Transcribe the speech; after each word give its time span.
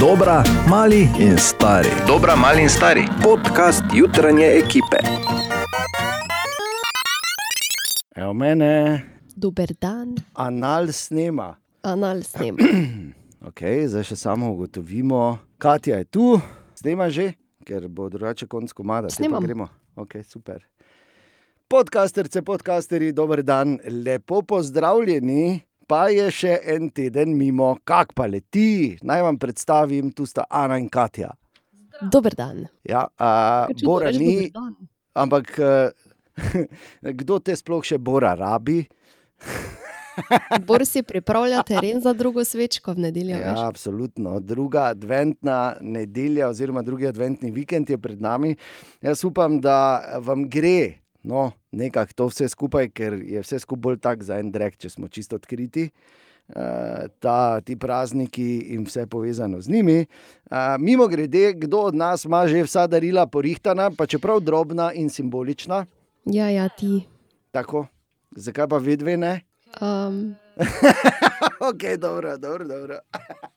Dobra, 0.00 0.44
mali 0.70 1.10
in 1.18 1.38
stari. 1.38 1.88
Dobra, 2.06 2.36
mali 2.36 2.62
in 2.62 2.68
stari. 2.68 3.02
Podcast 3.22 3.82
jutranje 3.94 4.46
ekipe. 4.46 4.98
Evo 8.14 8.32
mene, 8.32 9.02
Dober 9.36 9.68
dan, 9.80 10.14
anal 10.34 10.92
snema. 10.92 11.56
anal 11.82 12.22
snem. 12.22 12.56
Okay, 13.48 13.86
zdaj 13.86 14.02
še 14.04 14.16
samo 14.16 14.50
ugotovimo, 14.52 15.38
Katja 15.58 15.98
je 15.98 16.04
tu, 16.04 16.40
snema 16.74 17.06
že, 17.10 17.32
ker 17.64 17.86
bo 17.88 18.08
drugače 18.10 18.46
konc 18.46 18.72
komada. 18.74 19.10
Snemam. 19.10 19.42
Gremo. 19.42 19.68
Okay, 19.96 20.22
super. 20.22 20.62
Podcasterce, 21.68 22.42
podcasteri, 22.42 23.12
dober 23.12 23.42
dan, 23.42 23.78
lepo 23.82 24.42
pozdravljeni. 24.42 25.67
Pa 25.88 26.08
je 26.12 26.26
še 26.28 26.58
en 26.68 26.90
teden 26.92 27.32
mimo, 27.32 27.70
kak 27.88 28.12
pa 28.12 28.26
leti. 28.28 28.98
Naj 29.08 29.22
vam 29.24 29.38
predstavim, 29.40 30.10
tu 30.12 30.26
sta 30.28 30.44
Ana 30.44 30.76
in 30.76 30.90
Katja. 30.92 31.30
Dober 32.12 32.36
dan. 32.36 32.66
Ja, 32.84 33.06
a, 33.16 33.66
Bora 33.80 34.12
ni, 34.12 34.50
ampak 35.16 35.56
eh, 35.58 35.88
kdo 37.22 37.40
te 37.40 37.56
sploh 37.56 37.80
še 37.80 37.96
Bora 37.96 38.34
rabi? 38.36 38.84
Bor 40.68 40.84
si 40.86 41.00
pripravlja 41.06 41.62
teren 41.66 42.02
za 42.04 42.12
drugo 42.12 42.44
svečko 42.44 42.92
v 42.92 43.08
nedeljo. 43.08 43.38
Ja, 43.38 43.54
veš. 43.54 43.64
absolutno. 43.70 44.38
Druga 44.44 44.90
adventna 44.92 45.78
nedelja, 45.80 46.50
oziroma 46.50 46.82
drugi 46.82 47.08
adventni 47.08 47.50
vikend 47.54 47.90
je 47.90 47.98
pred 47.98 48.20
nami. 48.20 48.56
Jaz 49.00 49.24
upam, 49.24 49.60
da 49.62 50.18
vam 50.20 50.44
gre 50.50 50.98
no, 51.22 51.50
nekako 51.72 52.12
to 52.14 52.26
vse 52.26 52.48
skupaj, 52.48 52.88
ker 52.90 53.18
je 53.22 53.42
vse 53.42 53.58
skupaj 53.58 53.82
bolj 53.82 53.98
tak 53.98 54.22
za 54.22 54.38
en 54.38 54.52
drek, 54.52 54.76
če 54.76 54.90
smo 54.90 55.08
čisto 55.08 55.36
odkriti. 55.36 55.90
Uh, 56.48 57.10
ta, 57.20 57.60
ti 57.60 57.76
prazniki 57.76 58.72
in 58.72 58.86
vse 58.88 59.04
povezano 59.06 59.60
z 59.60 59.68
njimi. 59.68 60.06
Uh, 60.48 60.78
mimo 60.80 61.04
grede, 61.08 61.52
kdo 61.52 61.82
od 61.90 61.94
nas 61.94 62.24
ima 62.24 62.46
že 62.48 62.62
vsa 62.64 62.86
darila 62.86 63.26
porihtana, 63.26 63.90
pa 63.90 64.06
čeprav 64.06 64.40
drobna 64.40 64.92
in 64.92 65.10
simbolična, 65.10 65.84
ja, 66.24 66.48
ja, 66.48 66.68
ti. 66.68 67.04
tako, 67.50 67.86
zakaj 68.32 68.68
pa 68.68 68.78
vedve 68.78 69.16
ne? 69.16 69.47
Um, 69.80 70.34
ok, 71.70 71.98
dobro, 71.98 72.36
dobro. 72.38 72.64
dobro. 72.64 72.98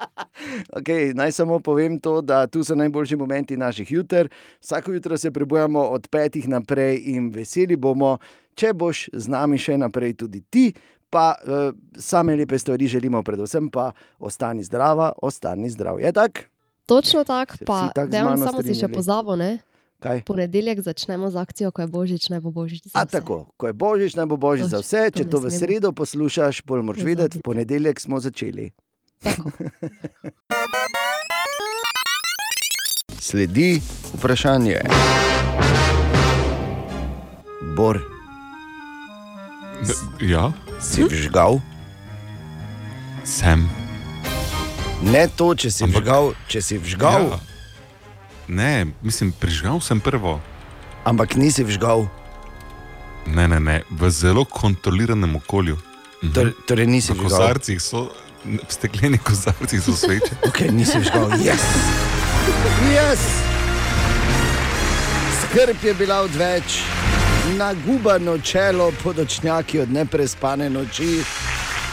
okay, 0.78 1.14
naj 1.14 1.32
samo 1.32 1.60
povem 1.60 2.00
to, 2.00 2.22
da 2.22 2.48
tu 2.48 2.64
so 2.64 2.76
najboljši 2.76 3.16
momenti 3.16 3.58
naših 3.58 3.92
juter. 3.92 4.30
Vsako 4.62 4.92
jutro 4.92 5.18
se 5.18 5.32
prebujamo 5.32 5.82
od 5.82 6.08
petih 6.08 6.50
naprej 6.50 7.02
in 7.06 7.32
veseli 7.32 7.76
bomo, 7.76 8.18
če 8.56 8.74
boš 8.74 9.10
z 9.14 9.28
nami 9.28 9.58
še 9.58 9.78
naprej 9.78 10.14
tudi 10.14 10.42
ti. 10.50 10.74
Pa 11.12 11.36
uh, 11.44 11.76
same 12.00 12.36
lepe 12.36 12.60
stvari 12.60 12.88
želimo, 12.88 13.24
predvsem 13.24 13.68
pa 13.70 13.92
ostani 14.20 14.64
zdrava, 14.64 15.12
ostani 15.22 15.70
zdrav. 15.70 16.00
Je 16.00 16.12
tako? 16.12 16.52
točno 16.86 17.24
tako, 17.24 17.56
pa 17.66 17.92
dejansko 17.96 18.30
mano 18.30 18.46
samo 18.46 18.62
si 18.62 18.68
še 18.68 18.76
strinjali? 18.76 18.96
pozabo, 18.96 19.36
ne? 19.36 19.60
Kaj? 20.02 20.24
Ponedeljek 20.24 20.82
začnemo 20.82 21.30
z 21.30 21.38
akcijo, 21.38 21.70
ko 21.70 21.82
je 21.82 21.90
božič, 21.90 22.24
naj 22.28 22.40
bo 22.40 22.50
božič. 22.52 22.84
za 22.84 22.96
A 22.96 23.04
vse. 23.04 23.12
tako, 23.14 23.54
ko 23.54 23.68
je 23.68 23.74
božič, 23.76 24.16
naj 24.16 24.26
bo 24.26 24.36
božič 24.36 24.66
za 24.66 24.78
Točno, 24.80 24.82
vse. 24.82 25.02
to 25.06 25.14
Če 25.14 25.24
ne 25.24 25.30
to 25.30 25.38
v 25.38 25.42
smemo. 25.44 25.60
sredo 25.60 25.90
poslušaš, 25.94 26.62
bolj 26.64 26.82
moraš 26.82 27.04
vedeti, 27.04 27.38
v 27.38 27.38
Pozabiti. 27.38 27.42
ponedeljek 27.44 28.00
smo 28.00 28.18
začeli. 28.20 28.72
Tako. 29.20 29.52
Sledi 33.22 33.82
vprašanje. 34.14 34.82
Bor, 37.72 38.02
Ja, 40.20 40.52
si 40.80 41.02
vžgal? 41.04 41.62
sem. 43.24 43.70
Ne 45.04 45.28
to, 45.30 45.56
če 45.56 45.72
si 45.72 45.84
Ampak- 45.84 46.02
vžgal, 46.02 46.26
če 46.48 46.60
si 46.60 46.78
vžgal, 46.78 47.24
Ja. 47.28 47.40
Ne, 48.48 48.72
mislim, 49.02 49.32
prižgal 49.32 49.80
sem 49.80 50.00
prvo. 50.00 50.40
ampak 51.04 51.36
nisi 51.36 51.64
vžgal. 51.64 52.08
Ne, 53.26 53.48
ne, 53.48 53.60
ne, 53.60 53.82
v 53.90 54.10
zelo 54.10 54.46
kontroliranem 54.46 55.36
okolju. 55.36 55.78
Mhm. 56.24 56.34
Torej, 56.34 56.54
torej 56.66 56.88
nisi 56.88 57.12
V 57.12 57.16
vžgal. 57.16 57.30
kozarcih 57.30 57.80
so, 57.80 58.10
v 58.46 58.70
steklenih 58.70 59.22
kozarcih 59.22 59.80
so 59.80 59.94
sveče. 59.94 60.34
Okay, 60.48 60.70
nisi 60.70 60.98
vžgal. 60.98 61.30
Yes. 61.38 61.62
Yes. 62.88 63.22
Skrb 65.42 65.78
je 65.84 65.94
bila 65.94 66.22
odveč, 66.22 66.82
nagubano 67.54 68.38
čelo 68.38 68.92
podočnjaki 69.04 69.80
od 69.80 69.92
neprespane 69.92 70.70
noči. 70.70 71.22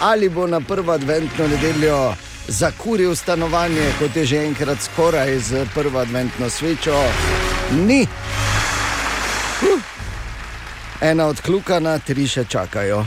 Ali 0.01 0.29
bo 0.29 0.47
na 0.47 0.61
prvo 0.61 0.93
adventno 0.93 1.49
nedeljo 1.49 2.15
zakuril 2.49 3.15
stanovanje, 3.15 3.93
kot 3.99 4.17
je 4.17 4.25
že 4.25 4.45
enkrat 4.47 4.79
skoraj 4.81 5.39
z 5.39 5.67
prvo 5.75 5.99
adventno 5.99 6.51
svečo? 6.51 6.97
Ni. 7.87 8.07
Ena 11.01 11.27
odkljukana, 11.27 11.99
tri 11.99 12.27
še 12.27 12.45
čakajo. 12.45 13.05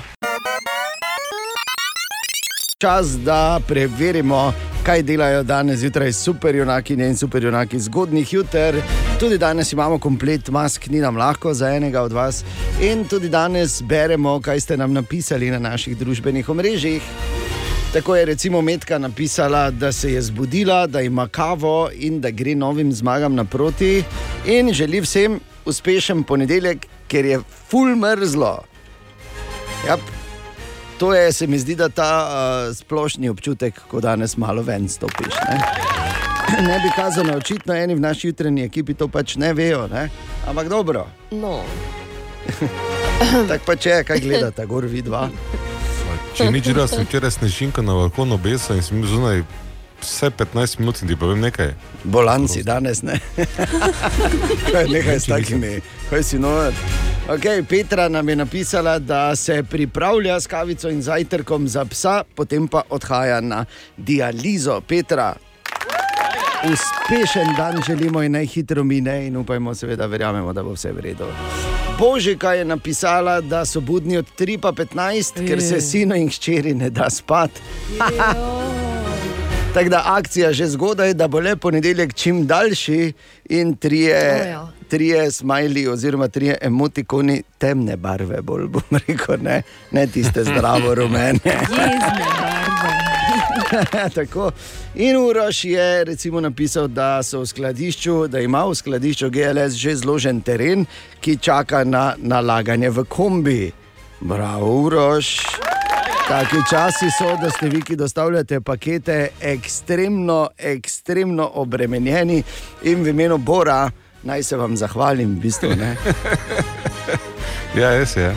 Čas, 2.78 3.18
da 3.26 3.60
preverimo, 3.68 4.54
kaj 4.84 5.04
delajo 5.04 5.44
danes 5.44 5.80
zjutraj 5.80 6.14
superjunaki 6.14 6.94
in 6.94 7.18
superjunaki 7.18 7.80
zgodnih 7.80 8.34
juter. 8.34 8.82
Tudi 9.20 9.38
danes 9.38 9.74
imamo 9.74 10.00
komplet 10.00 10.50
mask, 10.50 10.88
ni 10.88 11.00
nam 11.00 11.18
lahko 11.18 11.54
za 11.54 11.70
enega 11.76 12.02
od 12.02 12.14
vas. 12.14 12.44
In 12.82 13.06
tudi 13.06 13.30
danes 13.30 13.82
beremo, 13.82 14.40
kaj 14.42 14.60
ste 14.60 14.78
nam 14.78 14.94
napisali 14.94 15.52
na 15.52 15.60
naših 15.60 15.98
družbenih 15.98 16.50
omrežjih. 16.50 17.02
Tako 17.94 18.16
je 18.16 18.26
recimo 18.26 18.62
Metka 18.62 18.98
napisala, 18.98 19.72
da 19.72 19.92
se 19.92 20.14
je 20.14 20.22
zbudila, 20.22 20.88
da 20.88 21.02
ima 21.02 21.28
kavo 21.28 21.90
in 21.94 22.22
da 22.22 22.30
gre 22.30 22.56
novim 22.56 22.94
zmagam 22.94 23.36
naproti, 23.36 24.04
in 24.46 24.74
želi 24.74 25.02
vsem 25.02 25.40
uspešen 25.66 26.24
ponedeljek, 26.24 26.88
ker 27.08 27.26
je 27.26 27.40
full 27.70 27.96
mrzlo. 27.96 28.64
Yep. 29.88 30.00
To 30.98 31.14
je, 31.14 31.34
se 31.34 31.48
mi 31.48 31.60
zdi, 31.60 31.76
da 31.76 31.90
ta 31.90 32.28
uh, 32.28 32.76
splošni 32.78 33.30
občutek, 33.30 33.82
ko 33.88 34.00
danes 34.02 34.38
malo 34.38 34.62
ven 34.62 34.90
stopiš. 34.90 35.36
Ne, 35.50 36.62
ne 36.62 36.80
bi 36.80 36.92
kazano, 36.96 37.38
očitno 37.38 37.74
eni 37.74 37.96
v 37.96 38.00
naši 38.00 38.28
jutranji 38.28 38.64
ekipi 38.64 38.94
to 38.94 39.08
pač 39.08 39.36
ne 39.36 39.54
vejo, 39.54 39.88
ne? 39.88 40.10
ampak 40.48 40.70
dobro, 40.70 41.08
No, 41.32 41.64
tako 43.50 43.66
pač 43.66 43.86
je, 43.86 44.04
kaj 44.04 44.20
gledata, 44.20 44.66
gor 44.66 44.86
vidva. 44.86 45.30
Če 46.32 46.48
nič 46.52 46.70
drugega, 46.70 46.88
sem 46.88 47.06
včeraj 47.06 47.36
snežinka 47.36 47.84
na 47.84 47.96
balkonu 47.98 48.38
obesel 48.40 48.80
in 48.80 48.86
sem 48.86 49.02
bil 49.02 49.10
zunaj 49.12 49.44
vse 50.02 50.32
15 50.32 50.80
minut 50.80 51.02
in 51.02 51.12
ti 51.12 51.16
povem 51.16 51.42
nekaj. 51.44 51.74
Bolanci 52.04 52.64
danes 52.64 53.04
ne. 53.04 53.20
Kaj 54.72 54.84
je 54.84 54.90
nekaj 54.90 55.20
s 55.20 55.26
takimi, 55.30 55.74
kaj 56.10 56.24
si 56.24 56.40
nover. 56.40 56.74
Okay, 57.30 57.62
Petra 57.64 58.10
nam 58.10 58.30
je 58.30 58.36
napisala, 58.36 59.00
da 59.00 59.36
se 59.36 59.64
pripravlja 59.64 60.40
s 60.40 60.48
kavico 60.48 60.90
in 60.90 61.02
zajtrkom 61.02 61.68
za 61.68 61.86
psa, 61.86 62.24
potem 62.36 62.68
pa 62.68 62.82
odhaja 62.90 63.42
na 63.42 63.66
dializo. 63.98 64.82
Petra, 64.82 65.36
uspešen 66.66 67.56
dan 67.58 67.84
želimo 67.88 68.24
in 68.24 68.32
najhitro 68.32 68.84
mine 68.84 69.28
in 69.28 69.38
upajmo, 69.38 69.76
seveda, 69.76 70.06
verjamemo, 70.06 70.54
da 70.54 70.64
bo 70.64 70.74
vse 70.74 70.92
v 70.92 71.00
redu. 71.00 71.30
Božika 72.02 72.54
je 72.54 72.66
napisala, 72.66 73.42
da 73.42 73.66
so 73.66 73.80
budni 73.80 74.18
od 74.18 74.26
3 74.38 74.58
pa 74.58 74.72
15, 74.72 75.48
ker 75.48 75.62
se 75.62 75.82
sino 75.82 76.16
in 76.16 76.30
hčeri 76.30 76.74
ne 76.74 76.90
da 76.90 77.10
spati. 77.10 77.62
Tako 79.74 79.90
da 79.90 80.04
akcija 80.06 80.54
že 80.54 80.68
zgodaj, 80.68 81.14
da 81.14 81.28
bo 81.28 81.40
le 81.40 81.56
ponedeljek 81.56 82.14
čim 82.14 82.48
daljši 82.48 83.14
in 83.50 83.76
trije, 83.76 84.42
O 84.42 84.48
ja. 84.50 84.68
trije 84.90 85.32
smajli 85.32 85.88
oziroma 85.88 86.28
trije 86.28 86.58
emotikoni 86.62 87.44
temne 87.58 87.98
barve, 87.98 88.42
bolj 88.42 88.68
bom 88.68 89.00
rekel, 89.08 89.36
ne, 89.42 89.62
ne 89.92 90.08
tiste 90.08 90.44
zdravo 90.44 90.96
rumene. 90.96 91.40
jezne 91.46 92.26
barve. 92.38 93.11
Tako. 94.16 94.52
In 94.96 95.18
Uroš 95.18 95.66
je 95.66 96.04
recimo 96.04 96.42
napisal, 96.42 96.88
da, 96.88 97.24
so 97.24 97.40
v 97.40 97.48
skladišču, 97.48 98.28
da 98.28 98.40
ima 98.40 98.66
v 98.66 98.76
skladišču 98.76 99.30
GLS 99.30 99.74
že 99.74 99.96
zložen 99.96 100.42
teren, 100.42 100.86
ki 101.20 101.38
čaka 101.38 101.84
na 101.84 102.16
nalaganje 102.18 102.90
v 102.90 103.04
kombi. 103.04 103.72
Bravo, 104.20 104.82
Uroš. 104.82 105.40
Taki 106.28 106.58
časi 106.70 107.10
so, 107.20 107.36
da 107.42 107.50
ste 107.50 107.70
vi, 107.70 107.82
ki 107.82 107.96
dostavljate 107.96 108.62
pakete, 108.62 109.30
ekstremno, 109.42 110.48
ekstremno 110.58 111.52
obremenjeni 111.54 112.44
in 112.84 113.04
v 113.04 113.08
imenu 113.08 113.38
Bora 113.38 113.90
naj 114.24 114.44
se 114.44 114.58
vam 114.58 114.78
zahvalim, 114.78 115.36
v 115.36 115.40
bistvu. 115.40 115.76
Ne? 115.76 115.96
Ja, 117.76 117.96
res 117.96 118.18
je. 118.18 118.34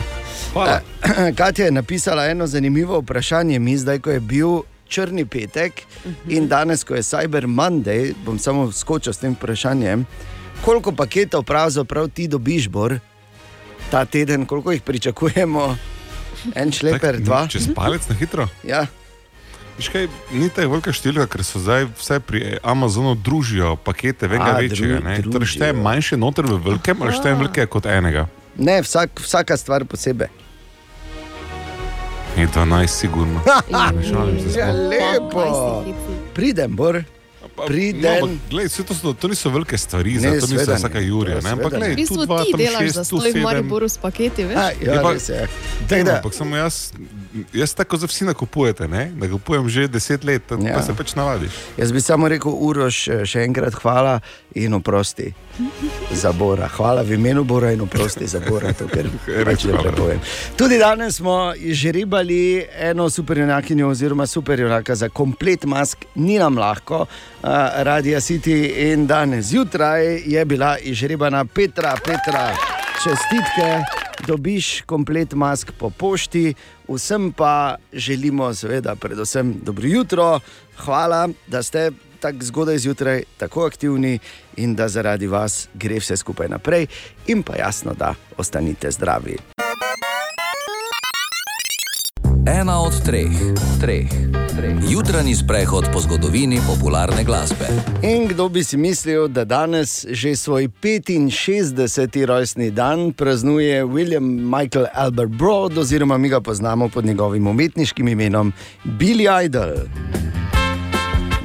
Hvala. 0.53 0.79
Katja 1.37 1.65
je 1.65 1.71
napisala 1.71 2.25
eno 2.25 2.47
zanimivo 2.47 2.99
vprašanje, 2.99 3.59
mi 3.59 3.77
zdaj, 3.77 3.99
ko 3.99 4.11
je 4.11 4.19
bil 4.19 4.61
črni 4.87 5.25
petek 5.25 5.83
in 6.27 6.47
danes, 6.47 6.83
ko 6.83 6.95
je 6.95 7.03
Cyber 7.03 7.47
Monday, 7.47 8.13
bom 8.25 8.39
samo 8.39 8.71
skočil 8.71 9.13
s 9.13 9.21
tem 9.21 9.33
vprašanjem. 9.33 10.05
Koliko 10.65 10.91
paketov 10.91 11.43
pravzaprav 11.43 12.09
ti 12.09 12.27
dobiš, 12.27 12.69
Bor, 12.69 12.99
ta 13.91 14.05
teden, 14.05 14.45
koliko 14.45 14.71
jih 14.71 14.81
pričakujemo? 14.81 15.77
En 16.55 16.71
šleper, 16.71 17.19
dva. 17.19 17.47
Čez 17.49 17.67
palec 17.75 18.05
na 18.09 18.15
hitro. 18.15 18.47
Ja. 18.63 18.85
Viš 19.77 19.89
kaj, 19.91 20.07
ni 20.31 20.47
tako 20.53 20.77
velika 20.77 20.93
številka, 20.95 21.27
ker 21.33 21.43
so 21.43 21.59
zdaj 21.59 21.89
vse 21.99 22.21
pri 22.23 22.41
Amazonu 22.63 23.15
družijo 23.19 23.73
pakete, 23.83 24.29
vega 24.31 24.53
A, 24.53 24.61
večjega. 24.63 25.01
Torej 25.27 25.51
šteje 25.51 25.75
manjše 25.75 26.19
noter 26.21 26.47
v 26.47 26.61
velikem, 26.69 27.01
ali 27.03 27.17
šteje 27.17 27.35
velike 27.41 27.67
kot 27.67 27.89
enega. 27.91 28.29
Ne, 28.55 28.79
vsak, 28.85 29.19
vsaka 29.19 29.57
stvar 29.59 29.83
posebej. 29.89 30.31
Je 32.37 32.47
12 32.49 32.87
sigurno. 32.89 33.41
Ne 33.91 34.03
šalim 34.03 34.39
se 34.43 34.59
Ja, 34.59 34.71
lepo. 34.71 35.83
Pridem, 36.33 36.71
Bor. 36.71 37.03
Pridem. 37.67 38.01
No, 38.01 38.27
ampak 38.27 38.49
glej, 38.49 38.67
to, 38.77 38.93
so, 38.93 39.13
to 39.13 39.27
niso 39.27 39.49
velike 39.49 39.77
stvari, 39.77 40.13
Ne, 40.13 40.31
ne, 40.31 40.39
to 40.39 40.47
niso 40.47 40.73
vsaka 40.73 40.99
Jurija. 40.99 41.35
Ja, 41.35 41.41
Ne, 41.41 41.49
ampak 41.51 41.73
glej, 41.73 41.91
V 41.91 41.95
bistvu 41.95 42.25
dva, 42.25 42.43
ti 42.43 42.51
tam 42.51 42.59
delaš 42.59 42.81
šest, 42.81 42.95
za 42.95 43.03
sedem. 43.03 43.43
Mariboru 43.43 43.85
s 43.85 43.97
paketi, 43.97 44.43
veš? 44.43 44.57
A, 44.57 44.65
ja, 44.75 44.93
Je 44.93 45.01
pa- 45.01 45.13
res 45.13 45.29
je. 45.29 45.35
Ja, 45.35 45.47
Tako 45.89 46.03
da, 46.03 46.15
ampak 46.15 46.33
samo 46.33 46.55
jaz, 46.55 46.91
jaz 47.53 47.73
tako 47.73 47.97
za 47.97 48.07
vsi 48.07 48.25
nakupujete, 48.25 48.87
ne? 48.87 49.11
nakupujem 49.15 49.69
že 49.69 49.87
deset 49.87 50.23
let, 50.23 50.43
ja. 50.51 50.57
Ja. 50.69 50.75
pa 50.75 50.81
se 50.81 50.93
pač 50.93 51.15
navadiš. 51.15 51.51
Jaz 51.77 51.91
bi 51.91 52.01
samo 52.01 52.27
rekel, 52.27 52.51
Uroš, 52.51 53.07
eh, 53.07 53.25
še 53.25 53.43
enkrat 53.43 53.73
hvala 53.81 54.19
in 54.55 54.73
oprosti 54.73 55.33
za 56.11 56.31
Bora. 56.31 56.67
Hvala 56.67 57.01
v 57.01 57.15
imenu 57.15 57.43
Bora 57.43 57.71
in 57.71 57.81
oprosti 57.81 58.27
za 58.27 58.39
Bora, 58.39 58.73
to, 58.73 58.87
ker 58.87 59.09
Res 59.27 59.45
pač 59.45 59.67
ne 59.69 59.79
prepovem. 59.79 60.19
Tudi 60.57 60.79
danes 60.79 61.19
smo 61.19 61.53
žrebali 61.55 62.65
eno 62.79 63.09
superjunakinjo 63.09 63.89
oziroma 63.89 64.27
superjunaka 64.27 64.95
za 64.95 65.09
komplet 65.09 65.65
mask, 65.65 66.05
ni 66.15 66.39
nam 66.39 66.57
lahko, 66.57 67.05
uh, 67.05 67.49
Radio 67.83 68.19
City 68.19 68.91
in 68.91 69.07
danes 69.07 69.51
zjutraj 69.51 70.23
je 70.25 70.45
bila 70.45 70.77
izžrebana 70.77 71.45
Petra, 71.45 71.95
Petra, 72.05 72.51
čestitke. 73.03 73.83
Dobiš 74.25 74.81
komplet 74.87 75.33
mask 75.33 75.71
po 75.77 75.89
pošti, 75.89 76.53
vsem 76.87 77.31
pa 77.31 77.75
želimo, 77.93 78.53
seveda, 78.53 78.95
predvsem 78.95 79.53
dobro 79.63 79.87
jutro, 79.87 80.39
hvala, 80.77 81.29
da 81.47 81.63
ste 81.63 81.91
tako 82.19 82.37
zgodaj 82.41 82.77
zjutraj, 82.77 83.23
tako 83.37 83.65
aktivni 83.65 84.19
in 84.57 84.75
da 84.75 84.87
zaradi 84.87 85.27
vas 85.27 85.67
gre 85.73 85.99
vse 85.99 86.17
skupaj 86.17 86.47
naprej, 86.49 86.87
in 87.27 87.43
pa 87.43 87.55
jasno, 87.55 87.93
da 87.93 88.13
ostanite 88.37 88.91
zdravi. 88.91 89.54
Ena 92.45 92.77
od 92.81 92.93
treh, 93.01 93.33
treh, 93.81 94.05
treh. 94.55 94.77
Jutranji 94.89 95.35
sprehod 95.35 95.89
po 95.93 95.99
zgodovini 95.99 96.59
popularne 96.67 97.23
glasbe. 97.23 97.65
In 98.05 98.27
kdo 98.27 98.49
bi 98.49 98.63
si 98.63 98.77
mislil, 98.77 99.27
da 99.27 99.45
danes 99.45 100.05
že 100.09 100.35
svoj 100.35 100.69
65. 100.69 102.25
rojstni 102.25 102.71
dan 102.71 103.13
praznuje 103.13 103.85
William 103.85 104.23
Michael 104.59 104.85
Albert 104.93 105.31
Broad, 105.31 105.77
oziroma 105.77 106.17
mi 106.17 106.29
ga 106.29 106.41
poznamo 106.41 106.89
pod 106.89 107.05
njegovim 107.05 107.47
umetniškim 107.47 108.07
imenom 108.07 108.53
Billy 108.83 109.45
Idol. 109.45 109.73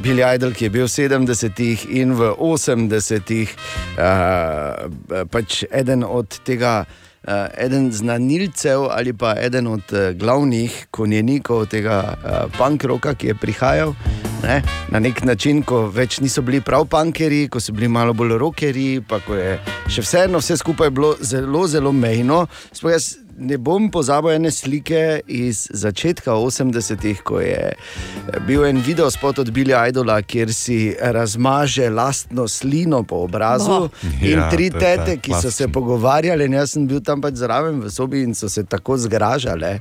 Billy 0.03 0.35
Idol, 0.35 0.53
ki 0.53 0.65
je 0.65 0.71
bil 0.71 0.85
v 0.85 0.93
70-ih 0.93 1.87
in 1.97 2.13
v 2.13 2.33
80-ih 2.37 3.49
uh, 3.49 5.25
pač 5.33 5.65
eden 5.73 6.05
od 6.05 6.41
tega. 6.45 6.85
Uh, 7.31 7.47
eden 7.55 7.93
znanilcev 7.93 8.89
ali 8.91 9.13
pa 9.13 9.37
eden 9.39 9.67
od 9.67 9.93
uh, 9.93 10.11
glavnih 10.19 10.87
konjenikov 10.91 11.69
tega 11.71 12.15
uh, 12.17 12.51
punk 12.59 12.85
roka, 12.85 13.15
ki 13.15 13.31
je 13.31 13.35
prihajal 13.39 13.95
ne, 14.43 14.63
na 14.89 14.99
nek 14.99 15.23
način, 15.25 15.63
ko 15.63 15.85
več 15.93 16.19
niso 16.21 16.43
bili 16.43 16.61
prav 16.65 16.87
punkeri, 16.91 17.45
ko 17.49 17.61
so 17.61 17.75
bili 17.77 17.89
malo 17.89 18.15
bolj 18.17 18.39
rokeri, 18.41 18.89
pa 19.09 19.21
ko 19.25 19.37
je 19.39 19.57
še 19.91 20.05
vseeno 20.05 20.41
vse 20.41 20.57
skupaj 20.61 20.91
bilo 20.95 21.13
zelo, 21.21 21.67
zelo 21.69 21.93
mejno. 21.93 22.47
Sploh 22.73 22.95
jaz 22.95 23.13
ne 23.39 23.59
bom 23.59 23.91
pozabil 23.91 24.31
ene 24.37 24.51
slike 24.51 25.21
iz 25.27 25.67
začetka 25.71 26.33
80-ih, 26.33 27.23
ko 27.23 27.41
je 27.41 27.73
bil 28.47 28.65
en 28.67 28.83
video 28.87 29.11
spot 29.11 29.39
od 29.39 29.51
Billy 29.51 29.75
Idola, 29.89 30.21
kjer 30.23 30.55
si 30.55 30.95
razmaže 31.01 31.91
lastno 31.91 32.49
slino 32.49 33.03
po 33.03 33.25
obrazu 33.25 33.89
Bo. 33.89 33.89
in 34.23 34.39
Ja, 34.39 34.51
tri 34.51 34.71
ta 34.71 34.79
tete, 34.79 35.17
ki 35.21 35.35
so 35.43 35.51
se 35.51 35.69
pogovarjali, 35.69 36.45
in 36.45 36.59
jaz 36.61 36.77
sem 36.77 36.87
bil 36.87 37.01
tam 37.05 37.21
pač 37.21 37.41
zraven 37.41 37.81
v 37.85 37.91
sobi 37.91 38.23
in 38.23 38.35
so 38.35 38.49
se 38.49 38.65
tako 38.65 38.97
zgražali. 38.97 39.79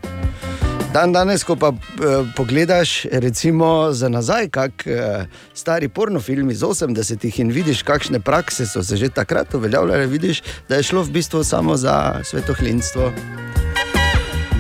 Dan 0.94 1.12
danes, 1.14 1.44
ko 1.46 1.54
pa 1.56 1.70
eh, 1.70 2.26
pogledaš, 2.36 3.06
recimo 3.12 3.92
za 3.94 4.10
nazaj, 4.10 4.50
kak 4.50 4.88
eh, 4.88 5.26
stari 5.54 5.90
pornofilm 5.90 6.50
iz 6.50 6.64
80-ih 6.66 7.40
in 7.40 7.52
vidiš, 7.54 7.84
kakšne 7.86 8.20
prakse 8.20 8.66
so 8.66 8.84
se 8.84 8.98
že 8.98 9.10
takrat 9.10 9.54
uveljavljale, 9.54 10.08
vidiš, 10.08 10.42
da 10.70 10.76
je 10.76 10.84
šlo 10.84 11.04
v 11.04 11.12
bistvu 11.20 11.44
samo 11.44 11.78
za 11.78 12.24
svetohlinstvo. 12.24 13.12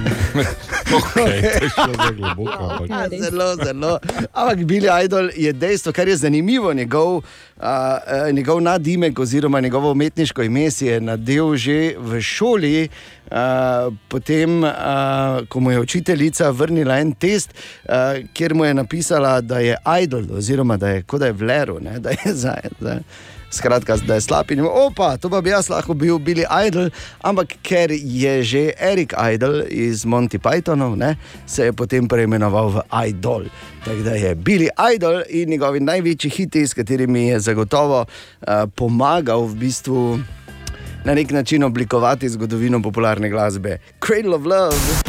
Okay, 0.89 1.59
globoko. 2.17 2.85
Ja. 2.89 3.09
Zelo, 3.09 3.55
zelo. 3.55 3.99
Ampak 4.33 4.57
Billy 4.65 4.89
Idol 5.05 5.29
je 5.35 5.53
dejstvo, 5.53 5.93
kar 5.93 6.07
je 6.07 6.15
zanimivo. 6.17 6.73
Njegov, 6.73 7.15
uh, 7.15 7.23
njegov 8.33 8.61
nadimek 8.61 9.19
oziroma 9.19 9.59
njegovo 9.59 9.91
umetniško 9.91 10.43
ime 10.43 10.71
si 10.71 10.85
je 10.85 11.01
nadel 11.01 11.55
že 11.55 11.93
v 11.97 12.21
šoli. 12.21 12.89
Uh, 13.31 13.93
potem, 14.07 14.63
uh, 14.63 14.71
ko 15.49 15.59
mu 15.59 15.71
je 15.71 15.79
učiteljica 15.79 16.49
vrnila 16.49 16.97
en 16.97 17.11
test, 17.11 17.53
uh, 17.85 17.93
kjer 18.33 18.53
mu 18.53 18.65
je 18.65 18.73
napisala, 18.73 19.41
da 19.41 19.59
je 19.59 19.77
idol, 20.01 20.25
oziroma 20.37 20.77
da 20.77 20.89
je 20.89 21.03
kot 21.03 21.19
da 21.19 21.25
je 21.25 21.33
vleru, 21.33 21.79
ne, 21.79 21.99
da 21.99 22.09
je 22.09 22.33
za. 22.33 22.55
za 22.79 22.99
Skratka, 23.49 23.97
da 24.05 24.13
je 24.13 24.21
slab 24.21 24.51
in 24.51 24.61
opa, 24.61 25.17
to 25.17 25.29
pa 25.29 25.41
bi 25.41 25.49
jaz 25.49 25.69
lahko 25.69 25.93
bil 25.97 26.19
Billy 26.19 26.45
Idol, 26.67 26.91
ampak 27.25 27.57
ker 27.65 27.89
je 27.91 28.43
že 28.43 28.63
Erik 28.77 29.13
Idol 29.17 29.63
iz 29.69 30.05
Monty 30.05 30.37
Pythonov, 30.37 30.95
ne, 30.97 31.15
se 31.45 31.65
je 31.65 31.73
potem 31.73 32.07
preimenoval 32.07 32.69
v 32.69 32.77
Idol. 33.09 33.49
Tako 33.85 34.05
da 34.05 34.13
je 34.13 34.35
Billy 34.35 34.69
Idol 34.93 35.23
in 35.29 35.49
njegovi 35.49 35.79
največji 35.79 36.29
hiti, 36.29 36.67
s 36.67 36.77
katerimi 36.77 37.27
je 37.27 37.39
zagotovo 37.39 38.05
uh, 38.05 38.69
pomagal 38.75 39.49
v 39.49 39.55
bistvu 39.55 40.19
na 41.05 41.13
nek 41.13 41.31
način 41.31 41.63
oblikovati 41.63 42.29
zgodovino 42.29 42.81
popularne 42.81 43.29
glasbe. 43.29 43.79
Cradle 43.97 44.35
of 44.35 44.45
Love. 44.45 45.08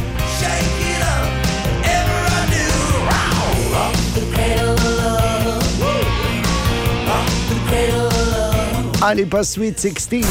Ali 9.11 9.27
pa 9.27 9.43
Sweet 9.43 9.75
16. 9.75 10.23
do 10.23 10.31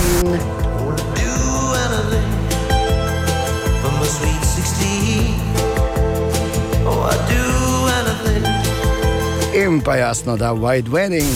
anything 1.83 2.31
for 3.83 3.91
my 3.91 4.07
sweet 4.07 4.39
16. 4.39 5.35
Oh, 6.87 7.03
I 7.03 7.19
do 7.27 7.43
anything. 7.99 8.47
In 9.51 9.83
pa 9.83 9.99
jasno, 9.99 10.39
da 10.39 10.55
White 10.55 10.87
Wedding. 10.87 11.27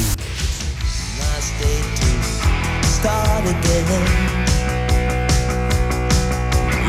Nice 1.20 1.52
day 1.60 1.84
to 1.84 2.08
start 2.88 3.44
again. 3.44 3.92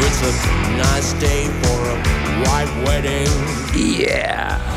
It's 0.07 0.23
a 0.23 0.31
nice 0.79 1.19
day 1.19 1.51
for 1.67 1.83
a 1.83 1.99
white 2.47 2.71
wedding. 2.87 3.27
Yeah. 3.75 4.74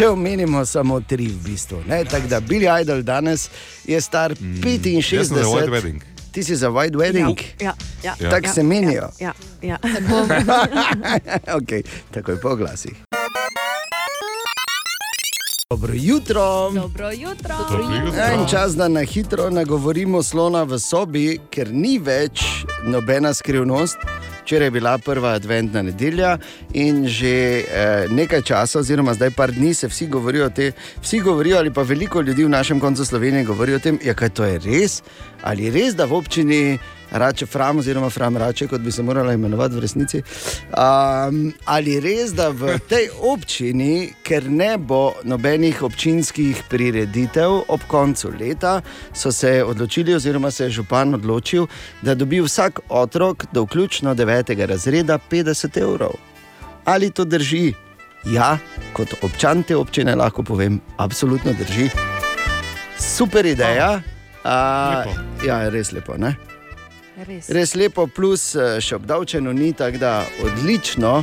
Če 0.00 0.08
omenimo 0.08 0.64
samo 0.64 1.00
tri, 1.00 1.26
v 1.26 1.36
bistvu. 1.44 1.82
ne, 1.86 2.04
Tako 2.04 2.26
da 2.26 2.40
Billy 2.40 2.82
Idol 2.82 3.02
danes 3.02 3.50
je 3.84 4.00
star 4.00 4.32
Mm, 4.32 4.56
65 4.62 5.14
jaz 5.14 5.28
sem 5.28 5.36
za 5.36 5.42
White 5.42 5.68
Wedding. 5.68 6.00
Ti 6.32 6.44
si 6.44 6.56
za 6.56 6.68
White 6.68 6.96
Wedding. 6.96 7.36
Ja, 7.60 7.74
ja, 8.02 8.14
Ja. 8.20 8.30
Tako 8.30 8.48
se 8.48 8.62
menijo. 8.62 9.10
Ja, 9.20 9.32
ja. 9.62 9.78
okay, 11.58 11.82
takoj 12.10 12.40
po 12.40 12.56
glasih. 12.56 12.96
Dobro 15.70 15.92
jutro. 15.94 16.70
Dobro 16.74 17.10
jutro. 17.10 17.54
Dobro 17.58 17.94
jutro. 17.94 18.22
En 18.34 18.46
čas, 18.50 18.76
da 18.76 18.88
na 18.88 19.00
hitro 19.00 19.50
nagovorimo 19.50 20.22
slona 20.22 20.62
v 20.62 20.78
sobi, 20.78 21.38
ker 21.50 21.70
ni 21.72 21.98
več 21.98 22.42
nobena 22.84 23.30
skrivnost. 23.34 23.96
Včeraj 24.42 24.66
je 24.66 24.70
bila 24.70 24.96
prva 24.98 25.36
adventna 25.38 25.82
nedelja 25.82 26.38
in 26.74 27.06
že 27.06 27.62
eh, 27.62 28.10
nekaj 28.10 28.42
časa, 28.42 28.80
oziroma 28.82 29.14
zdaj 29.14 29.30
par 29.30 29.52
dni, 29.52 29.70
se 29.74 29.86
vsi 29.88 30.08
govorijo 30.10 30.46
o 30.46 30.50
tem, 30.50 30.72
vsi 31.02 31.20
govorijo, 31.20 31.58
ali 31.58 31.70
pa 31.70 31.82
veliko 31.82 32.20
ljudi 32.20 32.44
v 32.44 32.50
našem 32.50 32.80
koncu 32.80 33.04
Slovenije 33.04 33.44
govorijo 33.44 33.76
o 33.76 33.84
tem, 33.86 33.98
ja, 34.04 34.14
kaj 34.14 34.28
to 34.28 34.44
je 34.44 34.58
res, 34.58 35.02
ali 35.42 35.64
je 35.64 35.70
res, 35.70 35.94
da 35.94 36.04
v 36.04 36.18
občini 36.18 36.78
Rače 37.10 37.46
Fram, 37.46 37.78
oziroma 37.78 38.10
Fram 38.10 38.36
Rače, 38.36 38.66
kot 38.66 38.80
bi 38.80 38.92
se 38.92 39.02
morala 39.02 39.32
imenovati 39.32 39.74
v 39.74 39.80
resnici. 39.80 40.22
Um, 40.70 41.52
ali 41.64 42.00
res, 42.00 42.32
da 42.34 42.48
v 42.48 42.78
tej 42.88 43.08
občini, 43.20 44.12
ker 44.22 44.50
ne 44.50 44.78
bo 44.78 45.14
nobenih 45.24 45.82
občinskih 45.82 46.62
prireditev 46.68 47.64
ob 47.68 47.80
koncu 47.86 48.32
leta, 48.40 48.80
so 49.12 49.32
se 49.32 49.64
odločili, 49.64 50.14
oziroma 50.14 50.50
se 50.50 50.64
je 50.64 50.70
župan 50.70 51.14
odločil, 51.14 51.66
da 52.02 52.14
dobi 52.14 52.40
vsak 52.40 52.80
otrok 52.88 53.46
do 53.52 53.62
vključno 53.62 54.14
9. 54.14 54.66
razreda 54.66 55.18
50 55.30 55.80
evrov. 55.80 56.12
Ali 56.84 57.10
to 57.10 57.24
drži? 57.24 57.74
Ja, 58.24 58.58
kot 58.92 59.14
občan 59.22 59.62
te 59.62 59.76
občine 59.76 60.14
lahko 60.14 60.42
povem, 60.42 60.80
absolutno 60.96 61.52
drži. 61.52 61.88
Super 62.98 63.46
ideja. 63.46 64.02
A, 64.44 65.04
Lepo. 65.06 65.46
ja, 65.46 65.68
res 65.68 65.92
lepo. 65.92 66.16
Ne? 66.16 66.34
Res. 67.26 67.50
Res 67.52 67.74
lepo, 67.76 68.06
plus 68.06 68.54
eh, 68.56 68.78
še 68.80 68.96
obdavčeno 68.96 69.52
ni, 69.52 69.72
tako 69.76 70.00
da 70.00 70.12
odlično. 70.44 71.20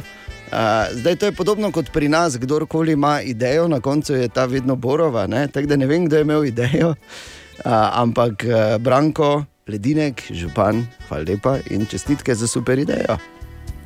Uh, 0.48 0.88
zdaj 0.96 1.16
to 1.20 1.26
je 1.28 1.34
podobno 1.36 1.72
kot 1.76 1.90
pri 1.92 2.08
nas, 2.08 2.38
kdorkoli 2.40 2.94
ima 2.96 3.18
idejo, 3.22 3.66
na 3.68 3.82
koncu 3.84 4.16
je 4.16 4.30
ta 4.30 4.46
vedno 4.46 4.76
borova. 4.76 5.28
ne. 5.28 5.48
Tako 5.48 5.68
da 5.68 5.76
ne 5.76 5.88
vem, 5.88 6.06
kdo 6.06 6.16
je 6.16 6.22
imel 6.22 6.46
idejo, 6.46 6.90
uh, 6.90 7.72
ampak 8.00 8.46
uh, 8.48 8.78
Branko, 8.80 9.44
Ledinek, 9.68 10.24
župan, 10.32 10.86
hvala 11.10 11.26
lepa 11.28 11.58
in 11.70 11.86
čestitke 11.86 12.36
za 12.36 12.48
super 12.48 12.80
idejo. 12.80 13.18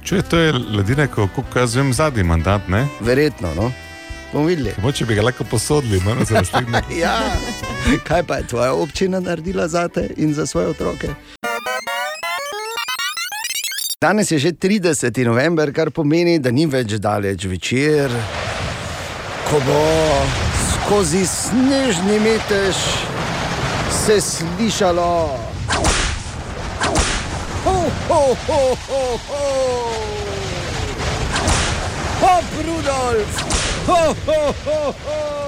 Če 0.06 0.22
to 0.22 0.38
je 0.38 0.54
ledinek, 0.54 1.16
kot 1.16 1.58
jaz 1.58 1.76
vem, 1.76 1.90
zadnji 1.94 2.24
mandat, 2.24 2.70
ne? 2.70 2.86
Verjetno, 3.02 3.56
no, 3.58 3.72
bomo 4.34 4.46
videli. 4.46 4.76
Moče 4.82 5.06
bi 5.06 5.18
ga 5.18 5.26
lahko 5.26 5.48
posodili, 5.50 6.02
no, 6.06 6.22
za 6.26 6.38
naslednji. 6.44 7.00
Ja, 7.00 7.18
kaj 8.06 8.24
pa 8.30 8.42
je 8.42 8.48
tvoja 8.54 8.74
občina 8.74 9.20
naredila 9.20 9.68
za 9.68 9.88
te 9.88 10.10
in 10.18 10.34
za 10.38 10.46
svoje 10.46 10.76
otroke? 10.76 11.16
Danes 14.02 14.32
je 14.32 14.40
že 14.40 14.52
30. 14.58 15.14
november, 15.18 15.70
kar 15.70 15.92
pomeni, 15.94 16.40
da 16.42 16.50
ni 16.50 16.66
več 16.66 16.98
daleč 16.98 17.46
večer, 17.46 18.10
ko 19.46 19.60
bo 19.62 19.82
skozi 20.58 21.22
snežni 21.22 22.18
metež 22.18 22.80
se 23.94 24.18
slišalo. 24.18 25.38
Ho, 27.62 27.78
ho, 28.10 28.24
ho, 28.48 28.62
ho, 28.90 29.04
ho. 29.30 29.46
Hop, 32.26 32.58
Rudolf! 32.66 33.32
Ho, 33.86 34.02
ho, 34.26 34.42
ho, 34.66 34.82
ho. 35.06 35.41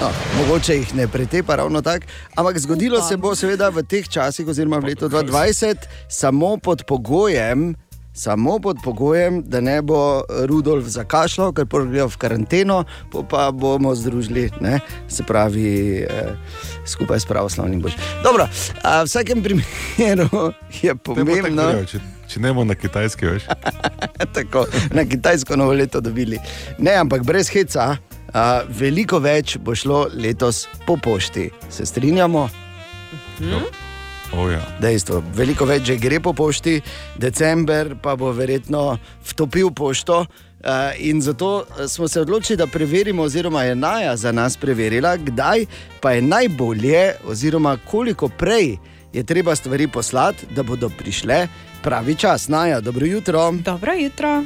No, 0.00 0.10
mogoče 0.38 0.74
jih 0.74 0.94
ne 0.94 1.08
pretepa 1.08 1.56
ravno 1.56 1.82
tako, 1.82 2.06
ampak 2.34 2.58
zgodilo 2.58 3.02
se 3.02 3.16
bo 3.16 3.34
seveda 3.34 3.68
v 3.68 3.82
teh 3.82 4.08
časih, 4.08 4.48
oziroma 4.48 4.78
v 4.78 4.92
letu 4.92 5.08
2020, 5.08 5.76
samo 6.08 6.56
pod 6.56 6.84
pogojem. 6.86 7.74
Samo 8.14 8.58
pod 8.58 8.76
pogojem, 8.84 9.42
da 9.42 9.60
ne 9.60 9.82
bo 9.82 10.20
Rudolf 10.44 10.84
zakašljal, 10.84 11.54
ker 11.56 11.64
pogrejo 11.66 12.10
v 12.12 12.16
karanteno, 12.20 12.84
pa 13.30 13.46
bomo 13.50 13.94
združili, 13.96 14.50
ne? 14.60 14.80
se 15.08 15.24
pravi, 15.24 16.04
eh, 16.04 16.34
skupaj 16.86 17.20
s 17.20 17.26
pravoslavnim 17.26 17.80
božjem. 17.80 18.00
Dobro, 18.22 18.48
a 18.82 19.00
v 19.00 19.08
vsakem 19.08 19.40
primeru 19.42 20.28
je 20.82 20.92
tako 20.92 21.14
pomembno, 21.14 21.70
rekel, 21.72 21.86
Če, 21.88 22.00
če 22.28 22.40
ne 22.40 22.52
bomo 22.52 22.68
na 22.68 22.76
kitajski, 22.76 23.26
veš. 23.26 23.48
tako, 24.36 24.66
na 24.92 25.08
kitajsko 25.08 25.56
novo 25.56 25.72
leto 25.72 26.04
dobili. 26.04 26.36
Ne, 26.78 26.92
ampak 27.00 27.24
brez 27.24 27.48
heca, 27.48 27.96
a, 28.32 28.62
veliko 28.68 29.18
več 29.18 29.56
bo 29.58 29.74
šlo 29.74 30.06
letos 30.14 30.66
po 30.86 30.96
pošti. 30.96 31.50
Se 31.70 31.86
strinjamo? 31.86 32.48
Oh, 34.32 34.48
ja. 34.48 34.62
Dejstvo, 34.80 35.20
veliko 35.36 35.66
več 35.68 35.90
že 35.90 35.98
gre 36.00 36.20
po 36.20 36.32
pošti, 36.32 36.78
december 37.20 37.92
pa 38.00 38.16
bo 38.16 38.32
verjetno 38.32 38.96
vtopil 39.32 39.70
pošto. 39.76 40.24
Uh, 40.62 40.94
in 41.02 41.18
zato 41.20 41.66
smo 41.90 42.06
se 42.08 42.20
odločili, 42.20 42.56
da 42.56 42.68
preverimo, 42.70 43.24
oziroma 43.26 43.64
je 43.66 43.74
Naja 43.74 44.16
za 44.16 44.32
nas 44.32 44.56
preverila, 44.56 45.16
kdaj 45.16 45.66
pa 46.00 46.12
je 46.12 46.22
najbolje, 46.22 47.14
oziroma 47.26 47.76
koliko 47.82 48.28
prej 48.28 48.76
je 49.12 49.24
treba 49.26 49.56
stvari 49.56 49.88
poslati, 49.88 50.46
da 50.54 50.62
bodo 50.62 50.88
prišle 50.88 51.48
pravi 51.82 52.14
čas. 52.14 52.48
Naja, 52.48 52.80
dobro 52.80 53.06
jutro. 53.06 53.52
Dobro 53.52 53.92
jutro. 53.92 54.44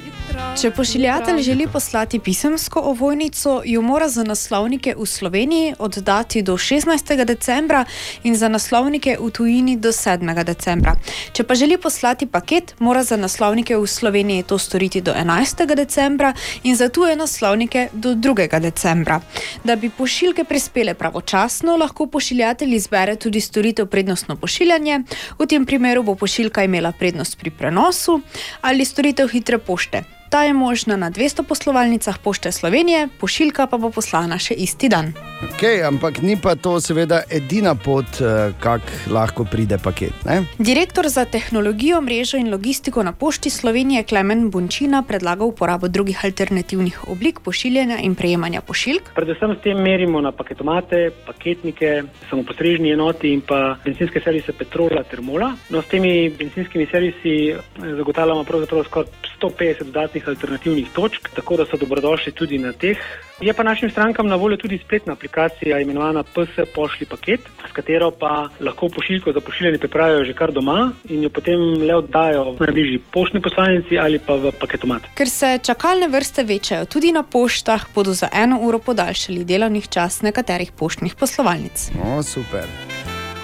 Če 0.60 0.70
pošiljatelj 0.70 1.42
želi 1.42 1.66
poslati 1.72 2.18
pisemsko 2.18 2.80
ovojnico, 2.80 3.62
jo 3.64 3.82
mora 3.82 4.08
za 4.08 4.24
naslovnike 4.24 4.94
v 4.98 5.06
Sloveniji 5.06 5.74
oddati 5.78 6.42
do 6.42 6.56
16. 6.56 7.24
decembra 7.24 7.84
in 8.22 8.36
za 8.36 8.48
naslovnike 8.48 9.16
v 9.20 9.30
tujini 9.30 9.76
do 9.76 9.92
7. 9.92 10.44
decembra. 10.44 10.96
Če 11.32 11.44
pa 11.44 11.54
želi 11.54 11.78
poslati 11.78 12.26
paket, 12.26 12.74
mora 12.78 13.04
za 13.04 13.16
naslovnike 13.16 13.76
v 13.76 13.86
Sloveniji 13.86 14.42
to 14.42 14.58
storiti 14.58 15.00
do 15.00 15.12
11. 15.12 15.74
decembra 15.74 16.32
in 16.62 16.76
za 16.76 16.88
tuje 16.88 17.16
naslovnike 17.16 17.88
do 17.92 18.14
2. 18.14 18.60
decembra. 18.60 19.20
Da 19.64 19.76
bi 19.76 19.90
pošiljke 19.90 20.44
prispele 20.44 20.94
pravočasno, 20.94 21.76
lahko 21.76 22.06
pošiljatelj 22.06 22.74
izbere 22.74 23.16
tudi 23.16 23.40
storitev 23.40 23.86
prednostno 23.86 24.36
pošiljanje. 24.36 25.02
V 25.38 25.46
tem 25.46 25.66
primeru 25.66 26.02
bo 26.02 26.14
pošiljka 26.14 26.64
imela 26.64 26.92
prednost 26.92 27.25
pri 27.34 27.50
prenosu 27.50 28.20
ali 28.60 28.84
storitev 28.84 29.32
hitre 29.32 29.58
pošte. 29.58 30.15
Ta 30.36 30.42
je 30.42 30.52
možna 30.52 30.96
na 30.96 31.10
200 31.10 31.42
poslovalnicah 31.48 32.18
Pošte 32.18 32.52
Slovenije, 32.52 33.08
pošiljka 33.20 33.66
pa 33.66 33.78
bo 33.80 33.88
poslana 33.90 34.36
še 34.38 34.54
isti 34.54 34.88
dan. 34.92 35.14
Okay, 35.36 35.80
ampak 35.80 36.20
ni 36.20 36.36
pa 36.36 36.52
to 36.60 36.76
seveda 36.80 37.22
edina 37.32 37.72
pot, 37.74 38.04
eh, 38.20 38.52
kako 38.60 39.12
lahko 39.12 39.44
pride 39.44 39.78
paket. 39.78 40.12
Ne? 40.24 40.42
Direktor 40.58 41.08
za 41.08 41.24
tehnologijo, 41.24 42.00
mrežo 42.00 42.36
in 42.36 42.50
logistiko 42.52 43.02
na 43.02 43.12
Pošti 43.12 43.50
Slovenije 43.50 44.02
Klemen 44.02 44.50
Bončina 44.50 45.02
predlaga 45.02 45.44
uporabo 45.44 45.88
drugih 45.88 46.24
alternativnih 46.24 47.08
oblik 47.08 47.40
pošiljanja 47.40 47.96
in 48.02 48.14
prejemanja 48.14 48.60
pošiljk. 48.60 49.14
Predvsem 49.14 49.56
s 49.56 49.62
tem 49.62 49.80
merimo 49.80 50.20
na 50.20 50.32
paketomate, 50.32 51.10
paketnike, 51.26 52.02
samopostrežni 52.30 52.92
enoti 52.92 53.32
in 53.32 53.40
pa 53.40 53.76
benzinske 53.84 54.20
servise 54.20 54.52
Petrola 54.52 55.02
ter 55.02 55.20
Mola. 55.20 55.54
No, 55.70 55.82
s 55.82 55.88
temi 55.88 56.28
benzinskimi 56.28 56.86
servisi 56.92 57.36
eh, 57.50 57.58
zagotavljamo 57.96 58.44
pravzaprav 58.44 58.84
skoraj 58.84 59.06
150 59.40 59.84
dodatnih 59.84 60.25
alternativnih 60.28 60.90
točk, 60.92 61.28
tako 61.34 61.56
da 61.56 61.64
so 61.66 61.76
dobrodošli 61.76 62.32
tudi 62.32 62.58
na 62.58 62.72
teh. 62.72 62.98
Je 63.40 63.52
pa 63.52 63.62
našim 63.62 63.90
strankam 63.90 64.26
na 64.26 64.36
voljo 64.36 64.56
tudi 64.56 64.78
spletna 64.78 65.12
aplikacija 65.12 65.80
imenovana 65.80 66.22
PS 66.22 66.68
Pošli 66.74 67.06
paket, 67.06 67.40
s 67.68 67.72
katero 67.72 68.10
pa 68.10 68.48
lahko 68.60 68.88
pošiljko 68.88 69.32
za 69.32 69.40
pošiljanje 69.40 69.78
pripravijo 69.78 70.24
že 70.24 70.32
kar 70.32 70.52
doma 70.52 70.92
in 71.08 71.22
jo 71.22 71.30
potem 71.30 71.60
le 71.60 71.94
oddajo 71.94 72.44
v 72.52 72.60
najbližji 72.60 73.00
poštni 73.12 73.42
poslanici 73.42 73.98
ali 73.98 74.18
pa 74.18 74.34
v 74.34 74.52
paketomat. 74.60 75.02
Ker 75.14 75.28
se 75.28 75.58
čakalne 75.62 76.08
vrste 76.08 76.44
večajo 76.44 76.84
tudi 76.84 77.12
na 77.12 77.22
poštah, 77.22 77.86
bodo 77.94 78.12
za 78.12 78.28
eno 78.32 78.60
uro 78.60 78.78
podaljšali 78.78 79.44
delovnih 79.44 79.88
čas 79.88 80.22
nekaterih 80.22 80.72
poštnih 80.72 81.14
poslovalnic. 81.14 81.90
No, 81.96 82.22
super. 82.22 82.64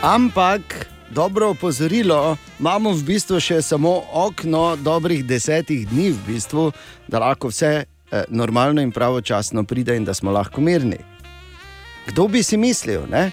Ampak. 0.03 0.92
Dobro 1.13 1.51
opozorilo, 1.51 2.37
imamo 2.61 2.95
v 2.97 3.03
bistvu 3.05 3.37
še 3.37 3.59
samo 3.63 3.91
okno 4.17 4.79
dobrih 4.81 5.21
desetih 5.29 5.85
dni, 5.91 6.07
v 6.09 6.21
bistvu, 6.25 6.71
da 7.05 7.21
lahko 7.21 7.51
vse 7.53 7.73
eh, 7.85 8.25
normalno 8.33 8.81
in 8.81 8.95
pravočasno 8.97 9.67
pride 9.69 9.97
in 9.97 10.07
da 10.09 10.15
smo 10.15 10.33
lahko 10.33 10.65
mirni. 10.65 10.97
Kdo 12.07 12.29
bi 12.33 12.41
si 12.43 12.57
mislil, 12.57 13.05
ne? 13.13 13.29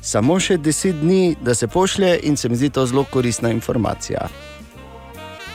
samo 0.00 0.38
še 0.40 0.56
deset 0.56 0.96
dni, 1.02 1.36
da 1.44 1.52
se 1.54 1.68
pošlje 1.68 2.20
in 2.22 2.36
se 2.36 2.48
mi 2.48 2.56
zdi 2.56 2.70
to 2.70 2.86
zelo 2.86 3.04
koristna 3.04 3.52
informacija. 3.52 4.28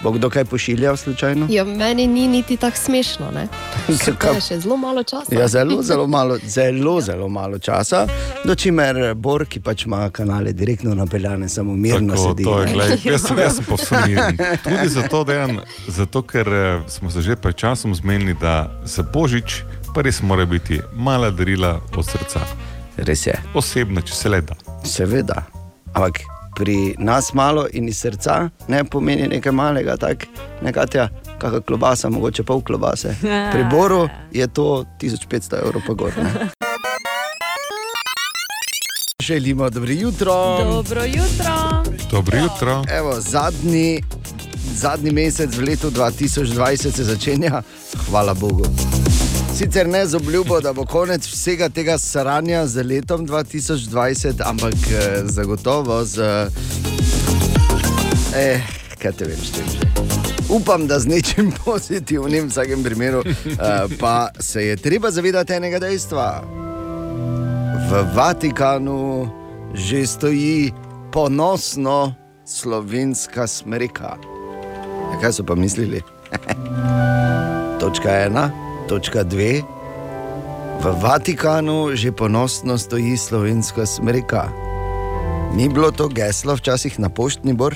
Bo 0.03 0.11
kdo 0.11 0.29
kaj 0.29 0.45
pošiljal 0.45 0.97
slučajno? 0.97 1.47
Ja, 1.49 1.63
meni 1.63 2.07
ni 2.07 2.27
niti 2.27 2.57
tako 2.57 2.77
smešno. 2.77 3.31
je 4.35 4.41
še 4.41 4.59
zelo 4.59 4.77
malo 4.77 5.03
časa. 5.03 5.35
Ja, 5.35 5.47
zelo, 5.47 5.83
zelo 5.89 6.07
malo, 6.07 6.37
zelo, 6.47 7.01
zelo 7.01 7.29
malo 7.29 7.59
časa, 7.59 8.07
do 8.45 8.55
čimer 8.55 9.13
Bor, 9.15 9.45
ki 9.45 9.59
pač 9.59 9.85
ima 9.85 10.09
kanale 10.09 10.51
direktno 10.53 10.95
napeljane, 10.95 11.49
samo 11.49 11.73
mirno 11.73 12.15
Tako, 12.15 12.29
sedi. 12.29 12.43
to 12.43 12.59
je, 12.61 12.73
glej, 12.73 12.97
jaz, 13.13 13.21
sem- 13.27 13.39
jaz 13.39 13.55
sem 13.55 13.65
povsem 13.65 13.97
miren. 14.07 14.37
Tudi 14.63 14.89
zato, 14.89 15.23
dejan, 15.23 15.59
zato, 15.87 16.21
ker 16.21 16.47
eh, 16.53 16.81
smo 16.87 17.11
se 17.11 17.21
že 17.21 17.35
pred 17.35 17.55
časom 17.55 17.95
zmenili, 17.95 18.35
da 18.41 18.81
za 18.83 19.03
božič 19.03 19.63
pa 19.95 20.01
res 20.01 20.21
mora 20.21 20.45
biti 20.45 20.81
mala 20.93 21.31
darila 21.31 21.79
od 21.97 22.05
srca. 22.05 22.43
Res 22.97 23.27
je. 23.27 23.39
Osebno, 23.53 24.01
če 24.01 24.13
se 24.13 24.29
le 24.29 24.41
da. 24.41 24.55
Seveda. 24.83 25.45
Ampak 25.93 26.32
pri 26.55 26.95
nas 26.99 27.33
malo 27.33 27.67
in 27.73 27.89
iz 27.89 27.97
srca 27.97 28.49
ne 28.67 28.83
pomeni 28.83 29.27
nekaj 29.27 29.51
malega, 29.51 29.97
tako 29.97 30.25
nekatja, 30.61 31.09
kakšna 31.37 31.61
klobasa, 31.61 32.09
mogoče 32.09 32.43
pol 32.43 32.61
klobase. 32.61 33.15
Pri 33.53 33.63
Boru 33.71 34.09
je 34.31 34.47
to 34.47 34.85
1500 35.01 35.65
evrov 35.65 35.81
pa 35.87 35.93
gor. 35.93 36.11
ne. 36.17 36.31
Želimo 39.23 39.69
dobro 39.69 39.91
jutro. 39.91 40.33
Dobro 40.63 41.03
jutro. 41.03 41.83
Dobro 42.11 42.37
jutro. 42.37 42.83
Evo, 42.89 43.13
zadnji, 43.19 44.03
zadnji 44.75 45.11
mesec 45.11 45.55
v 45.55 45.61
letu 45.61 45.91
2020 45.91 46.91
se 46.91 47.03
začenja, 47.03 47.61
hvala 48.09 48.33
Bogu. 48.33 48.65
Sicer 49.55 49.87
ne 49.87 50.05
z 50.05 50.15
obljubo, 50.15 50.61
da 50.61 50.73
bo 50.73 50.85
konec 50.85 51.27
vsega 51.27 51.69
tega 51.69 51.97
saranja 51.97 52.67
z 52.67 52.83
letom 52.83 53.27
2020, 53.27 54.41
ampak 54.45 54.73
eh, 54.73 55.21
zagotovo 55.25 56.05
z. 56.05 56.49
Eh, 58.35 58.61
kaj 59.01 59.11
te 59.11 59.25
vem, 59.25 59.37
s 59.37 59.53
čim 59.55 59.69
že. 59.69 59.87
Upam, 60.49 60.87
da 60.87 60.99
z 60.99 61.05
nečim 61.05 61.51
pozitivnim, 61.65 62.47
v 62.47 62.49
vsakem 62.49 62.83
primeru, 62.83 63.21
eh, 63.25 63.85
pa 63.99 64.29
se 64.39 64.65
je 64.65 64.75
treba 64.77 65.11
zavedati 65.11 65.53
enega 65.53 65.79
dejstva. 65.79 66.43
V 67.89 68.03
Vatikanu 68.15 69.29
že 69.73 70.07
stoji 70.07 70.73
ponosno 71.11 72.13
slovenska 72.45 73.47
smreka. 73.47 74.17
Ja, 75.13 75.21
kaj 75.21 75.33
so 75.33 75.45
pa 75.45 75.55
mislili? 75.55 76.01
točka 77.83 78.09
ena, 78.09 78.62
točka 78.87 79.23
dve. 79.23 79.61
V 80.81 80.85
Vatikanu 81.01 81.95
že 81.95 82.11
ponosno 82.11 82.77
stoji 82.77 83.17
slovenska 83.17 83.85
smreka. 83.85 84.49
Ni 85.55 85.69
bilo 85.69 85.91
to 85.91 86.07
geslo 86.07 86.55
včasih 86.55 86.99
na 86.99 87.09
poštni 87.09 87.53
bor? 87.53 87.75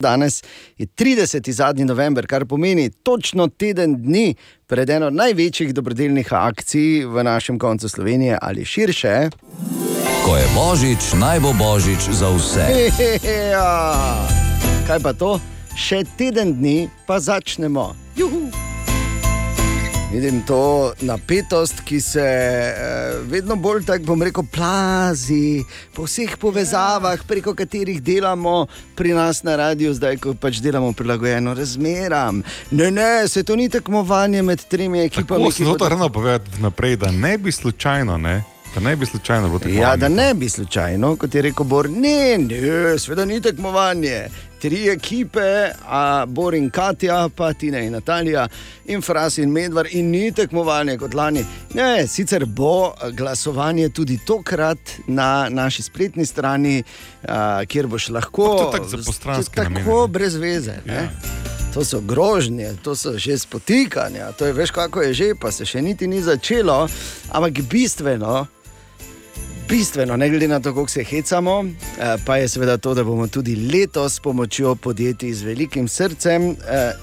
Danes 0.00 0.42
je 0.78 0.86
30. 0.86 1.50
zadnji 1.52 1.84
november, 1.84 2.26
kar 2.26 2.46
pomeni 2.46 2.90
točno 2.90 3.48
teden 3.48 3.96
dni 4.02 4.34
pred 4.66 4.90
eno 4.90 5.10
največjih 5.10 5.74
dobrodelnih 5.74 6.32
akcij 6.32 7.04
v 7.04 7.24
našem 7.24 7.58
koncu 7.58 7.88
Slovenije 7.88 8.38
ali 8.42 8.64
širše. 8.64 9.30
Ko 10.24 10.36
je 10.36 10.46
božič, 10.54 11.12
naj 11.20 11.40
bo 11.40 11.52
božič 11.52 12.08
za 12.10 12.30
vse. 12.30 12.66
Ja. 13.52 14.28
Kaj 14.86 15.00
pa 15.02 15.12
to? 15.12 15.40
Še 15.80 16.02
teden 16.16 16.52
dni 16.54 16.76
pa 17.06 17.16
začnemo. 17.18 17.94
Juhu. 18.14 18.50
Vidim 20.10 20.40
to 20.42 20.58
napetost, 21.00 21.84
ki 21.86 22.00
se 22.02 22.20
eh, 22.20 22.74
vedno 23.24 23.54
bolj, 23.56 23.84
tako 23.86 24.04
bom 24.04 24.22
rekel, 24.22 24.42
plazi 24.44 25.62
po 25.94 26.02
vseh 26.02 26.34
povezavah, 26.36 27.22
preko 27.24 27.54
katerih 27.54 28.02
delamo 28.02 28.66
pri 28.94 29.14
nas 29.14 29.42
na 29.42 29.54
radiju, 29.56 29.94
zdaj 29.94 30.18
ko 30.18 30.34
pač 30.34 30.58
delamo 30.58 30.90
prilagojeno 30.92 31.54
razmeram. 31.54 32.42
Ne, 32.72 32.90
ne, 32.90 33.28
se 33.28 33.42
to 33.42 33.54
ni 33.56 33.68
tekmovanje 33.68 34.42
med 34.42 34.66
tremi 34.66 35.00
ekipami. 35.00 35.28
Tako 35.38 35.48
ki 35.48 35.54
sem 35.54 35.66
bodo- 35.66 35.78
to 35.78 35.88
rano 35.88 36.10
povedal 36.10 36.42
vnaprej, 36.58 36.96
da 36.96 37.10
ne 37.12 37.38
bi 37.38 37.52
slučajno, 37.52 38.18
ne, 38.18 38.42
da 38.74 38.80
ne 38.82 38.96
bi 38.96 39.06
slučajno 39.06 39.46
bilo 39.46 39.58
tako. 39.60 39.74
Ja, 39.76 39.94
da 39.96 40.08
ne 40.10 40.34
bi 40.34 40.48
slučajno, 40.48 41.16
kot 41.16 41.34
je 41.34 41.42
rekel 41.42 41.64
Bor, 41.64 41.86
ne, 41.88 42.18
ne, 42.36 42.58
sveda 42.98 43.24
ni 43.24 43.40
tekmovanje. 43.40 44.26
Tri 44.60 44.88
ekipe, 44.88 45.72
a 45.88 46.26
Bor 46.28 46.54
in 46.54 46.70
Katja, 46.70 47.28
pa 47.28 47.52
Tina 47.52 47.78
in 47.80 47.92
Natalija, 47.92 48.48
in 48.84 49.00
Fras 49.02 49.38
in 49.38 49.52
Medvar, 49.52 49.86
in 49.90 50.10
ni 50.10 50.32
tekmovanje 50.32 50.98
kot 51.00 51.14
lani. 51.14 51.44
Ne, 51.74 52.06
sicer 52.06 52.44
bo 52.44 52.92
glasovanje 53.16 53.88
tudi 53.88 54.18
tokrat 54.26 54.92
na 55.06 55.48
naši 55.48 55.82
spletni 55.82 56.26
strani, 56.26 56.82
a, 57.28 57.64
kjer 57.64 57.86
boš 57.86 58.08
lahko. 58.08 58.46
To 58.46 58.66
je 58.66 58.70
tako 58.72 59.62
namene, 59.62 59.84
ne. 59.84 60.08
brez 60.08 60.36
veze. 60.36 60.76
Ja. 60.86 61.08
To 61.74 61.84
so 61.84 62.00
grožnje, 62.00 62.74
to 62.82 62.96
so 62.96 63.16
že 63.18 63.38
spotikanja, 63.38 64.32
to 64.32 64.46
je 64.46 64.52
veš, 64.52 64.70
kako 64.70 65.02
je 65.02 65.14
že, 65.14 65.34
pa 65.40 65.52
se 65.54 65.64
še 65.64 65.80
niti 65.82 66.06
ni 66.06 66.20
začelo. 66.22 66.88
Ampak 67.32 67.62
bistveno, 67.70 68.46
bistveno, 69.70 70.16
ne 70.16 70.28
glede 70.28 70.48
na 70.48 70.60
to, 70.60 70.74
kako 70.74 70.88
se 70.88 71.04
hecamo, 71.04 71.64
eh, 71.64 72.16
pa 72.26 72.36
je 72.36 72.48
seveda 72.48 72.76
to, 72.76 72.94
da 72.94 73.04
bomo 73.04 73.26
tudi 73.26 73.56
letos 73.56 74.14
s 74.14 74.20
pomočjo 74.20 74.74
podjetij 74.74 75.32
z 75.32 75.42
velikim 75.42 75.88
srcem 75.88 76.50
eh, 76.50 76.56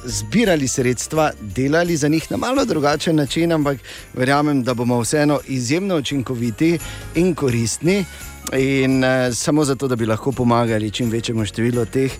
zbirali 0.06 0.68
sredstva, 0.68 1.32
delali 1.42 1.98
za 1.98 2.08
njih 2.08 2.32
na 2.32 2.38
malo 2.38 2.66
drugačen 2.66 3.16
način, 3.16 3.52
ampak 3.52 3.78
verjamem, 4.14 4.64
da 4.64 4.74
bomo 4.74 5.00
vseeno 5.00 5.40
izjemno 5.48 5.98
učinkoviti 5.98 6.80
in 7.16 7.36
koristni. 7.36 8.06
In 8.54 9.04
uh, 9.04 9.36
samo 9.36 9.66
zato, 9.66 9.88
da 9.88 9.96
bi 9.96 10.06
lahko 10.06 10.32
pomagali 10.32 10.92
čim 10.92 11.10
večjemu 11.10 11.46
številu 11.46 11.84
teh, 11.92 12.14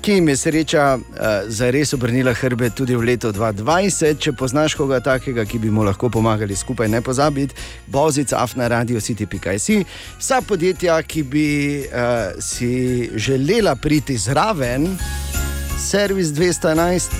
ki 0.00 0.16
jim 0.16 0.28
je 0.28 0.36
sreča 0.36 0.84
uh, 0.96 1.26
zares 1.52 1.92
obrnila 1.92 2.32
hrbe 2.32 2.70
tudi 2.70 2.96
v 2.96 3.04
letu 3.04 3.32
2020. 3.32 4.16
Če 4.20 4.32
poznaš 4.32 4.78
koga 4.80 5.02
takega, 5.04 5.44
ki 5.44 5.60
bi 5.60 5.70
mu 5.70 5.84
lahko 5.84 6.08
pomagali 6.08 6.56
skupaj, 6.56 6.88
ne 6.88 7.02
pozabiti, 7.04 7.54
bozic 7.86 8.32
afna 8.32 8.68
radio 8.72 9.00
city.si. 9.00 9.82
Vsa 10.16 10.40
podjetja, 10.48 10.96
ki 11.02 11.22
bi 11.22 11.48
uh, 11.84 12.32
si 12.40 13.10
želela 13.16 13.76
priti 13.76 14.16
zraven, 14.16 14.88
servis 15.76 16.32
211, 16.32 17.12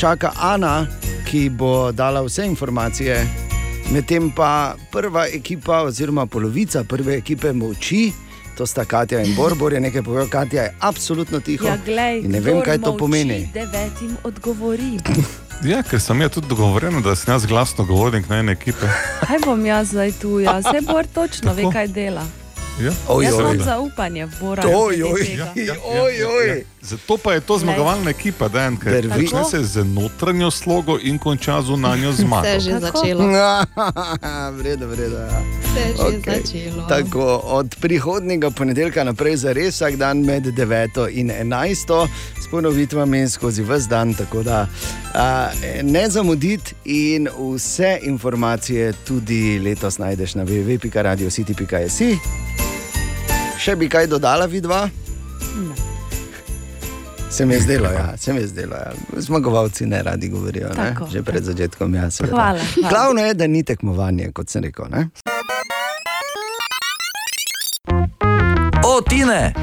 čaka 0.00 0.32
Ana, 0.40 0.86
ki 1.28 1.50
bo 1.52 1.92
dala 1.92 2.24
vse 2.24 2.48
informacije. 2.48 3.50
Medtem 3.90 4.30
pa 4.30 4.76
prva 4.90 5.26
ekipa, 5.26 5.82
oziroma 5.82 6.26
polovica 6.26 6.84
prve 6.84 7.16
ekipe 7.16 7.52
moči, 7.52 8.12
to 8.58 8.66
sta 8.66 8.84
Katja 8.84 9.22
in 9.22 9.34
Bor, 9.34 9.54
Bor 9.54 9.72
je 9.72 9.80
nekaj 9.80 10.02
povedal, 10.02 10.28
Katja 10.28 10.62
je 10.62 10.74
absolutno 10.80 11.40
tiho. 11.40 11.66
Ja, 11.66 11.78
glej, 11.86 12.22
ne 12.22 12.40
vem, 12.40 12.60
kaj 12.62 12.78
to 12.78 12.96
pomeni. 12.96 13.48
Devetim 13.54 14.16
odgovori. 14.24 14.98
Ja, 15.60 15.82
ker 15.84 16.00
sem 16.00 16.16
jaz 16.24 16.30
tudi 16.32 16.48
dogovorjen, 16.48 17.02
da 17.04 17.12
sem 17.16 17.34
jaz 17.34 17.44
glasno 17.46 17.84
govornik 17.84 18.28
na 18.32 18.38
ene 18.40 18.52
ekipe. 18.56 18.88
Kaj 19.28 19.42
bom 19.44 19.66
jaz 19.66 19.90
zdaj 19.92 20.12
tu? 20.16 20.38
Ja, 20.40 20.54
se 20.62 20.80
bor 20.80 21.04
točno 21.14 21.52
ve, 21.52 21.62
Tako. 21.62 21.72
kaj 21.72 21.88
dela. 21.88 22.24
Ja. 22.80 22.92
Oj, 23.08 23.24
Jaz 23.24 23.34
oj. 23.34 23.40
imam 23.40 23.60
zaupanje 23.64 24.26
v 24.26 24.30
Bora. 24.40 24.62
Oj, 24.64 24.96
glede 24.96 25.44
oj, 25.52 25.70
oj, 25.84 26.24
oj. 26.24 26.64
Zato 26.82 27.16
pa 27.16 27.32
je 27.34 27.40
to 27.40 27.58
zmagovalna 27.58 28.10
ekipa, 28.10 28.48
Dan, 28.48 28.76
ker 28.76 29.02
Drvi. 29.02 29.26
začne 29.26 29.44
se 29.44 29.64
z 29.64 29.84
notranjo 29.84 30.50
slogo 30.50 30.98
in 31.02 31.18
konča 31.18 31.62
z 31.62 31.70
unanjo 31.70 32.12
zmago. 32.12 32.44
Se 32.44 32.50
je 32.50 32.60
že 32.60 32.80
Tako. 32.80 32.98
začelo. 32.98 33.24
Vredo, 34.58 34.86
vredo. 34.88 35.16
Ja. 35.16 35.40
Se 35.74 35.80
je 35.80 35.94
že 35.96 36.02
Okej. 36.02 36.40
začelo. 36.40 36.86
Tako, 36.88 37.24
od 37.44 37.76
prihodnega 37.80 38.50
ponedeljka 38.50 39.04
naprej 39.04 39.36
za 39.36 39.52
res 39.52 39.74
vsak 39.74 39.96
dan 39.96 40.24
med 40.24 40.44
9 40.46 41.08
in 41.10 41.28
11 41.30 42.08
s 42.40 42.48
ponovitvami 42.50 43.28
skozi 43.28 43.62
vse 43.62 43.88
dan. 43.88 44.14
Tako 44.14 44.42
da 44.42 44.66
a, 45.14 45.50
ne 45.82 46.08
zamuditi 46.10 46.74
in 46.84 47.28
vse 47.28 47.98
informacije 48.02 48.92
tudi 49.04 49.58
letos 49.58 49.98
najdeš 49.98 50.34
na 50.34 50.44
www.radiocity.js. 50.44 52.00
Še 53.58 53.76
bi 53.76 53.88
kaj 53.88 54.06
dodala, 54.06 54.46
vidva? 54.46 54.88
Se 57.30 57.46
mi 57.46 57.54
je 57.54 57.60
zdelo, 57.60 57.88
ja, 57.98 58.16
se 58.16 58.32
mi 58.32 58.40
je 58.40 58.46
zdelo. 58.46 58.76
Ja. 58.76 58.92
Zmagovalci 59.16 59.86
ne 59.86 60.02
radi 60.02 60.28
govorijo, 60.28 60.68
ne? 60.68 60.74
Tako. 60.74 61.06
že 61.12 61.22
pred 61.22 61.44
začetkom. 61.44 61.94
Ja, 61.94 62.10
seveda. 62.10 62.36
Hvala, 62.36 62.58
hvala. 62.74 62.88
Glavno 62.88 63.20
je, 63.20 63.34
da 63.34 63.46
ni 63.46 63.62
tekmovanje, 63.62 64.32
kot 64.32 64.48
sem 64.48 64.62
rekel. 64.62 64.84
Ne? 64.90 65.08
O, 68.84 69.00
Tine! 69.08 69.54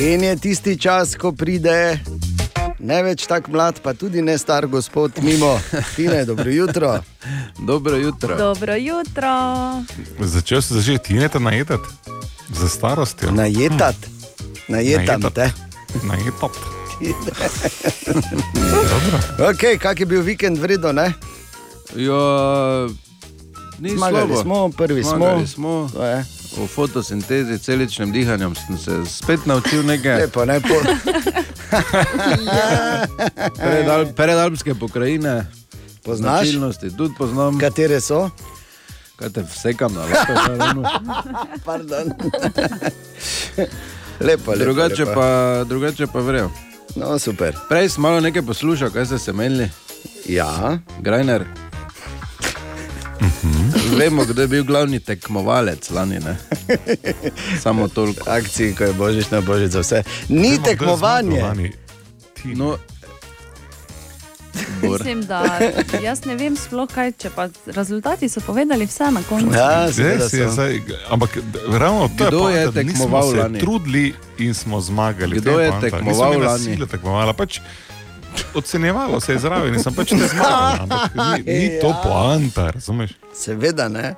In 0.00 0.24
je 0.24 0.36
tisti 0.36 0.78
čas, 0.78 1.16
ko 1.16 1.32
pride 1.32 1.98
ne 2.78 3.02
več 3.02 3.26
tako 3.26 3.50
mlad, 3.50 3.80
pa 3.82 3.94
tudi 3.94 4.22
ne 4.22 4.38
star 4.38 4.66
gospod 4.66 5.12
mimo. 5.22 5.56
Tine, 5.96 6.24
dobro 6.24 6.50
jutro. 6.50 6.98
Dobro 7.70 7.96
jutro. 7.96 8.36
Dobro 8.36 8.74
jutro. 8.76 9.32
Začel 10.20 10.62
si 10.62 10.80
že 10.80 10.98
tineta 10.98 11.38
najedati 11.38 11.88
za 12.52 12.68
starostjo. 12.68 13.30
Najetat, 13.30 13.96
najetam 14.68 15.20
Najetat. 15.20 15.34
te. 15.34 15.50
Najetat. 16.06 16.75
Okay, 19.50 19.78
kak 19.78 20.00
je 20.00 20.06
bil 20.06 20.22
vikend 20.22 20.58
vredno, 20.58 20.92
ne? 20.92 21.12
Ja, 21.96 22.20
ni 23.78 23.90
Zmagali 23.90 24.36
smo, 24.42 24.68
prvi 24.68 25.02
smo. 25.04 25.16
Zmagali 25.16 25.46
smo. 25.46 25.88
To 25.92 26.04
je. 26.04 26.24
O 26.62 26.66
fotosintezi, 26.66 27.58
celičnem 27.58 28.12
dihanju 28.12 28.54
sem 28.66 28.78
se 28.78 29.06
spet 29.06 29.46
naučil 29.46 29.86
nekaj. 29.86 30.20
Lepo, 30.20 30.44
ne 30.44 30.60
po. 30.60 30.74
Predal, 33.56 34.06
predalpske 34.16 34.74
pokrajine, 34.74 35.46
Poznaš, 36.04 36.48
tudi 36.96 37.14
poznam. 37.18 37.58
katere 37.58 38.00
so? 38.00 38.30
Kaj 39.16 39.28
te 39.30 39.42
vsekam 39.42 39.94
na. 39.94 40.04
Pardon. 41.64 42.06
lepo, 44.20 44.50
lepo, 44.50 44.56
drugače, 44.56 45.04
lepo. 45.04 45.14
pa, 45.14 45.64
drugače 45.64 46.06
pa 46.06 46.20
vrejo. 46.20 46.50
No, 46.94 47.18
super. 47.18 47.56
Prej 47.68 47.88
sem 47.88 48.02
malo 48.02 48.20
nekaj 48.20 48.42
poslušal, 48.42 48.90
kaj 48.90 49.06
ste 49.06 49.18
se 49.18 49.32
menili. 49.32 49.70
Ja, 50.28 50.78
Grajner. 51.00 51.44
Vemo, 53.96 54.24
kdo 54.24 54.42
je 54.42 54.48
bil 54.48 54.64
glavni 54.64 55.00
tekmovalec 55.00 55.90
lani. 55.90 56.18
Ne? 56.18 56.36
Samo 57.62 57.88
toliko. 57.88 58.30
akciji, 58.30 58.74
ko 58.74 58.84
je 58.84 58.92
božič 58.92 59.30
na 59.30 59.40
božič 59.40 59.70
za 59.70 59.80
vse. 59.80 60.02
Ni 60.28 60.50
Vemo, 60.50 60.64
tekmovanje. 60.64 61.42
No. 62.44 62.78
Mislim, 64.82 65.22
da 65.22 65.58
jaz 66.02 66.24
ne 66.24 66.34
vem 66.34 66.56
sploh 66.56 66.88
kaj, 66.88 67.12
če 67.14 67.30
pa 67.30 67.46
rezultati 67.68 68.28
so 68.28 68.40
povedali 68.40 68.86
vse 68.86 69.10
na 69.10 69.22
koncu. 69.22 69.52
Ja, 69.52 69.92
seveda 69.92 70.28
si 70.28 70.36
je 70.36 70.48
zdaj, 70.48 70.80
ampak 71.10 71.38
ravno 71.70 72.08
to 72.10 72.26
Kdo 72.26 72.48
je 72.48 72.60
je 72.60 72.66
nismo 72.66 72.74
tekmoval 72.74 73.30
se 73.30 73.36
lani? 73.36 73.58
trudili 73.58 74.06
in 74.38 74.54
smo 74.54 74.80
zmagali. 74.80 75.36
Kdo 75.36 75.60
je 75.60 75.70
poanta. 75.70 75.86
tekmoval 75.88 76.32
imeli 76.32 76.46
lani? 76.46 76.64
Sile 76.66 76.86
tekmovala, 76.86 77.32
pač 77.32 77.60
ocenjevalo 78.54 79.20
se 79.20 79.32
je 79.32 79.38
zraven 79.38 79.74
in 79.74 79.82
sem 79.82 79.94
pač 79.94 80.08
te 80.08 80.28
zmagal. 80.28 80.76
Ampak 80.80 81.14
ni, 81.14 81.42
ni 81.58 81.80
to 81.80 81.88
Ja. 81.88 82.00
poanta, 82.02 82.70
razumeš? 82.70 83.10
Seveda 83.34 83.88
ne. 83.88 84.14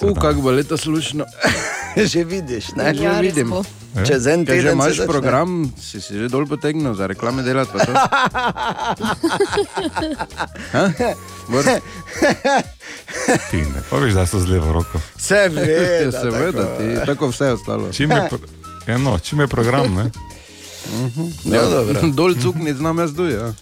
U, 0.00 0.14
kako 0.14 0.40
bo 0.40 0.50
leto 0.50 0.76
slušno. 0.76 1.24
Že 2.10 2.20
vidiš, 2.24 2.74
ne? 2.74 2.90
Že 2.90 3.02
Ja, 3.02 3.20
res 3.20 3.30
vidim. 3.30 3.50
bo. 3.50 3.62
Čez 3.94 4.26
en 4.26 4.42
teden 4.42 4.58
že 4.58 4.68
se 4.68 4.74
imaš 4.74 4.94
začne. 4.96 5.06
program, 5.06 5.50
si 5.78 6.02
si 6.02 6.18
že 6.18 6.26
dol 6.26 6.42
potegnil 6.44 6.94
za 6.94 7.06
reklame 7.06 7.42
delati. 7.42 7.70
pa 7.70 7.78
to? 7.78 7.92
Ha? 10.72 10.90
Bor? 11.46 11.62
Ti 13.50 13.56
ne, 13.56 13.80
pa 13.86 13.96
veš, 13.96 14.12
da 14.12 14.26
so 14.26 14.40
z 14.40 14.48
levo 14.48 14.72
roko. 14.72 14.98
Seveda, 15.16 16.10
Seveda, 16.12 16.52
tako. 16.52 16.76
ti, 16.76 17.06
tako 17.06 17.28
vse 17.28 17.52
ostalo. 17.52 17.92
Čim 17.92 18.10
je, 18.10 18.26
pro, 18.28 18.38
ja, 18.86 18.98
no, 18.98 19.18
čim 19.18 19.40
je 19.40 19.46
program, 19.46 19.94
ne? 19.94 20.10
No, 21.44 21.62
dobro. 21.70 22.00
Dol 22.10 22.34
cukni 22.34 22.74
znam 22.74 22.98
jaz 22.98 23.12
duj, 23.12 23.32
ja. 23.32 23.52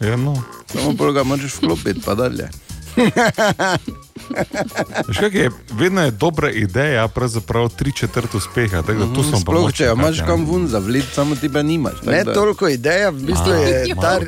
Ja, 0.00 0.16
no. 0.16 0.38
Samo 0.66 0.94
pol 0.94 1.12
ga 1.12 1.22
moraš 1.22 1.54
vklopiti, 1.54 2.00
pa 2.00 2.14
dalje. 2.14 2.48
Veš, 5.08 5.18
kak 5.18 5.34
je, 5.34 5.50
vedno 5.70 6.02
je 6.02 6.10
dobra 6.10 6.50
ideja, 6.50 7.08
pravzaprav 7.08 7.68
tri 7.68 7.92
četrt 7.92 8.34
uspeha. 8.34 8.82
Tako 8.82 8.98
pa 8.98 9.04
Mhm, 9.06 9.36
Sploh, 9.36 9.72
če 9.72 9.84
jo 9.84 9.92
imaš 9.92 10.20
kam 10.26 10.44
vun 10.44 10.68
za 10.68 10.78
vlit, 10.78 11.04
samo 11.14 11.36
ti 11.36 11.48
pa 11.48 11.62
nimaš. 11.62 12.02
Ne 12.02 12.24
da- 12.24 12.34
toliko 12.34 12.68
ideja, 12.68 13.10
v 13.10 13.14
bistvu 13.14 13.52
A, 13.52 13.56
je 13.56 13.94
ta 13.94 14.18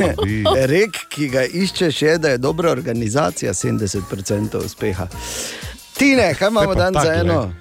rek, 0.66 0.90
ki 1.08 1.28
ga 1.28 1.44
iščeš, 1.44 2.02
je, 2.02 2.18
da 2.18 2.28
je 2.28 2.38
dobra 2.38 2.70
organizacija 2.70 3.52
70% 3.52 4.56
uspeha. 4.56 5.06
Tine, 5.92 6.34
kaj 6.34 6.48
imamo 6.48 6.66
Te 6.66 6.78
pa 6.78 6.90
dan 6.90 7.04
za 7.04 7.14
eno? 7.14 7.52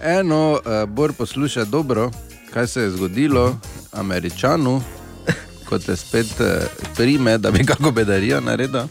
Eno, 0.00 0.52
uh, 0.54 0.88
Bor 0.88 1.12
posluša 1.12 1.64
dobro, 1.64 2.10
kaj 2.50 2.66
se 2.66 2.82
je 2.82 2.90
zgodilo 2.90 3.56
Američanu, 3.92 4.82
ko 5.70 5.78
te 5.78 5.94
spet 5.96 6.32
uh, 6.42 6.66
prime, 6.96 7.38
da 7.38 7.50
bi 7.54 7.64
kako 7.66 7.92
bedarijo 7.94 8.40
naredil. 8.42 8.90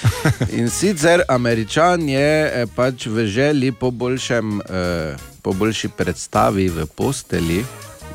In 0.58 0.70
sicer 0.70 1.22
Američan 1.28 2.08
je 2.08 2.30
eh, 2.46 2.66
pač 2.76 3.06
v 3.06 3.26
želji 3.26 3.72
po, 3.72 3.90
boljšem, 3.90 4.60
eh, 4.60 5.16
po 5.42 5.52
boljši 5.52 5.88
predstavi 5.88 6.68
v 6.68 6.86
posteli. 6.86 7.64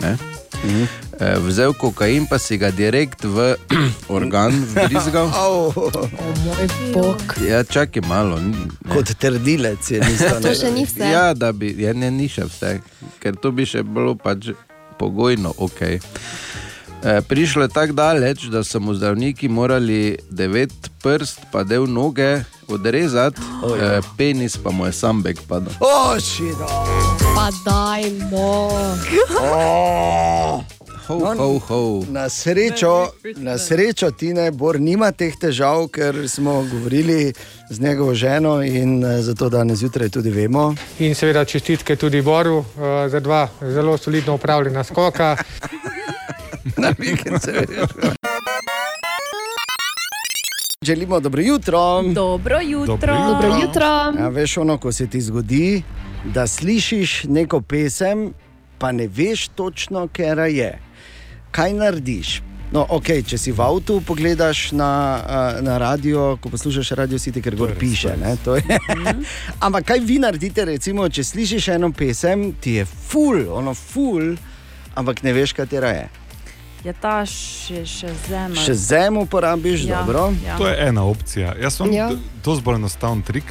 Ne? 0.02 0.18
Mhm. 0.66 0.84
Eh, 1.20 1.38
Vzel 1.40 1.74
kokain, 1.74 2.26
pa 2.30 2.40
si 2.40 2.58
ga 2.58 2.72
direkt 2.72 3.24
v 3.24 3.56
organ 4.18 4.56
vbrizgal. 4.74 5.30
Oh, 5.36 5.76
moj 6.46 6.68
bog. 6.94 7.36
Ja, 7.48 7.64
čakaj 7.64 8.02
malo. 8.08 8.40
ne. 8.40 8.68
Kot 8.94 9.14
trdilec 9.20 9.92
je 9.92 10.00
nista. 10.00 10.40
To 10.44 10.56
še 10.56 10.72
ni 10.72 10.88
vse. 10.88 11.04
Ja, 11.12 11.34
da 11.34 11.52
bi, 11.52 11.76
ja, 11.78 11.94
ne, 11.94 12.12
ni 12.12 12.28
še 12.32 12.48
vse, 12.50 12.80
ker 13.20 13.36
to 13.36 13.52
bi 13.52 13.68
še 13.68 13.84
bilo 13.84 14.16
pač 14.16 14.52
pogojno 15.00 15.54
ok. 15.58 16.00
E, 17.04 17.22
prišlo 17.22 17.62
je 17.62 17.70
tako 17.70 17.94
daleč, 17.94 18.44
da 18.44 18.64
so 18.64 18.80
mu 18.80 18.94
zdravniki 18.94 19.48
morali 19.48 20.18
devet 20.30 20.72
prst, 21.04 21.40
pa 21.52 21.64
del 21.64 21.86
noge 21.88 22.42
odrezati, 22.68 23.42
Oh, 23.64 23.72
oh, 23.72 23.78
ja. 23.78 23.94
e, 23.98 24.02
penis 24.18 24.58
pa 24.58 24.72
mu 24.72 24.86
je 24.86 24.92
sambek 24.92 25.40
padel. 25.48 25.74
O, 25.80 26.20
širo. 26.20 26.68
Pa 27.36 27.50
dajmo. 27.66 28.70
Oh. 29.42 30.62
Ho, 31.10 31.18
ho, 31.38 31.58
ho. 31.60 32.04
Na 32.10 32.30
srečo, 32.30 33.08
na 33.38 33.58
srečo 33.58 34.12
Tine 34.12 34.52
Bor 34.52 34.78
nima 34.80 35.10
teh 35.12 35.34
težav, 35.42 35.88
ker 35.90 36.30
smo 36.30 36.62
govorili 36.72 37.34
z 37.70 37.80
njegovo 37.82 38.14
ženo 38.14 38.62
in 38.64 39.04
eh, 39.04 39.22
zato 39.22 39.50
danes 39.50 39.80
zjutraj 39.80 40.10
tudi 40.10 40.30
vemo. 40.30 40.76
In 41.00 41.16
seveda 41.16 41.46
čestitke 41.46 41.96
tudi 41.96 42.22
Boru 42.22 42.58
uh, 42.58 42.66
za 43.10 43.20
dva 43.20 43.48
zelo 43.62 43.98
solidno 43.98 44.36
upravljena 44.36 44.84
skoka. 44.84 45.38
Na 46.84 46.94
vikend 46.98 47.42
se 47.42 47.52
veš. 47.52 47.68
Želimo 50.86 51.20
dobro 51.20 51.42
jutro. 51.42 52.04
Dobro 52.04 52.60
jutro. 52.62 52.98
Dobro 52.98 53.58
jutro. 53.62 53.86
Ja, 54.20 54.28
veš, 54.28 54.58
ono, 54.58 54.78
ko 54.78 54.92
se 54.92 55.08
ti 55.08 55.22
zgodi, 55.22 55.84
da 56.26 56.48
slišiš 56.48 57.24
neko 57.24 57.62
pesem, 57.62 58.34
pa 58.78 58.92
ne 58.92 59.08
veš 59.08 59.48
točno, 59.48 60.08
ker 60.08 60.38
je. 60.38 60.80
Kaj 61.52 61.74
narediš? 61.74 62.42
No, 62.72 62.86
okay, 62.90 63.24
če 63.26 63.38
si 63.42 63.50
v 63.50 63.64
avtu, 63.66 63.98
pogledaš 64.06 64.70
na, 64.78 64.90
na 65.66 65.80
radio, 65.82 66.38
ko 66.38 66.52
poslušaš 66.54 66.92
radio 67.00 67.18
City, 67.18 67.42
ker 67.42 67.58
gor 67.58 67.74
piše. 67.74 68.14
Ne, 68.22 68.36
to 68.46 68.56
je. 68.56 68.78
Ampak 69.66 69.90
kaj 69.90 70.04
vi 70.06 70.20
naredite, 70.22 70.66
recimo, 70.70 71.10
če 71.10 71.26
slišiš 71.26 71.72
eno 71.74 71.90
pesem, 71.90 72.52
ti 72.62 72.78
je 72.78 72.86
full, 72.86 73.50
ono 73.50 73.74
full, 73.74 74.38
ampak 74.94 75.26
ne 75.26 75.34
veš, 75.34 75.58
katera 75.58 75.90
je. 75.98 76.06
Je 76.80 76.94
ta 76.94 77.26
še, 77.26 77.84
še 77.84 78.08
zemlja. 78.26 78.62
Še 78.62 78.74
zem 78.74 79.18
uporabiš, 79.18 79.84
Ja, 79.84 80.00
dobro. 80.00 80.32
ja. 80.40 80.56
To 80.56 80.64
je 80.64 80.76
ena 80.80 81.04
opcija. 81.04 81.56
Jaz 81.56 81.76
imam 81.78 81.92
Ja. 81.92 82.08
ja. 82.08 82.18
to 82.42 82.56
zelo 82.56 82.76
enostaven 82.76 83.22
trik. 83.22 83.44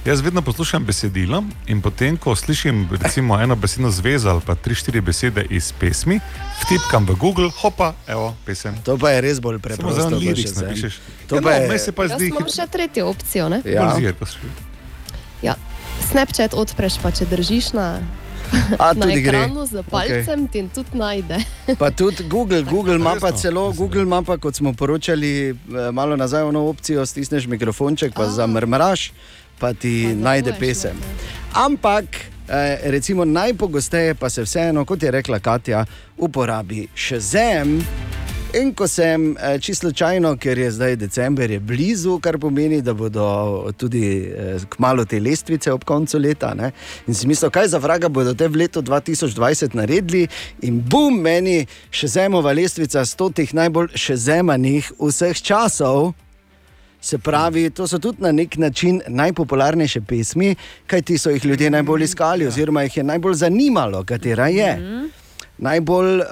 Jaz 0.00 0.20
vedno 0.20 0.40
poslušam 0.40 0.80
besedilo 0.80 1.44
in 1.66 1.78
potem, 1.78 2.16
ko 2.16 2.32
slišim 2.34 2.88
recimo, 2.94 3.36
eno 3.36 3.52
besedno 3.54 3.90
zvezo 3.90 4.30
ali 4.30 4.40
pa 4.40 4.54
tri, 4.54 4.72
štiri 4.74 5.00
besede 5.00 5.44
iz 5.46 5.72
pesmi, 5.72 6.16
vtipkam 6.58 7.04
v 7.04 7.16
Google, 7.16 7.50
hopa, 7.52 7.92
evo, 8.06 8.32
pesem. 8.46 8.72
To 8.80 8.96
pa 8.96 9.10
je 9.10 9.20
res 9.20 9.36
bolj 9.38 9.58
preprosto. 9.58 10.08
liriks 10.10 10.40
še 10.42 10.48
Zem. 10.50 10.64
napišeš. 10.64 10.94
To 11.28 11.34
Ja, 11.34 11.42
pa 11.42 11.50
no, 11.50 11.54
je- 11.54 11.68
meni 11.68 11.78
se 11.78 11.92
pa 11.92 12.08
zdi 12.08 12.26
imam 12.26 12.48
še 12.48 12.64
tretjo 12.66 13.04
opcijo. 13.06 13.48
Ne? 13.50 13.60
Ja. 13.62 13.92
bolj 13.92 14.08
si- 14.24 14.40
Ja. 15.42 15.54
Snapchat 16.08 16.54
odpreš, 16.54 16.96
pa 16.96 17.10
če 17.10 17.26
držiš 17.26 17.72
na, 17.72 18.00
A, 18.78 18.92
na 18.94 19.06
tudi 19.06 19.20
gre. 19.22 19.38
ekranu 19.38 19.66
z 19.66 19.82
palcem, 19.90 20.40
okay. 20.44 20.52
ti 20.52 20.68
tudi 20.74 20.98
najde. 20.98 21.38
Pa 21.78 21.90
tudi 21.90 22.24
Google, 22.28 22.62
Google 22.62 22.94
ima 22.94 23.16
pa 23.20 23.32
celo, 23.32 23.72
Google 23.72 24.02
ima 24.02 24.22
pa, 24.22 24.38
kot 24.38 24.54
smo 24.54 24.72
poročali 24.72 25.50
eh, 25.50 25.54
malo 25.92 26.16
nazaj, 26.16 26.42
ono 26.42 26.60
opcijo, 26.60 27.06
stisneš 27.06 27.46
mikrofonček, 27.46 28.14
pa 28.14 28.28
zamrmraš, 28.28 29.12
pa 29.58 29.72
ti 29.74 30.14
najde 30.14 30.54
pesem. 30.58 30.96
Ampak, 31.54 32.04
eh, 32.48 32.78
recimo 32.84 33.24
najpogosteje 33.24 34.14
pa 34.14 34.30
se 34.30 34.42
vseeno, 34.42 34.84
kot 34.84 35.02
je 35.02 35.10
rekla 35.10 35.38
Katja, 35.38 35.84
uporabi 36.16 36.88
še 36.94 37.20
zem. 37.20 37.80
In 38.50 38.72
ko 38.74 38.88
sem 38.88 39.36
eh, 39.38 39.58
čisto 39.62 39.86
slučajno, 39.86 40.32
ker 40.36 40.58
je 40.58 40.70
zdaj 40.70 40.96
december, 40.96 41.50
je 41.50 41.60
blizu, 41.60 42.18
kar 42.18 42.38
pomeni, 42.38 42.80
da 42.82 42.94
bodo 42.94 43.70
tudi 43.78 44.26
eh, 44.26 44.58
kmalo 44.68 45.04
te 45.04 45.20
lestvice 45.20 45.72
ob 45.72 45.84
koncu 45.84 46.18
leta. 46.18 46.50
Ne? 46.54 46.72
In 47.06 47.14
si 47.14 47.28
mislil, 47.30 47.50
kaj 47.50 47.68
za 47.68 47.78
vraga 47.78 48.08
bodo 48.08 48.34
te 48.34 48.48
v 48.48 48.64
letu 48.64 48.82
2020 48.82 49.76
naredili, 49.78 50.26
in 50.66 50.80
bum, 50.82 51.20
meni 51.22 51.62
še 51.94 52.10
zemova 52.10 52.50
lestvica 52.52 53.04
stotih 53.06 53.54
najbolj 53.54 53.94
še 53.94 54.18
zemanih 54.18 54.90
vseh 54.98 55.42
časov. 55.46 56.10
Se 57.00 57.22
pravi, 57.22 57.68
to 57.70 57.86
so 57.86 58.02
tudi 58.02 58.26
na 58.26 58.34
nek 58.34 58.58
način 58.58 58.98
najpopularnejše 59.06 60.02
pesmi, 60.02 60.56
kajti 60.90 61.18
so 61.18 61.30
jih 61.30 61.46
ljudje 61.46 61.70
najbolj 61.70 62.02
iskali, 62.10 62.50
oziroma 62.50 62.82
jih 62.82 62.98
je 62.98 63.08
najbolj 63.14 63.40
zanimalo, 63.46 64.02
katera 64.04 64.50
je. 64.50 64.74
Najbolj 65.60 66.18
uh, 66.18 66.24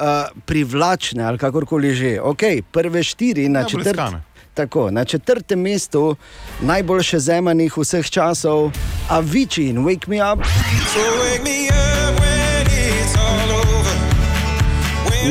privlačne, 0.45 1.25
ali 1.25 1.39
kakorkoli 1.39 1.95
že. 1.95 2.17
Okay, 2.17 2.63
prve 2.73 3.03
štiri 3.03 3.49
na 3.49 3.61
Najbolj 3.61 3.71
četrt, 3.85 3.97
iskane. 3.97 4.23
tako, 4.55 4.91
na 4.91 5.05
četrtem 5.05 5.61
mestu, 5.61 6.17
najboljše 6.61 7.19
zemanih 7.19 7.77
vseh 7.79 8.11
časov, 8.11 8.71
Avicii 9.09 9.69
in 9.69 9.85
Wake 9.85 10.09
Me 10.09 10.17
Up. 10.33 10.41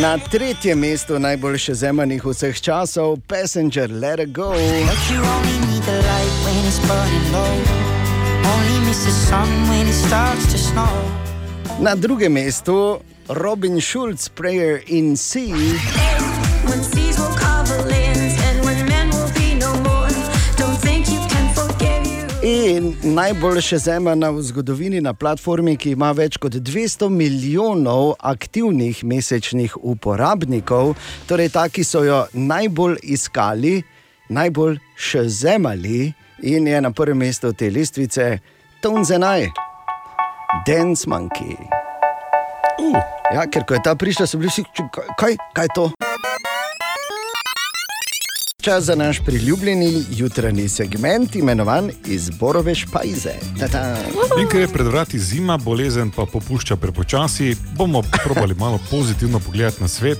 Na 0.01 0.17
tretjem 0.17 0.79
mestu 0.79 1.19
najboljše 1.19 1.73
zemanih 1.73 2.25
vseh 2.25 2.61
časov, 2.61 3.17
Passenger, 3.27 3.91
Let 3.91 4.19
It 4.19 4.29
Go. 4.31 4.53
You 4.53 5.17
only 5.17 5.57
need 5.67 5.83
the 5.83 5.97
light 6.05 6.35
when 6.45 6.65
it's 6.69 6.79
burning 6.85 7.27
low. 7.33 7.53
Only 8.45 8.87
miss 8.87 9.03
the 9.05 9.11
sun 9.11 9.49
when 9.69 9.87
it 9.89 9.97
starts 10.07 10.51
to 10.51 10.57
snow. 10.57 10.93
Na 11.79 11.95
drugem 11.95 12.33
mestu 12.33 12.99
Robin 13.29 13.81
Schulz, 13.81 14.29
Prayer 14.29 14.83
in 14.87 15.17
Sea. 15.17 15.51
When 15.51 16.83
seas 16.83 17.19
will 17.19 17.35
cover 17.35 17.83
lands 17.89 18.35
and 18.41 18.63
when 18.63 18.87
men 18.87 19.09
will 19.09 19.31
be 19.33 19.53
no 19.55 19.73
more. 19.83 20.07
Don't 20.55 20.79
think 20.79 21.09
you 21.09 21.19
can 21.27 21.53
forgive 21.53 22.07
you. 22.07 22.25
In 22.41 22.95
najboljše 23.03 23.77
zemljana 23.77 24.29
v 24.29 24.41
zgodovini 24.41 25.01
na 25.01 25.13
platformi, 25.13 25.75
ki 25.77 25.91
ima 25.91 26.11
več 26.11 26.37
kot 26.37 26.53
200 26.55 27.09
milijonov 27.09 28.13
aktivnih 28.19 29.03
mesečnih 29.03 29.75
uporabnikov, 29.77 30.95
torej 31.27 31.49
ta, 31.51 31.67
ki 31.69 31.83
so 31.83 32.03
jo 32.07 32.25
najbolj 32.33 32.95
iskali, 33.03 33.81
najbolj 34.29 34.79
še 34.95 35.27
zemljali 35.27 36.13
in 36.47 36.67
je 36.67 36.81
na 36.81 36.91
prvem 36.91 37.17
mestu 37.27 37.51
te 37.53 37.67
lestvice 37.69 38.39
Tonzenaj, 38.81 39.49
Dance 40.63 41.09
Monkey. 41.09 41.77
Uh. 42.79 42.95
Ja, 43.29 43.43
ker 43.45 43.63
ko 43.63 43.73
je 43.73 43.81
ta 43.83 43.95
prišla, 43.95 44.23
so 44.23 44.37
bili 44.37 44.49
vsi, 44.49 44.63
"Če- 44.67 44.87
kaj, 45.17 45.33
kaj, 45.53 45.63
je 45.63 45.73
to? 45.75 45.85
Čas 48.57 48.83
za 48.83 48.95
naš 48.95 49.19
priljubljeni 49.25 50.05
jutranji 50.11 50.69
segment, 50.69 51.35
imenovan 51.35 51.91
Izborove 52.05 52.75
špajze. 52.75 53.33
Ta-ta. 53.59 53.95
In 54.39 54.47
ker 54.47 54.61
je 54.61 54.67
pred 54.67 54.87
vrati 54.87 55.19
zima, 55.19 55.57
bolezen 55.57 56.11
pa 56.11 56.25
popušča 56.25 56.75
prepočasi, 56.75 57.55
bomo 57.73 58.01
probali 58.13 58.55
malo 58.55 58.79
pozitivno 58.91 59.39
pogledati 59.39 59.81
na 59.81 59.87
svet. 59.87 60.17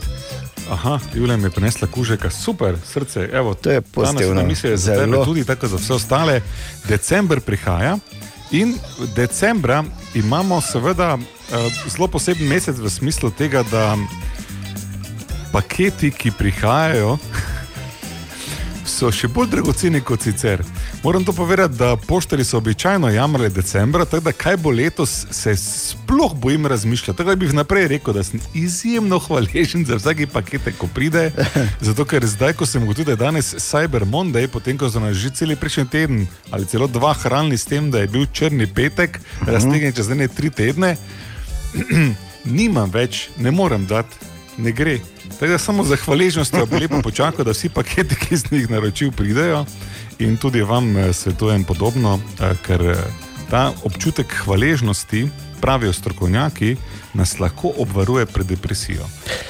Aha, 0.72 1.00
Julija 1.14 1.38
mi 1.38 1.44
je 1.44 1.50
prinesla 1.50 1.88
kužeka, 1.88 2.30
super, 2.30 2.76
srce. 2.86 3.30
Evo, 3.34 3.54
To 3.54 3.72
je 3.72 3.82
pozitivno, 3.82 4.44
Misli, 4.44 4.78
za 4.78 4.94
tebe 4.94 5.06
zelo. 5.06 5.26
tudi, 5.26 5.46
tako 5.46 5.68
za 5.68 5.76
vse 5.76 5.94
ostale. 5.94 6.42
December 6.86 7.40
prihaja 7.42 7.98
in 8.52 8.76
decembra 9.16 9.84
imamo 10.14 10.62
seveda 10.62 11.18
zelo 11.88 12.08
poseben 12.08 12.48
mesec 12.48 12.80
v 12.80 12.90
smislu 12.90 13.32
tega, 13.32 13.64
da 13.72 13.96
paketi, 15.52 16.12
ki 16.12 16.32
prihajajo, 16.32 17.18
so 18.98 19.12
še 19.14 19.30
bolj 19.32 19.52
dragoceni 19.52 20.02
kot 20.02 20.26
sicer. 20.26 20.64
Moram 21.04 21.24
to 21.26 21.34
povedati, 21.34 21.78
da 21.78 21.96
poštari 21.96 22.44
so 22.44 22.58
običajno 22.58 23.10
jamrali 23.10 23.50
decembra, 23.50 24.06
tako 24.06 24.24
da 24.24 24.32
kaj 24.32 24.58
bo 24.58 24.72
letos, 24.72 25.26
se 25.32 25.56
sploh 25.56 26.34
bojim 26.36 26.66
razmišljati. 26.68 27.18
Tako 27.18 27.30
da 27.30 27.36
bi 27.36 27.48
vnaprej 27.48 27.88
rekel, 27.88 28.14
da 28.14 28.24
sem 28.24 28.42
izjemno 28.54 29.20
hvaležen 29.20 29.86
za 29.86 29.96
vsake 29.96 30.28
pakete, 30.28 30.74
ko 30.78 30.90
pride. 30.94 31.32
Zato 31.88 32.06
ker 32.06 32.26
zdaj, 32.26 32.54
ko 32.58 32.66
sem 32.66 32.84
ugotovil, 32.84 33.06
da 33.06 33.12
je 33.12 33.24
danes 33.24 33.54
Cyber 33.56 34.06
Monday, 34.06 34.48
potem 34.48 34.78
ko 34.78 34.90
so 34.90 35.00
nas 35.00 35.16
že 35.18 35.30
cel 35.30 35.56
prejšnji 35.56 35.86
teden 35.86 36.28
ali 36.52 36.66
celo 36.66 36.88
dva 36.88 37.14
hranili 37.14 37.58
s 37.58 37.66
tem, 37.66 37.92
da 37.92 38.00
je 38.00 38.08
bil 38.08 38.26
črni 38.34 38.68
petek, 38.68 39.20
raztegnjen 39.46 39.94
čez 39.94 40.12
ene 40.12 40.28
tri 40.28 40.50
tedne, 40.50 40.98
nimam 42.60 42.92
več, 42.92 43.28
ne 43.38 43.52
morem 43.52 43.86
dati, 43.88 44.16
ne 44.58 44.72
gre. 44.72 45.00
Tako 45.40 45.52
da 45.52 45.58
samo 45.58 45.84
za 45.84 45.96
hvaležnostjo 45.96 46.66
bi 46.66 46.80
lepo 46.80 47.02
počakal, 47.02 47.46
da 47.46 47.52
vsi 47.52 47.70
paketi, 47.70 48.16
ki 48.16 48.38
sem 48.38 48.58
jih 48.58 48.70
naročil, 48.70 49.12
pridejo. 49.12 49.66
In 50.20 50.38
tudi 50.38 50.62
vam 50.62 50.98
eh, 50.98 51.14
svetujem 51.14 51.64
podobno, 51.64 52.20
eh, 52.42 52.56
ker 52.66 52.82
eh, 52.82 53.04
ta 53.50 53.72
občutek 53.84 54.34
hvaležnosti, 54.44 55.28
pravijo 55.62 55.94
strokovnjaki, 55.94 56.76
nas 57.14 57.40
lahko 57.40 57.74
obvaruje 57.78 58.26
pred 58.26 58.48
depresijo. 58.48 59.06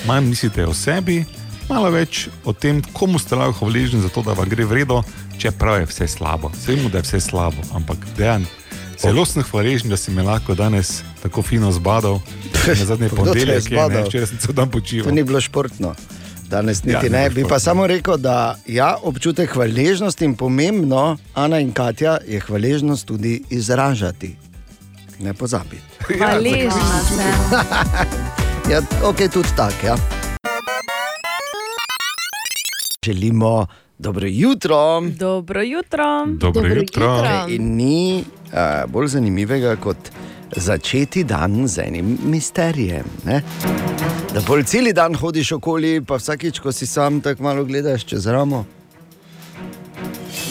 Manj 0.05 0.27
mislite 0.29 0.65
o 0.67 0.73
sebi, 0.73 1.23
malo 1.69 1.91
več 1.91 2.27
o 2.45 2.53
tem, 2.53 2.81
komu 2.93 3.19
ste 3.19 3.35
lahko 3.35 3.65
hvaležni 3.65 4.01
za 4.01 4.09
to, 4.09 4.23
da 4.23 4.35
vam 4.35 4.49
gre 4.49 4.65
vredno, 4.65 5.03
čeprav 5.39 5.79
je 5.79 5.89
vse 5.91 6.07
slabo. 6.07 6.51
Vemo, 6.67 6.89
da 6.89 6.97
je 6.97 7.07
vse 7.07 7.19
slabo, 7.19 7.63
ampak 7.73 8.07
dejan. 8.17 8.45
Zelo 8.99 9.25
sem 9.25 9.43
hvaležen, 9.43 9.89
da 9.89 9.97
si 9.97 10.11
me 10.11 10.23
lahko 10.23 10.55
danes 10.55 10.89
tako 11.21 11.41
fino 11.41 11.71
zbadal. 11.71 12.19
Na 12.67 12.75
zadnji 12.77 13.09
ponedeljek 13.15 13.71
je, 13.71 13.89
ne, 13.89 14.03
včeraj 14.03 14.27
sem 14.27 14.37
cel 14.37 14.53
dan 14.53 14.65
To 14.65 14.71
počival. 14.71 15.13
ni 15.13 15.23
bilo 15.23 15.41
športno. 15.41 15.95
Danes 16.43 16.79
niti 16.79 16.91
Ja, 16.91 16.97
ja, 16.97 17.03
ni 17.03 17.09
ne. 17.11 17.23
bilo 17.23 17.35
Bi 17.35 17.41
pa 17.43 17.47
športno. 17.47 17.59
samo 17.61 17.87
rekel, 17.87 18.17
da 18.17 18.35
ja, 18.65 18.97
občutek 19.01 19.49
hvaležnosti 19.49 20.25
in 20.25 20.35
pomembno, 20.35 21.17
Ana 21.35 21.59
in 21.59 21.71
Katja, 21.71 22.17
je 22.27 22.39
hvaležnost 22.39 23.05
tudi 23.05 23.43
izražati. 23.49 24.35
Ne 25.19 25.33
pozabi. 25.33 25.77
Hvaležna 25.99 26.71
sem. 27.07 27.19
Ja, 28.71 28.81
ok, 29.09 29.17
tudi 29.27 29.49
tako. 29.55 29.85
Ja. 29.85 29.95
Želimo 33.05 33.67
dobro 33.99 34.27
jutro. 34.27 35.01
Dobro 35.01 35.61
jutro. 35.61 36.25
Dobro 36.27 36.67
jutro. 36.67 37.45
In 37.49 37.75
ni 37.75 38.23
uh, 38.23 38.91
bolj 38.91 39.07
zanimivega 39.07 39.75
kot 39.75 39.97
začeti 40.55 41.23
dan 41.23 41.67
z 41.67 41.81
enim 41.87 42.17
misterijem. 42.23 43.05
Ne? 43.25 43.41
Da 44.33 44.41
pol 44.41 44.63
cel 44.63 44.93
dan 44.93 45.15
hodiš 45.15 45.51
okoli, 45.51 46.01
pa 46.07 46.15
vsakič, 46.15 46.59
ko 46.59 46.71
si 46.71 46.87
sam, 46.87 47.21
tako 47.21 47.43
malo 47.43 47.65
gledaš 47.65 48.05
čez 48.05 48.27
ramo. 48.27 48.65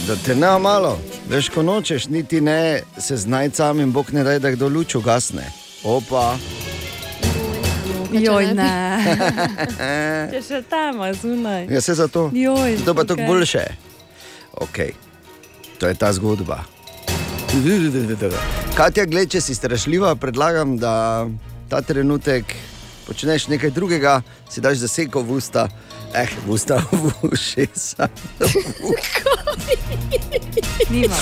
Da 0.06 0.16
te 0.16 0.34
ne 0.34 0.58
malo, 0.58 0.98
veš, 1.28 1.48
ko 1.48 1.62
nočeš, 1.62 2.08
niti 2.08 2.40
ne 2.40 2.82
se 2.98 3.16
znaj 3.16 3.50
sam 3.50 3.80
in 3.80 3.92
bog 3.92 4.12
ne 4.12 4.24
daj, 4.24 4.38
da 4.38 4.50
kdo 4.50 4.68
luč 4.68 4.94
ugasne. 4.94 5.50
Opa. 5.84 6.36
Joj, 8.12 8.54
ne. 8.54 8.72
Če 10.32 10.42
še 10.42 10.62
tam 10.70 11.02
zunaj. 11.14 11.66
Ja, 11.70 11.80
se 11.80 11.94
zato. 11.94 12.30
Joj, 12.34 12.78
to 12.84 12.94
pa 12.94 13.04
tako 13.04 13.20
okej. 13.22 13.26
boljše. 13.26 13.64
Okay. 14.66 14.92
To 15.78 15.88
je 15.88 15.94
ta 15.94 16.12
zgodba. 16.12 16.64
Katja, 18.76 19.04
gled, 19.04 19.30
če 19.32 19.40
si 19.40 19.54
strašljiva, 19.54 20.14
predlagam, 20.20 20.76
da 20.80 21.26
ta 21.68 21.80
trenutek 21.80 22.54
počneš 23.06 23.48
nekaj 23.48 23.70
drugega, 23.70 24.20
si 24.50 24.60
daš 24.60 24.82
zaseko 24.82 25.22
v 25.22 25.38
usta, 25.38 25.68
eh, 26.16 26.28
usta, 26.48 26.82
v 26.92 27.10
ušesa. 27.22 28.08
Nimam. 30.90 31.18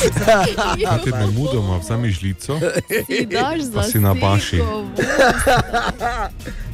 Ti 1.05 1.11
ne 1.11 1.27
mudoma 1.27 1.79
vzami 1.79 2.11
žlico, 2.11 2.59
Si 3.07 3.27
daš 3.27 3.61
pa 3.75 3.83
si 3.83 3.99
na 3.99 4.15
baši. 4.15 4.61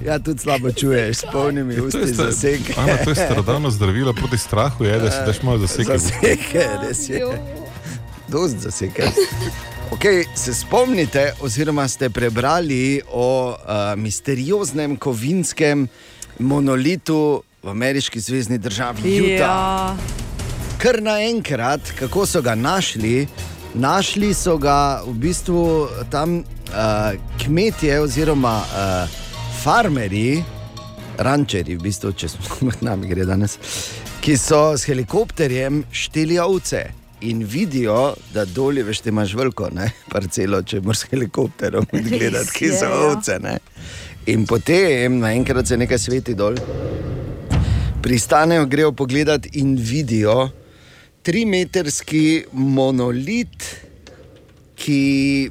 Ja, 0.05 0.19
tudi 0.19 0.39
slabo 0.39 0.73
čuješ, 0.73 1.17
s 1.17 1.25
polnimi 1.33 1.77
To 1.77 1.81
je 1.81 1.87
usti 1.87 2.15
sta- 2.15 2.25
zaseke. 2.25 2.75
Ana, 2.77 2.97
to 3.05 3.11
je 3.11 3.15
starodavno 3.15 3.71
zdravilo 3.71 4.13
proti 4.13 4.39
strahu, 4.39 4.85
je, 4.85 4.99
da 4.99 5.11
si 5.11 5.19
daš 5.27 5.43
malo 5.43 5.59
zaseke. 5.59 5.93
v 5.93 5.97
usta. 5.97 6.09
Zaseke, 6.09 6.65
res 6.83 7.09
je. 7.09 7.21
Dost 8.29 8.57
zaseke. 8.57 9.03
Okay, 9.91 10.25
se 10.35 10.55
spomnite, 10.55 11.33
oziroma 11.41 11.89
ste 11.89 12.11
prebrali 12.11 13.03
o 13.13 13.51
uh, 13.51 13.57
misterioznem 13.97 14.97
kovinskem 14.97 15.89
monolitu 16.39 17.43
v 17.63 17.69
ameriški 17.69 18.21
zvezdni 18.21 18.59
državi 18.59 19.19
Utah. 19.21 19.39
Ja. 19.39 19.97
Kar 20.79 21.03
naenkrat, 21.03 21.93
kako 21.99 22.27
so 22.27 22.41
ga 22.43 22.55
našli, 22.55 23.29
našli 23.75 24.35
so 24.35 24.57
ga 24.59 25.03
v 25.07 25.13
bistvu 25.15 25.89
tam 26.11 26.39
uh, 26.39 27.13
kmetje 27.45 28.01
oziroma 28.01 28.55
uh, 28.65 29.19
farmerji, 29.63 30.41
rančeri, 31.19 31.77
v 31.77 31.85
bistvu, 31.85 32.15
če 32.17 32.33
smo 32.33 32.57
med 32.71 32.81
nami 32.81 33.13
gre 33.13 33.29
danes, 33.29 33.59
ki 34.25 34.39
so 34.41 34.73
s 34.77 34.89
helikopterjem 34.89 35.85
šteli 35.93 36.41
ovce. 36.41 36.87
In 37.29 37.43
vidijo, 37.45 38.15
da 38.33 38.47
dolje 38.49 38.81
veš, 38.83 39.03
imaš 39.13 39.35
veliko 39.37 39.69
ne, 39.77 39.91
parcelo, 40.13 40.63
če 40.63 40.81
moraš 40.81 41.05
s 41.05 41.11
helikopterom 41.13 41.85
gledati, 42.09 42.55
ki 42.57 42.73
so 42.73 42.89
je, 42.89 42.91
ja. 42.95 43.05
ovce. 43.11 43.37
Ne. 43.45 43.59
In 44.33 44.47
potem 44.49 45.21
naenkrat 45.21 45.69
se 45.69 45.77
nekaj 45.77 46.01
sveti 46.01 46.33
dol, 46.35 46.57
pristanejo, 48.03 48.67
grejo 48.67 48.93
pogledat 48.93 49.47
in 49.53 49.77
vidijo 49.77 50.49
trimetrski 51.23 52.45
monolit, 52.53 53.65
ki 54.75 55.51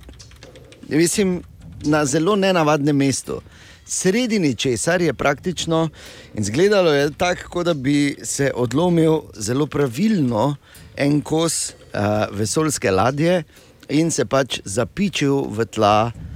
mislim, 0.89 1.41
na 1.83 2.05
zelo 2.05 2.35
nenavadnem 2.35 2.95
mestu. 2.95 3.41
Sredini 3.85 4.55
česar 4.55 5.01
je 5.01 5.13
praktično 5.13 5.89
in 6.33 6.41
izgledalo 6.41 6.91
je 6.93 7.11
tako, 7.17 7.63
da 7.63 7.73
bi 7.73 8.15
se 8.23 8.51
odlomil 8.55 9.21
zelo 9.35 9.67
pravilno 9.67 10.55
en 10.97 11.21
kos 11.21 11.69
uh, 11.69 12.37
vesoljske 12.37 12.91
ladje 12.91 13.43
in 13.89 14.11
se 14.11 14.25
pač 14.25 14.59
zapičil 14.65 15.45
v 15.49 15.65
tla 15.65 16.11
uh, 16.15 16.28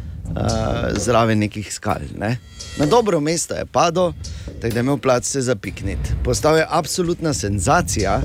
zraven 0.97 1.39
nekih 1.39 1.73
skal. 1.73 2.01
Ne? 2.17 2.37
Na 2.77 2.85
dobro 2.85 3.19
mesto 3.19 3.55
je 3.55 3.65
padel, 3.65 4.13
tako 4.45 4.73
da 4.73 4.79
je 4.79 4.79
imel 4.79 4.97
plac 4.97 5.25
se 5.25 5.41
zapikniti. 5.41 6.09
Postal 6.23 6.57
je 6.57 6.65
absolutna 6.69 7.33
senzacija. 7.33 8.21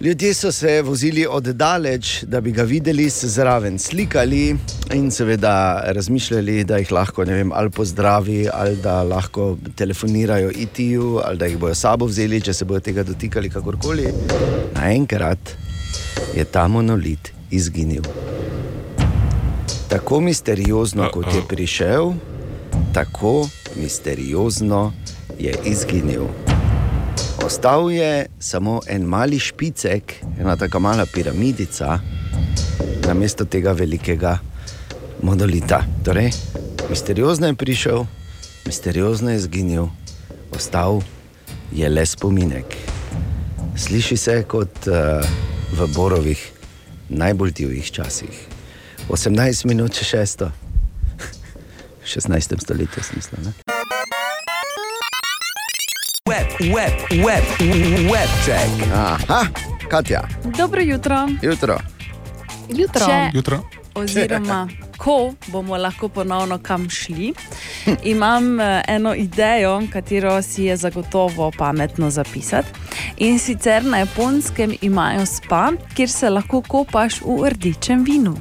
Ljudje 0.00 0.34
so 0.34 0.52
se 0.52 0.82
vozili 0.82 1.26
oddaleč, 1.30 2.22
da 2.22 2.40
bi 2.40 2.52
ga 2.52 2.62
videli, 2.62 3.10
se 3.10 3.28
zraven 3.28 3.78
slikali 3.78 4.56
in 4.94 5.10
seveda 5.10 5.82
razmišljali, 5.86 6.64
da 6.64 6.76
jih 6.76 6.92
lahko 6.92 7.24
vem, 7.24 7.52
ali 7.52 7.70
pozdravi, 7.70 8.48
ali 8.52 8.76
da 8.76 9.02
lahko 9.02 9.56
telefonirajo 9.76 10.50
IT-ju, 10.50 11.20
ali 11.24 11.38
da 11.38 11.46
jih 11.46 11.58
bojo 11.58 11.74
sabo 11.74 12.06
vzeli, 12.06 12.40
če 12.40 12.52
se 12.52 12.64
bodo 12.64 12.80
tega 12.80 13.02
dotikali 13.02 13.50
kakorkoli. 13.50 14.12
Naenkrat 14.74 15.56
je 16.36 16.44
ta 16.44 16.68
monolit 16.68 17.32
izginil. 17.50 18.04
Tako 19.88 20.20
misteriozno, 20.20 21.10
kot 21.12 21.34
je 21.34 21.42
prišel, 21.48 22.12
tako 22.94 23.48
misteriozno 23.76 24.92
je 25.38 25.54
izginil. 25.64 26.24
Ostal 27.44 27.90
je 27.90 28.26
samo 28.38 28.80
en 28.88 29.02
mali 29.02 29.38
špicek, 29.38 30.14
ena 30.40 30.56
tako 30.56 30.80
mala 30.80 31.06
piramidica, 31.14 31.98
namesto 33.06 33.44
tega 33.44 33.72
velikega 33.72 34.38
monolita. 35.22 35.84
Torej, 36.04 36.30
misteriozno 36.90 37.46
je 37.46 37.54
prišel, 37.54 38.04
misteriozno 38.66 39.30
je 39.30 39.36
izginil, 39.36 39.86
ostal 40.56 41.00
je 41.72 41.88
le 41.88 42.06
spominek. 42.06 42.76
Sliši 43.76 44.16
se 44.16 44.42
kot 44.48 44.86
uh, 44.86 45.22
v 45.78 45.94
Borovih 45.94 46.52
najbolj 47.08 47.52
divjih 47.52 47.90
časih. 47.90 48.55
18 49.08 49.66
minut 49.66 49.94
še 49.94 50.04
šesto, 50.04 50.50
16. 52.06 52.60
stoletju, 52.62 53.02
smisla. 53.02 53.38
Ne? 53.44 53.52
Web, 56.26 56.48
web, 56.74 56.92
web, 57.24 57.44
web 58.10 58.30
check. 58.44 58.86
Aha, 58.92 59.46
Katja, 59.90 60.24
Dobro 60.58 60.80
jutro. 60.82 61.26
jutro. 61.42 61.78
Jutro. 62.68 63.06
Če, 63.06 63.30
Jutro. 63.34 63.60
oziroma, 63.94 64.68
ko 65.02 65.34
bomo 65.46 65.76
lahko 65.78 66.08
ponovno 66.08 66.58
kam 66.58 66.88
šli, 66.90 67.30
imam 68.04 68.60
eh, 68.60 68.82
eno 68.88 69.14
idejo, 69.14 69.82
katero 69.92 70.42
si 70.42 70.64
je 70.64 70.76
zagotovo 70.76 71.52
pametno 71.58 72.10
zapisati. 72.10 72.68
In 73.16 73.38
sicer 73.38 73.84
na 73.84 73.98
japonskem 74.02 74.74
imajo 74.82 75.26
spa, 75.26 75.72
kjer 75.94 76.10
se 76.10 76.30
lahko 76.30 76.60
kopaš 76.62 77.20
v 77.22 77.50
rdečem 77.54 78.02
vinu, 78.04 78.34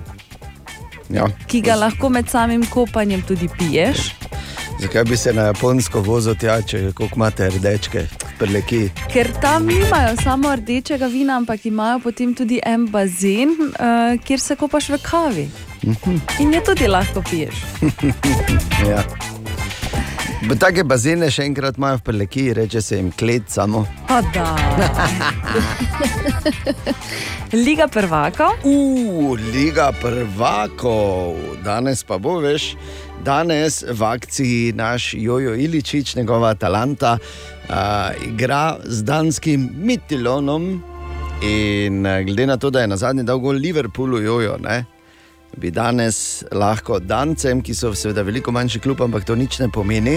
Ja. 1.10 1.28
ki 1.48 1.62
ga 1.62 1.76
lahko 1.76 2.10
med 2.10 2.30
samim 2.30 2.66
kopanjem 2.66 3.22
tudi 3.22 3.50
piješ. 3.58 4.12
Zakaj 4.82 5.04
bi 5.04 5.18
se 5.18 5.34
na 5.34 5.50
Japonsko 5.52 6.02
vozil 6.02 6.36
tja, 6.36 6.62
če 6.62 6.90
imate 7.16 7.50
rdečke? 7.50 8.08
preleki. 8.38 8.90
Ker 9.14 9.28
tam 9.42 9.66
nimajo 9.66 10.16
samo 10.24 10.56
rdečega 10.56 11.08
vina, 11.08 11.38
ampak 11.38 11.66
imajo 11.66 12.00
potem 12.00 12.36
tudi 12.36 12.60
en 12.66 12.88
bazen, 12.92 13.56
uh, 13.60 14.24
kjer 14.24 14.40
se 14.40 14.56
kopaš 14.56 14.90
v 14.90 15.00
kavi. 15.04 15.48
In 16.40 16.54
je 16.54 16.64
tudi 16.64 16.88
lahko 16.88 17.24
piješ. 17.30 17.64
ja. 18.92 19.04
B- 20.48 20.56
Take 20.62 20.84
bazene 20.86 21.28
še 21.34 21.46
enkrat 21.50 21.78
imajo 21.80 21.98
v 22.00 22.04
preleki, 22.06 22.44
reče 22.54 22.82
se 22.82 23.00
jim 23.00 23.10
klet 23.18 23.50
samo. 23.50 23.82
Liga 27.56 27.88
prvakov. 27.90 28.60
Uh, 28.68 29.34
Liga 29.54 29.90
prvakov, 30.02 31.34
danes 31.66 32.04
pa 32.06 32.20
bo 32.22 32.38
veš, 32.44 32.76
danes 33.26 33.82
v 33.90 34.02
akciji 34.06 34.74
naš 34.78 35.14
Jojo 35.18 35.56
Iličič, 35.58 36.16
njegova 36.20 36.54
talanta, 36.54 37.16
uh, 37.18 38.12
igra 38.28 38.78
z 38.84 39.02
danskim 39.08 39.70
Mitilonom. 39.76 40.76
In 41.46 42.06
glede 42.26 42.46
na 42.48 42.56
to, 42.58 42.70
da 42.72 42.82
je 42.86 42.88
na 42.88 42.98
zadnji 42.98 43.26
dal 43.28 43.42
gol 43.44 43.58
Liverpoolu, 43.60 44.22
Jojo, 44.24 44.56
ne, 44.62 44.84
bi 45.58 45.72
danes 45.72 46.44
lahko 46.52 47.00
Dancem, 47.00 47.62
ki 47.62 47.74
so 47.74 47.94
seveda 47.96 48.24
veliko 48.26 48.52
manjši 48.52 48.82
klub, 48.84 49.02
ampak 49.02 49.26
to 49.28 49.36
nič 49.36 49.60
ne 49.60 49.70
pomeni, 49.72 50.16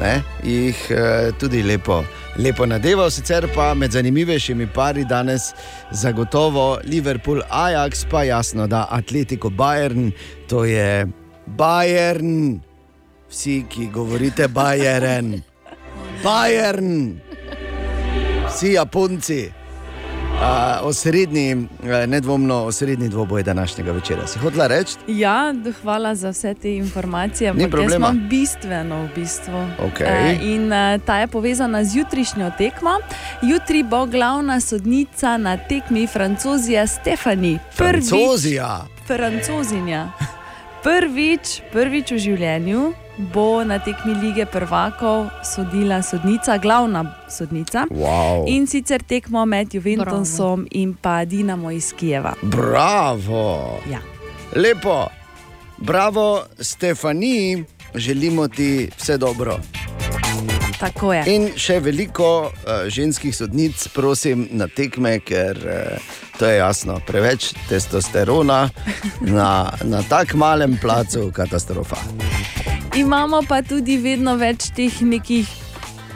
ne, 0.00 0.12
jih 0.44 0.78
uh, 0.94 1.32
tudi 1.40 1.62
lepo. 1.66 2.02
Lepo 2.38 2.66
nadeval, 2.68 3.10
sicer 3.10 3.48
pa 3.54 3.72
med 3.74 3.96
zanimivejšimi 3.96 4.68
pari 4.74 5.04
danes 5.08 5.52
zagotovo 5.90 6.78
Liverpool, 6.84 7.42
Ajax, 7.50 8.06
pa 8.10 8.24
jasno, 8.28 8.66
da 8.66 8.86
Atletico 8.90 9.50
Bayern, 9.50 10.12
to 10.48 10.64
je 10.64 11.06
Bayern, 11.58 12.60
vsi, 13.30 13.64
ki 13.68 13.90
govorite 13.94 14.48
Bayern, 14.48 15.40
Bayern, 16.24 17.20
vsi 18.48 18.76
Japonci. 18.76 19.65
Osrednji, 20.82 21.54
uh, 21.54 21.66
nedvomno 22.06 22.54
osrednji 22.56 23.08
dvoboj 23.08 23.42
današnjega 23.42 23.92
večera. 23.92 24.26
Si 24.26 24.38
hotela 24.38 24.66
reči? 24.66 24.92
Ja, 25.06 25.54
hvala 25.82 26.14
za 26.14 26.30
vse 26.30 26.54
te 26.54 26.76
informacije. 26.76 27.54
Ni 27.54 27.64
ampak 27.64 27.80
jaz 27.80 27.82
problema. 27.82 28.08
imam 28.08 28.28
bistveno 28.28 29.02
v 29.02 29.08
bistvu. 29.14 29.66
Okej. 29.86 30.06
Eh, 30.06 30.38
In 30.42 30.72
eh, 30.72 30.98
ta 30.98 31.18
je 31.18 31.26
povezana 31.26 31.84
z 31.84 31.96
jutrišnjo 31.96 32.50
tekmo. 32.58 32.90
Jutri 33.42 33.82
bo 33.82 34.06
glavna 34.06 34.60
sodnica 34.60 35.36
na 35.36 35.56
tekmi 35.58 36.06
Francozija 36.06 36.86
Stefani. 36.86 37.58
Prvič- 37.76 38.08
Francozija. 38.08 38.86
Francozinja. 39.06 40.12
Prvič, 40.82 41.60
prvič 41.72 42.10
v 42.10 42.18
življenju 42.18 42.92
bo 43.18 43.64
na 43.64 43.78
tekmi 43.78 44.14
lige 44.14 44.46
prvakov 44.46 45.28
sodila 45.44 46.02
sodnica, 46.02 46.58
glavna 46.58 47.14
sodnica. 47.28 47.86
Wow. 47.90 48.44
In 48.48 48.66
sicer 48.66 49.02
tekmo 49.02 49.44
med 49.44 49.74
Juventusom 49.74 50.66
in 50.70 50.94
pa 50.94 51.24
Dinamo 51.24 51.70
iz 51.70 51.92
Kijeva. 51.92 52.34
Bravo. 52.42 53.80
Ja. 53.90 53.98
Lepo, 54.54 55.06
bravo, 55.78 56.42
Stefaniji, 56.60 57.64
želimo 57.94 58.48
ti 58.48 58.90
vse 58.98 59.18
dobro. 59.18 59.58
Tako 60.80 61.12
je. 61.12 61.24
In 61.26 61.48
še 61.56 61.80
veliko 61.80 62.28
uh, 62.44 62.88
ženskih 62.88 63.36
sodnic, 63.36 63.88
prosim, 63.94 64.48
na 64.50 64.68
tekme, 64.68 65.18
ker 65.24 65.56
uh, 65.56 66.16
to 66.38 66.46
je 66.46 66.58
jasno, 66.58 67.00
preveč 67.06 67.54
testosterona 67.68 68.68
na, 69.20 69.72
na 69.84 70.02
tako 70.08 70.36
malem 70.36 70.76
placu, 70.82 71.30
katastrofa. 71.32 71.96
Imamo 72.96 73.42
pa 73.48 73.60
tudi 73.62 73.98
vedno 74.00 74.38
več 74.40 74.70
teh 74.72 75.02
nekih 75.04 75.48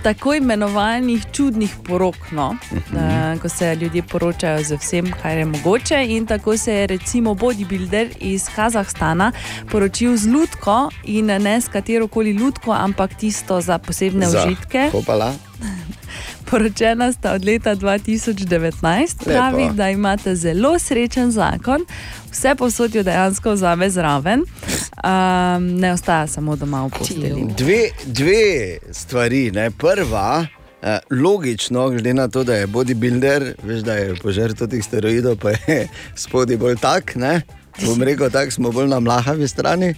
tako 0.01 0.33
imenovanih 0.39 1.27
čudnih 1.33 1.75
porok, 1.85 2.31
no? 2.33 2.55
uh, 2.73 3.41
ko 3.43 3.49
se 3.49 3.75
ljudje 3.77 4.03
poročajo 4.03 4.63
z 4.65 4.79
vsem, 4.81 5.11
kar 5.23 5.37
je 5.39 5.45
mogoče. 5.45 5.99
In 6.17 6.27
tako 6.27 6.57
se 6.57 6.75
je 6.75 6.87
recimo 6.87 7.35
bodybuilder 7.35 8.15
iz 8.21 8.49
Kazahstana 8.55 9.33
poročil 9.71 10.17
z 10.17 10.33
lutko 10.33 10.89
in 11.05 11.27
ne 11.27 11.61
s 11.61 11.69
katero 11.69 12.09
koli 12.09 12.33
lutko, 12.33 12.73
ampak 12.73 13.15
tisto 13.15 13.61
za 13.61 13.79
posebne 13.79 14.27
Za 14.27 14.47
užitke. 14.47 14.89
Kopala. 14.93 15.35
Poročena 16.51 17.13
sta 17.13 17.33
od 17.33 17.45
leta 17.45 17.77
2019, 17.77 19.25
pravi, 19.25 19.63
Lepo. 19.63 19.75
da 19.75 19.91
imate 19.91 20.35
zelo 20.37 20.79
srečen 20.79 21.31
zakon, 21.31 21.85
vse 22.31 22.55
posod 22.55 22.95
jo 22.95 23.03
dejansko 23.03 23.53
vzame 23.53 23.91
zraven, 23.91 24.41
um, 24.41 25.67
ne 25.79 25.93
ostaja 25.93 26.27
samo 26.27 26.57
doma 26.57 26.85
v 26.87 26.91
posteli. 26.91 27.45
Dve, 27.59 27.91
dve 28.07 28.79
stvari. 28.93 29.51
Ne. 29.51 29.71
Prva, 29.71 30.47
eh, 30.83 30.99
logično, 31.11 31.89
glede 31.89 32.15
na 32.15 32.29
to, 32.29 32.45
da 32.45 32.55
je 32.55 32.67
bodybuilder, 32.67 33.53
veš, 33.63 33.81
da 33.81 33.95
je 33.95 34.15
požrl 34.15 34.67
teh 34.67 34.85
steroidov, 34.85 35.37
pa 35.37 35.51
je 35.51 35.89
spodaj 36.23 36.57
bolj 36.57 36.77
tak. 36.77 37.15
Ne. 37.15 37.43
Bom 37.87 38.03
rekel, 38.03 38.31
tako 38.31 38.51
smo 38.51 38.73
bolj 38.73 38.89
na 38.89 39.01
mlahavi 39.01 39.49
strani. 39.49 39.95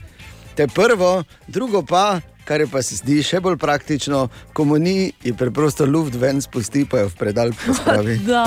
To 0.57 0.63
je 0.63 0.69
prvo, 0.69 1.25
drugo 1.49 1.83
pa. 1.83 2.21
Kar 2.45 2.61
je 2.61 2.67
pa 2.67 2.83
se 2.83 2.97
zdi 2.99 3.21
še 3.23 3.39
bolj 3.41 3.57
praktično, 3.57 4.27
komuniji 4.53 5.13
je 5.23 5.35
preprosto 5.35 5.87
luft 5.87 6.15
ven 6.19 6.43
spusti, 6.43 6.83
pa 6.85 7.05
jo 7.05 7.13
v 7.13 7.19
predal 7.19 7.55
pospravi. 7.67 8.19
Da. 8.33 8.43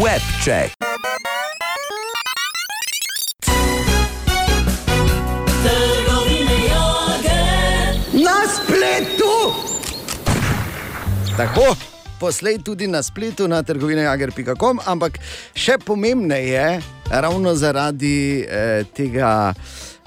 Webček. 0.00 0.76
Na 8.12 8.36
spletu! 8.48 9.34
Tako, 11.36 11.76
poslej 12.20 12.58
tudi 12.64 12.86
na 12.86 13.02
spletu 13.02 13.48
na 13.48 13.62
trgovinajager.com, 13.62 14.84
ampak 14.86 15.18
še 15.56 15.80
pomembneje, 15.80 16.80
ravno 17.10 17.56
zaradi 17.56 18.44
eh, 18.44 18.84
tega, 18.94 19.54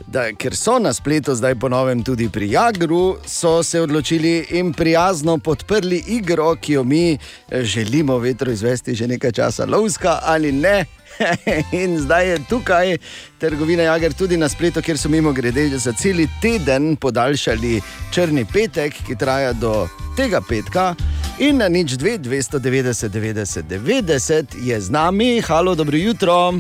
da, 0.05 0.29
ker 0.33 0.55
so 0.55 0.77
na 0.79 0.93
spletu 0.93 1.35
zdaj 1.35 1.55
ponovem 1.59 2.03
tudi 2.03 2.29
pri 2.29 2.51
Jagru, 2.51 3.17
so 3.25 3.63
se 3.63 3.81
odločili 3.81 4.45
in 4.49 4.73
prijazno 4.73 5.37
podprli 5.37 6.03
igro, 6.07 6.55
ki 6.55 6.73
jo 6.73 6.83
mi 6.83 7.13
eh, 7.13 7.63
želimo 7.63 8.17
vetro 8.17 8.51
izvesti 8.51 8.95
že 8.95 9.07
nekaj 9.07 9.31
časa, 9.31 9.65
lovska 9.65 10.19
ali 10.23 10.51
ne. 10.51 10.85
In 11.71 11.99
zdaj 11.99 12.29
je 12.29 12.39
tukaj 12.49 12.97
trgovina 13.39 13.83
Jager 13.83 14.13
tudi 14.13 14.37
na 14.37 14.49
spletu, 14.49 14.81
kjer 14.81 14.97
so 14.97 15.09
mimo 15.09 15.31
grede 15.31 15.69
za 15.77 15.93
cel 15.93 16.17
teden 16.41 16.95
podaljšali 16.95 17.81
črni 18.11 18.45
petek, 18.53 18.93
ki 19.07 19.15
traja 19.15 19.53
do 19.53 19.87
tega 20.17 20.41
petka. 20.41 20.95
In 21.39 21.57
na 21.57 21.69
nič 21.69 21.97
2, 21.97 22.17
290, 22.17 23.09
90, 23.09 23.63
90 23.63 24.57
je 24.61 24.81
z 24.81 24.89
nami, 24.89 25.41
halo, 25.41 25.75
dobro 25.75 25.97
jutro. 25.97 26.53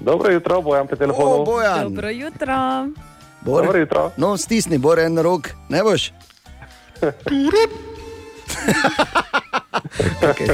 Dobro 0.00 0.32
jutro, 0.32 0.60
bojan 0.62 0.86
pri 0.86 0.98
telefonu. 0.98 1.42
O, 1.42 1.44
Bojan. 1.44 1.82
Dobro 1.82 2.10
jutro. 2.10 2.86
Bor, 3.40 3.64
Dobro 3.64 3.78
jutro. 3.78 4.10
No, 4.16 4.36
stisni, 4.36 4.78
bor 4.78 4.98
en 4.98 5.18
rok, 5.18 5.48
ne 5.68 5.82
boš. 5.82 6.12
Okay, 10.22 10.46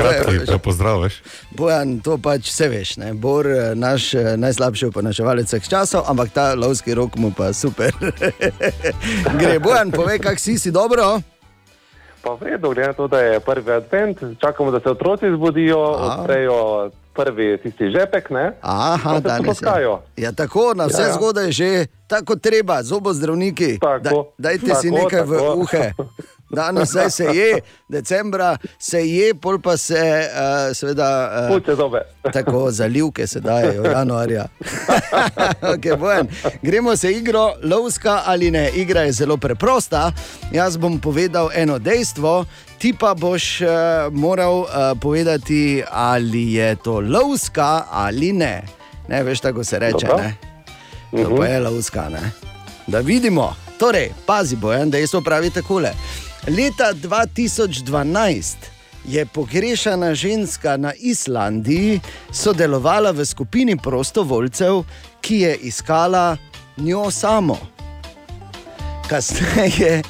to 0.46 0.53
je, 0.53 0.59
pozdraviš. 0.59 1.22
Bojan, 1.50 1.98
to 2.00 2.18
pač 2.18 2.50
vse 2.50 2.68
veš. 2.68 2.96
Ne? 2.96 3.14
Bor, 3.14 3.46
eh, 3.46 3.74
naš 3.74 4.14
eh, 4.14 4.37
najslabši 4.37 4.90
oponaševalec 4.90 5.46
vseh 5.46 5.68
časov, 5.68 6.05
ampak 6.11 6.35
ta 6.35 6.55
lovski 6.55 6.94
rok 6.94 7.16
mu 7.16 7.33
pa 7.37 7.53
super. 7.53 7.94
Gre, 9.40 9.59
Bojan, 9.59 9.90
povej, 9.94 10.18
kak 10.18 10.38
si, 10.38 10.59
si 10.59 10.70
dobro. 10.70 11.20
Pa 12.20 12.37
v 12.37 12.53
redu, 12.53 12.74
glede 12.74 12.92
na 12.92 12.92
to, 12.92 13.09
da 13.09 13.20
je 13.20 13.40
prvi 13.40 13.72
advent, 13.72 14.18
čakamo, 14.40 14.70
da 14.70 14.81
se 14.81 14.90
otroci 14.90 15.33
zbudijo, 15.33 15.79
odprejo 15.79 16.90
prvi 17.14 17.58
tisti 17.62 17.90
žepek, 17.90 18.30
ne? 18.30 18.52
Aha, 18.60 19.20
danes 19.20 19.32
je. 19.32 19.44
popaskajo. 19.44 20.02
Ja, 20.16 20.32
tako, 20.32 20.72
na 20.74 20.86
vse 20.86 21.02
Ja, 21.02 21.08
ja, 21.08 21.14
zgodaj 21.14 21.50
že 21.50 21.70
tako 22.06 22.36
treba, 22.36 22.82
zobozdravniki. 22.82 23.78
Da, 23.78 24.10
dajte 24.38 24.74
si 24.74 24.88
Tako, 24.88 24.98
nekaj 24.98 25.22
v 25.22 25.32
tako. 25.32 25.54
uhe. 25.56 25.84
Danes 26.50 26.90
se 27.10 27.24
je, 27.24 27.60
decembra 27.88 28.56
se 28.78 29.08
je, 29.08 29.34
pol 29.34 29.58
pa 29.58 29.76
se 29.76 29.94
uh, 29.94 30.76
seveda. 30.76 31.30
Uh, 31.48 31.56
Puste 31.56 31.74
zobe. 31.74 32.02
Tako 32.32 32.70
zalivke 32.70 33.26
se 33.26 33.40
dajo 33.40 33.84
januarja. 33.84 34.46
okay, 35.74 35.98
Bojan, 35.98 36.28
gremo 36.62 36.96
se 36.96 37.12
igro, 37.12 37.52
lovska 37.62 38.22
ali 38.26 38.50
ne. 38.50 38.70
Igra 38.74 39.00
je 39.00 39.12
zelo 39.12 39.36
preprosta. 39.36 40.12
Jaz 40.52 40.76
bom 40.76 40.98
povedal 41.00 41.50
eno 41.54 41.78
dejstvo, 41.78 42.44
ti 42.78 42.94
pa 43.00 43.14
boš 43.14 43.60
uh, 43.60 43.68
moral 44.12 44.60
uh, 44.60 44.68
povedati, 45.00 45.82
ali 45.90 46.52
je 46.54 46.76
to 46.76 47.00
lovska 47.00 47.84
ali 47.90 48.32
ne. 48.32 48.62
Ne 49.08 49.22
veš, 49.22 49.40
tako 49.40 49.64
se 49.64 49.78
reče. 49.78 50.06
Dobro. 50.06 50.22
Ne? 50.22 50.34
To 51.10 51.36
pa 51.36 51.46
je 51.46 51.60
lovska. 51.60 52.08
Ne? 52.08 52.30
Da 52.86 52.98
vidimo. 52.98 53.54
Torej, 53.78 54.12
pazi, 54.26 54.56
bojan, 54.56 54.90
dejstvo 54.90 55.20
pravi 55.20 55.51
takole. 55.51 55.92
Leta 56.49 56.93
2012 56.95 58.57
je 59.05 59.26
pogrešana 59.26 60.14
ženska 60.14 60.76
na 60.76 60.93
Islandiji 60.97 62.01
sodelovala 62.32 63.11
v 63.11 63.24
skupini 63.24 63.76
prostovoljcev, 63.76 64.82
ki 65.20 65.41
je 65.41 65.57
iskala 65.57 66.36
njo 66.76 67.11
samo. 67.11 67.59
Kasneje 69.09 70.03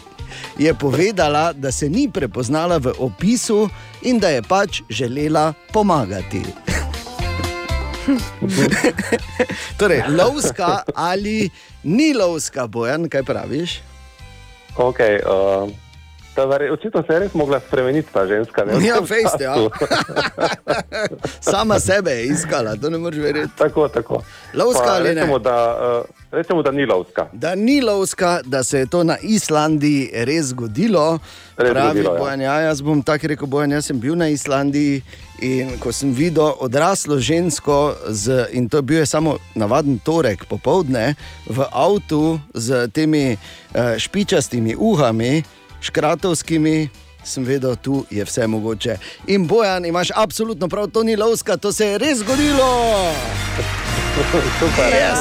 je 0.58 0.74
povedala, 0.74 1.52
da 1.52 1.72
se 1.72 1.88
ni 1.88 2.10
prepoznala 2.12 2.78
v 2.78 2.92
opisu 2.98 3.68
in 4.02 4.18
da 4.18 4.28
je 4.28 4.42
pač 4.42 4.82
želela 4.88 5.52
pomagati. 5.72 6.42
torej, 9.78 10.02
lovska 10.08 10.82
ali 10.94 11.50
ni 11.82 12.14
lovska, 12.14 12.66
bojan, 12.66 13.08
kaj 13.08 13.22
praviš? 13.22 13.80
Okay, 14.76 15.18
uh, 15.26 15.70
verje- 16.46 16.72
očitno 16.72 17.02
se 17.02 17.12
je 17.12 17.18
res 17.18 17.34
mogla 17.34 17.60
spremeniti 17.60 18.08
ta 18.12 18.26
ženska. 18.26 18.64
Ne? 18.64 18.72
Ja, 18.72 18.94
V 18.94 18.98
tem 18.98 19.06
fejst, 19.06 19.40
ja. 19.40 19.54
Sama 21.42 21.80
sebe 21.80 22.10
je 22.10 22.24
iskala, 22.26 22.76
to 22.76 22.90
ne 22.90 22.98
moreš 22.98 23.18
verjeti. 23.18 23.52
Tako, 23.58 23.88
tako. 23.88 24.22
Lovska 24.54 24.84
Pa 24.84 24.92
ali 24.92 25.08
ne? 25.08 25.14
rečemo, 25.14 25.38
da, 25.38 25.76
uh, 26.00 26.04
rečemo, 26.32 26.62
da 26.62 26.70
ni 26.70 26.86
lovska. 26.86 27.26
Da 27.32 27.54
ni 27.54 27.80
lovska, 27.80 28.40
da 28.44 28.64
se 28.64 28.78
je 28.78 28.86
to 28.86 29.04
na 29.04 29.16
Islandiji 29.18 30.10
res 30.14 30.44
zgodilo. 30.46 31.18
Res 31.56 31.70
Pravi 31.70 31.88
zgodilo, 31.90 32.14
ja. 32.14 32.18
Bojan, 32.18 32.40
ja, 32.40 32.60
jaz 32.60 32.80
bom 32.80 33.02
tako 33.02 33.26
rekel, 33.26 33.46
Bojan, 33.46 33.70
jaz 33.70 33.86
sem 33.86 34.00
bil 34.00 34.14
na 34.14 34.28
Islandiji 34.28 35.02
in 35.40 35.78
ko 35.78 35.92
sem 35.92 36.12
videl 36.12 36.52
odraslo 36.58 37.18
žensko, 37.18 37.94
z, 38.08 38.46
in 38.52 38.68
to 38.68 38.78
je 38.78 38.82
bil 38.82 38.98
je 38.98 39.06
samo 39.06 39.38
navaden 39.54 39.98
torek 39.98 40.44
popovdne, 40.44 41.14
v 41.48 41.64
avtu 41.72 42.40
z 42.54 42.88
temi 42.88 43.36
uh, 43.36 43.96
špičastimi 43.98 44.76
uhami, 44.76 45.42
škratovskimi. 45.80 46.88
Sem 47.24 47.44
vedel, 47.44 47.76
tu 47.76 48.04
je 48.10 48.24
vse 48.24 48.46
mogoče. 48.46 48.96
In 49.26 49.46
Bojan, 49.46 49.84
imaš 49.84 50.08
absolutno 50.16 50.68
prav, 50.68 50.86
to 50.90 51.02
ni 51.02 51.16
lovska, 51.16 51.56
to 51.56 51.72
se 51.72 51.86
je 51.86 51.98
res 51.98 52.18
zgodilo. 52.18 53.12
Super. 54.58 54.92
Yes. 54.92 55.18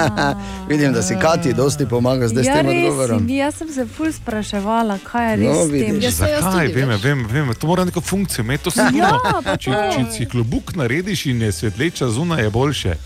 Vidim, 0.68 0.92
da 0.92 1.03
si 1.03 1.14
Kati 1.20 1.53
dosti 1.55 1.86
pomaga 1.86 2.28
zdaj 2.28 2.44
s 2.44 2.47
ja, 2.47 2.55
tem 2.55 2.66
res, 2.70 2.82
odgovorom. 2.82 3.28
Jaz 3.28 3.55
sem 3.61 3.68
se 3.72 3.86
ful 3.86 4.11
spraševala, 4.12 4.99
kaj 5.05 5.30
je 5.30 5.36
res 5.36 5.47
No, 5.47 5.55
s 5.55 5.70
tem. 5.70 5.94
vidiš. 5.94 6.14
Zakaj? 6.14 6.72
Vem, 6.74 6.90
vem, 7.03 7.26
vem, 7.30 7.55
to 7.55 7.66
mora 7.66 7.84
neko 7.84 8.01
funkcijo 8.01 8.44
imeti, 8.44 8.64
to 8.64 8.70
sigurno. 8.74 9.20
Ja, 9.44 9.57
če, 9.57 9.76
če 9.94 10.03
si 10.16 10.26
klobuk 10.26 10.74
narediš 10.74 11.26
in 11.30 11.47
je 11.47 11.53
svetleča 11.53 12.09
zunaj, 12.09 12.42
je 12.42 12.51
boljše. 12.51 12.97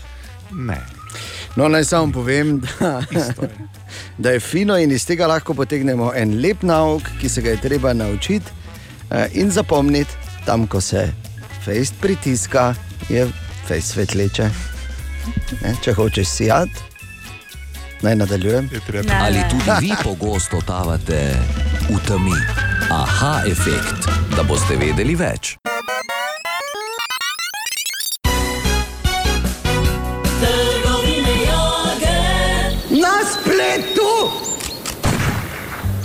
Ne. 0.51 0.79
No, 1.55 1.67
naj 1.67 1.83
samo 1.85 2.11
povem, 2.13 2.61
da, 2.79 3.01
da 4.17 4.31
je 4.31 4.39
fino 4.39 4.77
in 4.77 4.91
iz 4.91 5.05
tega 5.05 5.27
lahko 5.27 5.53
potegnemo 5.53 6.11
en 6.15 6.39
lep 6.41 6.63
nauk, 6.63 7.09
ki 7.21 7.29
se 7.29 7.41
ga 7.41 7.49
je 7.49 7.61
treba 7.61 7.93
naučiti 7.93 8.45
eh, 9.09 9.27
in 9.33 9.51
zapomniti, 9.51 10.11
tam, 10.45 10.67
ko 10.67 10.81
se 10.81 11.11
fejst 11.65 11.93
pritiska, 12.01 12.73
je 13.09 13.27
fejst 13.67 13.93
svetleče. 13.93 14.49
Ne, 15.61 15.75
če 15.83 15.93
hočeš 15.93 16.27
sijati, 16.27 16.73
naj 18.01 18.15
nadaljujem. 18.15 18.69
Ali 19.21 19.43
tudi 19.51 19.71
vi 19.81 19.93
pogosto 20.07 20.57
totavate 20.59 21.21
v 21.89 21.99
temi? 22.07 22.37
Aha 22.91 23.41
efekt, 23.47 24.09
da 24.35 24.43
boste 24.43 24.75
vedeli 24.75 25.15
več. 25.15 25.57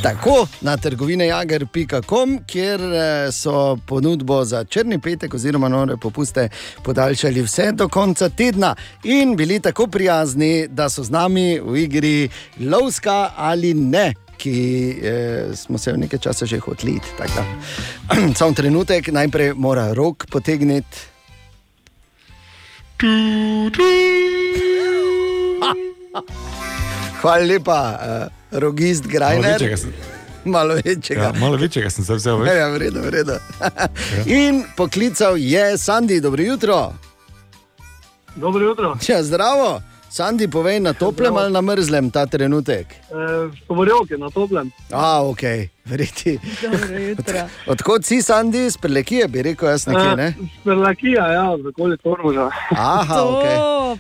Tako 0.07 0.47
na 0.61 0.77
trgovinejager.com, 0.77 2.39
kjer 2.47 2.81
eh, 2.81 3.33
so 3.33 3.77
ponudbo 3.87 4.45
za 4.45 4.65
črni 4.65 4.99
petek 4.99 5.35
oziroma 5.35 5.69
nore 5.69 5.97
popuste 5.97 6.49
podaljšali 6.83 7.43
vse 7.43 7.73
do 7.73 7.89
konca 7.89 8.29
tedna 8.29 8.75
in 9.05 9.37
bili 9.37 9.61
tako 9.61 9.87
prijazni, 9.87 10.69
da 10.69 10.89
so 10.89 11.03
z 11.03 11.11
nami 11.11 11.61
v 11.61 11.77
igri 11.77 12.29
lovska 12.61 13.31
ali 13.37 13.75
ne. 13.75 14.15
Ki 14.37 14.91
eh, 15.03 15.57
smo 15.57 15.79
se 15.79 15.93
v 15.93 15.99
nekaj 15.99 16.19
časa 16.19 16.47
že 16.47 16.59
hoteli. 16.59 17.01
da. 17.19 17.45
Samo 18.39 18.53
trenutek, 18.53 19.09
najprej 19.09 19.55
mora 19.55 19.93
rok 19.93 20.27
potegniti. 20.31 20.99
Hvala 27.21 27.45
lepa, 27.45 27.99
uh, 27.99 28.46
rogist 28.59 29.07
Grajner. 29.07 29.79
Malo 30.45 30.75
večjega. 30.85 31.23
Ja, 31.23 31.33
malo 31.33 31.57
večjega 31.57 31.91
sem 31.91 32.05
se 32.05 32.15
vzel. 32.15 32.47
Ja, 32.47 32.53
ja, 32.53 32.69
vredo, 32.69 33.01
vredo. 33.01 33.39
In 34.27 34.65
poklical 34.77 35.37
je 35.37 35.79
Sandy, 35.79 36.21
dobro 36.21 36.43
jutro. 36.43 36.93
Dobro 38.37 38.65
jutro. 38.65 38.97
Ja, 39.09 39.23
zdravo. 39.23 39.81
Sandy, 40.09 40.49
povej 40.49 40.81
na 40.81 40.93
toplem 40.93 41.27
Zdravo. 41.27 41.39
ali 41.41 41.53
na 41.53 41.61
mrzlem 41.63 42.11
ta 42.11 42.27
trenutek. 42.27 42.87
E, 42.87 42.97
Govorjavke 43.69 44.17
na 44.17 44.31
toplem. 44.31 44.71
A, 44.89 45.23
ok, 45.23 45.43
verjeti. 45.85 46.39
Jutro. 47.09 47.39
Odkot 47.67 48.05
si, 48.05 48.19
Sandy, 48.19 48.67
iz 48.67 48.77
Prelekije, 48.77 49.29
bi 49.29 49.43
rekel 49.43 49.69
jaz 49.69 49.87
nekje, 49.87 50.17
ne? 50.17 50.35
Spelakija, 50.57 51.27
ja, 51.29 51.57
z 51.57 51.67
okoli 51.67 51.99
Tormoža. 51.99 52.51
Aha, 52.71 53.15
To, 53.15 53.29
ok. 53.31 53.45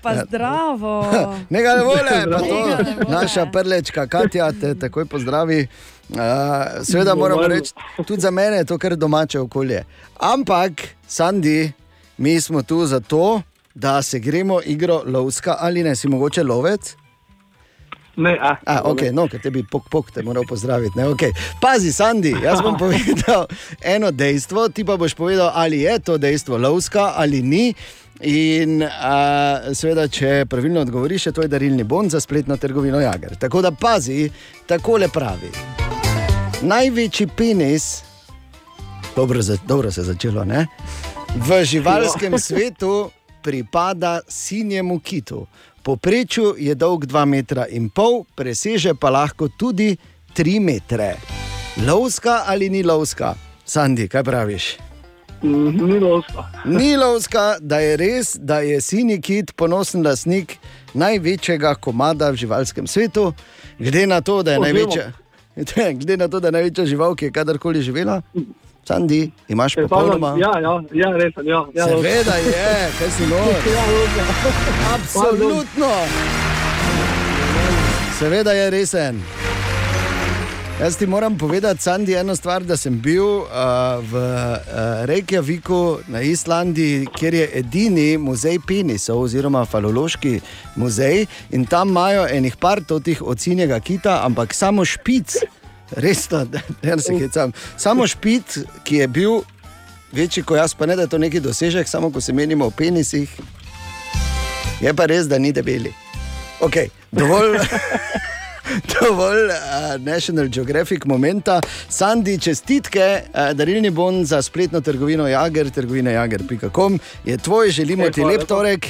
pa 0.02 0.12
Ja. 0.12 0.24
zdravo. 0.24 0.94
Nega 1.50 1.70
ne 1.70 1.82
vole, 1.82 2.00
pa 2.24 2.38
to 2.38 2.57
naša 3.11 3.46
prlečka 3.46 4.07
Katja 4.07 4.52
te 4.52 4.74
takoj 4.74 5.04
pozdravi. 5.04 5.66
Uh, 6.09 6.16
seveda 6.82 7.14
Normalno. 7.14 7.48
reči, 7.48 7.72
tudi 7.98 8.20
za 8.20 8.30
mene 8.30 8.57
je 8.57 8.64
to 8.64 8.78
kar 8.78 8.94
domače 8.94 9.40
okolje. 9.40 9.84
Ampak, 10.16 10.72
Sandi, 11.04 11.72
mi 12.16 12.40
smo 12.40 12.62
tu 12.62 12.86
zato, 12.86 13.42
da 13.77 14.03
se 14.03 14.18
gremo 14.18 14.61
igro 14.64 15.03
lovska 15.07 15.57
ali 15.61 15.83
ne, 15.83 15.97
si 15.97 16.09
mogoče 16.09 16.43
lovec. 16.43 16.97
Ne, 18.16 18.39
a. 18.41 18.57
A, 18.66 18.83
okay, 18.85 19.12
no, 19.12 19.27
ker 19.29 19.41
tebi 19.45 19.61
pok, 19.70 19.91
pok 19.93 20.09
te 20.11 20.22
moral 20.24 20.47
pozdraviti. 20.49 20.97
Ne, 20.97 21.05
okay. 21.12 21.35
Pazi, 21.61 21.93
Sandi, 21.93 22.33
jaz 22.43 22.62
bom 22.64 22.79
povedal 22.85 23.45
eno 23.85 24.11
dejstvo, 24.11 24.68
ti 24.72 24.85
pa 24.85 24.97
boš 24.97 25.14
povedal, 25.14 25.53
ali 25.55 25.83
je 25.85 25.99
to 25.99 26.16
dejstvo 26.18 26.59
lovska 26.59 27.12
ali 27.16 27.43
ni. 27.43 27.74
In 28.24 28.81
uh, 28.81 29.74
seveda, 29.77 30.07
če 30.09 30.47
pravilno 30.49 30.81
odgovoriš, 30.81 31.27
je 31.27 31.33
to 31.37 31.45
je 31.45 31.53
darilni 31.53 31.85
bon 31.85 32.09
za 32.09 32.20
spletno 32.20 32.57
trgovino 32.57 33.01
Jager. 33.01 33.37
Tako 33.37 33.61
da 33.62 33.74
pazi, 33.77 34.31
takole 34.66 35.09
pravi. 35.12 35.53
Največji 36.62 37.27
penis, 37.37 38.01
dobro, 39.16 39.43
za, 39.43 39.59
dobro 39.68 39.93
se 39.93 40.01
je 40.01 40.05
začelo, 40.05 40.45
ne? 40.45 40.64
v 41.37 41.64
živalskem 41.64 42.39
svetu 42.39 43.11
pripada 43.47 44.20
sinjemu 44.28 44.99
kitu. 44.99 45.47
Poprečju 45.82 46.57
je 46.59 46.74
dolg 46.74 47.05
2,5 47.07 47.24
metra, 47.30 47.66
in 47.70 47.86
pol, 47.94 48.24
preseže 48.34 48.94
pa 48.99 49.11
lahko 49.14 49.47
tudi 49.49 49.94
3 50.34 50.59
metre. 50.61 51.14
Lovska 51.86 52.42
ali 52.47 52.66
ni 52.70 52.82
lovska? 52.82 53.34
Sandi, 53.64 54.09
kaj 54.09 54.24
praviš? 54.26 54.64
Ni 55.42 56.01
lovska. 56.01 56.42
Ni 56.64 56.97
lovska, 56.97 57.44
da 57.61 57.78
je 57.78 57.97
res, 57.97 58.34
da 58.34 58.59
je 58.66 58.80
sinji 58.80 59.20
kit 59.20 59.55
ponosen 59.57 60.03
lastnik 60.03 60.57
največjega 60.94 61.74
komada 61.74 62.32
v 62.34 62.42
živalskem 62.42 62.86
svetu, 62.86 63.30
glede 63.78 64.07
na 64.07 64.20
to, 64.20 64.42
da 64.42 64.57
je 64.57 64.64
največja. 64.66 65.12
Glede 65.99 66.16
na 66.16 66.28
to, 66.28 66.40
da 66.40 66.49
je 66.49 66.53
največja 66.59 66.86
žival, 66.86 67.14
ki 67.14 67.30
je 67.30 67.32
kadarkoli 67.32 67.82
živela, 67.82 68.22
Sandi, 68.87 69.30
imaš 69.49 69.74
popolnoma. 69.74 70.37
Ja, 70.39 70.53
ja, 70.61 70.82
ja, 70.93 71.11
res 71.16 71.34
sem, 71.34 71.47
ja. 71.47 71.64
ja 71.74 71.89
Seveda 71.89 72.37
je, 72.37 72.91
kaj 72.99 73.11
si 73.11 73.26
nor. 73.26 73.55
Ja, 73.76 73.82
lovska. 73.91 74.24
Absolutno. 74.95 75.93
Seveda 78.18 78.53
je 78.53 78.70
resen. 78.70 79.22
Jaz 80.80 80.97
ti 80.97 81.07
moram 81.07 81.39
povedati, 81.39 81.82
Sandi, 81.82 82.14
eno 82.14 82.37
stvar, 82.37 82.62
da 82.62 82.76
sem 82.76 83.01
bil 83.01 83.24
uh, 83.24 83.47
v 84.11 84.14
uh, 84.14 85.05
Reykjaviku 85.09 85.99
na 86.09 86.20
Islandiji, 86.20 87.07
kjer 87.16 87.34
je 87.34 87.51
edini 87.55 88.18
muzej 88.18 88.59
penisov, 88.68 89.22
oziroma 89.24 89.64
falološki 89.64 90.41
muzej, 90.76 91.24
in 91.51 91.64
tam 91.66 91.89
imajo 91.89 92.26
enih 92.28 92.57
par 92.61 92.84
totih 92.84 93.22
ocinjega 93.22 93.80
kita, 93.80 94.20
ampak 94.24 94.55
samo 94.55 94.84
špic, 94.84 95.39
resno, 95.91 96.47
ne 96.82 96.99
se 96.99 97.18
hecam, 97.18 97.53
samo 97.76 98.07
špic, 98.07 98.59
ki 98.84 98.97
je 98.97 99.09
bil 99.09 99.41
večji 100.12 100.43
kot 100.43 100.57
jaz, 100.59 100.74
pa 100.74 100.87
ne 100.87 100.97
da 100.97 101.03
je 101.03 101.09
to 101.09 101.18
neki 101.18 101.41
dosežek, 101.41 101.89
samo 101.89 102.11
ko 102.11 102.20
se 102.20 102.32
menimo 102.32 102.66
o 102.66 102.70
penisih, 102.70 103.30
je 104.80 104.95
pa 104.95 105.07
res, 105.07 105.28
da 105.28 105.39
ni 105.39 105.53
debeli. 105.53 105.93
Ok, 106.61 106.76
dovolj. 107.12 107.59
Dovolj 109.01 109.47
uh, 109.47 109.55
National 110.03 110.49
Geographic 110.49 111.05
momenta. 111.05 111.61
Sandi, 111.89 112.39
čestitke, 112.39 113.22
uh, 113.30 113.53
darilni 113.55 113.91
bon 113.91 114.24
za 114.24 114.43
spletno 114.43 114.80
trgovino 114.80 115.28
Jager, 115.28 115.70
trgovina 115.70 116.11
jager.com 116.11 116.99
je 117.24 117.37
tvoj, 117.37 117.70
želimo 117.70 118.05
E, 118.05 118.11
ti 118.11 118.24
lep 118.24 118.41
lepa. 118.41 118.45
torek, 118.45 118.87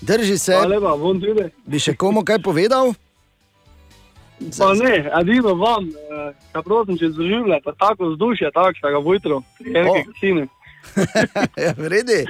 drži 0.00 0.38
se. 0.38 0.52
Hvala 0.52 0.66
lepa, 0.68 0.96
bom 0.96 1.20
tudi. 1.20 1.50
Bi 1.66 1.78
še 1.82 1.96
komu 1.96 2.22
kaj 2.24 2.38
povedal? 2.38 2.94
Pa 4.58 4.74
ne, 4.74 5.10
edino 5.20 5.54
vam, 5.54 5.88
eh, 5.88 6.32
ka 6.52 6.62
prosim, 6.62 6.98
če 6.98 7.10
zaživlja, 7.10 7.58
pa 7.64 7.72
tako 7.72 8.12
vzdušje, 8.12 8.50
takšnega 8.54 8.98
vujtro, 9.02 9.42
enke 9.66 10.04
kasine. 10.12 10.46
ja, 11.64 11.72
vredi. 11.76 12.24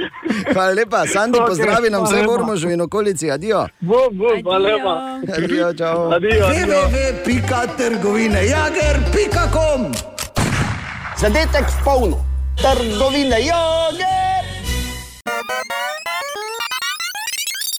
Hvala 0.53 0.73
lepa, 0.73 1.07
Sandi, 1.07 1.39
Ok, 1.43 1.49
pozdravi 1.49 1.91
nam 1.91 2.05
vse 2.05 2.17
v 2.17 2.21
lepa. 2.21 2.33
Ormožu 2.33 2.71
in 2.71 2.81
okolici, 2.81 3.31
adijo. 3.31 3.67
Bom, 3.81 4.09
bom, 4.13 4.41
hvala 4.43 4.69
lepa. 4.69 4.95
Adijo, 5.37 5.73
čau. 5.75 6.11
Adijo, 6.13 6.47
adijo. 6.47 6.81
www.trgovine 6.89 8.47
jager.com 8.47 9.93
Zadetek 11.19 11.67
v 11.67 11.85
polno, 11.85 12.25
trgovine 12.57 13.41
jager. 13.43 14.28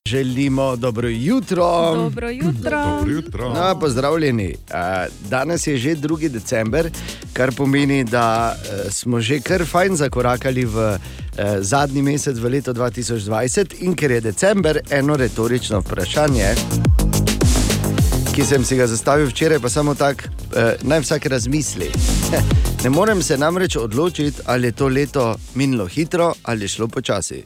Želimo 0.10 0.76
dobro 0.76 1.08
jutro. 1.08 1.94
Dobro 1.96 2.30
jutro. 2.30 2.86
Dobro 2.86 3.12
jutro. 3.12 3.50
No, 3.50 3.80
pozdravljeni. 3.80 4.56
A, 4.72 5.06
Danes 5.30 5.68
je 5.68 5.78
že 5.78 5.96
2. 5.96 6.30
december, 6.30 6.90
kar 7.34 7.52
pomeni, 7.56 8.04
da 8.04 8.56
eh, 8.56 8.92
smo 8.92 9.22
že 9.22 9.40
kar 9.40 9.66
fajn 9.66 9.96
zakorakali 9.96 10.66
v 10.66 10.98
eh, 11.38 11.62
zadnji 11.62 12.02
mesec 12.02 12.38
v 12.38 12.50
leto 12.50 12.74
2020 12.74 13.76
in 13.80 13.96
ker 13.96 14.12
je 14.12 14.22
december 14.22 14.80
eno 14.90 15.16
retorično 15.16 15.80
vprašanje. 15.80 16.56
Ki 18.34 18.46
sem 18.46 18.66
si 18.66 18.76
ga 18.76 18.88
zastavil 18.88 19.30
včeraj, 19.30 19.60
pa 19.60 19.70
samo 19.70 19.96
tako, 19.96 20.22
eh, 20.56 20.76
naj 20.82 21.00
vsak 21.00 21.26
razmisli. 21.26 21.92
Ne 22.84 22.90
morem 22.90 23.22
se 23.24 23.38
namreč 23.38 23.76
odločiti, 23.76 24.42
ali 24.46 24.68
je 24.68 24.72
to 24.72 24.88
leto 24.88 25.36
minilo 25.56 25.86
hitro 25.86 26.34
ali 26.44 26.64
je 26.64 26.68
šlo 26.68 26.88
počasi. 26.88 27.44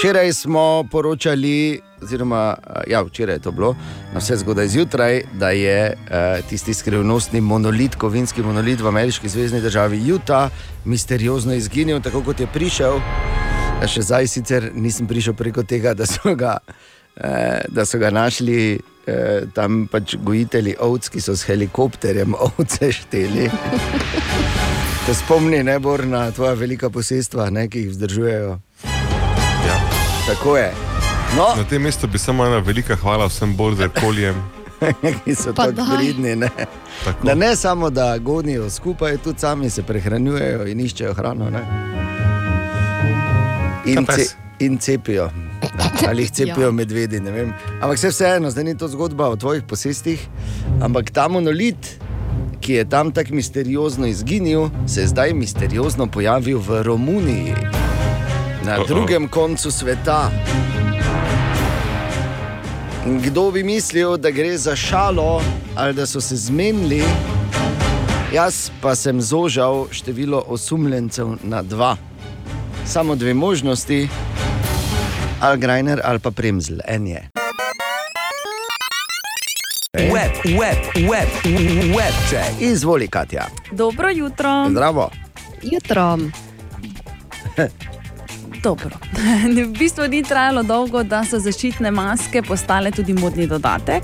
Včeraj 0.00 0.32
smo 0.32 0.84
poročali, 0.90 1.80
oziroma 2.02 2.56
eh, 2.56 2.90
ja, 2.90 3.02
včeraj 3.02 3.34
je 3.34 3.38
to 3.38 3.50
bilo, 3.50 3.76
na 4.12 4.18
vse 4.18 4.36
zgodaj 4.36 4.68
zjutraj, 4.68 5.22
da 5.32 5.50
je 5.50 5.92
uh, 5.92 6.48
tisti 6.48 6.74
skrivnostni 6.74 7.40
monolit, 7.40 7.94
kovinski 7.94 8.42
monolit 8.42 8.80
v 8.80 8.88
ameriški 8.88 9.28
zvezdni 9.28 9.60
državi 9.60 10.12
Utah, 10.12 10.50
misteriozno 10.84 11.52
izginil, 11.52 12.00
tako 12.00 12.22
kot 12.22 12.40
je 12.40 12.46
prišel. 12.46 12.96
Ja, 13.80 13.88
še 13.88 14.02
zdaj 14.02 14.26
sicer 14.26 14.70
nisem 14.74 15.06
prišel 15.06 15.36
preko 15.36 15.62
tega, 15.62 15.94
da 15.94 16.06
so 16.08 16.34
ga, 16.34 16.58
eh, 17.16 17.60
da 17.68 17.84
so 17.84 17.98
ga 17.98 18.10
našli 18.10 18.80
eh, 19.06 19.46
tam 19.54 19.86
pač 19.92 20.16
gojitelji 20.16 20.78
ovc, 20.80 21.08
ki 21.12 21.20
so 21.20 21.36
s 21.36 21.44
helikopterjem 21.44 22.34
ovce 22.34 22.92
šteli. 22.92 23.50
Te 25.06 25.14
spomni 25.14 25.62
najbolj 25.62 26.06
na 26.06 26.30
tvoja 26.30 26.52
velika 26.52 26.90
posestva, 26.90 27.50
ne, 27.50 27.68
ki 27.68 27.78
jih 27.78 27.90
vzdržujejo. 27.90 28.58
Ja. 29.66 29.76
Tako 30.26 30.56
je. 30.56 30.72
No. 31.36 31.46
Na 31.56 31.64
tem 31.64 31.82
mestu 31.82 32.06
bi 32.06 32.18
samo 32.18 32.46
ena 32.46 32.58
velika 32.58 32.96
hvala 32.96 33.26
vsem 33.26 33.56
borderkoljem. 33.56 34.34
ki 35.24 35.34
so 35.34 35.52
Pa 35.54 35.66
tako 35.66 35.96
pridni. 35.96 36.36
Ne? 36.36 36.48
Da 37.22 37.34
ne 37.34 37.56
samo, 37.56 37.90
da 37.90 38.18
gonijo 38.18 38.70
skupaj, 38.70 39.16
tudi 39.16 39.38
sami 39.38 39.70
se 39.70 39.82
prehranjujejo 39.82 40.66
in 40.66 40.80
iščejo 40.80 41.14
hrano. 41.14 41.50
Ne? 41.50 41.62
In, 43.86 44.06
ce, 44.06 44.26
in 44.60 44.78
cepijo. 44.78 45.30
Ali 46.08 46.22
jih 46.22 46.30
cepijo 46.38 46.66
Ja. 46.66 46.72
medvedi. 46.72 47.20
ne 47.20 47.30
vem. 47.30 47.52
Ampak 47.80 47.96
vse 47.96 48.08
vseeno, 48.08 48.50
zdaj 48.50 48.64
ni 48.64 48.78
to 48.78 48.88
zgodba 48.88 49.28
o 49.28 49.36
tvojih 49.36 49.62
posestih, 49.62 50.28
ampak 50.82 51.10
ta 51.10 51.28
monolit. 51.28 51.96
Ki 52.60 52.72
je 52.72 52.88
tam 52.88 53.12
tako 53.12 53.34
misteriozno 53.34 54.06
izginil, 54.06 54.68
se 54.86 55.00
je 55.00 55.06
zdaj 55.06 55.34
misteriozno 55.34 56.06
pojavil 56.06 56.58
v 56.58 56.82
Romuniji, 56.82 57.54
na 58.64 58.76
Uh-oh. 58.78 58.88
drugem 58.88 59.28
koncu 59.28 59.70
sveta. 59.70 60.30
Kdo 63.24 63.50
bi 63.50 63.62
mislil, 63.62 64.16
da 64.16 64.30
gre 64.30 64.58
za 64.58 64.76
šalo 64.76 65.42
ali 65.76 65.94
da 65.94 66.06
so 66.06 66.20
se 66.20 66.36
zmenili? 66.36 67.02
Jaz 68.34 68.70
pa 68.80 68.94
sem 68.94 69.20
zožal 69.20 69.86
število 69.90 70.44
osumljencev 70.46 71.28
na 71.42 71.62
dva. 71.62 71.96
Samo 72.86 73.16
dve 73.16 73.34
možnosti, 73.34 74.08
ali 75.40 75.58
Grajner 75.58 76.00
ali 76.04 76.18
pa 76.18 76.30
Premzl, 76.30 76.78
en 76.86 77.06
je. 77.06 77.39
Web, 79.98 80.30
web, 80.44 80.78
web, 81.10 81.28
web 81.96 82.14
check. 82.28 82.60
Izvoli, 82.60 83.08
Katja. 83.08 83.46
Dobro 83.72 84.10
jutro. 84.10 84.66
Zdravo. 84.70 85.10
Jutro. 85.62 86.18
Dobro. 88.62 88.90
v 89.56 89.78
bistvu 89.78 90.06
ni 90.08 90.22
trajalo 90.22 90.62
dolgo, 90.62 91.02
da 91.02 91.24
so 91.24 91.40
zaščitne 91.42 91.90
maske 91.90 92.42
postale 92.42 92.92
tudi 92.94 93.12
modni 93.18 93.46
dodatek. 93.46 94.02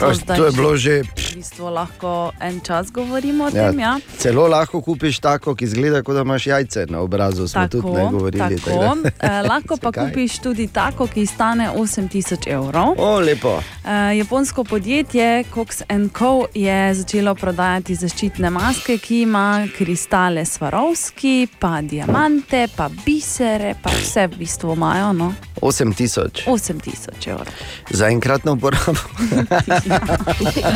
To, 0.00 0.12
to 0.36 0.44
je 0.44 0.52
bilo 0.52 0.76
že. 0.76 1.00
V 1.02 1.31
bistvu 1.42 1.70
lahko 1.70 2.10
en 2.40 2.60
čas 2.60 2.90
govorimo 2.90 3.44
o 3.44 3.50
Ja, 3.50 3.68
tem. 3.68 3.80
Ja. 3.80 3.98
celo 4.16 4.46
lahko 4.48 4.80
kupiš 4.80 5.18
tako, 5.20 5.54
ki 5.54 5.64
izgleda, 5.64 6.02
kot 6.02 6.14
da 6.14 6.22
imaš 6.22 6.46
jajce 6.46 6.86
na 6.86 7.00
obrazu. 7.00 7.48
Smo 7.48 7.68
tudi 7.68 7.90
ne 7.90 8.06
govorili. 8.06 8.58
tako. 8.58 8.96
da- 8.96 9.10
Eh, 9.20 9.42
lahko 9.42 9.76
pa 9.76 9.90
Zakaj? 9.90 10.08
kupiš 10.08 10.38
tudi 10.38 10.66
tako, 10.68 11.06
ki 11.06 11.26
stane 11.26 11.70
8000 11.72 12.46
evrov. 12.48 12.94
O, 12.98 13.18
lepo. 13.20 13.58
Eh, 13.84 13.90
japonsko 14.14 14.64
podjetje 14.64 15.28
Cox 15.46 15.82
Co. 16.12 16.32
je 16.54 16.94
začelo 16.94 17.34
prodajati 17.34 17.94
zaščitne 17.96 18.50
maske, 18.50 18.98
ki 18.98 19.22
ima 19.22 19.46
kristale 19.72 20.40
Swarovski, 20.42 21.32
pa 21.58 21.80
diamante, 21.82 22.68
pa 22.76 22.88
bisere, 22.98 23.74
pa 23.82 23.90
vse 23.92 24.26
v 24.26 24.36
bistvu 24.36 24.72
imajo. 24.72 25.12
No? 25.14 25.34
8000 25.62 26.44
8000 26.46 26.86
evrov. 27.26 27.46
za 27.90 28.06
enkratno 28.08 28.52
uporabo. 28.52 28.92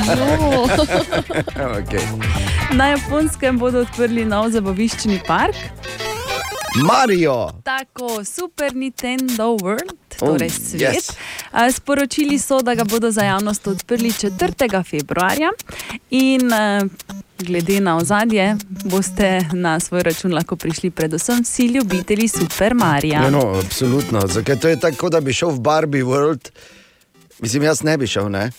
Jo. 0.08 0.55
okay. 1.78 2.04
Na 2.72 2.88
japonskem 2.88 3.59
bodo 3.59 3.80
odprli 3.80 4.24
nov 4.24 4.50
zabaviščni 4.50 5.20
park. 5.26 5.57
Mario. 6.76 7.50
Tako, 7.64 8.24
Super 8.24 8.74
Nintendo 8.74 9.57
World, 9.57 9.94
Oh, 10.16 10.28
torej 10.28 10.50
svet. 10.50 10.80
yes. 10.80 11.12
Sporočili 11.72 12.38
so, 12.38 12.62
da 12.62 12.74
ga 12.74 12.84
bodo 12.84 13.11
za 13.11 13.22
javnost 13.22 13.66
odprli 13.66 14.12
4. 14.12 14.84
februarja. 14.84 15.50
In 16.11 16.40
glede 17.38 17.80
na 17.80 17.96
ozadje, 17.96 18.57
boste 18.84 19.44
na 19.52 19.80
svoj 19.80 20.02
račun 20.02 20.34
lahko 20.34 20.57
prišli, 20.57 20.90
predvsem 20.90 21.42
vsi 21.42 21.66
ljubitelji 21.66 22.28
Super 22.28 22.74
Marija. 22.74 23.22
Ja, 23.22 23.30
no, 23.30 23.61
absolutno. 23.64 24.26
Zakaj 24.26 24.57
to 24.57 24.68
je 24.68 24.80
tako, 24.80 25.09
da 25.09 25.20
bi 25.20 25.32
šel 25.32 25.50
v 25.50 25.61
Barbie 25.61 26.04
World? 26.04 26.48
Mislim, 27.38 27.62
jaz 27.62 27.82
ne 27.82 27.98
bi 27.98 28.07
šel, 28.07 28.28
ne? 28.30 28.50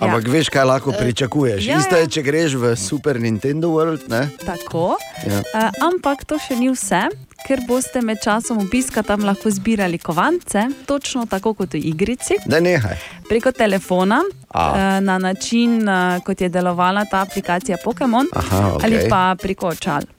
Ampak 0.00 0.26
ja. 0.26 0.32
veš, 0.32 0.48
kaj 0.52 0.64
lahko 0.64 0.92
pričakuješ. 0.92 1.66
ja, 1.66 1.78
Isto 1.78 1.96
ja. 1.96 2.04
je, 2.04 2.08
če 2.08 2.22
greš 2.22 2.54
v 2.60 2.76
Super 2.76 3.20
Nintendo 3.20 3.68
World. 3.72 4.08
Ne? 4.12 4.28
Tako. 4.44 4.96
Ja. 5.26 5.40
Uh, 5.40 5.70
ampak 5.88 6.24
to 6.28 6.38
še 6.40 6.56
ni 6.58 6.68
vse, 6.72 7.06
ker 7.46 7.62
boste 7.68 8.02
med 8.04 8.20
časom 8.20 8.60
obiska 8.64 9.02
tam 9.06 9.24
lahko 9.24 9.50
zbirali 9.50 9.98
kovance, 9.98 10.66
točno 10.86 11.24
tako 11.30 11.54
kot 11.54 11.78
v 11.78 11.82
igrici. 11.92 12.36
Da 12.46 12.60
nehaj. 12.60 12.98
Preko 13.28 13.52
telefona, 13.56 14.20
A. 14.50 14.64
uh, 14.66 14.98
na 15.04 15.18
način, 15.18 15.80
kot 16.24 16.40
je 16.40 16.48
delovala 16.48 17.06
ta 17.10 17.24
aplikacija 17.24 17.78
Pokémon, 17.84 18.28
okej. 18.32 18.84
ali 18.84 19.06
pa 19.08 19.36
preko 19.40 19.72
očal. 19.72 20.15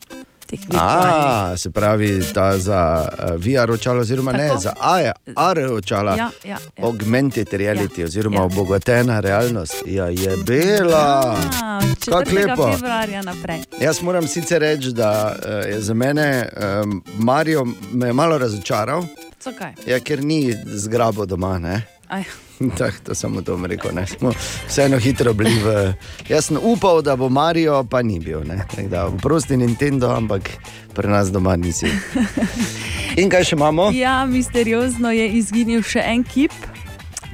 Virtualnih. 0.52 1.26
A, 1.26 1.58
se 1.58 1.72
pravi, 1.72 2.24
ta 2.34 2.58
za 2.58 3.10
uh, 3.12 3.30
VR 3.36 3.72
očala, 3.72 4.00
oziroma 4.00 4.32
ne, 4.32 4.48
Tako. 4.48 4.60
za 4.60 4.74
AR 5.36 5.60
očala. 5.72 6.16
Ja, 6.16 6.30
ja, 6.44 6.58
ja. 6.78 6.84
Augmented 6.86 7.48
reality, 7.54 8.04
oziroma 8.04 8.44
obogatena 8.44 9.20
realnost. 9.20 9.76
Ja, 9.86 10.06
je 10.08 10.38
bela. 10.46 11.38
A, 11.64 11.80
Kako 12.06 12.30
4. 12.30 12.34
lepo. 12.50 12.72
februarja 12.72 13.22
naprej. 13.22 13.60
Jaz 13.82 14.02
moram 14.02 14.28
sicer 14.28 14.62
reči, 14.62 14.92
da 14.92 15.36
uh, 15.36 15.70
je 15.70 15.82
za 15.82 15.94
mene 15.94 16.50
um, 16.84 17.04
Marijo 17.18 17.66
me 17.92 18.14
malo 18.14 18.38
razočaral, 18.38 19.04
Zakaj? 19.42 19.74
ja, 19.88 20.00
ker 20.00 20.24
ni 20.24 20.54
zgrabo 20.66 21.26
doma. 21.26 21.60
Ne? 21.60 21.82
Aj. 22.08 22.24
Tak, 22.78 23.00
to 23.00 23.16
samo 23.16 23.42
to 23.42 23.60
rekel. 23.66 23.92
Ne? 23.94 24.08
Smo 24.08 24.32
vseeno 24.68 24.98
hitro 24.98 25.34
bili 25.34 25.60
v. 25.64 25.94
Jaz 26.30 26.46
sem 26.46 26.58
upal, 26.62 27.02
da 27.02 27.16
bo 27.16 27.30
Marijo, 27.30 27.84
pa 27.84 28.02
ni 28.02 28.20
bil. 28.20 28.42
Da, 28.90 29.12
prosti 29.22 29.58
Nintendo, 29.58 30.10
ampak 30.10 30.50
pri 30.94 31.08
nas 31.08 31.32
doma 31.32 31.56
nisi. 31.56 31.88
In 33.22 33.30
kaj 33.30 33.44
še 33.44 33.56
imamo? 33.56 33.90
Ja, 33.94 34.26
misteriozno 34.26 35.12
je 35.12 35.30
izginil 35.40 35.82
še 35.86 36.04
en 36.06 36.24
kip. 36.24 36.54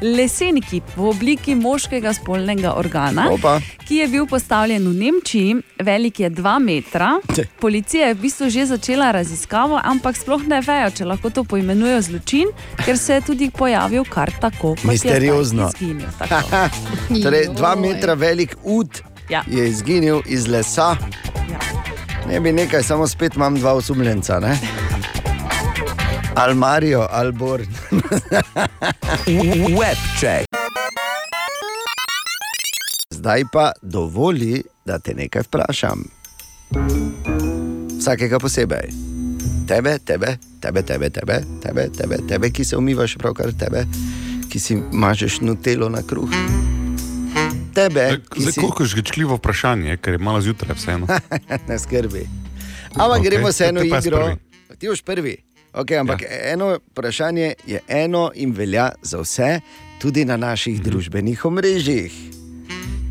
Lesen 0.03 0.59
kip 0.61 0.83
v 0.97 1.05
obliki 1.07 1.55
moškega 1.55 2.11
spolnega 2.13 2.73
organa, 2.75 3.29
Opa. 3.31 3.53
ki 3.87 4.01
je 4.01 4.07
bil 4.11 4.25
postavljen 4.27 4.83
v 4.89 4.93
Nemčiji, 4.99 5.55
velik 5.79 6.19
je 6.19 6.29
2 6.29 6.59
metra. 6.59 7.13
Policija 7.59 8.07
je 8.07 8.13
v 8.13 8.19
bistvu 8.19 8.49
že 8.49 8.65
začela 8.65 9.11
raziskavo, 9.15 9.79
ampak 9.83 10.19
sploh 10.19 10.43
ne 10.47 10.59
vejo, 10.61 10.91
če 10.91 11.07
lahko 11.07 11.31
to 11.31 11.43
poimenujejo 11.47 12.01
zločin, 12.01 12.51
ker 12.83 12.97
se 12.99 13.13
je 13.13 13.21
tudi 13.21 13.47
pojavil 13.49 14.03
kar 14.03 14.31
tako. 14.41 14.75
Misteriozno. 14.83 15.71
Izginil, 15.71 16.11
tako. 16.19 16.67
torej, 17.23 17.47
dva 17.55 17.75
metra 17.75 18.13
velik 18.13 18.57
ud 18.63 19.01
Ja. 19.31 19.39
je 19.47 19.69
izginil 19.69 20.19
iz 20.27 20.47
lesa. 20.47 20.95
Ne 22.27 22.39
bi 22.39 22.51
nekaj, 22.51 22.83
samo 22.83 23.07
spet 23.07 23.35
imam 23.35 23.55
dva 23.55 23.73
osumljenca. 23.73 24.39
Ne? 24.39 24.57
Ali 26.35 26.55
Marijo, 26.55 27.07
ali 27.09 27.31
Bor. 27.31 27.61
Webček. 29.77 30.45
Zdaj 33.09 33.43
pa 33.53 33.71
dovoli, 33.81 34.63
da 34.85 34.99
te 34.99 35.13
nekaj 35.13 35.41
vprašam. 35.41 36.03
Vsakega 37.99 38.39
posebej. 38.39 38.89
Tebe, 39.67 39.99
tebe, 40.05 40.37
tebe, 40.61 40.81
tebe, 40.81 41.09
tebe, 41.09 41.41
tebe, 41.61 41.89
tebe, 41.97 42.17
tebe 42.27 42.49
ki 42.49 42.65
se 42.65 42.77
umivaš, 42.77 43.15
pravkar 43.15 43.53
tebe, 43.59 43.85
ki 44.49 44.59
si 44.59 44.75
mažeš 44.91 45.39
nutelo 45.41 45.89
na 45.89 46.01
kruh. 46.01 46.29
Tebe, 47.73 48.19
Zdaj, 48.37 48.51
si... 48.51 48.59
koliko 48.59 48.83
je 48.83 48.87
žgečljivo 48.87 49.35
vprašanje, 49.35 49.97
ker 49.97 50.13
je 50.13 50.17
malo 50.19 50.41
zjutraj 50.41 50.75
vseeno. 50.75 51.07
ne 51.69 51.79
skrbi. 51.79 52.27
Ampak 52.93 53.21
okay, 53.21 53.23
gremo 53.23 53.51
se 53.51 53.65
eno 53.65 53.81
igro. 53.81 54.17
prvi. 54.17 54.35
Ti 54.79 54.87
boš 54.87 55.01
prvi. 55.01 55.52
Okay, 55.73 55.97
ampak 55.97 56.21
ja. 56.21 56.27
eno 56.51 56.77
vprašanje 56.87 57.53
je 57.65 57.79
eno 57.87 58.31
in 58.35 58.51
velja 58.51 58.91
za 59.01 59.17
vse, 59.19 59.59
tudi 59.97 60.25
na 60.25 60.37
naših 60.37 60.75
Mhm. 60.75 60.83
družbenih 60.83 61.45
omrežjih. 61.45 62.13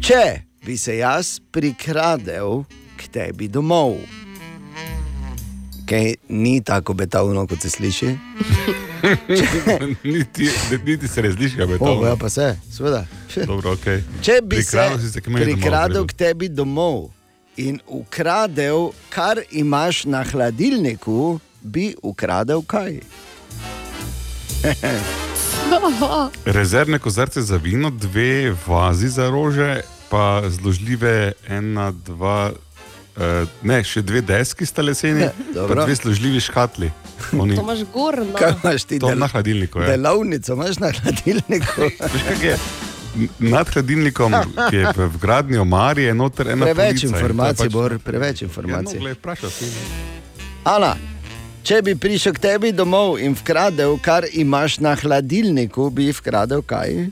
Če 0.01 0.23
bi 0.61 0.77
se 0.77 0.97
jaz 0.97 1.41
prikradel 1.51 2.63
k 2.97 3.09
tebi 3.09 3.49
domov, 3.49 3.97
kaj 5.85 6.15
ni 6.29 6.61
tako 6.61 6.95
betavno, 6.95 7.47
kot 7.47 7.61
se 7.61 7.71
sliši. 7.71 8.15
niti, 10.05 10.51
niti 10.85 11.09
se 11.09 11.23
ne 11.23 11.31
zdiš, 11.31 11.55
kaj 11.55 11.67
je 11.67 11.79
to. 11.79 12.07
Ja, 12.07 12.17
pa 12.17 12.29
se, 12.29 12.57
seveda. 12.71 13.07
Dobro, 13.47 13.75
okay. 13.75 14.03
Če 14.23 14.39
bi 14.43 14.57
Prikradel 14.57 14.99
se 14.99 15.11
se 15.11 15.21
k 15.21 15.25
domov, 15.27 15.43
prikradel 15.43 15.97
v 15.97 15.99
redu. 15.99 16.07
k 16.07 16.13
tebi 16.15 16.49
domov 16.49 17.11
in 17.57 17.81
ukradel, 17.89 18.79
kar 19.09 19.41
imaš 19.51 20.05
na 20.05 20.23
hladilniku, 20.23 21.41
bi 21.63 21.95
ukradel 22.03 22.63
kaj? 22.63 23.01
Rezervne 26.47 26.99
kozarce 26.99 27.43
za 27.43 27.57
vino, 27.57 27.91
dve 27.91 28.55
vazi 28.67 29.09
za 29.09 29.31
rože, 29.31 29.81
pa 30.09 30.43
zložljive 30.47 31.33
ena, 31.49 31.93
dva, 31.99 32.53
uh, 33.17 33.23
ne, 33.63 33.81
še 33.83 34.03
dve 34.03 34.21
deski 34.23 34.67
sta 34.67 34.83
leseni, 34.83 35.29
pa 35.57 35.75
dve 35.77 35.95
zložljivi 35.95 36.41
škatli. 36.41 36.91
Oni, 37.35 37.57
To 37.57 37.63
imaš 37.63 37.79
gorno. 37.89 38.33
Kaj 38.35 38.55
imaš 38.57 38.85
ti 38.85 38.99
to 38.99 39.07
del- 39.09 39.19
na 39.19 39.27
hladilniku. 39.27 39.81
Ja. 39.81 39.87
Delavnico 39.89 40.53
imaš 40.53 40.79
na 40.79 40.93
hladilniku. 40.93 41.83
Je? 42.45 42.57
Nad 43.39 43.69
hladilnikom, 43.69 44.33
ki 44.71 44.77
je 44.77 44.93
v 44.97 45.19
gradnji 45.19 45.59
omari, 45.59 46.03
je 46.03 46.15
noter 46.15 46.49
ena 46.49 46.65
Preveč 46.65 46.77
polica 46.77 47.07
in 47.07 47.13
to 47.13 47.17
je 47.17 47.21
informacij, 47.21 47.67
pač- 47.67 47.73
Bor, 47.73 47.99
preveč 47.99 48.43
Ja, 48.43 48.47
no, 48.47 48.49
informacij. 48.49 49.01
vprašal 49.13 49.51
si. 49.51 49.65
Ana, 50.65 50.97
če 51.63 51.83
bi 51.83 51.95
prišel 51.95 52.35
k 52.35 52.39
tebi 52.41 52.73
domov 52.73 53.19
in 53.19 53.35
vkradel, 53.35 53.99
kar 53.99 54.27
imaš 54.33 54.79
na 54.79 54.95
hladilniku, 54.95 55.91
bi 55.91 56.11
vkradel 56.11 56.63
kaj? 56.63 57.11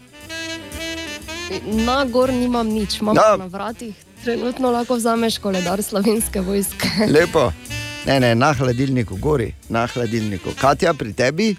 Na 1.64 2.04
gor 2.04 2.30
nimam 2.30 2.66
nič, 2.66 3.00
imam 3.00 3.14
No. 3.16 3.36
na 3.36 3.46
vratih. 3.46 3.94
Trenutno 4.24 4.70
lahko 4.70 4.94
vzameš 4.94 5.38
koledar 5.38 5.82
slovenske 5.82 6.40
vojske. 6.40 6.88
Lepo. 7.16 7.52
Ne, 8.06 8.20
ne, 8.20 8.34
na 8.34 8.52
hladilniku, 8.52 9.16
gori, 9.16 9.54
na 9.68 9.86
hladilniku. 9.86 10.50
Katja, 10.56 10.94
pri 10.94 11.12
tebi? 11.12 11.56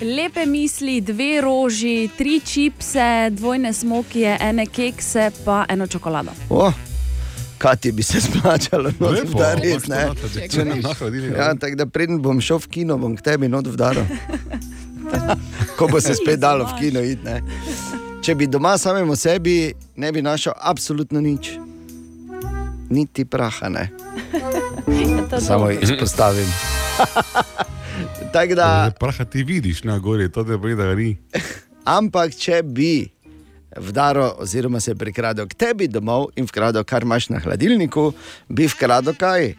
Lepe 0.00 0.46
misli, 0.46 1.00
dve 1.00 1.40
roži, 1.40 2.08
tri 2.18 2.40
čipse, 2.40 3.30
dvojne 3.30 3.72
smokije, 3.72 4.38
ene 4.40 4.66
kekse, 4.66 5.30
pa 5.44 5.64
eno 5.68 5.86
čokolado. 5.86 6.32
O, 6.50 6.72
Katja 7.64 7.92
bi 7.92 8.02
se 8.02 8.20
splačalo, 8.20 8.90
no, 9.00 9.08
da 9.32 9.54
res 9.54 9.84
imaš 9.84 9.88
to 10.14 10.28
ne. 10.34 10.48
Če 10.48 10.64
ni- 10.64 10.82
Na 10.82 10.92
hladilniku. 10.92 11.32
Ja, 11.34 11.54
tako 11.56 11.76
da 11.76 11.86
preden 11.88 12.20
bom 12.20 12.40
šel 12.40 12.58
v 12.58 12.68
kino, 12.68 12.98
bom 12.98 13.16
k 13.16 13.22
tebi 13.22 13.48
not 13.48 13.64
vdaril. 13.66 14.04
Ko 15.76 15.88
bo 15.88 15.96
se 15.98 16.14
spet 16.14 16.40
dalo 16.40 16.64
v 16.66 16.76
kino 16.76 17.00
iti. 17.02 17.24
ne. 17.24 17.40
Če 18.20 18.34
bi 18.34 18.46
doma 18.46 18.76
samemu 18.76 19.16
sebi, 19.16 19.56
ne 19.96 20.12
bi 20.12 20.22
našel 20.22 20.52
absolutno 20.54 21.20
nič. 21.20 21.56
Niti 22.90 23.24
praha 23.24 23.68
ne. 23.70 23.88
Samo 25.40 25.70
izpostavim. 25.72 26.48
Tako 28.32 28.54
da, 28.54 28.90
Praha 28.98 29.24
ti 29.24 29.42
vidiš 29.42 29.84
na 29.84 29.98
gori, 29.98 30.28
to 30.28 30.44
te 30.44 30.56
boji, 30.56 30.74
da 30.74 30.84
ga 30.84 30.94
ni. 30.94 31.16
ampak 31.84 32.34
če 32.34 32.62
bi 32.64 33.08
vdaro, 33.76 34.34
oziroma 34.38 34.80
se 34.80 34.94
prikradel 34.94 35.48
k 35.48 35.54
tebi 35.54 35.88
domov 35.88 36.30
in 36.36 36.46
vkradel, 36.46 36.84
kar 36.84 37.02
imaš 37.02 37.28
na 37.28 37.38
hladilniku, 37.38 38.12
bi 38.48 38.66
vkradel 38.66 39.14
kaj? 39.18 39.54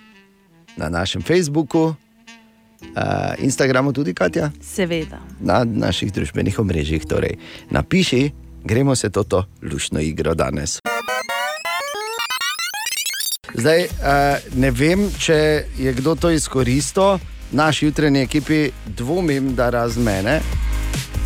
Na 0.78 0.90
našem 0.90 1.22
Facebooku, 1.22 1.84
uh, 1.86 1.96
Instagramu 3.38 3.94
tudi, 3.94 4.14
Katja, 4.14 4.52
Seveda. 4.62 5.20
na 5.40 5.64
naših 5.64 6.14
družbenih 6.14 6.60
omrežjih. 6.60 7.06
Torej, 7.06 7.38
napiši, 7.70 8.32
gremo 8.64 8.96
se 8.96 9.10
toto 9.10 9.46
lušno 9.62 10.00
igro 10.00 10.36
danes. 10.36 10.80
Zdaj, 13.56 13.84
uh, 13.84 14.60
ne 14.60 14.72
vem, 14.72 15.08
če 15.20 15.66
je 15.78 15.94
kdo 15.94 16.16
to 16.16 16.32
izkoristil, 16.32 17.20
naši 17.52 17.86
jutranji 17.86 18.22
ekipi 18.22 18.70
dvomim, 18.86 19.56
da 19.56 19.70
razen 19.70 20.04
mene, 20.04 20.42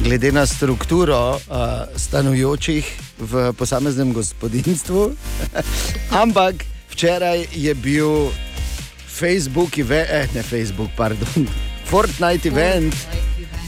glede 0.04 0.32
na 0.32 0.45
strukturo 0.45 1.36
uh, 1.36 1.39
stanujočih 1.95 2.86
v 3.20 3.54
posameznem 3.54 4.14
gospodinstvu. 4.14 5.12
Ampak 6.24 6.66
včeraj 6.91 7.45
je 7.52 7.76
bil 7.76 8.32
Facebook, 9.08 9.78
event, 9.78 10.10
eh, 10.10 10.28
ne 10.36 10.43
Facebook, 10.43 10.89
pardon, 10.97 11.47
Fortnite 11.89 12.47
event. 12.47 12.95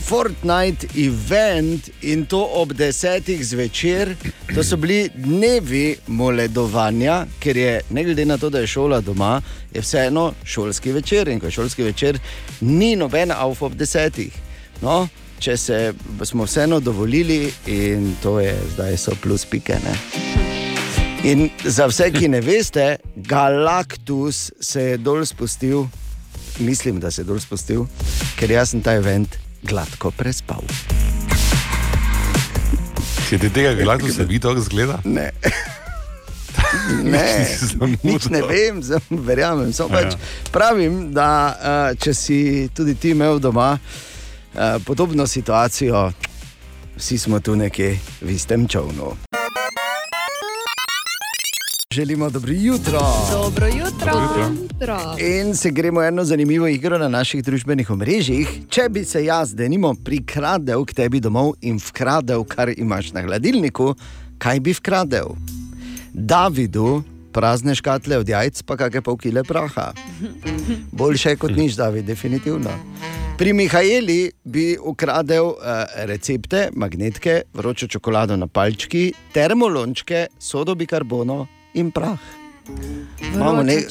Fortnite 0.05 0.87
event 0.95 1.89
in 2.01 2.25
to 2.25 2.49
ob 2.53 2.73
desetih 2.73 3.47
zvečer. 3.47 4.15
To 4.55 4.63
so 4.63 4.77
bili 4.77 5.09
dnevi 5.15 5.95
moledovanja, 6.07 7.25
ker 7.39 7.57
je 7.57 7.81
ne 7.89 8.03
glede 8.03 8.25
na 8.25 8.37
to, 8.37 8.49
da 8.49 8.59
je 8.59 8.67
šola 8.67 9.01
doma, 9.01 9.41
je 9.73 9.81
vseeno 9.81 10.33
šolski 10.43 10.91
večer 10.91 11.27
in 11.27 11.39
ko 11.39 11.45
je 11.45 11.51
šolski 11.51 11.83
večer, 11.83 12.19
ni 12.61 12.95
noben 12.95 13.31
avto 13.31 13.65
ob 13.65 13.73
desetih. 13.73 14.33
No, 14.81 15.07
če 15.41 15.57
se 15.57 15.77
smo 16.23 16.45
vseeno 16.45 16.79
dovolili, 16.79 17.53
in 17.65 18.15
to 18.21 18.39
je 18.39 18.53
zdaj 18.73 18.97
so 18.97 19.15
plus 19.21 19.45
pike. 19.45 19.73
Ne? 19.81 19.95
In 21.23 21.49
za 21.65 21.87
vse, 21.89 22.11
ki 22.13 22.29
ne 22.29 22.41
veste, 22.45 22.97
Galactus 23.15 24.51
se 24.61 24.83
je 24.83 24.97
dol 24.97 25.25
spustil, 25.25 25.87
mislim, 26.59 26.99
da 26.99 27.11
se 27.11 27.21
je 27.21 27.29
dol 27.29 27.39
spustil, 27.41 27.87
ker 28.37 28.53
jaz 28.53 28.75
sem 28.75 28.83
ta 28.85 28.93
event 28.97 29.37
gladko 29.63 30.11
prespal. 30.11 30.61
Si 33.29 33.39
ti 33.39 33.49
tega 33.49 33.73
se 34.11 34.25
vidi, 34.25 34.39
kako 34.39 34.61
zgleda? 34.61 34.99
Ne. 35.05 35.31
Ne, 37.03 37.25
nič 38.11 38.29
ne 38.29 38.41
vem, 38.45 38.81
verjamem. 39.09 39.73
Samo 39.73 39.89
pač 39.89 40.15
pravim, 40.51 41.09
da 41.15 41.27
uh, 41.49 41.97
če 41.97 42.13
si 42.13 42.39
tudi 42.75 42.95
ti 42.95 43.15
imel 43.15 43.39
doma 43.39 43.73
uh, 43.73 44.10
podobno 44.85 45.27
situacijo, 45.27 46.11
vsi 46.97 47.17
smo 47.17 47.39
tu 47.39 47.55
nekje 47.55 47.99
v 48.21 48.29
istem 48.29 48.67
čovnu. 48.67 49.15
Želimo 51.93 52.29
dobro 52.29 52.51
jutro. 52.55 52.99
Dobro 53.31 53.67
jutro. 53.67 54.11
Dobro 54.13 54.51
jutro. 54.61 54.97
In 55.19 55.55
se 55.55 55.71
gremo 55.71 56.03
eno 56.03 56.23
zanimivo 56.23 56.67
igro 56.67 56.97
na 56.97 57.07
naših 57.07 57.43
družbenih 57.43 57.89
omrežjih. 57.89 58.49
Če 58.69 58.89
bi 58.89 59.05
se 59.05 59.25
jaz, 59.25 59.53
denimo, 59.55 59.93
prikradel 60.03 60.85
k 60.85 60.93
tebi 60.93 61.19
domov 61.19 61.53
in 61.61 61.79
vkradel, 61.87 62.43
kar 62.43 62.71
imaš 62.77 63.11
na 63.11 63.21
hladilniku, 63.21 63.95
kaj 64.37 64.59
bi 64.59 64.71
vkradel? 64.73 65.35
Davidu 66.13 67.03
prazne 67.33 67.75
škatle 67.75 68.17
od 68.21 68.29
jajc, 68.29 68.61
pa 68.67 68.77
kakšne 68.77 69.01
pol 69.01 69.17
kile 69.17 69.43
praha. 69.43 69.91
Boljše 70.91 71.35
kot 71.39 71.55
nič, 71.57 71.79
David, 71.79 72.05
definitivno. 72.05 72.75
Pri 73.37 73.53
Mihajli 73.53 74.31
bi 74.43 74.75
ukradel 74.77 75.45
uh, 75.45 75.55
recepte, 76.05 76.69
magnetke, 76.75 77.41
vročo 77.53 77.87
čokolado 77.87 78.37
na 78.37 78.47
palčki, 78.47 79.13
termolončke, 79.33 80.27
sodo 80.37 80.75
bikarbono 80.75 81.47
in 81.73 81.89
prah. 81.91 82.19
Imamo, 83.33 83.63
ne, 83.63 83.81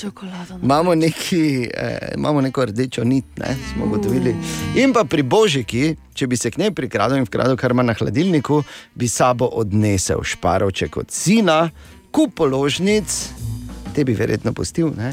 imamo, 0.63 0.95
neki, 0.95 1.69
eh, 1.75 2.13
imamo 2.17 2.41
neko 2.41 2.65
rdečo 2.65 3.05
nit, 3.05 3.25
ne, 3.39 3.57
smo 3.73 3.85
ugotovili. 3.85 4.35
In 4.77 4.93
pa 4.93 5.05
pri 5.05 5.23
Božiki, 5.23 5.97
če 6.15 6.27
bi 6.27 6.37
se 6.37 6.51
k 6.51 6.59
njej 6.59 6.71
prikradel 6.71 7.19
in 7.19 7.27
vkradel, 7.27 7.57
kar 7.57 7.75
ima 7.75 7.83
na 7.83 7.95
hladilniku, 7.95 8.63
bi 8.95 9.09
sabo 9.09 9.49
odnesel 9.53 10.23
šparovček 10.23 10.97
od 10.97 11.11
sina, 11.11 11.71
kup 12.11 12.35
položnic, 12.35 13.07
te 13.95 14.05
bi 14.05 14.15
verjetno 14.19 14.53
pustil, 14.53 14.93
ne, 14.97 15.13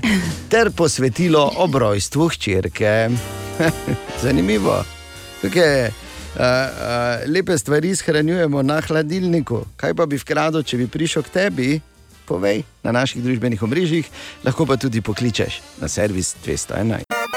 ter 0.51 0.71
posvetilo 0.75 1.43
ob 1.63 1.75
rojstvu 1.75 2.29
hčerke. 2.33 2.93
Zanimivo. 4.23 4.81
Kakšne 5.41 5.89
uh, 5.89 6.41
uh, 6.41 7.29
lepe 7.29 7.57
stvari 7.57 7.95
shranjujemo 7.95 8.61
na 8.61 8.81
hladilniku. 8.81 9.63
Kaj 9.77 9.93
pa 9.97 10.05
bi 10.05 10.17
vkradel, 10.21 10.65
če 10.65 10.81
bi 10.81 10.89
prišel 10.89 11.25
k 11.25 11.33
tebi? 11.33 11.69
Povej 12.27 12.65
na 12.83 12.91
naših 12.91 13.23
družbenih 13.23 13.61
omrežjih, 13.63 14.09
lahko 14.43 14.67
pa 14.67 14.75
tudi 14.75 15.01
pokličeš 15.01 15.61
na 15.81 15.87
servis 15.87 16.35
211. 16.43 17.36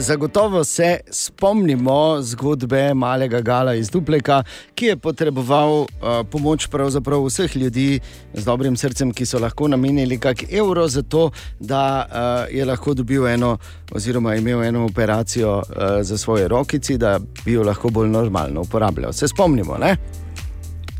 Zagotovo 0.00 0.64
se 0.64 1.00
spomnimo 1.10 2.22
zgodbe 2.22 2.94
malega 2.94 3.40
Gala 3.40 3.74
iz 3.74 3.90
Dupleka, 3.90 4.42
ki 4.74 4.86
je 4.86 4.96
potreboval 4.96 5.80
uh, 5.80 5.88
pomoč 6.30 6.66
pravzaprav 6.66 7.24
vseh 7.24 7.56
ljudi 7.56 8.00
z 8.34 8.44
dobrim 8.44 8.76
srcem, 8.76 9.12
ki 9.12 9.26
so 9.26 9.38
lahko 9.38 9.68
namenili 9.68 10.18
kak 10.18 10.52
evro 10.52 10.88
za 10.88 11.02
to, 11.02 11.30
da 11.60 12.06
uh, 12.06 12.54
je 12.54 12.64
lahko 12.64 12.94
dobil 12.94 13.26
eno, 13.26 13.56
oziroma 13.92 14.36
imel 14.36 14.62
eno 14.64 14.84
operacijo 14.84 15.56
uh, 15.58 15.64
za 16.00 16.18
svoje 16.18 16.48
rokici, 16.48 16.98
da 16.98 17.18
bi 17.44 17.52
jo 17.52 17.62
lahko 17.62 17.90
bolj 17.90 18.08
normalno 18.08 18.60
uporabljal. 18.60 19.12
Se 19.12 19.28
spomnimo, 19.28 19.78
ne? 19.78 19.96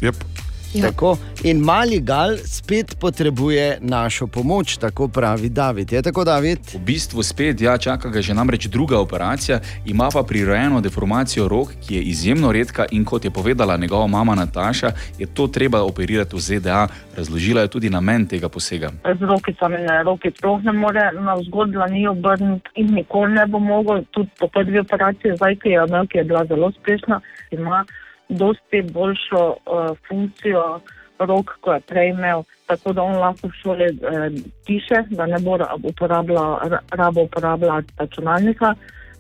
Yep. 0.01 0.48
Tako. 0.77 1.17
In 1.45 1.59
mali 1.65 2.01
gal 2.01 2.37
spet 2.37 2.97
potrebuje 3.01 3.79
našo 3.81 4.27
pomoč, 4.27 4.77
tako 4.77 5.09
pravi 5.09 5.49
David. 5.49 5.93
Je 5.93 6.03
tako, 6.03 6.25
David? 6.25 6.59
V 6.75 6.79
bistvu 6.85 7.23
spet, 7.23 7.61
ja, 7.61 7.79
čaka 7.79 8.09
ga 8.09 8.21
že 8.23 8.35
namreč 8.35 8.67
druga 8.67 9.01
operacija, 9.01 9.61
ima 9.87 10.09
pa 10.13 10.23
prirojeno 10.23 10.81
deformacijo 10.81 11.49
rok, 11.49 11.73
ki 11.87 11.95
je 11.95 12.03
izjemno 12.03 12.53
redka 12.53 12.85
in 12.91 13.05
kot 13.05 13.25
je 13.25 13.31
povedala 13.31 13.77
njegova 13.77 14.07
mama 14.07 14.35
Nataša, 14.35 14.93
je 15.19 15.27
to 15.27 15.47
treba 15.47 15.83
operirati 15.83 16.37
v 16.37 16.41
ZDA. 16.41 16.89
Razložila 17.17 17.61
je 17.61 17.69
tudi 17.69 17.91
namen 17.91 18.27
tega 18.27 18.49
posega. 18.49 18.91
z 19.21 19.23
rokicami 19.23 19.79
na 19.79 20.03
roki 20.03 20.31
sploh 20.31 20.63
ne 20.65 20.73
more 20.73 21.13
na 21.13 21.35
vzgod 21.35 21.71
dlani 21.71 22.09
obrniti 22.09 22.71
in 22.75 22.95
nikoli 22.95 23.33
ne 23.33 23.47
bo 23.47 23.59
mogel, 23.59 24.05
tudi 24.11 24.31
po 24.39 24.49
prvi 24.49 24.79
operaciji, 24.79 25.37
zdaj, 25.37 25.57
ki 25.57 25.69
je 25.69 25.85
imel, 25.89 26.07
ki 26.07 26.19
je 26.19 26.25
bila 26.25 26.45
zelo 26.45 26.67
uspešna, 26.67 27.21
ima 27.51 27.85
dosti 28.29 28.83
boljšo 28.93 29.43
uh, 29.49 29.97
funkcijo 30.09 30.81
rok, 31.19 31.51
kot 31.61 31.75
je 31.75 31.81
prej 31.81 32.11
imel, 32.11 32.43
tako 32.67 32.93
da 32.93 33.03
on 33.03 33.17
lahko 33.19 33.49
v 33.49 33.57
šoli 33.63 33.89
uh, 33.93 34.43
piše, 34.67 35.03
da 35.11 35.27
ne 35.27 35.39
bo 35.41 35.57
rab- 35.59 35.83
uporabljal, 35.83 36.59
ra- 36.69 36.83
rabo 36.91 37.23
uporabljati 37.23 37.93
računalnika, 37.99 38.75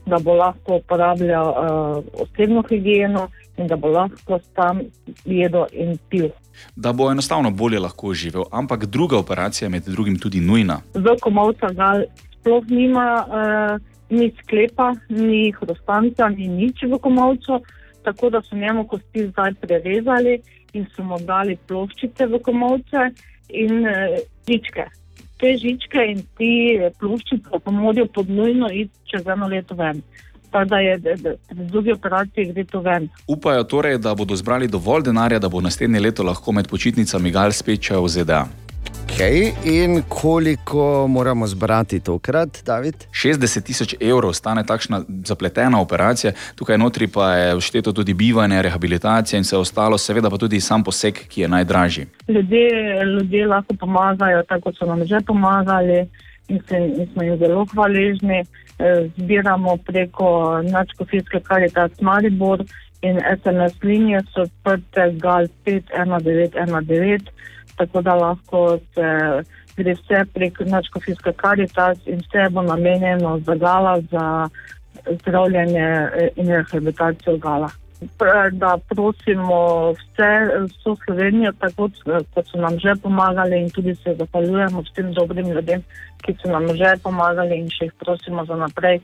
da 0.07 0.19
bo 0.19 0.35
lahko 0.35 0.77
uporabljal 0.77 1.49
uh, 1.49 2.05
osebno 2.23 2.63
higieno 2.69 3.29
in 3.57 3.67
da 3.67 3.77
bo 3.77 3.89
lahko 3.89 4.39
tam 4.55 4.81
jedel 5.25 5.65
in 5.73 5.99
pil. 6.09 6.29
Da 6.77 6.93
bo 6.93 7.11
enostavno 7.11 7.51
bolje 7.51 7.79
lahko 7.79 8.15
živel, 8.15 8.45
ampak 8.51 8.87
druga 8.87 9.19
operacija 9.19 9.69
med 9.69 9.83
drugim 9.87 10.19
tudi 10.19 10.41
nujna. 10.41 10.81
v 10.95 11.17
komovca 11.21 11.71
ga 11.73 12.03
sploh 12.41 12.65
nima 12.69 13.25
uh, 13.27 13.81
ni 14.11 14.33
sklepa, 14.43 14.95
ni 15.09 15.53
hrustanca, 15.53 16.29
ni 16.29 16.49
nič 16.49 16.83
v 16.83 16.99
komovcu, 16.99 17.61
tako 18.09 18.31
da 18.31 18.43
so 18.43 18.57
njemu 18.57 18.87
kosti 18.89 19.27
zdaj 19.29 19.55
prerezali 19.61 20.39
in 20.73 20.87
so 20.97 21.05
mu 21.05 21.19
dali 21.19 21.57
ploščice 21.69 22.27
v 22.27 22.41
komovce 22.45 23.11
in 23.49 23.85
uh, 23.87 24.17
žičke. 24.49 24.87
Te 25.39 25.53
žičke 25.57 26.05
in 26.13 26.23
ti 26.39 26.53
eh, 26.75 26.91
ploščice 26.99 27.61
pa 27.65 27.71
morajo 27.71 28.09
pod 28.15 28.31
nujno 28.31 28.71
iti 28.73 29.13
čez 29.13 29.27
eno 29.27 29.47
leto 29.47 29.77
ven. 29.79 30.03
Tako 30.51 30.65
da 30.65 30.79
je 30.79 30.99
pri 31.49 31.65
drugi 31.71 31.93
operaciji 31.93 32.53
gre 32.53 32.65
to 32.65 32.81
ven. 32.81 33.09
Upajo 33.29 33.65
torej, 33.65 33.99
da 33.99 34.15
bodo 34.15 34.37
zbrali 34.37 34.69
dovolj 34.69 35.05
denarja, 35.11 35.39
da 35.39 35.49
bo 35.49 35.61
naslednje 35.61 36.01
leto 36.01 36.25
lahko 36.25 36.53
med 36.53 36.69
počitnicami 36.69 37.31
Gal 37.31 37.53
spet 37.53 37.85
šel 37.91 38.03
v 38.03 38.09
ZDA. 38.09 38.47
Okay. 39.09 39.53
In 39.65 40.03
koliko 40.09 41.07
moramo 41.07 41.47
zbrati 41.47 42.01
tokrat, 42.01 42.63
David? 42.67 42.95
60 43.11 43.63
tisoč 43.65 43.95
evrov 44.01 44.33
stane 44.33 44.65
takšna 44.65 45.03
zapletena 45.25 45.81
operacija, 45.81 46.33
tukaj 46.55 46.79
notri 46.79 47.09
pa 47.09 47.33
je 47.35 47.61
všteto 47.61 47.93
tudi 47.93 48.15
bivanje, 48.15 48.63
rehabilitacija 48.63 49.39
in 49.39 49.45
vse 49.45 49.57
ostalo, 49.57 49.99
seveda 49.99 50.31
pa 50.31 50.39
tudi 50.39 50.61
sam 50.61 50.85
poseg, 50.85 51.15
ki 51.29 51.41
je 51.41 51.49
najdražji. 51.49 52.07
ljudje, 52.29 53.05
ljudje 53.05 53.47
lahko 53.47 53.75
pomagajo, 53.75 54.43
tako 54.43 54.61
kot 54.61 54.77
so 54.79 54.87
nam 54.87 55.07
že 55.07 55.21
pomagali 55.27 56.07
in, 56.49 56.61
se, 56.69 56.77
in 56.77 57.09
smo 57.13 57.23
jim 57.23 57.39
zelo 57.39 57.65
hvaležni. 57.65 58.45
Eh, 58.79 59.09
Zbiramo 59.17 59.77
preko 59.77 60.63
Načkofijske 60.63 61.41
karitas 61.41 62.01
Maribor 62.01 62.65
in 63.03 63.21
SMS 63.41 63.83
linije 63.83 64.23
so 64.35 64.41
odprte 64.41 65.11
GAL 65.13 65.47
51919, 65.67 67.21
tako 67.79 68.03
da 68.03 68.14
lahko 68.14 68.79
se 68.95 69.09
gre 69.79 69.95
vse 69.95 70.24
prek 70.35 70.61
Načkofijske 70.66 71.33
karitas 71.33 71.99
in 72.07 72.22
vse 72.24 72.49
bo 72.51 72.62
namenjeno 72.62 73.39
za 73.47 73.55
gala, 73.55 74.01
za 74.01 74.49
zdravljenje 75.20 75.87
eh, 76.14 76.29
in 76.37 76.49
rehabilitacijo 76.49 77.37
gala. 77.37 77.70
Da 78.53 78.79
prosimo 78.89 79.91
vse, 79.93 80.31
vso 80.66 80.97
Slovenijo, 81.05 81.53
tako 81.59 81.89
kot 82.35 82.47
so 82.47 82.59
nam 82.59 82.79
že 82.79 82.95
pomagali, 83.03 83.62
in 83.62 83.70
tudi 83.70 83.95
se 83.95 84.14
zahvaljujemo 84.18 84.83
vsem 84.83 85.12
dobrim 85.12 85.49
ljudem, 85.51 85.83
ki 86.22 86.37
so 86.43 86.51
nam 86.51 86.68
že 86.76 86.93
pomagali, 87.03 87.59
in 87.59 87.70
še 87.70 87.89
jih 87.89 87.97
prosimo 87.99 88.45
za 88.45 88.57
naprej, 88.57 89.01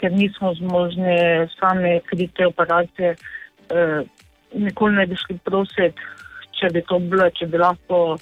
ker 0.00 0.12
nismo 0.12 0.54
zmožni 0.54 1.18
sami 1.58 2.00
kriti 2.06 2.44
operacije. 2.44 3.16
Eh, 3.70 4.00
nikoli 4.54 4.96
ne 4.96 5.06
bi 5.06 5.16
šli 5.16 5.38
prositi, 5.44 6.00
če 6.58 6.72
bi 6.74 6.82
to 6.88 6.98
bilo, 6.98 7.30
če 7.38 7.46
bi 7.46 7.60
lahko 7.62 8.18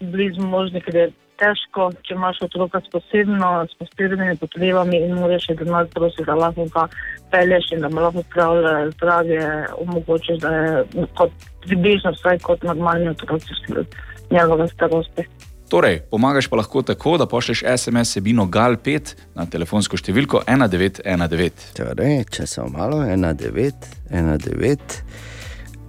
bili 0.00 0.30
zmožni, 0.36 0.80
ker 0.84 0.96
je 0.96 1.08
težko, 1.40 1.88
če 2.04 2.14
imaš 2.16 2.40
otroka 2.44 2.80
s 2.84 2.92
posebno, 2.92 3.50
s 3.68 3.76
posebnimi 3.80 4.36
potrebami 4.40 5.00
in 5.06 5.16
moraš 5.16 5.48
še 5.48 5.56
denar 5.60 5.88
prositi, 5.94 6.26
da 6.28 6.36
lahko 6.38 6.66
ga 6.74 6.86
pelješ 7.32 7.72
in 7.76 7.84
da 7.84 7.90
mu 7.92 8.04
lahko 8.04 8.24
zdravje, 8.28 8.74
zdravje 8.96 9.44
omogočiš, 9.84 10.40
da 10.44 10.54
je 10.56 11.06
kot 11.18 11.46
približno 11.66 12.12
vsaj 12.16 12.42
kot 12.44 12.66
normalni 12.68 13.12
otroci 13.12 13.56
s 13.56 14.30
njegove 14.30 14.68
starosti. 14.74 15.26
Torej, 15.70 16.00
pomagaš 16.10 16.48
pa 16.50 16.58
lahko 16.58 16.82
tako, 16.82 17.14
da 17.18 17.28
pošlješ 17.30 17.62
SMS 17.78 18.16
sebino 18.16 18.48
GAL5 18.50 19.12
na 19.38 19.46
telefonsko 19.46 20.00
številko 20.00 20.42
1919. 20.48 21.68
Torej, 21.78 22.24
če 22.34 22.46
samo 22.50 22.74
malo, 22.74 23.04
1,9, 23.06 23.86
1,9, 24.10 24.98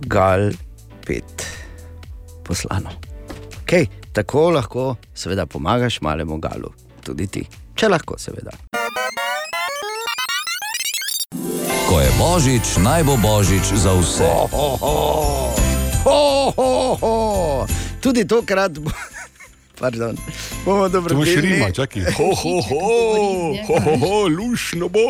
gal 0.05 0.51
5, 1.07 1.60
poslano. 2.51 2.91
Okay, 3.63 3.87
tako 4.11 4.49
lahko, 4.51 4.95
seveda, 5.15 5.45
pomagaš 5.45 6.01
malemu 6.01 6.37
galu, 6.43 6.73
tudi 7.05 7.27
ti, 7.31 7.45
če 7.75 7.87
lahko, 7.87 8.19
seveda. 8.19 8.51
Ko 11.87 11.99
je 12.03 12.09
božič, 12.19 12.75
naj 12.83 13.07
bo 13.07 13.15
božič 13.15 13.71
za 13.79 13.95
vse. 13.95 14.27
Ho, 14.27 14.47
ho, 14.51 14.67
ho. 14.83 14.97
Ho, 16.03 16.19
ho, 16.57 16.71
ho. 16.99 17.15
Tudi 18.03 18.27
tokrat 18.27 18.75
bo. 18.79 18.91
Pardon, 19.81 20.17
bomo 20.65 20.89
dobro 20.91 21.15
To 21.15 21.17
bo 21.17 21.25
še 21.25 21.39
rima, 21.41 21.71
čakaj. 21.73 22.11
Ho, 22.19 22.27
ho, 22.37 22.55
ho, 22.67 22.81
ho, 23.65 23.77
ho, 23.81 23.95
ho, 24.03 24.17
lušno 24.27 24.91
bo. 24.91 25.07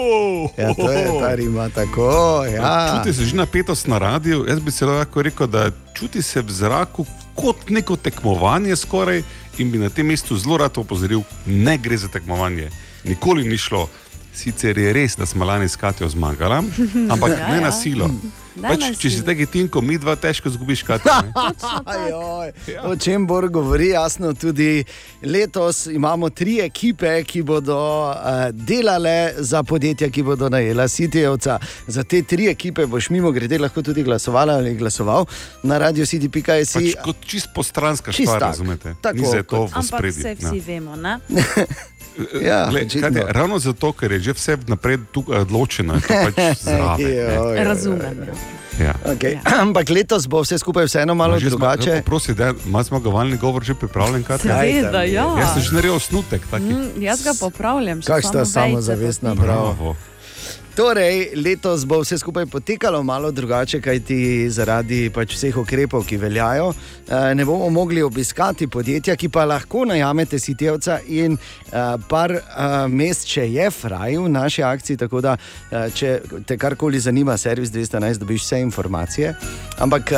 Ja, 0.55 0.71
to 0.77 0.87
je 0.93 1.09
ta 1.17 1.33
rima 1.35 1.67
tako. 1.73 2.45
Ja. 2.47 2.95
Čuti 2.95 3.17
se 3.17 3.25
že 3.25 3.35
napetost 3.35 3.89
na 3.91 3.97
radiju. 3.97 4.45
Jaz 4.47 4.61
bi 4.61 4.71
se 4.71 4.85
lahko 4.85 5.25
rekel, 5.25 5.49
da 5.49 5.71
čuti 5.97 6.21
se 6.21 6.41
v 6.41 6.53
zraku 6.53 7.05
kot 7.35 7.69
neko 7.69 7.95
tekmovanje 7.95 8.75
skoraj 8.75 9.23
in 9.57 9.71
bi 9.71 9.77
na 9.77 9.89
tem 9.89 10.07
mestu 10.07 10.37
zelo 10.37 10.57
rad 10.57 10.77
opozoril, 10.77 11.21
ne 11.45 11.77
gre 11.77 11.97
za 11.97 12.07
tekmovanje. 12.07 12.69
Nikoli 13.03 13.43
ni 13.47 13.57
šlo. 13.57 13.89
Sicer 14.33 14.77
je 14.77 14.93
res, 14.93 15.15
da 15.19 15.25
smo 15.25 15.45
lani 15.45 15.67
s 15.69 15.75
Katijo 15.75 16.09
zmagali, 16.09 16.67
ampak 17.11 17.31
Ja, 17.39 17.47
ne 17.47 17.55
ja. 17.55 17.61
na 17.61 17.71
silo. 17.71 18.09
Pač, 18.51 18.83
če 18.99 19.09
si 19.09 19.21
taki 19.23 19.45
tinko, 19.45 19.79
mi 19.81 19.95
dva 19.97 20.15
težko 20.15 20.49
zgubiš 20.49 20.83
Katijo. 20.83 21.13
ne. 21.21 21.31
Ajoj, 21.93 22.51
o 22.83 22.95
čem 22.95 23.27
Bor 23.27 23.47
govori, 23.47 23.89
jasno 23.89 24.33
tudi 24.33 24.83
letos 25.21 25.85
imamo 25.85 26.29
tri 26.29 26.59
ekipe, 26.59 27.23
ki 27.23 27.43
bodo 27.43 27.77
uh, 28.09 28.15
delale 28.51 29.15
za 29.37 29.63
podjetja, 29.63 30.09
ki 30.09 30.23
bodo 30.23 30.49
najela 30.49 30.87
Sitijevca. 30.87 31.59
Za 31.87 32.03
te 32.03 32.21
tri 32.23 32.47
ekipe 32.47 32.85
boš 32.85 33.09
mimo 33.09 33.31
grede 33.31 33.57
lahko 33.57 33.81
tudi 33.81 34.03
glasovala 34.03 34.53
ali 34.53 34.75
glasoval 34.75 35.25
na 35.63 35.77
radio 35.77 36.05
city.js. 36.05 36.73
Pač 36.73 36.91
kot 37.03 37.15
čist 37.25 37.49
postranska 37.55 38.11
Čist 38.11 38.27
stvar, 38.27 38.39
tak. 38.39 38.49
razumete? 38.49 38.95
Tako, 39.01 39.17
Ni 39.17 39.25
za 39.25 39.43
to 39.43 39.65
v 39.65 39.71
Ampak 39.73 39.85
spredju. 39.85 40.21
se 40.21 40.35
vsi 40.35 40.59
vemo, 40.59 40.95
ne? 40.95 41.19
Ja, 42.41 42.67
Glej, 42.67 42.85
očitno. 42.85 43.09
kaj 43.09 43.17
je, 43.17 43.25
ravno 43.29 43.59
zato, 43.59 43.91
ker 43.93 44.11
je 44.11 44.19
že 44.21 44.33
vse 44.33 44.55
vnaprej 44.57 44.97
tukaj 45.11 45.39
odločeno, 45.39 45.93
je 45.93 46.01
pač 46.01 46.35
zraven. 46.65 47.07
Joj, 47.07 47.55
ne. 47.55 47.63
Razumem. 47.63 48.15
Ja. 48.77 48.93
Okay. 49.05 49.39
Ampak 49.63 49.89
letos 49.89 50.25
bo 50.25 50.41
vse 50.41 50.57
skupaj 50.57 50.85
vseeno 50.85 51.13
malo 51.13 51.35
Že 51.35 51.45
zma- 51.45 51.51
drugače. 51.51 52.01
Prosi, 52.03 52.33
da 52.33 52.53
ima 52.61 52.81
zmagovalni 52.81 53.37
govor 53.37 53.63
že 53.63 53.73
pripravljen, 53.73 54.23
kaj 54.23 54.37
Seveda, 54.39 55.03
ja. 55.03 55.27
Jaz 55.35 55.53
sem 55.53 55.61
že 55.61 55.71
naredil 55.71 55.95
osnutek. 55.95 56.41
taki. 56.47 56.63
Mm, 56.65 56.99
jaz 56.99 57.23
ga 57.23 57.31
popravljam. 57.33 58.01
Kakšna 58.01 58.45
samozavestna, 58.45 59.29
potiram. 59.29 59.45
bravo. 59.45 59.95
Torej, 60.81 61.35
letos 61.37 61.83
bo 61.85 61.99
vse 62.01 62.17
skupaj 62.17 62.45
potekalo 62.45 63.03
malo 63.03 63.29
drugače, 63.31 63.77
kajti 63.81 64.49
zaradi 64.49 65.11
pač 65.13 65.35
vseh 65.35 65.57
ukrepov, 65.61 66.07
ki 66.09 66.17
veljajo, 66.17 66.71
eh, 66.73 67.35
ne 67.37 67.45
bomo 67.45 67.67
mogli 67.69 68.01
obiskati 68.01 68.65
podjetja, 68.67 69.13
ki 69.15 69.29
pa 69.29 69.45
lahko 69.45 69.85
najamete 69.85 70.39
sitevca 70.39 70.97
in 71.07 71.37
eh, 71.37 71.77
par 72.09 72.33
eh, 72.33 72.41
mest, 72.89 73.27
če 73.29 73.45
je 73.51 73.67
fraj 73.71 74.17
v 74.17 74.31
naši 74.33 74.63
akciji. 74.65 74.97
Tako 74.97 75.21
da, 75.21 75.35
če 75.93 76.09
te 76.49 76.57
karkoli 76.57 76.99
zanima, 76.99 77.37
servis 77.37 77.69
211, 77.69 78.17
dobiš 78.17 78.41
vse 78.41 78.59
informacije. 78.65 79.35
Ampak 79.81 80.11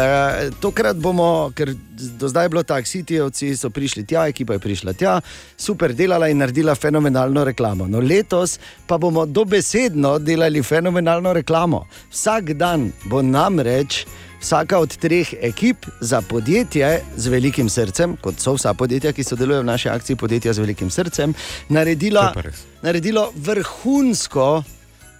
tokrat 0.63 0.95
bomo, 0.95 1.51
ker 1.55 1.73
do 1.93 2.27
zdaj 2.27 2.45
je 2.45 2.49
bilo 2.49 2.63
tako, 2.63 2.87
sitevci 2.87 3.55
so 3.57 3.69
prišli 3.69 4.05
tja, 4.05 4.27
ekipa 4.27 4.53
je 4.53 4.59
prišla 4.59 4.93
tja, 4.93 5.19
super 5.57 5.93
delala 5.93 6.27
in 6.29 6.37
naredila 6.37 6.75
fenomenalno 6.75 7.43
reklamo. 7.43 7.87
No, 7.87 7.99
letos 7.99 8.59
pa 8.87 8.97
bomo 8.97 9.25
dobesedno 9.25 10.17
delali 10.19 10.52
fenomenalno 10.61 11.33
reklamo. 11.33 11.87
Vsak 12.11 12.53
dan 12.53 12.91
bo 13.05 13.21
namreč. 13.21 14.05
Vsaka 14.43 14.79
od 14.79 14.91
treh 14.99 15.29
ekip 15.39 15.85
za 15.99 16.21
podjetje 16.21 16.99
z 17.15 17.27
velikim 17.31 17.69
srcem, 17.69 18.17
kot 18.19 18.43
so 18.43 18.57
vsa 18.57 18.73
podjetja, 18.75 19.13
ki 19.15 19.23
sodelujejo 19.23 19.63
v 19.63 19.69
naši 19.69 19.89
akciji 19.89 20.19
Podjetja 20.19 20.53
z 20.53 20.59
velikim 20.59 20.91
srcem, 20.91 21.33
naredila, 21.69 22.33
res. 22.35 22.65
naredilo 22.83 23.29
vrhunsko, 23.35 24.63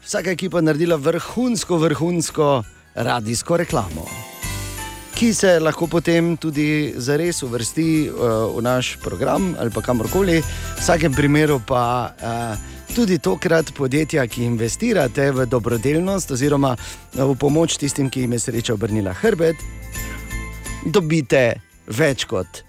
vsaka 0.03 0.35
ekipa 0.35 0.61
naredila 0.61 0.99
vrhunsko, 0.99 1.79
vrhunsko 1.87 2.51
radijsko 2.95 3.57
reklamo 3.63 4.07
ki 5.23 5.33
se 5.33 5.59
lahko 5.59 5.87
potem 5.87 6.33
tudi 6.37 6.93
zares 6.97 7.43
uvrsti 7.45 8.09
uh, 8.09 8.49
v 8.57 8.61
naš 8.65 8.97
program 8.99 9.53
ali 9.59 9.71
pa 9.71 9.81
kamorkoli. 9.81 10.41
V 10.41 10.81
vsakem 10.81 11.13
primeru 11.13 11.61
pa 11.63 12.11
uh, 12.11 12.57
tudi 12.93 13.17
tokrat 13.17 13.73
podjetja, 13.73 14.27
ki 14.27 14.43
investirate 14.45 15.31
v 15.31 15.45
dobrodelnost 15.49 16.31
oziroma 16.31 16.75
eh, 16.77 17.23
v 17.23 17.35
pomoč 17.39 17.77
tistim, 17.77 18.09
ki 18.09 18.25
jim 18.25 18.35
je 18.37 18.39
sreča 18.39 18.73
obrnila 18.73 19.13
hrbet, 19.13 19.57
dobite 20.85 21.61
več 21.87 22.25
kot 22.29 22.63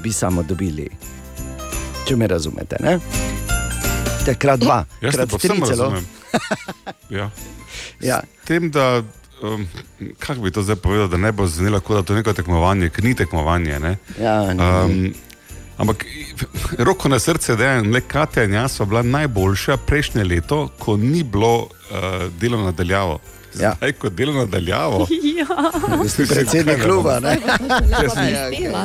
bi 0.00 0.12
samo 0.12 0.42
dobili. 0.42 0.88
Če 2.06 2.16
me 2.16 2.28
razumete, 2.30 2.80
ne? 2.80 2.98
Takrat 4.26 4.60
dva, 4.62 4.80
Jaz 5.00 5.12
te 5.12 5.18
krat 5.18 5.30
povsem 5.30 5.60
tri 5.60 5.70
celo. 5.74 5.92
Ja. 7.10 7.30
Ja. 8.00 8.20
S 8.20 8.46
tem, 8.48 8.70
da, 8.70 9.02
um, 9.42 9.62
kako 10.20 10.40
bi 10.40 10.50
to 10.52 10.62
zdaj 10.62 10.76
povedal, 10.76 11.08
da 11.08 11.16
ne 11.16 11.32
bo 11.32 11.46
zvenelo, 11.48 11.80
kot 11.80 11.96
da 11.96 12.02
to 12.02 12.12
je 12.12 12.20
neko 12.20 12.32
tekmovanje, 12.36 12.90
ker 12.92 13.04
ni 13.04 13.14
tekmovanje. 13.16 13.78
Ne? 13.80 13.92
Ja, 14.20 14.34
ni, 14.52 14.60
um, 14.60 15.14
ampak 15.76 16.04
roko 16.78 17.08
na 17.08 17.18
srce, 17.18 17.56
da 17.56 17.70
je 17.70 17.82
le 17.82 18.00
Katja 18.00 18.44
in 18.44 18.52
jaz 18.52 18.80
bila 18.80 19.02
najboljša 19.02 19.76
prejšnje 19.76 20.24
leto, 20.24 20.68
ko 20.78 20.96
ni 20.96 21.22
bilo 21.22 21.56
uh, 21.56 21.68
delo 22.40 22.62
nadaljavo. 22.62 23.20
Ja. 23.60 23.72
Zdaj, 23.76 23.92
ko 23.92 24.08
delo 24.08 24.32
nadaljavo. 24.32 25.06
Ja. 25.36 26.08
Ste 26.08 26.26
predsednik 26.26 26.82
kluba, 26.82 27.20
ne? 27.20 27.38
Ja. 28.60 28.84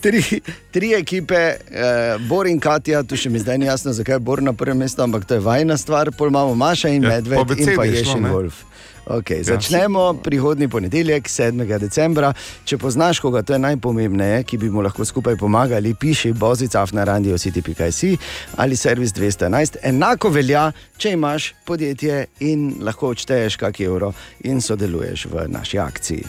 Tri, 0.00 0.40
tri 0.70 0.94
ekipe, 0.94 1.34
eh, 1.34 2.18
Bor 2.28 2.46
in 2.46 2.60
Katja, 2.60 3.02
tu 3.02 3.16
še 3.16 3.30
mi 3.30 3.38
zdaj 3.38 3.58
ni 3.58 3.66
jasno, 3.66 3.92
zakaj 3.92 4.16
je 4.16 4.24
Bor 4.24 4.42
na 4.42 4.52
prvem 4.52 4.80
mestu, 4.80 5.02
ampak 5.02 5.24
to 5.28 5.36
je 5.36 5.44
vajna 5.44 5.76
stvar, 5.76 6.10
pol 6.16 6.32
imamo 6.32 6.54
Maša 6.54 6.88
in 6.88 7.04
Ja, 7.04 7.08
Medved 7.08 7.38
po 7.46 7.54
in 7.54 7.76
pa 7.76 7.84
je 7.84 7.92
šlo, 7.92 7.98
Ješin 8.00 8.22
ne? 8.22 8.32
Wolf. 8.32 8.64
Okay, 9.06 9.36
Ja. 9.38 9.44
začnemo 9.44 10.14
prihodni 10.22 10.68
ponedeljek, 10.68 11.28
7. 11.28 11.78
decembra. 11.78 12.32
Če 12.64 12.78
poznaš 12.78 13.20
koga, 13.20 13.42
to 13.42 13.52
je 13.52 13.58
najpomembneje, 13.58 14.44
ki 14.44 14.58
bi 14.58 14.70
mu 14.70 14.80
lahko 14.80 15.04
skupaj 15.04 15.36
pomagali, 15.36 15.94
piši 15.94 16.32
bozicaf 16.32 16.92
na 16.92 17.04
radio 17.04 17.34
city.si 17.38 18.16
ali 18.56 18.76
servis 18.76 19.12
211. 19.12 19.76
Enako 19.82 20.28
velja, 20.30 20.72
če 20.96 21.12
imaš 21.12 21.54
podjetje 21.64 22.26
in 22.40 22.76
lahko 22.80 23.08
odšteješ 23.08 23.56
kak 23.56 23.80
evro 23.80 24.12
in 24.44 24.60
sodeluješ 24.60 25.26
v 25.26 25.48
naši 25.48 25.78
akciji. 25.78 26.24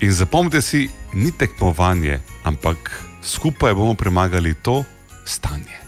In 0.00 0.12
zapomnite 0.12 0.62
si, 0.62 0.88
ni 1.14 1.32
tekmovanje, 1.32 2.20
ampak 2.44 2.92
skupaj 3.22 3.74
bomo 3.74 3.94
premagali 3.94 4.54
to 4.62 4.84
stanje. 5.24 5.80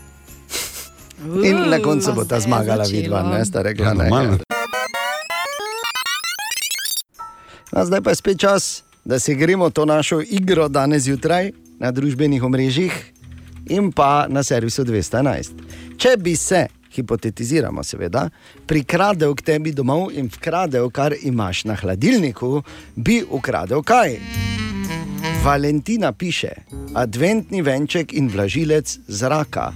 In 1.44 1.68
na 1.70 1.78
koncu 1.78 2.12
bo 2.16 2.24
ta 2.24 2.40
zmagala, 2.40 2.84
vidva, 2.88 3.22
ne 3.22 3.44
sta 3.44 3.62
rekla. 3.62 3.86
Ja, 3.86 3.94
ne. 3.94 4.38
No, 7.72 7.84
zdaj 7.84 8.00
pa 8.00 8.10
je 8.10 8.16
spet 8.16 8.38
čas, 8.38 8.82
da 9.04 9.18
se 9.18 9.34
gremo 9.34 9.70
to 9.70 9.84
našo 9.84 10.20
igro 10.20 10.68
danes 10.68 11.02
zjutraj 11.02 11.52
na 11.78 11.90
družbenih 11.90 12.42
omrežjih 12.42 12.92
in 13.68 13.92
pa 13.92 14.26
na 14.28 14.42
servisu 14.42 14.84
211. 14.84 15.50
Če 15.98 16.16
bi 16.18 16.36
se, 16.36 16.66
hipotetiziramo, 16.94 17.84
seveda, 17.84 18.28
prikradel 18.66 19.34
k 19.34 19.46
tebi 19.52 19.72
domov 19.72 20.10
in 20.12 20.26
vkradel, 20.26 20.90
kar 20.90 21.14
imaš 21.22 21.64
na 21.64 21.76
hladilniku, 21.78 22.62
bi 22.96 23.22
ukradel 23.30 23.82
kaj? 23.82 24.18
Valentina 25.44 26.12
piše: 26.12 26.52
Adventni 26.94 27.62
venček 27.62 28.12
in 28.12 28.28
vlažilec 28.28 28.98
zraka. 29.08 29.72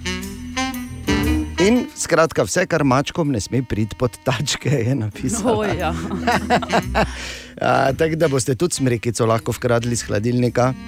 In 1.59 1.87
skratka, 1.97 2.43
vse, 2.45 2.67
kar 2.67 2.83
mačkom 2.85 3.31
ne 3.31 3.41
sme 3.41 3.63
priti 3.63 3.97
pod 3.97 4.17
tačke, 4.25 4.71
je 4.71 4.95
napisano. 4.95 5.53
Oh, 5.55 5.67
ja. 5.79 5.95
Tako 7.99 8.17
da 8.17 8.29
boste 8.29 8.55
tudi 8.55 8.75
smrekico 8.75 9.27
lahko 9.27 9.53
vkradli 9.53 9.93
iz 9.93 10.03
hladilnika. 10.03 10.73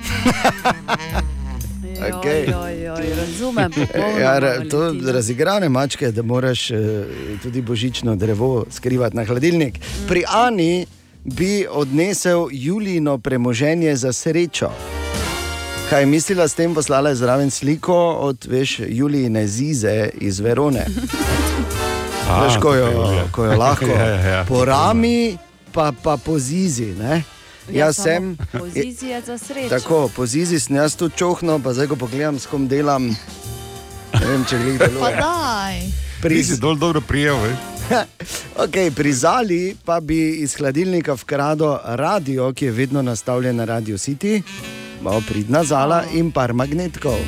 Okej. 1.97 2.45
Joj, 2.51 2.83
joj, 2.85 3.07
razumem. 3.17 3.73
Ja, 4.21 4.39
ra- 4.39 4.69
to 4.71 4.93
razigrane 5.13 5.69
mačke, 5.69 6.11
da 6.13 6.23
moraš 6.23 6.71
eh, 6.71 6.79
tudi 7.43 7.63
božično 7.63 8.17
drevo 8.17 8.67
skrivati 8.71 9.17
na 9.17 9.25
hladilnik. 9.25 9.79
Pri 10.09 10.25
Ani 10.29 10.87
bi 11.25 11.67
odnesel 11.71 12.49
Julino 12.53 13.19
premoženje 13.19 13.97
za 13.97 14.13
srečo. 14.13 14.71
Kaj 15.91 16.03
je 16.03 16.07
mislila 16.07 16.49
s 16.49 16.55
tem, 16.55 16.75
poslala 16.75 17.09
je 17.09 17.17
zraven 17.17 17.51
sliko 17.51 17.95
od 18.13 18.47
veš, 18.49 18.81
Julijine 18.89 19.47
zize 19.47 20.09
iz 20.15 20.41
Verone. 20.41 20.87
A, 22.29 22.45
Veš, 22.45 22.57
ko 22.61 22.75
jo, 22.75 22.87
ja. 23.15 23.25
ko 23.33 23.45
jo 23.45 23.59
lahko 23.59 23.87
Ja, 23.99 24.07
ja, 24.07 24.21
ja. 24.21 24.45
po 24.45 24.65
rami, 24.65 25.39
pa, 25.73 25.93
pa 26.03 26.17
po 26.17 26.39
zizi. 26.39 26.87
Ne? 26.99 27.23
Jaz 27.71 27.97
sem. 27.97 28.37
Pozicija 28.53 29.21
za 29.21 29.39
srečo. 29.39 29.69
Tako, 29.69 30.09
po 30.09 30.27
zizi 30.27 30.61
sem 30.61 30.77
jaz 30.77 30.97
tu 30.97 31.09
čohno, 31.09 31.59
pa 31.59 31.73
zdaj 31.73 31.87
ko 31.87 31.97
pogledam, 31.97 32.39
s 32.39 32.47
kom 32.47 32.69
delam. 32.69 33.07
Ne 34.13 34.27
vem, 34.27 34.45
če 34.45 34.59
glih 34.59 34.79
Pa 35.01 35.11
daj. 35.11 35.81
Pri- 36.23 36.45
si 36.45 36.59
dol 36.59 36.75
dobro 36.75 37.01
prijel, 37.01 37.37
veš. 37.37 37.57
okay, 38.59 38.91
pri 38.91 39.13
Zali 39.13 39.77
pa 39.85 40.01
bi 40.01 40.43
iz 40.43 40.57
hladilnika 40.57 41.15
vkradel 41.15 41.79
radio, 41.85 42.51
ki 42.53 42.65
je 42.65 42.73
vedno 42.73 43.03
nastavljen 43.03 43.57
na 43.57 43.65
Radio 43.65 43.95
City, 43.97 44.43
malo 45.03 45.23
pridna 45.29 45.65
zala 45.65 46.05
in 46.15 46.33
par 46.33 46.53
magnetkov. 46.53 47.19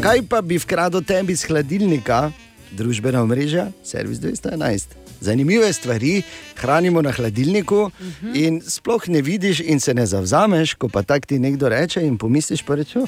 Kaj 0.00 0.22
pa 0.28 0.42
bi 0.42 0.58
vkradel 0.58 1.02
tebi 1.04 1.32
iz 1.32 1.44
hladilnika, 1.48 2.30
družbena 2.76 3.22
omrežja, 3.22 3.70
servis 3.84 4.18
211. 4.18 4.96
Zanimive 5.20 5.72
stvari 5.72 6.22
hranimo 6.60 7.02
na 7.02 7.12
hladilniku 7.12 7.90
in 8.34 8.60
sploh 8.60 9.08
ne 9.08 9.22
vidiš 9.22 9.60
in 9.60 9.80
se 9.80 9.94
ne 9.94 10.06
zavzameš, 10.06 10.74
ko 10.74 10.88
pa 10.88 11.02
tak 11.02 11.26
ti 11.26 11.38
nekdo 11.38 11.68
reče 11.68 12.04
in 12.04 12.18
pomisliš, 12.18 12.62
pa 12.62 12.74
reče, 12.74 12.98
"O, 12.98 13.06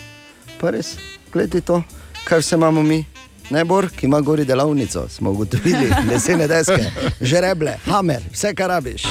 pa 0.60 0.70
res, 0.70 0.96
gledaj 1.32 1.60
to, 1.60 1.82
kaj 2.24 2.38
vse 2.38 2.56
imamo 2.56 2.82
mi. 2.82 3.04
Najbolj, 3.50 3.88
ki 3.96 4.06
ima 4.06 4.20
gori 4.20 4.44
delavnico, 4.44 5.08
smo 5.08 5.30
ugotovili, 5.30 5.88
lesene 6.10 6.48
deske, 6.48 6.84
žreble, 7.20 7.78
hamer, 7.86 8.20
vse 8.32 8.54
kar 8.54 8.68
rabiš. 8.68 9.02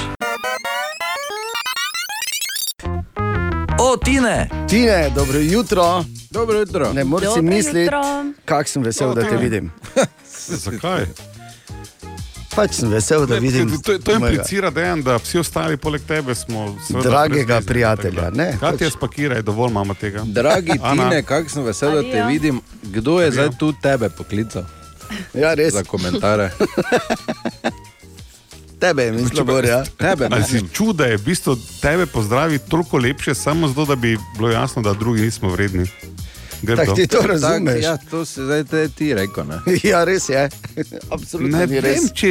O, 3.80 3.98
Tine! 3.98 4.50
Tine, 4.68 5.10
dobro 5.10 5.40
jutro. 5.40 6.04
Dobro 6.32 6.60
jutro. 6.60 6.94
Ne 6.94 7.04
moreš 7.04 7.30
si 7.34 7.42
misliti, 7.42 7.90
kako 8.46 8.70
sem 8.70 8.84
vesel, 8.84 9.14
da 9.14 9.22
te 9.22 9.38
vidim. 9.38 9.72
Zakaj? 10.58 11.06
Pač 12.56 12.72
sem 12.72 12.90
vesel, 12.90 13.26
da 13.26 13.36
vidim. 13.36 13.70
To, 13.78 13.98
to 14.00 14.12
mojega 14.12 14.28
implicira, 14.28 14.70
dejan, 14.70 15.04
da 15.04 15.16
vsi 15.16 15.40
ostali 15.40 15.78
poleg 15.78 16.02
tebe 16.02 16.36
smo 16.36 16.78
Dragega 17.04 17.62
prijatelja, 17.62 18.30
ne, 18.32 18.58
Kaj 18.60 18.78
ti 18.78 18.84
je 18.84 18.90
pač- 18.90 18.94
spakiraj, 18.94 19.42
dovolj 19.42 19.70
imamo 19.70 19.94
tega. 19.94 20.24
Dragi. 20.26 20.72
Tine, 20.72 21.24
kako 21.24 21.50
sem 21.50 21.64
vesel, 21.64 21.92
da 21.92 22.02
te 22.02 22.08
Adijo. 22.10 22.28
vidim. 22.28 22.62
Kdo 22.84 23.22
je 23.22 23.32
zdaj 23.32 23.50
tu 23.60 23.74
tebe 23.74 24.10
poklical 24.10 24.64
Ja, 25.34 25.54
res. 25.54 25.74
za 25.74 25.84
komentare? 25.84 26.50
Tebe 28.80 29.04
je 29.04 29.12
mislil, 29.12 29.44
Borja. 29.44 29.84
Tebe, 29.98 30.28
Ali 30.32 30.44
si 30.44 30.62
čutil, 30.74 30.94
da 30.94 31.06
je 31.06 31.18
v 31.18 31.24
bistvu 31.26 31.58
tebe 31.82 32.06
pozdravi 32.06 32.60
toliko 32.60 32.98
lepše, 32.98 33.34
samo 33.36 33.68
zato, 33.68 33.86
da 33.86 33.96
bi 33.96 34.18
bilo 34.38 34.50
jasno, 34.50 34.82
da 34.82 34.94
drugi 34.94 35.22
nismo 35.22 35.50
vredni? 35.50 35.86
Grdo. 36.60 36.76
Tako 36.78 36.94
ti 36.94 37.08
to 37.08 37.18
Tak, 37.18 37.28
razumeš. 37.28 37.84
ja, 37.84 37.98
to 38.00 38.26
si 38.26 38.42
zdaj 38.42 38.64
te 38.64 38.90
ti 38.90 39.14
rekel. 39.14 39.44
Ne? 39.46 39.58
Ja, 39.84 40.04
res 40.04 40.26
je. 40.26 40.50
Absolutno 41.10 41.58
Ne 41.58 41.68
ni 41.68 41.80
res. 41.80 42.00
vem, 42.00 42.10
če 42.12 42.28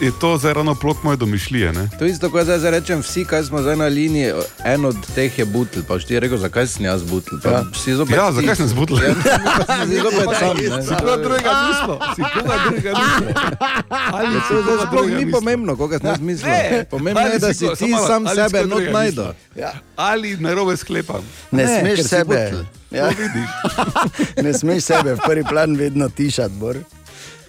je 0.00 0.10
to 0.20 0.36
zdaj 0.36 0.54
ravno 0.54 0.74
plot 0.74 1.02
moje 1.02 1.16
domišljije. 1.16 1.72
Ne? 1.72 1.88
To 1.98 2.04
isto, 2.04 2.28
kot 2.28 2.44
zdaj 2.44 2.70
rečem, 2.70 3.00
vsi, 3.00 3.24
kaj 3.24 3.44
smo 3.44 3.60
zdaj 3.60 3.76
na 3.76 3.86
liniji, 3.86 4.32
en 4.64 4.84
od 4.84 4.96
teh 5.14 5.32
je 5.32 5.44
butl. 5.46 5.80
Pa 5.82 5.98
ti 5.98 6.14
je 6.14 6.20
rekel, 6.20 6.38
zakaj 6.38 6.66
jaz 6.78 7.02
butl. 7.02 7.36
Pa 7.38 7.50
Ja. 7.50 7.64
si 7.74 7.94
zopet 7.94 8.16
Ja, 8.16 8.28
ti. 8.28 8.36
zakaj 8.36 8.56
sem 8.56 8.68
z 8.68 8.74
butlem? 8.74 9.02
Ja, 9.02 9.14
si 9.86 9.96
zopet 9.96 10.28
sam. 10.34 10.56
ne. 10.56 10.82
Si 10.82 10.94
koga 10.94 11.16
drugega 11.18 11.52
mislil? 11.62 11.96
Si 12.14 12.22
koga 12.34 12.54
drugega 12.64 12.92
mislil? 12.92 13.34
Ali 13.88 14.26
Ja, 14.26 14.40
si 14.40 14.48
To 14.50 14.62
zdaj 14.62 14.86
sploh 14.86 15.06
ni 15.08 15.30
pomembno, 15.30 15.72
koga 15.74 15.98
sem 15.98 16.06
jaz 16.06 16.20
mislil. 16.20 16.50
Ne. 16.50 16.84
Pomembno 16.84 17.22
Ali 17.22 17.32
je, 17.32 17.38
da 17.38 17.48
si 17.48 17.66
si 17.66 17.84
ti 17.84 17.92
sam 18.06 18.22
si 18.24 18.34
sebe 18.34 18.66
not 18.66 18.82
najdo. 18.92 19.24
mislil? 19.24 19.72
Ali 19.96 20.36
narobe 20.36 20.76
sklepam? 20.76 21.24
Ne, 21.50 21.64
Ne, 21.64 21.80
smeš 21.80 21.98
si 21.98 22.08
sebe. 22.10 22.50
butl. 22.50 22.79
Ja. 22.90 23.10
ne 24.44 24.52
smeš 24.54 24.82
sebe 24.84 25.14
v 25.14 25.20
prvi 25.26 25.44
plan 25.44 25.76
vedno 25.76 26.08
tišati, 26.08 26.54
Bor. 26.58 26.76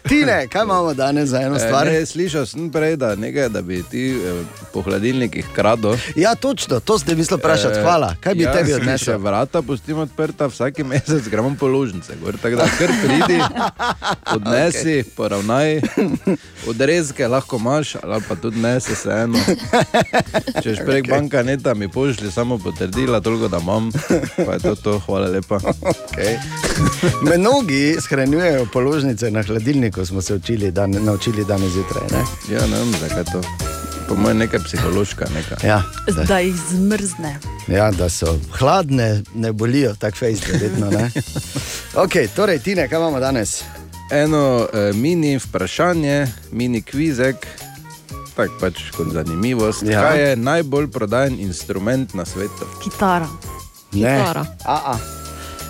Tine, 0.09 0.47
kaj 0.47 0.63
imamo 0.63 0.93
danes 0.93 1.29
za 1.29 1.41
eno 1.41 1.59
stvar? 1.59 1.87
E, 1.87 1.91
ne, 1.91 2.05
slišal 2.05 2.45
sem 2.45 2.71
prej, 2.71 2.95
da, 2.95 3.15
nekaj, 3.15 3.49
da 3.49 3.61
bi 3.61 3.83
ti 3.83 4.11
eh, 4.11 4.43
po 4.73 4.81
hladilnikih 4.81 5.45
kradel. 5.55 5.95
Ja, 6.15 6.35
točno, 6.35 6.79
to 6.79 6.99
ste 6.99 7.15
mislili 7.15 7.39
vprašati. 7.39 7.79
Eh, 7.79 7.81
Hvala. 7.81 8.15
Kaj 8.21 8.35
bi 8.35 8.43
ja, 8.43 8.53
tebi 8.53 8.73
odnesel? 8.73 9.19
vrata 9.19 9.61
pustim 9.61 9.97
odprta, 9.97 10.47
vsak 10.47 10.77
mesec 10.77 11.27
gremo 11.27 11.55
položnice. 11.59 12.13
Gor, 12.23 12.37
tako 12.41 12.55
da 12.55 12.67
kar 12.77 12.91
pridi, 13.03 13.41
odnesi, 14.35 14.87
okay. 14.87 15.09
poravnaj. 15.15 15.81
Odrezke 16.69 17.27
lahko 17.27 17.57
imaš, 17.57 17.95
ali 18.03 18.23
pa 18.27 18.35
tudi 18.35 18.59
nese 18.59 18.95
se 18.95 19.09
eno. 19.09 19.39
Če 20.63 20.75
šprek 20.75 20.87
Okej. 20.89 21.01
okay. 21.01 21.09
banka 21.09 21.43
neta 21.43 21.73
mi 21.73 21.87
pošli 21.87 22.31
samo 22.31 22.57
potrdila, 22.57 23.21
toliko 23.21 23.47
da 23.47 23.57
imam, 23.57 23.91
pa 24.45 24.53
je 24.53 24.59
to 24.59 24.75
to, 24.75 24.99
hvala 24.99 25.27
lepa. 25.27 25.55
Okay. 25.55 26.37
Mnogi 27.37 27.95
shranjujejo 28.01 28.65
položnice 28.73 29.31
na 29.31 29.43
hladilniku, 29.91 30.05
smo 30.05 30.21
se 30.21 30.35
učili 30.35 30.71
dan, 30.71 30.91
naučili 30.91 31.45
danes 31.45 31.71
zjutraj. 31.71 32.03
Ne? 32.11 32.55
Ja, 32.55 32.67
ne 32.67 32.77
vem, 32.77 32.91
zakaj 32.99 33.23
to. 33.23 33.41
Po 34.07 34.15
mojem, 34.15 34.37
nekaj 34.37 34.59
psihološka. 34.59 35.25
Nekaj. 35.33 35.69
Ja, 35.69 35.83
da, 36.07 36.23
Da 36.23 36.39
jih 36.39 36.55
zmrzne. 36.69 37.39
ja, 37.67 37.91
da 37.91 38.09
so 38.09 38.39
hladne, 38.51 39.23
ne 39.35 39.51
bolijo, 39.51 39.95
tako 39.95 40.17
fejs, 40.17 40.39
verjetno. 40.47 40.89
ne. 40.89 41.11
Okay, 41.95 42.27
torej, 42.27 42.59
Tine, 42.59 42.87
kaj 42.87 42.97
imamo 42.97 43.19
danes? 43.19 43.63
Eno 44.11 44.67
eh, 44.73 44.93
mini 44.93 45.37
vprašanje, 45.37 46.27
mini 46.51 46.81
kvizek, 46.81 47.47
tako 48.35 48.53
pač 48.59 48.91
kot 48.97 49.07
zanimivost. 49.13 49.83
Ja. 49.83 49.91
Ja. 49.91 50.01
Kaj 50.01 50.29
je 50.29 50.35
najbolj 50.35 50.91
prodajen 50.91 51.39
instrument 51.39 52.13
na 52.13 52.25
svetu? 52.25 52.67
Kitara. 52.83 53.27
Ne. 53.91 53.99
Kitara. 54.19 54.45
A, 54.65 54.75
a. 54.85 55.20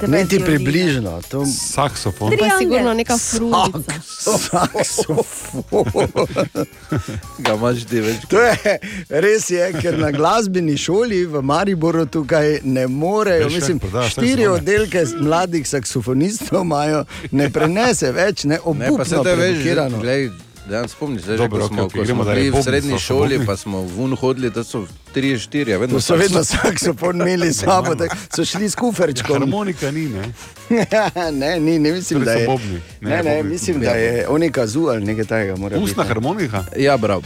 Niti 0.08 0.39
približno. 0.39 1.22
To... 1.30 1.45
Saksofon. 1.45 2.34
Pa 2.39 2.45
je 2.45 2.52
sigurno 2.60 2.93
neka 2.93 3.18
frulica. 3.18 3.93
Ga 7.43 7.54
imaš 7.54 7.86
ti 7.89 7.99
več? 7.99 8.26
To 8.30 8.41
je 8.41 8.80
res, 9.10 9.49
je, 9.49 9.74
ker 9.82 9.97
na 9.99 10.12
glasbeni 10.12 10.78
šoli 10.78 11.26
v 11.26 11.41
Mariboru 11.41 12.06
tukaj 12.06 12.60
ne 12.64 12.88
morejo. 12.88 13.45
Veš, 13.49 13.56
Mislim, 13.56 13.80
kako 13.80 13.89
prodajaš 13.89 14.12
štiri 14.12 14.47
oddelke 14.47 15.06
mladih 15.20 15.68
saksofonistov 15.68 16.62
imajo, 16.62 17.06
ne 17.32 17.49
prenese 17.49 18.12
več, 18.12 18.43
ne 18.43 18.52
Ne, 18.52 18.58
pa 18.64 18.70
obupno, 18.70 19.06
se 19.06 19.16
te 19.24 19.36
veš, 19.36 19.52
provokirano. 19.52 19.97
Da 20.70 20.88
spomniš, 20.88 21.24
da 21.24 21.38
Dobro, 21.38 21.62
ko 21.62 21.68
smo, 21.68 21.84
okej, 21.84 21.99
ko 21.99 22.05
gremo 22.05 22.24
smo 22.24 22.34
bili 22.34 22.49
v 22.49 22.64
srednji 22.64 22.99
šoli, 22.99 23.45
pa 23.45 23.57
smo 23.57 23.80
vun 23.80 24.16
hodili, 24.16 24.53
to 24.53 24.64
so 24.64 24.86
tri, 25.14 25.39
štiri, 25.39 25.78
vedno 25.78 25.95
To 25.95 26.01
so 26.01 26.16
vedno 26.16 26.43
saksofon 26.43 27.22
imeli 27.22 27.53
s 27.53 27.59
sabo, 27.59 27.95
tako 27.95 28.16
so 28.36 28.45
šli 28.45 28.70
s 28.70 28.76
kuferčkom. 28.76 29.34
Harmonika 29.34 29.91
ni, 29.91 30.09
ne? 30.09 30.34
ne, 31.34 31.59
ni, 31.59 31.80
ne 31.80 31.91
mislim, 31.91 32.20
Torej 32.20 32.26
da 32.26 32.34
so 32.34 32.39
je. 32.39 32.47
bobni. 32.47 32.82
Ne, 33.01 33.09
Ne, 33.09 33.24
ne, 33.24 33.36
bobni. 33.36 33.51
mislim, 33.51 33.80
da 33.80 33.89
je 33.89 34.28
oni 34.28 34.51
kazu 34.51 34.82
ali 34.82 35.05
nekaj 35.05 35.26
takega. 35.26 35.53
Ustna 35.53 36.03
biti. 36.03 36.07
harmonika? 36.07 36.64
Ja, 36.78 36.97
bravo. 36.97 37.22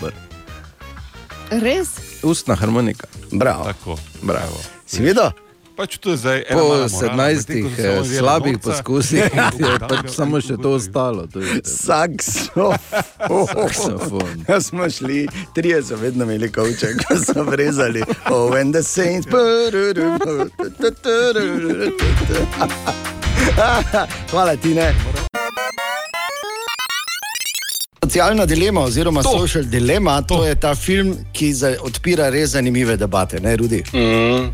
Res? 1.51 1.87
Ustna 2.23 2.55
harmonika. 2.55 3.07
Bravo. 3.31 3.63
Tako. 3.63 3.97
Bravo. 4.21 4.59
Si 4.85 5.01
videl? 5.01 5.29
Pač 5.75 5.97
to 5.97 6.11
je 6.11 6.17
zdaj 6.17 6.43
ena 6.47 6.59
Po 6.59 6.67
morala, 6.67 6.87
17 6.87 7.49
medtem 7.49 7.63
ko 7.63 7.69
so 7.69 7.75
se 7.75 7.83
eh, 7.83 7.99
oni 7.99 8.09
delali 8.09 8.17
slabih 8.17 8.57
poskusih 8.63 9.19
je 9.59 9.79
pač 9.89 10.09
samo 10.15 10.41
še 10.41 10.55
to 10.63 10.71
ostalo. 10.79 11.27
To 11.27 11.39
je, 11.43 11.59
Saksofon. 11.63 12.79
Saksofon. 13.51 14.45
Ja, 14.47 14.61
smo 14.61 14.89
šli, 14.89 15.27
trije 15.55 15.83
so 15.83 15.95
vedno 15.99 16.23
imeli 16.23 16.51
kavče, 16.51 16.87
ko 17.03 17.19
so 17.19 17.43
vrezali. 17.43 18.03
Oh, 18.31 18.51
when 18.51 18.71
the 18.71 18.83
saints. 18.83 19.27
Hvala 24.31 24.55
ti, 24.55 24.73
ne. 24.73 24.95
Socialna 28.05 28.45
dilema, 28.45 28.81
oziroma 28.81 29.23
to. 29.23 29.29
social 29.29 29.63
dilema, 29.63 30.21
to, 30.21 30.37
to 30.37 30.45
je 30.45 30.55
ta 30.55 30.75
film, 30.75 31.15
ki 31.33 31.53
za, 31.53 31.71
odpira 31.81 32.29
res 32.29 32.51
zanimive 32.53 32.97
debate, 32.97 33.39
ne 33.39 33.55
Rudi. 33.57 33.81
Mm. 33.93 34.51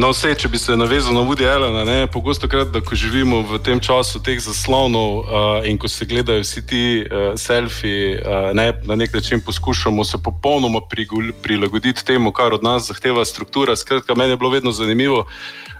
No, 0.00 0.08
vse, 0.14 0.32
če 0.40 0.48
bi 0.48 0.58
se 0.58 0.72
navezal 0.76 1.12
na 1.12 1.20
Woody 1.20 1.44
Allena, 1.44 1.84
ne, 1.84 2.06
pogosto 2.08 2.48
krat, 2.48 2.70
da 2.72 2.80
ko 2.80 2.96
živimo 2.96 3.42
v 3.44 3.60
tem 3.60 3.80
času 3.80 4.22
teh 4.24 4.40
zaslonov 4.40 5.18
uh, 5.20 5.68
in 5.68 5.76
ko 5.78 5.88
se 5.88 6.08
gledajo 6.08 6.40
vsi 6.40 6.64
ti 6.66 6.84
uh, 7.04 7.34
selfiji, 7.36 8.16
uh, 8.22 8.48
ne, 8.56 8.70
na 8.88 8.96
nek 8.96 9.12
način 9.12 9.44
poskušamo 9.44 10.04
se 10.04 10.22
popolnoma 10.24 10.80
prilagoditi 11.42 12.04
temu, 12.04 12.32
kar 12.32 12.56
od 12.56 12.64
nas 12.64 12.88
zahteva 12.88 13.24
struktura. 13.24 13.76
Skratka, 13.76 14.14
meni 14.14 14.32
je 14.32 14.40
bilo 14.40 14.50
vedno 14.50 14.72
zanimivo, 14.72 15.26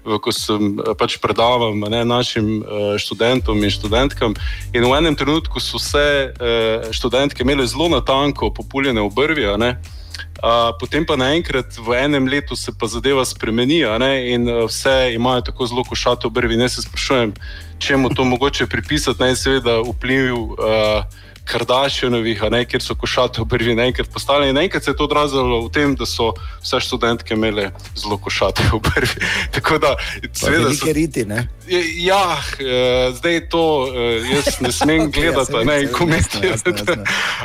ko 0.05 0.33
sem 0.33 0.79
eh, 0.79 0.93
pač 0.99 1.17
predaval 1.19 1.75
ne, 1.77 2.05
našim 2.05 2.61
eh, 2.61 2.97
študentom 3.01 3.59
in 3.65 3.73
študentkam. 3.73 4.37
In 4.77 4.85
v 4.85 4.93
enem 4.93 5.17
trenutku 5.17 5.61
so 5.61 5.81
vse 5.81 6.31
eh, 6.31 6.93
študentke 6.93 7.43
imele 7.43 7.67
zelo 7.67 7.89
natanko 7.89 8.53
populjene 8.53 9.01
obrvi. 9.01 9.49
Uh, 10.45 10.77
potem 10.77 11.07
pa 11.07 11.17
naenkrat 11.17 11.79
v 11.81 11.95
enem 11.97 12.29
letu 12.29 12.53
se 12.59 12.69
pa 12.71 12.87
zadeva 12.87 13.25
spremeni 13.25 13.81
in 14.29 14.45
vse 14.67 15.15
imajo 15.15 15.41
tako 15.49 15.67
zelo 15.67 15.85
košate 15.85 16.27
obrvi. 16.27 16.57
Ne 16.57 16.69
se 16.69 16.83
sprašujem, 16.83 17.33
čemu 17.79 18.13
to 18.15 18.25
mogoče 18.25 18.67
pripisati, 18.67 19.23
naj 19.23 19.37
seveda 19.37 19.81
vpliv 19.81 20.35
uh, 20.37 21.07
Kardashianovih, 21.45 22.43
ne, 22.51 22.65
kjer 22.65 22.83
so 22.83 22.95
košate 22.97 23.43
obrvi 23.43 23.75
naenkrat 23.77 24.09
postale. 24.13 24.49
In 24.49 24.57
naenkrat 24.57 24.85
se 24.85 24.91
je 24.91 24.97
to 24.97 25.05
odrazilo 25.05 25.61
v 25.67 25.71
tem, 25.73 25.95
da 25.97 26.07
so 26.09 26.33
vse 26.63 26.81
študentke 26.81 27.35
imele 27.35 27.71
zelo 27.97 28.19
košate 28.19 28.71
obrvi. 28.79 29.29
Tako 29.53 29.79
da, 29.79 29.95
seveda, 30.33 30.69
velike 30.69 30.93
riti, 30.93 31.25
ne? 31.29 31.49
Ja, 31.97 32.37
eh, 32.61 33.12
zdaj 33.15 33.49
to 33.49 33.89
eh, 33.95 34.35
jaz 34.35 34.61
ne 34.61 34.73
smem 34.73 35.01
ja, 35.03 35.07
gledati 35.07 35.53
saj, 35.53 35.65
ne, 35.65 35.73
saj, 35.73 35.83
in 35.83 35.93
komentirati. 35.93 36.71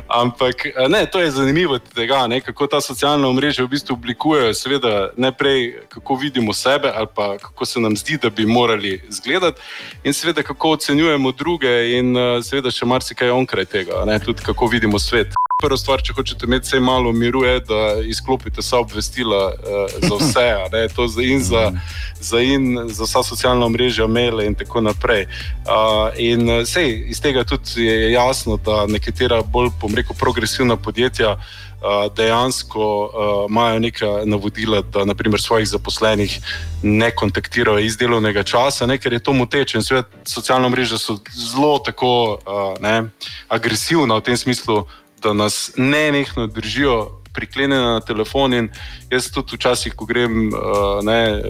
Ampak 0.07 0.65
eh, 0.65 0.87
ne, 0.89 1.05
to 1.05 1.19
je 1.19 1.31
zanimivo 1.31 1.79
tega, 1.79 2.27
ne, 2.27 2.41
kako 2.41 2.67
ta 2.67 2.81
socialna 2.81 3.27
omrežja 3.27 3.65
v 3.65 3.67
bistvu 3.67 3.93
oblikujejo, 3.93 4.53
seveda 4.53 5.09
najprej 5.17 5.79
kako 5.89 6.15
vidimo 6.15 6.53
sebe 6.53 6.91
ali 6.95 7.07
pa 7.15 7.37
kako 7.37 7.65
se 7.65 7.79
nam 7.79 7.97
zdi, 7.97 8.17
da 8.17 8.29
bi 8.29 8.45
morali 8.45 9.01
izgledati 9.09 9.61
in 10.03 10.13
seveda 10.13 10.43
kako 10.43 10.71
ocenjujemo 10.71 11.31
druge 11.31 11.97
in 11.97 12.15
seveda 12.43 12.71
še 12.71 12.85
marsikaj 12.85 13.29
onkraj 13.29 13.65
tega, 13.65 14.03
ne, 14.05 14.19
tudi 14.19 14.43
kako 14.43 14.67
vidimo 14.67 14.99
svet. 14.99 15.48
Prva 15.59 15.75
stvar, 15.75 15.99
če 15.99 16.13
hočete 16.15 16.47
imeti 16.47 16.69
vse 16.69 16.79
malo 16.79 17.09
miru, 17.11 17.41
je, 17.43 17.57
da 17.67 17.79
izklopite 18.07 18.61
vsa 18.63 18.77
obvestila 18.79 19.39
uh, 19.51 19.95
za 20.07 20.15
vse, 20.15 20.43
ne, 20.71 20.83
to 20.95 21.07
za 21.11 21.23
in 21.27 21.41
za, 21.43 21.63
za, 22.15 22.39
in 22.39 22.85
za 22.87 23.03
vsa 23.03 23.25
socialna 23.27 23.67
mreža, 23.67 24.07
maile 24.07 24.45
in 24.47 24.55
tako 24.55 24.79
naprej. 24.85 25.25
Uh, 25.67 26.15
in 26.15 26.47
uh, 26.47 26.61
sej, 26.63 26.93
iz 27.11 27.19
tega 27.19 27.43
tudi 27.43 27.83
je 27.83 28.13
jasno, 28.13 28.55
da 28.55 28.85
nekatera 28.87 29.41
bolj, 29.43 29.73
bom 29.81 29.97
rekel, 29.99 30.15
progresivna 30.15 30.77
podjetja 30.79 31.33
uh, 31.35 32.07
dejansko 32.15 32.87
uh, 33.03 33.43
imajo 33.49 33.83
neka 33.83 34.13
navodila, 34.31 34.79
da 34.81 35.03
naprimer 35.03 35.43
svojih 35.43 35.67
zaposlenih 35.67 36.39
ne 36.87 37.11
kontaktirajo 37.11 37.83
iz 37.83 37.99
delovnega 37.99 38.45
časa, 38.47 38.87
ne, 38.87 38.95
ker 38.95 39.19
je 39.19 39.19
to 39.19 39.35
moteče. 39.35 39.75
In 39.77 39.83
seveda 39.83 40.23
socialna 40.23 40.71
mreža 40.71 41.03
so 41.03 41.19
zelo 41.35 41.75
tako 41.83 42.39
uh, 42.39 42.79
ne, 42.79 43.09
agresivna 43.51 44.23
v 44.23 44.27
tem 44.31 44.39
smislu, 44.39 44.85
da 45.23 45.33
nas 45.33 45.71
ne 45.77 46.11
nekno 46.11 46.47
držijo 46.47 47.19
priklenjene 47.33 47.81
na 47.81 47.99
telefon. 47.99 48.53
In 48.53 48.69
jaz 49.11 49.29
tudi 49.31 49.57
včasih, 49.57 49.95
ko 49.95 50.05
grem 50.09 50.49
uh, 50.49 50.99
ne, 51.05 51.41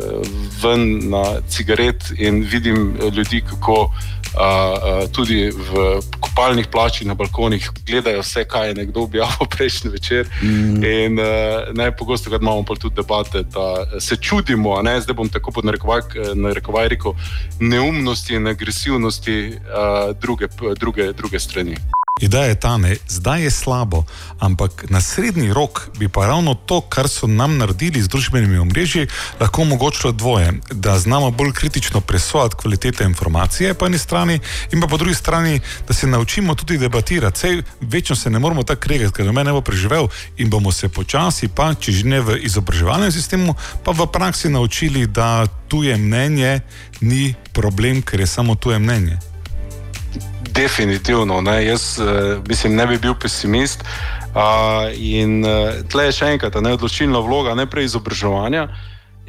ven 0.61 1.09
na 1.09 1.23
cigaret 1.49 2.11
in 2.17 2.43
vidim 2.43 2.95
eh, 2.99 3.09
ljudi, 3.15 3.41
kako 3.49 3.89
uh, 3.89 5.07
tudi 5.15 5.49
v 5.49 5.99
kopalnih 6.19 6.67
plačih 6.71 7.07
na 7.07 7.13
balkonih 7.13 7.69
gledajo 7.87 8.21
vse, 8.21 8.45
kaj 8.47 8.67
je 8.67 8.79
nekdo 8.83 9.07
objavil 9.07 9.49
prejšnji 9.55 9.91
večer. 9.91 10.27
Mm. 10.43 10.83
In 10.83 11.19
uh, 11.19 11.71
najpogosto 11.73 12.29
imamo 12.35 12.63
pa 12.63 12.75
tudi 12.75 12.95
debate, 12.95 13.43
da 13.43 13.99
se 13.99 14.15
čudimo, 14.15 14.81
ne, 14.81 14.99
zdaj 15.01 15.15
bom 15.15 15.29
tako 15.29 15.51
pod 15.51 15.65
narekovaj, 15.65 16.01
narekovaj 16.35 16.87
rekel, 16.95 17.15
neumnosti 17.59 18.35
in 18.35 18.47
agresivnosti 18.47 19.55
uh, 19.55 20.15
druge, 20.19 20.47
druge, 20.79 21.13
druge 21.13 21.39
strani. 21.39 21.77
Ideja 22.19 22.43
je 22.43 22.55
ta, 22.55 22.77
ne, 22.77 22.95
zdaj 23.07 23.43
je 23.43 23.51
slabo, 23.51 24.03
ampak 24.39 24.85
na 24.89 25.01
srednji 25.01 25.53
rok 25.53 25.89
bi 25.97 26.09
pa 26.09 26.27
ravno 26.27 26.53
to, 26.53 26.81
kar 26.81 27.07
so 27.09 27.27
nam 27.27 27.57
naredili 27.57 28.01
z 28.01 28.07
družbenimi 28.07 28.57
omrežji, 28.57 29.07
lahko 29.39 29.61
omogočilo 29.61 30.11
dvoje. 30.11 30.53
Da 30.71 30.99
znamo 30.99 31.31
bolj 31.31 31.51
kritično 31.51 32.01
presojati 32.01 32.55
kvalitete 32.55 33.03
informacije 33.03 33.73
po 33.73 33.85
eni 33.85 33.97
strani, 33.97 34.39
in 34.71 34.81
pa 34.81 34.87
po 34.87 34.97
drugi 34.97 35.15
strani, 35.15 35.59
da 35.87 35.93
se 35.93 36.07
naučimo 36.07 36.55
tudi 36.55 36.77
debatirati. 36.77 37.39
Sej 37.39 37.61
večno 37.81 38.15
se 38.15 38.29
ne 38.29 38.39
moramo 38.39 38.63
tako 38.63 38.81
kregati, 38.81 39.13
ker 39.13 39.31
me 39.31 39.43
ne 39.43 39.51
bo 39.51 39.61
preživel 39.61 40.07
in 40.37 40.49
bomo 40.49 40.71
se 40.71 40.89
počasi, 40.89 41.47
pa 41.47 41.73
če 41.73 41.91
že 41.91 42.03
ne 42.03 42.21
v 42.21 42.37
izobraževalnem 42.43 43.11
sistemu, 43.11 43.55
pa 43.83 43.91
v 43.91 44.07
praksi 44.11 44.49
naučili, 44.49 45.07
da 45.07 45.47
tuje 45.67 45.97
mnenje 45.97 46.59
ni 47.01 47.33
problem, 47.53 48.01
ker 48.01 48.19
je 48.19 48.27
samo 48.27 48.55
tuje 48.55 48.79
mnenje. 48.79 49.28
Definitivno, 50.53 51.41
ne. 51.41 51.65
jaz 51.65 51.99
uh, 51.99 52.39
mislim, 52.47 52.75
ne 52.75 52.87
bi 52.87 52.97
bil 52.97 53.15
pesimist. 53.15 53.83
Uh, 54.29 54.89
in 54.93 55.43
uh, 55.45 55.81
tle 55.89 56.09
je 56.09 56.17
še 56.19 56.33
enkrat 56.35 56.53
ta 56.53 56.61
neodločilna 56.61 57.19
vloga 57.25 57.55
najprej 57.57 57.87
izobraževanja 57.89 58.67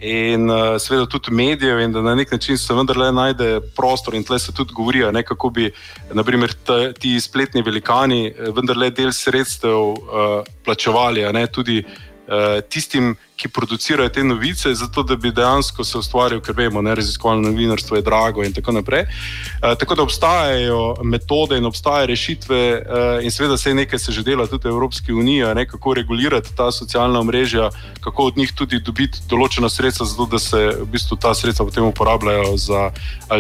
in 0.01 0.51
uh, 0.51 0.77
seveda 0.81 1.07
tudi 1.07 1.33
medijev, 1.35 1.81
in 1.81 1.93
da 1.93 2.03
na 2.03 2.15
nek 2.15 2.33
način 2.33 2.59
se 2.59 2.75
vendarle 2.75 3.13
najde 3.13 3.61
prostor. 3.77 4.15
In 4.15 4.25
tle 4.25 4.39
se 4.39 4.53
tudi 4.53 4.73
govori, 4.75 5.05
a 5.05 5.11
ne, 5.11 5.23
kako 5.23 5.51
bi 5.51 5.71
naprimer, 6.13 6.53
ta, 6.65 6.93
ti 6.93 7.21
spletni 7.21 7.63
velikani 7.63 8.27
eh, 8.27 8.53
vendarle 8.57 8.91
del 8.91 9.13
sredstev 9.13 9.77
uh, 9.77 10.45
plačevali, 10.65 11.25
a 11.25 11.33
ne 11.33 11.47
tudi 11.47 11.83
uh, 11.85 12.61
tistim, 12.69 13.15
ki 13.41 13.49
producirajo 13.49 14.09
te 14.13 14.25
novice, 14.25 14.75
zato 14.75 15.03
da 15.03 15.17
bi 15.17 15.33
dejansko 15.33 15.85
se 15.85 15.99
ustvaril, 15.99 16.43
ker 16.45 16.55
vemo, 16.57 16.83
da 16.83 16.95
raziskovalno 16.95 17.49
novinarstvo 17.49 17.97
je 17.97 18.03
drago 18.05 18.45
in 18.45 18.53
tako 18.53 18.73
naprej. 18.77 19.07
Uh, 19.07 19.73
tako 19.81 19.95
da 19.95 20.03
obstajajo 20.03 20.97
metode 21.05 21.57
in 21.59 21.65
obstajajo 21.65 22.07
rešitve, 22.07 22.61
uh, 22.77 23.25
in 23.25 23.33
seveda 23.33 23.57
se 23.57 23.75
nekaj 23.75 23.99
se 23.99 24.13
že 24.13 24.23
dela 24.23 24.47
tudi 24.47 24.69
v 24.69 24.75
Evropski 24.75 25.13
uniji, 25.13 25.55
ne 25.55 25.67
kako 25.67 25.95
regulirati 25.95 26.55
ta 26.57 26.71
socialna 26.73 27.21
omrežja, 27.21 27.71
kako 28.01 28.25
od 28.25 28.37
njih 28.37 28.53
tudi 28.53 28.81
dobiti 28.81 29.25
določena 29.29 29.69
sredstva, 29.69 30.07
zato 30.07 30.27
da 30.27 30.39
se 30.39 30.61
v 30.83 30.87
bistvu 30.93 31.17
ta 31.17 31.35
sredstva 31.35 31.67
potem 31.67 31.85
uporabljajo 31.85 32.57
za, 32.57 32.91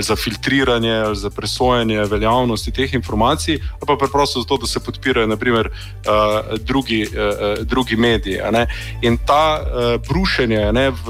za 0.01 0.17
filtriranje 0.17 0.95
ali 0.95 1.17
za 1.17 1.31
presojanje 1.31 2.05
veljavnosti 2.09 2.73
teh 2.73 2.95
informacij, 2.95 3.61
ali 3.61 3.87
pa 3.87 3.97
preprosto 3.97 4.41
zato, 4.41 4.57
da 4.57 4.67
se 4.67 4.81
podpirajo 4.81 5.27
naprimer 5.27 5.69
uh, 5.69 6.57
drugi, 6.61 7.05
uh, 7.05 7.65
drugi 7.65 7.97
mediji. 7.97 8.41
ne. 8.51 8.67
In 9.03 9.19
ta 9.27 9.61
uh, 9.61 9.90
brušenje 9.99 10.73
ne, 10.73 10.91
v 10.91 11.07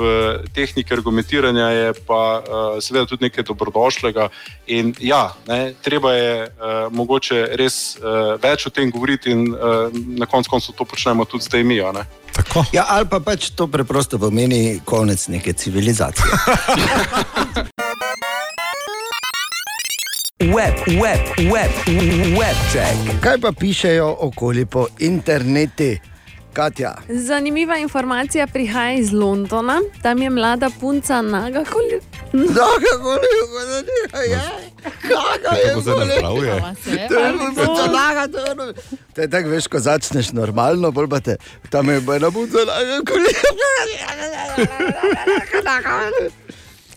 tehniki 0.55 0.95
argumentiranja 0.95 1.69
je 1.69 1.93
pa 2.07 2.23
uh, 2.39 2.83
seveda 2.83 3.07
tudi 3.07 3.25
nekaj 3.29 3.45
dobrodošlega. 3.45 4.29
In 4.67 4.95
ja, 5.01 5.35
ne, 5.49 5.75
treba 5.83 6.13
je 6.13 6.47
uh, 6.47 6.93
mogoče 6.93 7.49
res 7.59 7.97
uh, 7.99 8.37
več 8.43 8.67
o 8.67 8.71
tem 8.71 8.91
govoriti, 8.91 9.31
in 9.31 9.53
uh, 9.53 9.91
na 9.93 10.27
koncu 10.27 10.51
koncev 10.51 10.75
to 10.79 10.85
počnemo 10.85 11.25
tudi 11.25 11.45
zdaj 11.45 11.65
mi. 11.65 11.81
Ja, 12.73 12.87
ali 12.89 13.07
pa 13.11 13.21
pač 13.21 13.51
to 13.57 13.67
preprosto 13.67 14.19
pomeni 14.19 14.81
konec 14.85 15.29
neke 15.29 15.53
civilizacije. 15.53 16.27
Web, 20.41 20.75
web, 20.87 21.21
web, 21.53 21.71
web 22.39 22.57
check. 22.73 22.97
Kaj 23.21 23.39
pa 23.39 23.53
pišejo 23.53 24.17
okoli 24.21 24.65
po 24.65 24.87
internetu, 24.99 26.01
Katja? 26.53 26.95
Zanimiva 27.09 27.77
informacija 27.77 28.47
prihaja 28.47 28.93
iz 28.93 29.13
Londona. 29.13 29.81
Tam 30.03 30.23
je 30.23 30.31
mlada 30.31 30.71
punca 30.81 31.23
naga 31.23 31.65
koli. 31.65 32.01
Naga 32.33 33.03
koli, 33.03 33.27
da 34.13 34.19
je. 34.31 34.41
Naga 35.05 35.57
je 35.57 35.81
zdaj 35.83 35.95
koli. 35.95 36.07
napravuje? 36.07 36.63
To 37.09 37.15
je 37.15 37.33
punca 37.33 37.87
naga, 37.93 38.29
to 38.29 38.39
je 38.39 38.51
ono. 38.51 38.73
To 39.15 39.21
je 39.21 39.31
tako, 39.31 39.49
veš, 39.49 39.67
ko 39.67 39.79
začneš 39.79 40.33
normalno, 40.33 40.91
bolj 40.91 41.09
pa 41.09 41.21
te, 41.21 41.37
tam 41.71 41.89
je 41.89 41.97
ena 42.17 42.31
punca 42.31 42.59
naga 42.59 43.01
koli. 43.07 43.35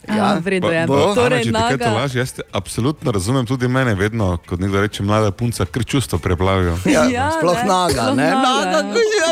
Ja, 0.05 0.35
v 0.35 0.47
redu 0.49 0.67
je. 0.67 0.83
Bo, 0.85 1.13
Torej, 1.13 1.47
Ana, 1.47 1.69
če 1.69 1.77
naga- 1.77 1.93
laži, 1.93 2.17
jaz 2.17 2.31
te 2.33 2.41
absolutno 2.51 3.11
razumem, 3.11 3.45
tudi 3.45 3.67
mene 3.67 3.95
vedno, 3.95 4.37
ko 4.39 4.55
nekdo 4.55 4.81
reče 4.81 4.99
mlada 5.01 5.31
punca, 5.31 5.65
ker 5.65 5.85
čustvo 5.85 6.19
preplavijo. 6.19 6.75
Ja, 6.85 7.03
Ja, 7.05 7.31
sploh 7.33 7.55
ne, 7.55 7.63
naga, 7.63 8.03
sploh 8.03 8.15
ne? 8.15 8.29
naga, 8.29 8.81
Naga, 8.83 8.99
ja. 9.15 9.29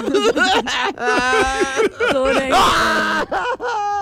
Torej, 2.13 2.51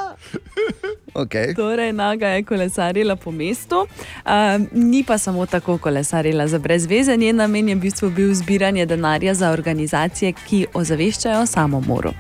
Okay. 1.14 1.56
Torej, 1.56 1.94
Naga 1.94 2.28
je 2.28 2.44
kolesarila 2.44 3.16
po 3.16 3.32
mestu, 3.32 3.76
um, 3.76 4.68
ni 4.72 5.04
pa 5.04 5.18
samo 5.18 5.46
tako 5.46 5.78
kolesarila 5.78 6.48
za 6.48 6.60
brez 6.60 6.86
veze. 6.86 7.18
Njen 7.18 7.36
namen 7.36 7.70
je 7.70 7.76
v 7.76 7.80
bistvu 7.80 8.10
bil 8.10 8.34
zbiranje 8.34 8.86
denarja 8.86 9.34
za 9.34 9.50
organizacije, 9.52 10.34
ki 10.48 10.66
ozaveščajo 10.74 11.46
samomoru. 11.46 12.14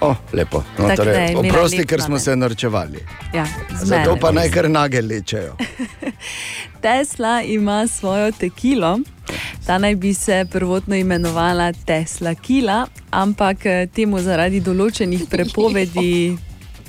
O, 0.00 0.14
lepo. 0.32 0.62
No, 0.78 0.88
je 0.88 0.96
torej, 0.96 1.32
imela 1.32 1.40
oprosti, 1.40 1.86
ker 1.86 2.02
smo 2.02 2.18
se 2.18 2.36
norčevali. 2.36 3.04
Ja, 3.34 3.46
Zato 3.82 4.16
pa 4.20 4.32
naj 4.32 4.50
kar 4.50 4.70
nage 4.70 5.02
lečejo. 5.02 5.56
Tesla 6.82 7.42
ima 7.42 7.86
svojo 7.86 8.32
tekilo. 8.32 8.98
Ta 9.66 9.78
naj 9.78 9.96
bi 9.96 10.14
se 10.14 10.46
prvotno 10.52 10.96
imenovala 10.96 11.72
Tesla 11.72 12.34
Kila, 12.34 12.86
ampak 13.10 13.66
eh, 13.66 13.86
temu 13.94 14.18
zaradi 14.18 14.60
določenih 14.60 15.28
prepovedi 15.30 16.36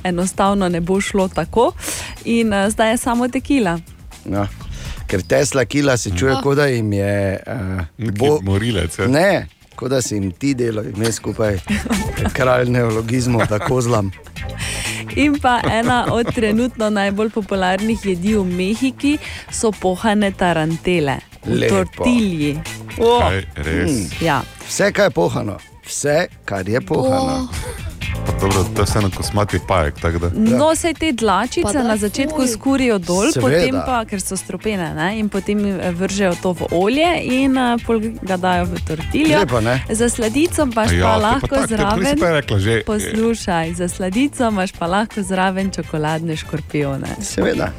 enostavno 0.04 0.70
ne 0.70 0.82
bo 0.82 1.02
šlo 1.02 1.28
tako. 1.28 1.72
In 2.26 2.54
uh, 2.54 2.70
zdaj 2.70 2.92
je 2.92 2.98
samo 2.98 3.28
tekila. 3.28 3.80
No. 4.26 4.48
Ker 5.08 5.22
Tesla 5.22 5.66
kila 5.66 5.98
se 5.98 6.12
čuje, 6.18 6.34
Ah. 6.34 6.42
kot 6.42 6.56
da 6.58 6.66
jim 6.66 6.94
je. 6.94 7.40
Uh, 7.98 8.12
bo... 8.12 8.40
Morilec. 8.42 9.00
Ja. 9.00 9.08
Ne, 9.08 9.48
kot 9.76 9.90
da 9.90 10.02
si 10.02 10.16
jim 10.16 10.32
ti 10.32 10.54
delo, 10.54 10.84
ime 10.84 11.12
skupaj, 11.12 11.60
kralj 12.38 12.70
neologizmov, 12.70 13.48
tako 13.48 13.82
zlam. 13.82 14.12
In 15.16 15.36
pa 15.42 15.60
ena 15.72 16.08
od 16.12 16.34
trenutno 16.34 16.90
najbolj 16.90 17.30
popularnih 17.30 18.06
jedi 18.06 18.36
v 18.36 18.44
Mehiki 18.46 19.18
so 19.52 19.72
pohane 19.72 20.32
tarantele, 20.32 21.18
tortilji. 21.70 22.56
Kaj, 22.98 23.44
res. 23.56 23.92
Mm. 23.92 24.26
Ja. 24.26 24.42
Vse, 24.68 24.92
kar 24.92 25.06
je 25.06 25.10
pohano, 25.10 25.58
vse, 25.86 26.28
kar 26.46 26.70
je 26.70 26.82
pohano. 26.82 27.48
Pa 27.52 27.93
Dobro, 28.34 28.64
to 28.66 28.82
je 28.82 28.86
vseeno 28.86 29.10
kosmati 29.10 29.60
pajek. 29.68 29.96
No, 30.34 30.76
se 30.76 30.94
te 30.94 31.12
dlačice 31.12 31.64
Pa 31.64 31.74
na 31.74 31.84
daj, 31.84 31.98
začetku 31.98 32.36
fuj. 32.38 32.48
skurijo 32.48 32.98
dol, 33.00 33.32
Seveda. 33.32 33.42
potem 33.42 33.76
pa, 33.86 34.06
ker 34.06 34.22
so 34.22 34.36
stropene, 34.36 34.94
ne, 34.94 35.20
in 35.20 35.30
potem 35.30 35.60
eh, 35.66 35.92
vržejo 35.92 36.36
to 36.36 36.52
v 36.52 36.68
olje 36.72 37.08
in 37.24 37.58
uh, 37.58 37.80
pol 37.80 38.00
ga 38.22 38.38
dajo 38.38 38.66
v 38.66 38.82
tortiljo. 38.88 39.40
Lepo, 39.40 39.62
ne? 39.62 39.80
Za 39.90 40.10
sladico 40.10 40.64
imaš 40.64 40.92
Ja, 40.92 41.04
pa 41.04 41.10
pa 41.10 41.18
lahko 41.18 41.48
prej 41.48 41.62
si 41.62 41.68
zraven. 41.70 42.20
pa 42.20 42.30
rekla 42.32 42.60
že. 42.60 42.84
Poslušaj, 42.84 43.74
za 43.74 43.88
sladico 43.88 44.48
imaš 44.48 44.72
pa 44.72 44.88
lahko 44.88 45.22
zraven 45.22 45.72
čokoladne 45.72 46.36
škorpione. 46.36 47.08
Seveda. 47.22 47.72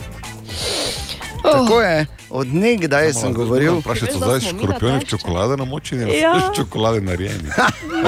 Tako 1.44 1.80
je, 1.80 2.06
od 2.30 2.48
nekdaj 2.48 3.12
sem 3.12 3.32
govoril. 3.32 3.78
Vprašaj, 3.78 4.08
so 4.10 4.18
zdaj 4.18 4.40
škorpioni 4.42 4.98
v 4.98 5.04
čokolade 5.06 5.56
namočeni, 5.56 6.02
ali 6.02 6.16
Ja. 6.16 6.32
so 6.32 6.38
iz 6.38 6.56
čokolade 6.56 7.00
narejeni. 7.00 7.48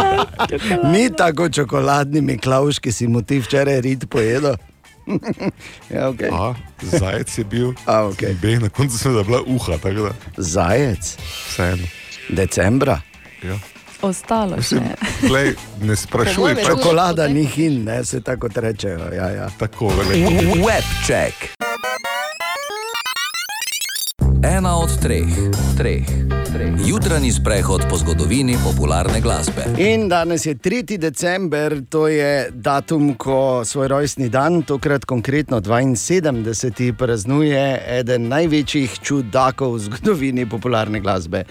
Ni 0.93 1.11
tako 1.13 1.49
čokoladni 1.49 2.21
Miklaus, 2.23 2.79
ki 2.79 2.93
si 2.93 3.07
mu 3.07 3.23
ti 3.23 3.39
včeraj 3.39 3.81
rit 3.81 4.09
pojedel. 4.09 4.57
ja, 5.89 6.09
okay. 6.09 6.33
A, 6.33 6.55
zajec 6.83 7.31
je 7.31 7.45
bil. 7.45 7.71
A, 7.87 8.03
okay. 8.05 8.35
B, 8.35 8.59
na 8.59 8.69
koncu 8.69 8.99
sem 8.99 9.15
da 9.15 9.23
bila 9.23 9.39
uha. 9.43 9.77
Da. 9.77 10.11
Zajec. 10.37 11.17
Vseeno. 11.47 11.87
Decembra. 12.29 13.01
Ja. 13.43 13.55
Ostalo 14.03 14.59
še. 14.61 14.81
Glej, 15.23 15.55
ne 15.81 15.97
sprašuj. 15.97 16.55
pač- 16.55 16.67
Čokolada 16.67 17.29
ni 17.29 17.45
hin, 17.45 17.85
ne, 17.85 18.05
se 18.05 18.21
tako 18.21 18.49
rečejo. 18.51 19.09
Ja, 19.09 19.31
ja. 19.31 19.47
Tako, 19.59 19.89
Webček. 20.59 21.56
Ena 24.47 24.77
od 24.78 25.01
treh, 25.02 25.27
treh, 25.77 26.06
treh. 26.52 26.74
Jutranji 26.86 27.32
sprehod 27.32 27.82
po 27.90 27.97
zgodovini 27.98 28.55
popularne 28.64 29.20
glasbe. 29.20 29.64
In 29.78 30.06
danes 30.09 30.47
je 30.47 30.55
3. 30.55 30.98
december, 30.98 31.82
to 31.90 32.06
je 32.09 32.51
datum, 32.55 33.14
ko 33.18 33.64
svoj 33.64 33.89
rojstni 33.89 34.28
dan, 34.28 34.62
tokrat 34.62 35.05
konkretno 35.05 35.60
72. 35.60 36.93
praznuje 36.93 37.82
eden 37.98 38.28
največjih 38.28 38.94
čudakov 39.02 39.74
v 39.74 39.81
zgodovini 39.89 40.47
popularne 40.47 41.01
glasbe. 41.01 41.43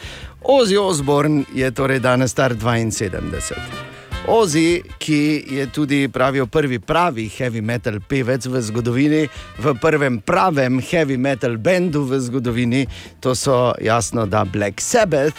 Ozzy 0.41 0.79
Osbourne 0.79 1.43
je 1.53 1.71
torej 1.71 1.99
danes 1.99 2.31
star 2.31 2.55
72. 2.55 3.94
Ozzy, 4.27 4.81
ki 4.97 5.45
je 5.49 5.67
tudi 5.71 6.07
pravijo 6.07 6.45
prvi 6.45 6.79
pravi 6.79 7.29
heavy 7.29 7.61
metal 7.61 7.99
pevec 8.09 8.45
v 8.45 8.61
zgodovini, 8.61 9.27
v 9.59 9.73
prvem 9.81 10.19
pravem 10.19 10.81
heavy 10.81 11.17
metal 11.17 11.57
bendu 11.57 12.03
v 12.09 12.19
zgodovini, 12.19 12.87
to 13.19 13.35
so 13.35 13.73
jasno, 13.81 14.25
da 14.25 14.45
Black 14.45 14.81
Sabbath 14.81 15.37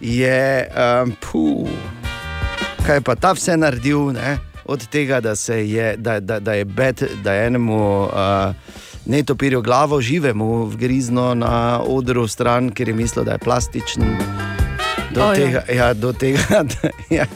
je, 0.00 0.68
um, 0.70 1.12
puh, 1.18 1.66
kaj 2.86 3.00
pa 3.02 3.14
ta 3.18 3.34
vse 3.34 3.56
naredil, 3.56 4.12
ne? 4.14 4.38
od 4.68 4.86
tega, 4.86 5.20
da, 5.20 5.34
je, 5.54 5.96
da, 5.96 6.20
da, 6.20 6.40
da 6.40 6.52
je 6.52 6.64
bed, 6.64 7.02
da 7.24 7.32
je 7.32 7.46
enemu 7.46 8.02
uh, 8.04 8.10
netopirju 9.06 9.62
glavo 9.62 10.00
živemu 10.00 10.64
vgrizno 10.64 11.34
na 11.34 11.80
odru 11.80 12.28
stran, 12.28 12.70
ker 12.70 12.88
je 12.88 12.94
mislil, 12.94 13.24
da 13.24 13.32
je 13.32 13.38
plastičen. 13.38 14.04
Do 15.14 15.24
Ojoj. 15.24 15.36
tega, 15.36 15.62
ja, 15.74 15.94
do 15.94 16.12
tega 16.12 16.62
da, 16.70 16.90
ja, 17.10 17.26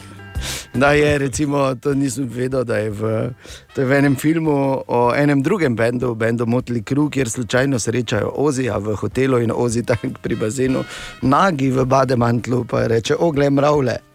da 0.73 0.91
je, 0.91 1.17
recimo, 1.17 1.75
to 1.75 1.93
nisem 1.93 2.29
vedel, 2.29 2.63
da 2.63 2.77
je 2.77 2.89
v, 2.89 3.29
je 3.77 3.85
v 3.85 3.91
enem 3.91 4.15
filmu 4.15 4.83
o 4.87 5.13
enem 5.15 5.43
drugem 5.43 5.75
bendu, 5.75 6.15
bendu 6.15 6.45
Motley 6.45 6.81
Crue, 6.81 7.09
kjer 7.09 7.29
slučajno 7.29 7.79
srečajo 7.79 8.33
Ozija 8.35 8.77
v 8.77 8.95
hotelu 8.95 9.39
in 9.39 9.51
Ozi 9.55 9.83
tam 9.83 10.13
pri 10.21 10.35
bazenu, 10.35 10.83
nagi 11.21 11.69
v 11.71 11.85
bademantlu, 11.85 12.65
pa 12.65 12.87
reče: 12.87 13.15
Ogle, 13.19 13.49
mravlje. 13.49 14.12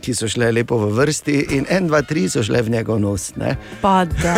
Ki 0.00 0.14
so 0.14 0.28
šle 0.30 0.52
lepo 0.52 0.78
v 0.78 0.92
vrsti, 0.94 1.36
in 1.56 1.66
en, 1.70 1.88
dva, 1.90 2.02
tri 2.06 2.28
so 2.30 2.42
šle 2.46 2.62
v 2.62 2.70
njegov 2.70 3.00
nos. 3.02 3.32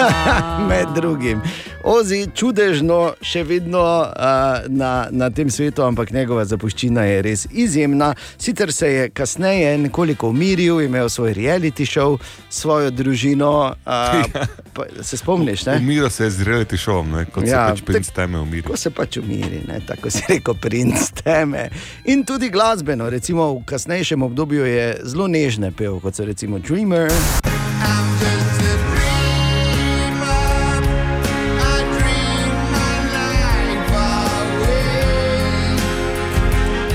Med 0.70 0.95
drugim. 0.97 1.43
Ozi 1.85 2.27
čudežno 2.35 3.15
še 3.24 3.43
vedno 3.49 3.81
uh, 3.81 4.66
na, 4.69 5.09
na 5.11 5.31
tem 5.31 5.51
svetu, 5.51 5.82
ampak 5.82 6.12
njegova 6.12 6.45
zapuščina 6.45 7.05
je 7.09 7.23
res 7.24 7.47
izjemna. 7.51 8.12
Sicer 8.39 8.73
se 8.73 8.93
je 8.93 9.09
kasneje 9.11 9.78
nekoliko 9.78 10.28
umiril, 10.28 10.81
imel 10.85 11.09
svoj 11.09 11.35
reality 11.35 11.87
show, 11.89 12.19
svojo 12.51 12.90
družino. 12.90 13.74
Uh, 13.86 14.43
pa, 14.74 14.85
se 15.02 15.16
spomniš? 15.16 15.66
Ne? 15.66 15.77
Umira 15.77 16.10
se 16.10 16.31
z 16.31 16.44
reality 16.44 16.77
showom, 16.77 17.10
ne? 17.10 17.24
kot 17.24 17.47
Ja, 17.47 17.68
se 17.68 17.81
pač 17.81 17.86
princ 17.86 18.10
teme 18.14 18.39
umiri. 18.39 18.66
Ko 18.66 18.77
se 18.77 18.90
pač 18.90 19.16
umiri, 19.22 19.62
ne? 19.68 19.81
tako 19.86 20.10
si 20.10 20.24
rekel, 20.28 20.55
princ 20.60 21.10
teme. 21.22 21.68
In 22.05 22.24
tudi 22.24 22.51
glasbeno, 22.51 23.10
recimo 23.10 23.55
v 23.55 23.64
kasnejšem 23.64 24.22
obdobju 24.22 24.66
je 24.66 24.86
zelo 25.05 25.31
nežne 25.31 25.72
pel, 25.72 26.01
kot 26.02 26.18
so 26.18 26.27
recimo 26.27 26.59
Dreamer. 26.59 27.09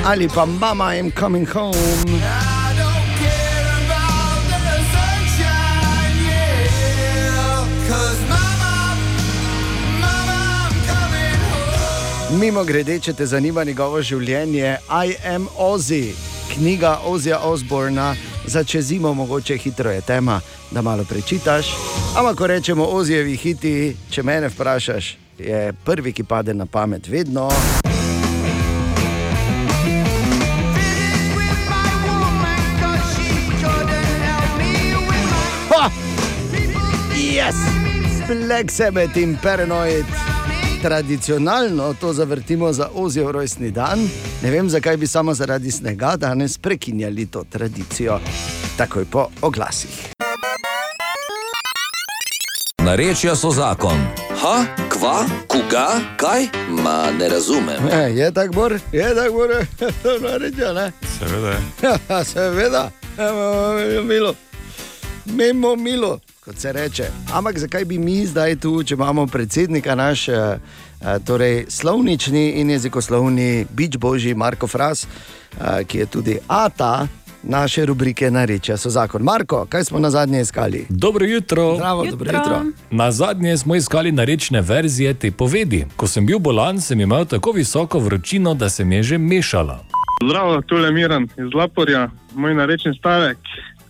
Ali 0.06 0.27
pa 0.27 0.45
Mama, 0.45 0.94
I'm 0.94 1.10
coming 1.11 1.45
home. 1.49 2.15
Mimo 12.32 12.64
grede, 12.64 13.00
če 13.00 13.14
te 13.14 13.26
zanima 13.30 13.64
njegovo 13.64 14.00
življenje, 14.02 14.78
I 14.90 15.14
am 15.30 15.46
Ozzy, 15.62 16.10
knjiga 16.56 16.98
Ozija 17.06 17.38
Osborna, 17.46 18.16
za 18.46 18.64
čez 18.64 18.86
zimo 18.86 19.14
mogoče 19.14 19.58
hitro 19.58 19.92
je 19.92 20.02
tema, 20.02 20.40
da 20.72 20.82
malo 20.82 21.06
prečitaš. 21.06 21.70
Ampak 22.18 22.38
ko 22.38 22.48
rečemo 22.48 22.86
Ozijevi 22.86 23.38
hiti, 23.38 23.96
če 24.10 24.24
mene 24.24 24.50
vprašaš, 24.50 25.18
je 25.38 25.74
prvi, 25.86 26.14
ki 26.14 26.24
pade 26.24 26.54
na 26.54 26.66
pamet 26.66 27.08
vedno. 27.08 27.50
Ha! 35.70 35.90
Yes! 37.14 37.56
Black 38.28 38.72
Sabbath 38.72 39.16
in 39.18 39.38
Paranoid. 39.38 40.25
Tradicionalno 40.82 41.94
to 42.02 42.14
zavrtimo 42.14 42.74
za 42.74 42.90
Ozijev 42.94 43.32
rojstni 43.32 43.72
dan. 43.72 44.00
Ne 44.44 44.52
vem, 44.52 44.70
zakaj 44.70 44.98
bi 44.98 45.08
samo 45.08 45.34
zaradi 45.34 45.72
snega 45.72 46.16
danes 46.18 46.58
prekinjali 46.58 47.26
to 47.26 47.44
tradicijo. 47.50 48.20
Takoj 48.78 49.06
po 49.06 49.28
oglasih. 49.42 50.14
Narečja 52.84 53.36
so 53.36 53.52
zakon. 53.52 53.98
Ha, 54.42 54.66
kva, 54.90 55.26
koga, 55.48 55.88
kaj? 56.18 56.48
Ma 56.70 57.12
ne 57.20 57.30
razumem. 57.30 57.88
E, 57.92 58.12
je 58.16 58.32
tako, 58.34 58.54
bor, 58.54 58.80
je 58.92 59.16
tako, 59.16 59.34
bor, 59.34 59.50
naredijo, 60.30 60.74
ne? 60.74 60.92
Seveda 61.20 61.48
je. 61.48 61.62
Ja, 61.84 62.24
seveda, 62.34 62.92
Evo, 63.18 64.04
milo. 64.04 64.36
Mimo 65.26 65.76
milo, 65.76 66.20
kot 66.46 66.58
se 66.58 66.72
reče. 66.72 67.04
Ampak 67.34 67.58
zakaj 67.58 67.86
bi 67.86 67.98
mi 67.98 68.26
zdaj 68.26 68.56
tu, 68.56 68.84
če 68.84 68.94
imamo 68.94 69.28
predsednika 69.28 69.96
naš, 69.96 70.30
eh, 70.30 70.34
eh, 70.34 71.20
torej 71.26 71.66
slovnični 71.70 72.52
in 72.52 72.70
jezikoslovni 72.70 73.66
bič 73.70 73.98
božji 73.98 74.36
Marko 74.36 74.68
Fras, 74.68 75.08
eh, 75.08 75.84
ki 75.84 75.98
je 75.98 76.06
tudi 76.06 76.38
ata 76.48 77.08
naše 77.44 77.86
rubrike 77.86 78.32
Narečja 78.32 78.78
so 78.78 78.90
zakon. 78.90 79.24
Marko, 79.24 79.66
kaj 79.70 79.84
smo 79.84 80.00
na 80.00 80.10
zadnje 80.10 80.42
iskali? 80.42 80.86
Dobro 80.90 81.26
jutro. 81.26 81.76
Zdravo, 81.76 82.06
dobro 82.06 82.32
jutro. 82.34 82.62
Na 82.92 83.12
zadnje 83.12 83.58
smo 83.58 83.76
iskali 83.76 84.12
narečne 84.12 84.62
verzije 84.62 85.14
te 85.14 85.32
povedi. 85.32 85.86
Ko 85.96 86.08
sem 86.08 86.26
bil 86.26 86.40
bolan, 86.40 86.82
sem 86.82 87.02
imel 87.02 87.26
tako 87.26 87.52
visoko 87.52 88.00
vročino, 88.00 88.54
da 88.54 88.70
se 88.70 88.86
mi 88.86 88.96
je 88.96 89.04
že 89.04 89.18
mešala. 89.18 89.84
Zdravo, 90.26 90.62
tole 90.62 90.92
Miran 90.92 91.24
iz 91.24 91.54
Laporja, 91.54 92.10
moj 92.36 92.54
narečen 92.54 92.94
stavek. 92.94 93.38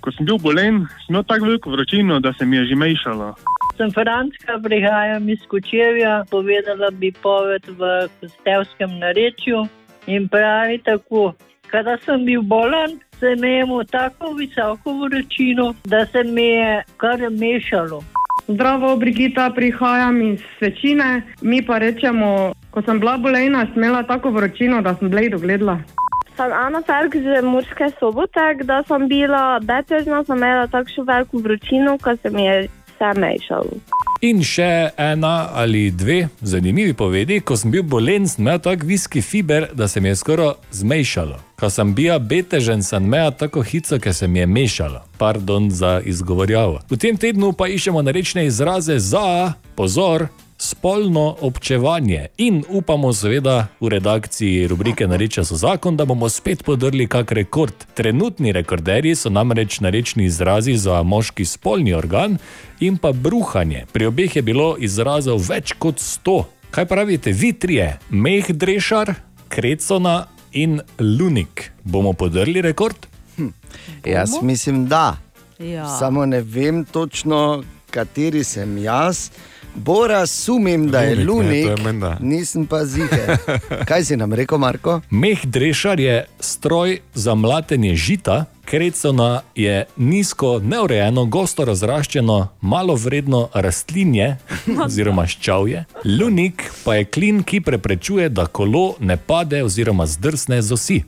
Ko 0.05 0.11
sem 0.13 0.27
bil 0.29 0.37
bolen, 0.37 0.83
sem 1.01 1.15
imel 1.15 1.23
tako 1.25 1.47
veliko 1.47 1.71
vročino, 1.73 2.19
da 2.21 2.29
se 2.37 2.45
mi 2.45 2.57
je 2.57 2.65
že 2.69 2.75
mešalo. 2.77 3.31
Sem 3.77 3.89
Frančka, 3.91 4.59
prihajam 4.63 5.29
iz 5.29 5.41
Kočevja, 5.49 6.23
povedala 6.29 6.91
bi 6.93 7.09
poved 7.23 7.65
v 7.79 7.89
Kostevskem 8.21 8.99
narečju 9.01 9.65
in 10.05 10.29
pravi 10.29 10.77
tako. 10.85 11.33
Kada 11.73 11.97
sem 12.05 12.21
bil 12.25 12.45
bolan, 12.45 12.99
sem 13.17 13.41
imel 13.41 13.81
tako 13.89 14.35
visoko 14.37 14.93
vročino, 15.01 15.73
da 15.89 16.05
se 16.05 16.23
mi 16.23 16.53
je 16.53 16.83
kar 17.01 17.25
mešalo. 17.25 18.03
Zdravo, 18.47 18.95
Brigita, 19.01 19.49
prihajam 19.55 20.21
iz 20.21 20.39
Svečine. 20.59 21.25
Mi 21.41 21.65
pa 21.65 21.81
rečemo, 21.81 22.53
ko 22.69 22.81
sem 22.85 23.01
bila 23.01 23.17
bolejna, 23.17 23.65
sem 23.73 23.81
imela 23.83 24.03
tako 24.05 24.29
vročino, 24.37 24.85
da 24.85 24.93
sem 25.01 25.09
blejdo 25.09 25.41
gledala. 25.41 25.79
Sem 26.35 26.51
Ana 26.51 26.81
Ferg 26.83 27.15
iz 27.15 27.43
Murske 27.43 27.91
sobote, 27.99 28.43
da 28.63 28.83
sem 28.87 29.07
bila 29.07 29.59
betežna, 29.63 30.23
sem 30.27 30.37
imela 30.37 30.67
takšno 30.67 31.05
veliko 31.07 31.37
vročino, 31.37 31.97
ko 31.97 32.15
se 32.21 32.29
mi 32.29 32.43
je 32.43 32.67
vse 32.67 33.11
mešalo. 33.19 33.79
In 34.21 34.41
še 34.43 34.89
ena 34.97 35.49
ali 35.53 35.91
dve 35.91 36.27
zanimivi 36.41 36.93
povedi. 36.93 37.39
Ko 37.39 37.55
sem 37.55 37.71
bil 37.71 37.83
bolen, 37.83 38.27
sem 38.27 38.43
imel 38.43 38.59
tak 38.59 38.83
viski 38.83 39.21
fiber, 39.21 39.69
da 39.73 39.87
se 39.87 40.01
mi 40.01 40.09
je 40.09 40.15
skoraj 40.15 40.55
zmešalo. 40.71 41.39
Ko 41.59 41.69
sem 41.69 41.93
bil 41.95 42.19
betežen, 42.19 42.83
sem 42.83 43.05
imel 43.05 43.31
tako 43.31 43.63
hitro, 43.63 43.99
ker 43.99 44.13
se 44.13 44.27
mi 44.27 44.39
je 44.39 44.47
mešalo. 44.47 45.03
Pardon 45.17 45.69
za 45.71 46.01
izgovorjavo. 46.03 46.81
V 46.89 46.97
tem 46.99 47.17
tednu 47.17 47.53
pa 47.53 47.67
iščemo 47.71 48.01
narečne 48.01 48.47
izraze 48.47 48.99
za, 48.99 49.53
pozor, 49.75 50.27
spolno 50.65 51.35
občevanje. 51.41 52.27
In 52.37 52.63
upamo, 52.69 53.13
seveda, 53.13 53.67
v 53.79 53.89
redakciji 53.89 54.67
rubrike 54.67 55.07
Nareča 55.07 55.43
so 55.45 55.55
zakon, 55.55 55.97
da 55.97 56.05
bomo 56.05 56.29
spet 56.29 56.63
podrli 56.63 57.07
kak 57.07 57.31
rekord. 57.31 57.85
Trenutni 57.93 58.51
rekorderji 58.51 59.15
so 59.15 59.29
namreč 59.29 59.79
narečni 59.79 60.25
izrazi 60.25 60.77
za 60.77 61.03
moški 61.03 61.45
spolni 61.45 61.93
organ 61.93 62.37
in 62.79 62.97
pa 62.97 63.11
bruhanje. 63.11 63.85
Pri 63.93 64.05
obeh 64.05 64.35
je 64.35 64.41
bilo 64.41 64.75
izrazov 64.79 65.43
več 65.49 65.75
kot 65.77 65.99
sto. 65.99 66.45
Kaj 66.71 66.85
pravite, 66.85 67.31
vi 67.31 67.53
trije, 67.53 67.99
Meh 68.09 68.49
Drešar, 68.51 69.13
Krecona 69.47 70.25
in 70.51 70.81
Lunik, 70.99 71.71
bomo 71.83 72.13
podrli 72.13 72.61
rekord? 72.61 73.07
Hm. 73.37 73.53
Jaz 74.05 74.41
mislim, 74.41 74.87
da. 74.87 75.17
Ja. 75.59 75.87
Samo 75.99 76.25
ne 76.25 76.41
vem 76.41 76.85
točno, 76.85 77.63
kateri 77.89 78.43
sem 78.43 78.77
jaz. 78.77 79.29
Bora 79.75 80.25
sumim, 80.25 80.89
da 80.91 80.99
je 80.99 81.25
Lunik, 81.25 81.83
ne, 81.83 82.07
je 82.07 82.17
nisem 82.19 82.65
pa 82.65 82.85
ziger. 82.85 83.37
Kaj 83.89 84.03
si 84.03 84.17
nam 84.17 84.33
rekel, 84.33 84.57
Marko? 84.57 85.01
Meh 85.09 85.45
Drešar 85.45 85.99
je 85.99 86.25
stroj 86.39 86.99
za 87.13 87.35
mlatenje 87.35 87.95
žita, 87.95 88.45
Krecona 88.65 89.41
je 89.55 89.85
nizko, 89.97 90.59
neurejeno, 90.59 91.25
gosto 91.25 91.65
razraščeno, 91.65 92.47
malo 92.61 92.95
vredno 92.95 93.49
rastlinje 93.53 94.37
oziroma 94.85 95.27
ščavje. 95.27 95.85
Lunik 96.05 96.71
pa 96.83 96.95
je 96.95 97.05
klin, 97.05 97.43
ki 97.43 97.61
preprečuje, 97.61 98.29
da 98.29 98.47
kolo 98.47 98.95
ne 98.99 99.17
pade 99.17 99.63
oziroma 99.63 100.07
zdrsne 100.07 100.61
z 100.61 100.73
osi. 100.73 101.03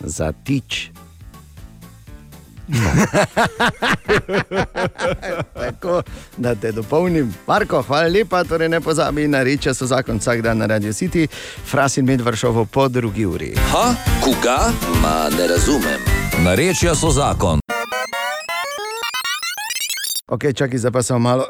Zatič. 0.00 0.90
Tako, 5.54 6.02
da 6.36 6.54
te 6.54 6.72
dopolnim. 6.72 7.34
Marko, 7.46 7.82
hvala 7.82 8.08
lepa, 8.08 8.44
torej 8.44 8.68
ne 8.68 8.80
pozabi 8.80 9.28
na 9.28 9.42
reči, 9.42 9.74
so 9.74 9.86
zakon 9.86 10.18
vsak 10.18 10.42
dan 10.42 10.58
na 10.58 10.66
Radio 10.66 10.92
City, 10.92 11.26
Fras 11.64 11.96
in 11.96 12.06
Medvršovo 12.06 12.64
po 12.64 12.88
drugi 12.88 13.26
uri. 13.26 13.54
Ha, 13.72 13.94
koga? 14.20 14.72
Ma 15.02 15.28
ne 15.38 15.48
razumem. 15.48 16.00
Narečja 16.44 16.94
so 16.94 17.10
zakon. 17.10 17.60
Ok, 20.28 20.44
čakaj, 20.54 20.78
zdaj 20.78 20.92
pa 20.92 21.02
samo 21.02 21.18
malo. 21.18 21.44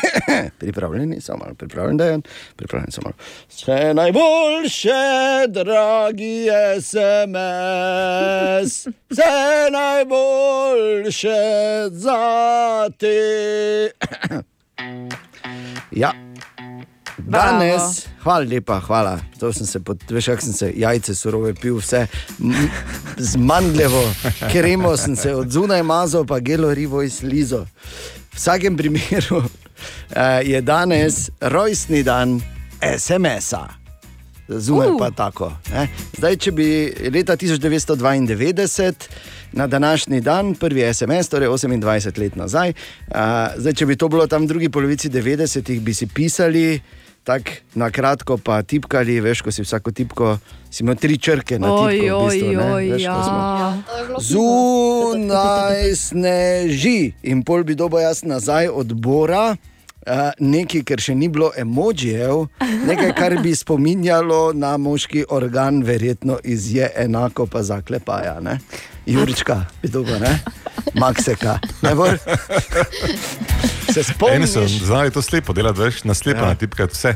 pripravljeni, 0.60 1.20
samo 1.20 1.38
malo 1.38 1.54
pripravljen, 1.54 1.96
da 1.96 2.04
je 2.04 2.18
pripravljen, 2.56 2.92
samo 2.92 3.04
malo. 3.04 3.14
Vse 3.48 3.94
najboljše, 3.94 5.02
dragi 5.48 6.46
SMS, 6.80 8.86
vse 9.10 9.32
najboljše 9.72 11.40
za 11.90 12.20
te. 12.98 13.90
ja. 16.02 16.12
Danes, 17.18 18.06
hvala 18.22 18.44
lepa, 18.50 18.80
hvala. 18.80 19.18
To 19.40 19.52
sem 19.52 19.66
se, 19.66 19.80
pod, 19.80 20.02
veš, 20.10 20.26
kako 20.26 20.42
sem 20.42 20.52
se 20.52 20.72
jajce 20.76 21.14
surove 21.14 21.54
pil, 21.54 21.76
vse 21.76 22.06
m- 22.40 22.70
z 23.16 23.36
mandljevo 23.36 24.02
kremo 24.52 24.96
sem 24.96 25.16
se 25.16 25.34
od 25.34 25.50
zunaj 25.50 25.82
mazal, 25.82 26.26
pa 26.26 26.38
gelo 26.40 26.74
rivo 26.74 27.02
iz 27.02 27.22
lizo. 27.22 27.66
V 28.32 28.36
vsakem 28.36 28.76
primeru 28.76 29.42
je 30.42 30.60
danes 30.60 31.14
rojstni 31.40 32.02
dan 32.02 32.40
SMS-a. 32.80 33.68
Zunaj 34.48 34.88
Uh. 34.88 34.98
pa 34.98 35.10
tako. 35.10 35.52
Ne? 35.70 35.86
Zdaj, 36.12 36.36
če 36.36 36.50
bi 36.52 36.66
leta 37.08 37.36
1992 37.36 38.92
na 39.52 39.66
današnji 39.66 40.20
dan, 40.20 40.54
prvi 40.54 40.82
SMS, 40.84 41.28
torej 41.28 41.48
28 41.48 41.78
let 42.18 42.36
nazaj, 42.36 42.68
uh, 42.68 43.14
zdaj, 43.56 43.72
če 43.72 43.86
bi 43.86 43.96
to 43.96 44.08
bilo 44.08 44.26
tam 44.26 44.42
v 44.42 44.48
drugi 44.48 44.68
polovici 44.68 45.08
90-ih, 45.08 45.80
bi 45.80 45.94
si 45.94 46.06
pisali. 46.06 46.80
Tako 47.22 47.50
na 47.74 47.86
kratko, 47.86 48.34
pa 48.36 48.62
tipkali, 48.62 49.20
veš, 49.20 49.40
ko 49.40 49.52
si 49.52 49.62
vsako 49.62 49.92
tipko, 49.92 50.38
si 50.66 50.82
imel 50.82 50.96
tri 50.96 51.14
črke 51.16 51.54
na 51.54 51.68
tipko. 51.68 51.86
Oj, 51.86 51.94
v 51.94 52.18
bistvu, 52.24 52.48
oj, 52.66 52.86
veš, 52.88 53.04
ko 53.06 53.20
smo- 53.22 53.38
ja. 53.38 53.82
Zunaj 54.18 55.94
sneži 55.94 57.12
in 57.22 57.42
pol 57.42 57.62
bi 57.62 57.74
dobo 57.74 57.98
jaz 57.98 58.22
nazaj 58.22 58.68
odbora. 58.68 59.56
Uh, 60.02 60.32
nekaj, 60.42 60.82
ker 60.82 60.98
še 61.00 61.14
ni 61.14 61.28
bilo 61.30 61.52
emojijev, 61.56 62.46
nekaj, 62.86 63.12
kar 63.14 63.36
bi 63.42 63.54
spominjalo 63.54 64.50
na 64.52 64.76
moški 64.76 65.24
organ, 65.30 65.82
verjetno 65.86 66.38
iz 66.44 66.74
je 66.74 66.90
enako, 66.96 67.46
pa 67.46 67.62
zaklepaja. 67.62 68.40
Ne? 68.40 68.58
Jurička, 69.06 69.60
bi 69.82 69.88
dobro, 69.88 70.18
ne? 70.18 70.40
Makseka. 70.94 71.58
Ne 71.82 71.94
bo? 71.94 72.06
Se 73.94 74.02
spomniš? 74.02 74.82
znali 74.82 75.10
to 75.10 75.22
slepo 75.22 75.52
delati, 75.52 75.80
veš, 75.80 76.04
na 76.04 76.14
slepo 76.14 76.40
Ja. 76.40 76.48
natipkati 76.48 76.92
vse. 76.92 77.14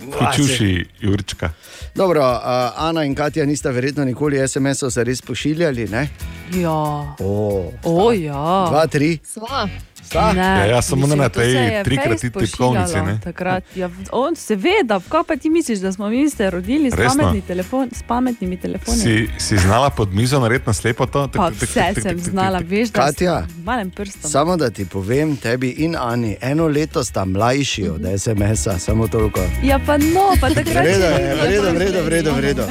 Vključujoči 0.00 0.86
Jurčka. 1.00 1.50
Dobro, 1.94 2.22
uh, 2.30 2.40
Ana 2.76 3.04
in 3.04 3.14
Katja 3.14 3.44
nista 3.46 3.70
verjetno 3.70 4.04
nikoli 4.04 4.48
SMS-ov 4.48 4.90
se 4.90 5.04
res 5.04 5.22
pošiljali, 5.22 5.88
ne? 5.88 6.08
Ja. 6.54 6.70
O, 7.18 7.72
O, 7.84 8.12
ja. 8.12 8.66
Dva, 8.70 8.86
tri. 8.86 9.18
Sva. 9.26 9.68
Ne, 10.14 10.40
Ja, 10.40 10.64
ja, 10.64 10.82
samo 10.82 11.00
mislim, 11.00 11.18
na 11.18 11.28
to 11.28 11.40
tej 11.40 11.84
trikratni 11.84 12.30
tipkovnici, 12.30 12.96
ne. 12.96 13.18
Takrat, 13.24 13.64
ja, 13.76 13.90
on, 14.12 14.36
seveda, 14.36 15.00
kaj 15.08 15.22
pa 15.26 15.36
ti 15.36 15.50
misliš, 15.50 15.78
da 15.78 15.92
smo 15.92 16.08
mi 16.08 16.30
se 16.30 16.50
rodili 16.50 16.90
s, 16.90 16.94
pametni 16.96 17.40
telefon, 17.40 17.88
s 17.92 18.02
pametnimi 18.02 18.56
telefoni? 18.56 18.98
Si, 18.98 19.28
si 19.38 19.58
znala 19.58 19.90
pod 19.90 20.14
mizo 20.14 20.40
narediti 20.40 20.68
na 20.68 20.72
slepo 20.72 21.06
to? 21.06 21.28
Pa 21.34 21.48
vse 21.48 21.94
sem 22.02 22.18
znala, 22.18 22.60
veš, 22.64 22.88
da 22.90 23.00
Katja, 23.00 23.46
sem 23.46 23.64
malem 23.64 23.90
prstom. 23.90 24.30
Samo 24.30 24.56
da 24.56 24.70
ti 24.70 24.84
povem, 24.84 25.36
tebi 25.36 25.70
in 25.70 25.96
Ani, 25.98 26.36
eno 26.40 26.66
leto 26.66 27.04
sta 27.04 27.24
mlajši 27.24 27.88
od 27.88 28.00
SMS-a, 28.18 28.78
samo 28.78 29.08
toliko. 29.08 29.40
Ja, 29.62 29.80
pa 29.86 29.98
no, 29.98 30.34
pa 30.40 30.48
takrat 30.54 30.84
Vredo 30.84 31.06
vredo, 31.06 31.48
bilo 31.48 31.72
vredo, 31.72 32.02
vredo, 32.02 32.32
vredo. 32.32 32.62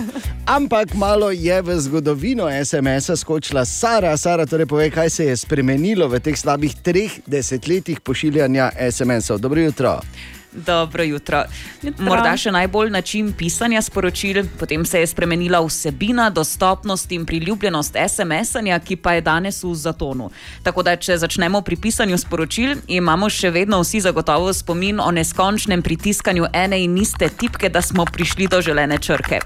Ampak 0.45 0.93
malo 0.93 1.31
je 1.31 1.61
v 1.61 1.79
zgodovino 1.79 2.49
SMS-a 2.65 3.15
skočila 3.15 3.65
Sara. 3.65 4.17
Sara, 4.17 4.45
torej 4.45 4.65
povej, 4.65 4.91
kaj 4.91 5.09
se 5.09 5.25
je 5.25 5.37
spremenilo 5.37 6.07
v 6.07 6.19
teh 6.19 6.37
slabih 6.37 6.75
treh 6.81 7.18
desetletjih 7.25 7.99
pošiljanja 7.99 8.71
SMS-ov. 8.91 9.39
Dobro 9.39 9.61
jutro. 9.61 9.99
Dobro 10.51 11.03
jutro. 11.03 11.43
Morda 11.99 12.31
še 12.37 12.51
najbolj 12.51 12.89
način 12.89 13.29
pisanja 13.37 13.81
sporočil, 13.85 14.41
potem 14.59 14.85
se 14.85 14.99
je 14.99 15.07
spremenila 15.07 15.61
vsebina, 15.61 16.29
dostopnost 16.29 17.11
in 17.11 17.25
priljubljenost 17.25 17.95
SMS-anja, 17.95 18.79
ki 18.79 18.97
pa 18.97 19.13
je 19.13 19.21
danes 19.21 19.63
v 19.63 19.75
zatonu. 19.75 20.31
Tako 20.63 20.83
da, 20.83 20.95
če 20.97 21.19
začnemo 21.21 21.61
pri 21.61 21.77
pisanju 21.77 22.17
sporočil, 22.17 22.77
imamo 22.87 23.29
še 23.29 23.53
vedno 23.53 23.81
vsi 23.83 24.01
zagotovo 24.01 24.53
spomin 24.53 24.99
o 24.99 25.11
neskončnem 25.11 25.85
pritiskanju 25.85 26.49
ene 26.53 26.81
in 26.83 26.97
iste 26.97 27.29
tipke, 27.29 27.69
da 27.69 27.81
smo 27.81 28.05
prišli 28.05 28.49
do 28.49 28.61
želene 28.61 28.97
črke. 28.97 29.43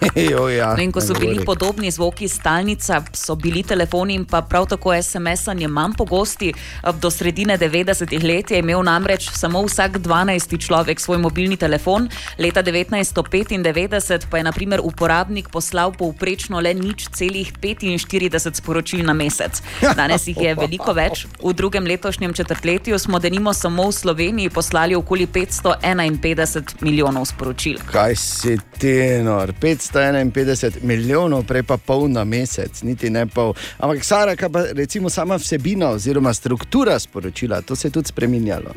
jo, 0.30 0.48
ja, 0.48 0.74
No 0.76 0.82
in 0.82 0.92
ko 0.92 1.00
so 1.00 1.14
bili 1.14 1.34
govori. 1.34 1.46
podobni 1.46 1.90
zvoki 1.90 2.28
stalnica, 2.28 3.02
so 3.12 3.34
bili 3.34 3.62
telefoni 3.62 4.14
in 4.14 4.24
pa 4.24 4.42
prav 4.42 4.66
tako 4.66 4.94
SMS-anje 4.94 5.68
manj 5.68 5.92
pogosti. 5.98 6.52
Do 7.00 7.10
sredine 7.10 7.58
90-ih 7.58 8.24
let 8.24 8.50
je 8.50 8.58
imel 8.58 8.82
namreč 8.82 9.30
samo 9.30 9.62
vsak 9.62 9.98
12. 9.98 10.58
človek 10.66 11.00
svoj 11.00 11.18
mobilni 11.18 11.56
telefon, 11.56 12.08
leta 12.38 12.62
1995 12.62 14.26
pa 14.30 14.36
je 14.36 14.44
naprimer 14.44 14.80
uporabnik 14.82 15.48
poslal 15.48 15.92
povprečno 15.92 16.60
le 16.60 16.74
nič 16.74 17.08
celih 17.12 17.52
45 17.60 18.54
sporočil 18.54 19.04
na 19.06 19.12
mesec. 19.12 19.62
Danes 19.98 20.26
jih 20.26 20.36
je 20.40 20.54
veliko 20.54 20.92
več. 20.92 21.26
V 21.42 21.52
drugem 21.52 21.84
letošnjem 21.84 22.32
četrtletju 22.32 22.98
smo 22.98 23.18
denimo 23.18 23.52
samo 23.52 23.88
v 23.88 23.92
Sloveniji 23.92 24.50
poslali 24.50 24.94
okoli 24.94 25.26
551 25.26 26.80
milijonov 26.80 27.24
sporočil. 27.24 27.78
Kaj 27.92 28.16
si 28.16 28.56
ti, 28.78 28.96
nor? 29.24 29.52
551 29.92 30.82
milijonov, 30.82 31.44
prej 31.46 31.62
pa 31.62 31.76
pol 31.76 32.08
na 32.08 32.24
mesec, 32.24 32.82
niti 32.82 33.10
ne 33.10 33.26
pol. 33.26 33.54
Ampak, 33.78 34.04
Sara, 34.04 34.36
kaj 34.36 34.52
pa 34.52 34.64
recimo 34.72 35.10
sama 35.10 35.36
vsebina 35.36 35.90
oziroma 35.90 36.34
struktura 36.34 36.98
sporočila, 36.98 37.62
to 37.62 37.76
se 37.76 37.88
je 37.88 37.92
tudi 37.92 38.08
spremenjalo. 38.08 38.74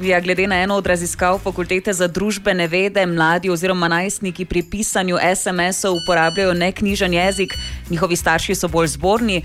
Ja, 0.00 0.20
glede 0.20 0.46
na 0.46 0.56
eno 0.56 0.74
od 0.74 0.86
raziskav 0.86 1.38
fakultete 1.38 1.92
za 1.92 2.08
družbene 2.08 2.66
vede, 2.66 3.06
mladi 3.06 3.50
oziroma 3.50 3.88
najstniki 3.88 4.44
pri 4.44 4.62
pisanju 4.62 5.16
SMS-ov 5.36 5.96
uporabljajo 5.96 6.54
neknjižen 6.54 7.14
jezik, 7.14 7.54
njihovi 7.90 8.16
starši 8.16 8.54
so 8.54 8.68
bolj 8.68 8.86
zborni. 8.86 9.42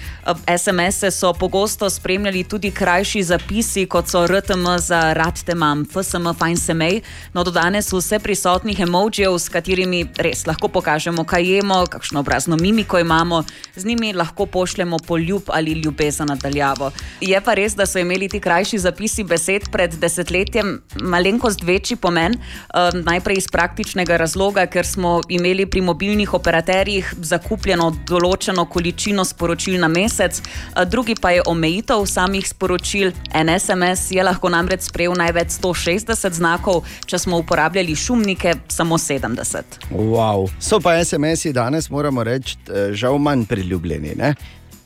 SMS-e 0.57 1.11
so 1.11 1.33
pogosto 1.33 1.89
spremljali 1.89 2.43
tudi 2.43 2.71
krajši 2.71 3.23
zapisi, 3.23 3.85
kot 3.85 4.07
so 4.07 4.27
RTM 4.27 4.77
za 4.77 5.13
rad 5.13 5.43
te 5.43 5.55
mam, 5.55 5.85
FSM 5.85 6.31
fajn 6.39 6.57
se 6.57 6.73
mej. 6.73 7.01
No, 7.33 7.43
do 7.43 7.51
danes 7.51 7.93
vse 7.93 8.19
prisotnih 8.19 8.79
emojijev, 8.79 9.37
s 9.39 9.49
katerimi 9.49 10.05
res 10.17 10.45
lahko 10.47 10.67
pokažemo, 10.67 11.23
kaj 11.23 11.55
jemo, 11.55 11.83
kakšno 11.85 12.19
obrazno 12.19 12.57
mimiko 12.57 12.99
imamo, 12.99 13.43
z 13.75 13.85
njimi 13.85 14.13
lahko 14.13 14.45
pošljemo 14.45 14.97
poljub 15.07 15.43
ali 15.47 15.71
ljubezen 15.71 16.27
nadaljavo. 16.27 16.91
Je 17.21 17.41
pa 17.41 17.53
res, 17.53 17.75
da 17.75 17.85
so 17.85 17.99
imeli 17.99 18.29
ti 18.29 18.39
krajši 18.39 18.77
zapisi 18.77 19.23
besed 19.23 19.69
pred 19.71 19.93
desetletjem 20.37 20.81
malenkost 21.01 21.63
večji 21.63 21.97
pomen, 21.97 22.33
um, 22.33 23.01
najprej 23.03 23.37
iz 23.37 23.47
praktičnega 23.51 24.17
razloga, 24.17 24.65
ker 24.65 24.85
smo 24.85 25.21
imeli 25.29 25.65
pri 25.65 25.81
mobilnih 25.81 26.33
operaterjih 26.33 27.13
zakupljeno 27.21 27.91
določeno 28.07 28.65
količino 28.65 29.25
sporočil 29.25 29.79
na 29.79 29.87
mesec, 29.87 30.41
drugi 30.87 31.15
pa 31.21 31.31
je 31.31 31.41
omejitev 31.45 32.05
samih 32.05 32.47
sporočil. 32.47 33.11
En 33.33 33.49
SMS 33.59 34.11
je 34.11 34.23
lahko 34.23 34.49
namreč 34.49 34.87
sprejel 34.89 35.15
največ 35.17 35.57
160 35.57 36.33
znakov, 36.33 36.83
če 37.05 37.19
smo 37.19 37.37
uporabljali 37.41 37.95
šumnike, 37.95 38.53
samo 38.67 38.97
70. 38.97 39.81
Wow. 39.91 40.47
So 40.59 40.79
pa 40.79 40.97
SMS-i 41.03 41.53
danes, 41.53 41.89
moramo 41.89 42.23
reči, 42.23 42.57
eh, 42.67 42.93
žal 42.93 43.17
manj 43.17 43.45
priljubljeni. 43.49 44.15
Ne? 44.17 44.35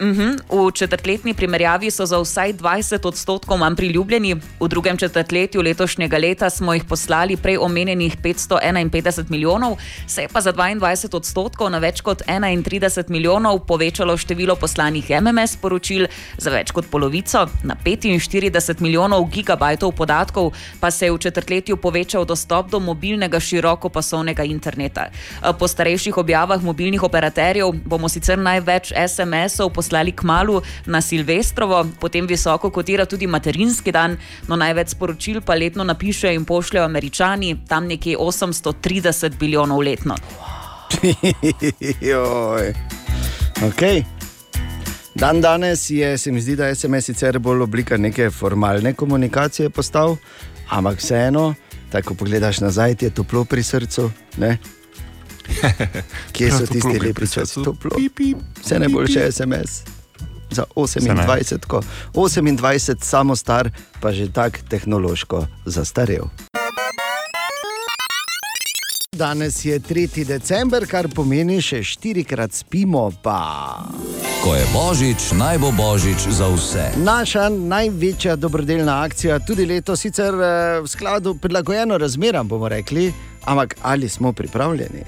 Mhm. 0.01 0.41
V 0.49 0.71
četrtletni 0.73 1.33
primerjavi 1.33 1.91
so 1.91 2.05
za 2.05 2.17
vsaj 2.17 2.53
20 2.53 3.07
odstotkov 3.07 3.57
manj 3.57 3.75
priljubljeni, 3.75 4.35
v 4.59 4.67
drugem 4.67 4.97
četrtletju 4.97 5.61
letošnjega 5.61 6.17
leta 6.17 6.49
smo 6.49 6.73
jih 6.73 6.83
poslali 6.83 7.37
prej 7.37 7.57
omenjenih 7.57 8.17
551 8.17 9.29
milijonov, 9.29 9.77
se 10.07 10.21
je 10.21 10.27
pa 10.27 10.41
za 10.41 10.53
22 10.53 11.15
odstotkov 11.15 11.69
na 11.69 11.77
več 11.77 12.01
kot 12.01 12.21
31 12.27 13.09
milijonov 13.09 13.59
povečalo 13.59 14.17
število 14.17 14.55
poslanih 14.55 15.09
MMS 15.21 15.55
poročil, 15.61 16.07
za 16.37 16.49
več 16.49 16.71
kot 16.71 16.85
polovico, 16.89 17.45
na 17.63 17.75
45 17.85 18.81
milijonov 18.81 19.29
gigabajtov 19.29 19.91
podatkov, 19.91 20.51
pa 20.79 20.91
se 20.91 21.05
je 21.05 21.11
v 21.11 21.17
četrtletju 21.17 21.77
povečal 21.77 22.25
dostop 22.25 22.71
do 22.71 22.79
mobilnega 22.79 23.39
širokopasovnega 23.39 24.43
interneta. 24.43 25.05
Po 25.59 25.67
starejših 25.67 26.17
objavah 26.17 26.63
mobilnih 26.63 27.03
operaterjev 27.03 27.71
bomo 27.85 28.09
sicer 28.09 28.39
največ 28.39 28.93
SMS-ov 28.97 29.69
poslali 29.69 29.90
k 29.91 30.23
malu 30.23 30.61
na 30.85 31.01
Silvestrovo, 31.01 31.85
potem 31.99 32.27
visoko 32.27 32.69
kotira 32.71 33.05
tudi 33.05 33.27
materinski 33.27 33.91
dan, 33.91 34.17
no 34.47 34.55
največ 34.55 34.95
sporočil 34.95 35.41
pa 35.41 35.55
letno 35.55 35.83
napišejo 35.83 36.33
in 36.33 36.45
pošljajo 36.45 36.85
američani, 36.85 37.57
tam 37.67 37.87
nekje 37.87 38.17
830 38.17 39.37
bilijonov 39.39 39.79
letno. 39.79 40.15
Joj. 42.11 42.73
Okay. 43.61 44.03
Dan 45.15 45.41
danes 45.41 45.89
je, 45.89 46.17
se 46.17 46.31
mi 46.31 46.41
zdi, 46.41 46.55
da 46.55 46.67
je 46.67 46.75
SMS 46.75 47.05
sicer 47.05 47.39
bolj 47.39 47.61
oblika 47.61 47.97
neke 47.97 48.29
formalne 48.29 48.93
komunikacije 48.93 49.69
postal, 49.69 50.15
ampak 50.69 50.97
vseeno, 50.97 51.53
tako 51.91 52.07
ko 52.07 52.13
pogledaš 52.13 52.59
nazaj, 52.59 52.95
ti 52.95 53.05
je 53.05 53.13
toplo 53.13 53.45
pri 53.45 53.63
srcu. 53.63 54.11
Ne? 54.37 54.57
Kje 56.33 56.51
so 56.51 56.65
toplo 56.65 56.67
tisti 56.67 56.93
je 56.93 56.99
lepi 56.99 57.27
časi? 57.27 57.63
Toplo. 57.63 57.91
Vse 58.63 58.79
najboljše 58.79 59.31
SMS. 59.31 59.83
Za 60.51 60.63
28, 60.75 61.65
ko 61.67 61.81
28, 62.13 62.95
samo 63.01 63.35
star, 63.35 63.71
pa 63.99 64.11
že 64.11 64.31
tako 64.31 64.57
tehnološko 64.69 65.47
zastarel. 65.65 66.27
Danes 69.17 69.65
je 69.65 69.79
3. 69.79 70.23
december, 70.25 70.85
kar 70.87 71.09
pomeni 71.11 71.57
še 71.59 71.81
štirikrat 71.83 72.53
spimo. 72.55 73.01
Pa. 73.19 73.83
Ko 74.39 74.53
je 74.55 74.63
božič, 74.71 75.25
naj 75.35 75.59
bo 75.59 75.73
božič 75.75 76.29
za 76.31 76.47
vse. 76.47 76.85
Naša 77.03 77.49
največja 77.51 78.37
dobrodelna 78.39 79.01
akcija, 79.03 79.41
tudi 79.43 79.65
letos, 79.67 79.99
sicer 80.07 80.31
eh, 80.31 80.79
v 80.79 80.87
skladu 80.87 81.35
prilagojeno 81.43 81.99
razmeram, 81.99 82.47
bomo 82.47 82.71
rekli, 82.71 83.09
ampak 83.51 83.75
ali 83.83 84.07
smo 84.07 84.31
pripravljeni? 84.31 85.03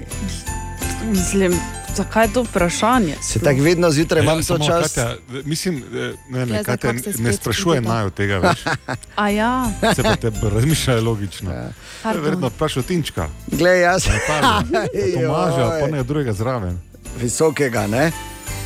Mislim, 1.04 1.60
zakaj 1.96 2.24
je 2.24 2.32
to 2.32 2.42
vprašanje? 2.42 3.14
Se 3.22 3.38
tako 3.38 3.62
vedno 3.62 3.90
zjutraj 3.90 4.22
imam 4.22 4.38
Ja, 4.38 4.58
čas. 4.58 4.94
Katja, 4.94 5.14
mislim, 5.44 5.82
ne, 6.28 6.46
ne, 6.46 6.56
Ja, 6.56 6.64
Katja, 6.64 6.92
ne 7.18 7.32
sprašuje 7.32 7.80
naj 7.80 8.04
od 8.04 8.14
tega 8.14 8.38
več. 8.38 8.64
A 9.16 9.28
ja, 9.28 9.70
Se 9.94 10.02
pa 10.02 10.16
te 10.16 10.30
razmišlja 10.44 11.00
logično. 11.00 11.50
Je 11.50 11.72
Pardon. 12.02 12.24
verjetno 12.24 12.48
vprašal 12.48 12.82
Tinčka. 12.82 13.28
Glej, 13.46 13.80
jaz. 13.80 14.04
Tomaža, 15.14 15.70
pa 15.80 15.86
ne 15.86 16.02
drugega 16.02 16.32
zraven. 16.32 16.78
Visokega, 17.20 17.86
ne? 17.86 18.12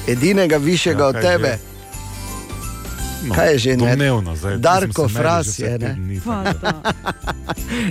edinega 0.08 0.56
višjega 0.56 0.98
Ja, 0.98 1.04
ja, 1.04 1.08
od 1.08 1.22
tebe. 1.22 1.48
že? 1.48 1.77
No, 3.26 3.34
kaj 3.34 3.52
je 3.52 3.58
že? 3.58 3.76
ne? 3.76 3.76
domnevno, 3.76 4.36
zdaj, 4.36 4.56
Darko 4.56 4.92
smo 4.92 5.08
se 5.08 5.14
Fras 5.14 5.56
že 5.56 5.64
je. 5.64 5.78
Ne? 5.78 5.94
dni, 5.94 6.20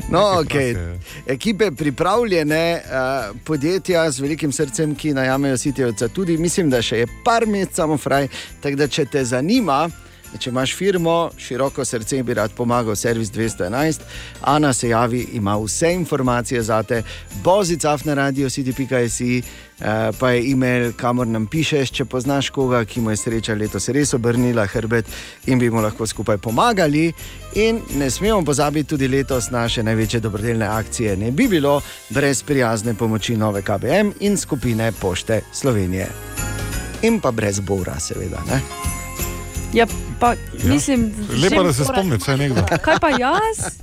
No, 0.09 0.19
Darko 0.19 0.41
okay. 0.41 0.75
Je. 0.75 0.99
Ekipe 1.25 1.71
pripravljene, 1.71 2.81
uh, 2.85 3.37
podjetja 3.43 4.11
z 4.11 4.19
velikim 4.19 4.51
srcem, 4.51 4.95
ki 4.95 5.13
najamejo 5.13 5.57
sitjevca, 5.57 6.07
tudi 6.07 6.37
mislim, 6.37 6.69
da 6.69 6.81
še 6.81 6.97
je 6.97 7.07
par 7.25 7.45
mesecev 7.45 7.75
samo 7.75 7.97
fraj. 7.97 8.27
Tako 8.61 8.75
da, 8.75 8.87
če 8.87 9.05
te 9.05 9.25
zanima, 9.25 9.89
če 10.39 10.49
imaš 10.49 10.75
firmo, 10.75 11.29
široko 11.37 11.85
srce 11.85 12.23
bi 12.23 12.33
rad 12.33 12.51
pomagal, 12.51 12.95
servis 12.95 13.31
211, 13.31 14.01
Ana 14.41 14.73
se 14.73 14.89
javi, 14.89 15.27
ima 15.33 15.57
vse 15.57 15.93
informacije 15.93 16.61
za 16.61 16.83
te, 16.83 17.03
bozicaf 17.43 18.05
na 18.05 18.13
radio 18.13 18.49
city.si. 18.49 19.41
Uh, 19.77 19.85
pa 20.19 20.31
je 20.31 20.51
e-mail, 20.51 20.93
kamor 20.97 21.27
nam 21.27 21.45
pišeš, 21.47 21.91
če 21.93 22.05
poznaš 22.09 22.49
koga, 22.49 22.79
ki 22.85 23.01
mu 23.01 23.11
je 23.13 23.19
sreča 23.21 23.53
letos 23.53 23.85
res 23.93 24.15
obrnila 24.17 24.65
hrbet 24.65 25.05
in 25.45 25.61
bi 25.61 25.69
mu 25.69 25.83
lahko 25.85 26.07
skupaj 26.07 26.37
pomagali. 26.41 27.11
In 27.61 27.83
ne 27.93 28.09
smemo 28.09 28.41
pozabiti 28.41 28.89
tudi 28.89 29.07
letos 29.07 29.51
naše 29.53 29.85
največje 29.85 30.19
dobrodelne 30.19 30.65
akcije. 30.65 31.17
Ne 31.17 31.31
bi 31.31 31.47
bilo 31.47 31.77
brez 32.09 32.41
prijazne 32.43 32.97
pomoči 32.97 33.37
nove 33.37 33.61
KBM 33.61 34.17
in 34.19 34.37
skupine 34.37 34.91
Pošte 34.91 35.41
Slovenije. 35.53 36.09
In 37.01 37.21
pa 37.21 37.31
brez 37.31 37.59
Bora, 37.59 37.99
seveda. 37.99 38.41
Ne? 38.49 38.96
Ja, 39.73 39.88
pa 40.19 40.34
mislim, 40.64 41.14
Lepo, 41.44 41.64
da 41.64 41.73
se 41.73 41.85
spomni, 41.85 42.18
vsaj 42.18 42.38
nekdo. 42.38 42.61
Kaj 42.85 42.99
pa 43.02 43.10
jaz? 43.10 43.77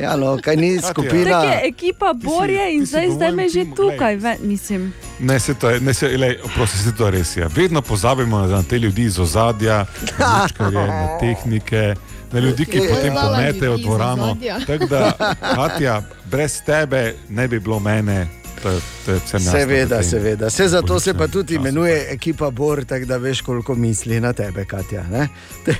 Ja, 0.00 0.16
no, 0.16 0.38
kaj 0.42 0.56
ni 0.56 0.80
skupina. 0.90 1.30
Tako 1.30 1.46
je 1.46 1.60
ekipa 1.68 2.12
Borje 2.12 2.74
in 2.74 2.86
si 2.86 2.90
zdaj, 2.90 3.06
v 3.06 3.12
zdaj 3.12 3.32
mojem 3.32 3.36
me 3.36 3.48
že 3.48 3.64
tukaj, 3.76 4.16
ve, 4.16 4.36
mislim. 4.42 4.92
Ne, 5.18 5.40
se 5.40 5.54
to 5.54 5.70
je, 5.70 5.80
ne, 5.80 5.94
se, 5.94 6.08
lej, 6.08 6.38
oprosti, 6.44 6.78
se 6.78 6.94
to 6.96 7.10
res 7.10 7.36
je. 7.36 7.48
Vedno 7.54 7.82
pozabimo 7.82 8.46
na 8.46 8.62
te 8.62 8.78
ljudi 8.78 9.02
iz 9.02 9.18
ozadja, 9.18 9.86
na 10.18 10.42
lučkarje, 10.42 10.86
na 10.86 11.08
tehnike, 11.20 11.94
na 12.32 12.40
ljudi, 12.40 12.64
ki 12.64 12.78
Je, 12.78 12.88
potem 12.88 13.14
pometejo 13.14 13.76
dvorano. 13.76 14.36
Tako 14.66 14.86
da, 14.86 15.12
Katja, 15.56 16.02
brez 16.24 16.62
tebe 16.66 17.14
ne 17.28 17.48
bi 17.48 17.60
bilo 17.60 17.80
mene. 17.80 18.41
To, 18.62 18.68
je- 18.68 18.80
to 19.04 19.10
je 19.10 19.18
vsem 19.18 19.40
jasno 19.40 19.52
Seveda, 19.52 20.02
seveda. 20.02 20.46
Vse 20.46 20.68
zato 20.68 21.00
se 21.00 21.14
pa 21.14 21.28
tudi 21.28 21.54
času. 21.54 21.60
imenuje 21.60 22.06
ekipa 22.10 22.50
Bor, 22.50 22.84
tako 22.84 23.04
da 23.04 23.16
veš, 23.16 23.40
koliko 23.40 23.74
misli 23.74 24.20
na 24.20 24.32
tebe, 24.32 24.64
Katja. 24.64 25.02
Ne? 25.04 25.28
Te- 25.64 25.74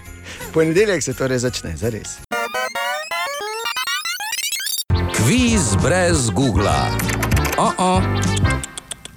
Ponedeljek 0.52 1.02
se 1.02 1.14
torej 1.14 1.38
začne, 1.38 1.76
zares. 1.76 2.08
Kviz 5.16 5.76
brez 5.78 6.30
Google. 6.30 6.80
Oh 7.58 7.72
-oh. 7.72 8.02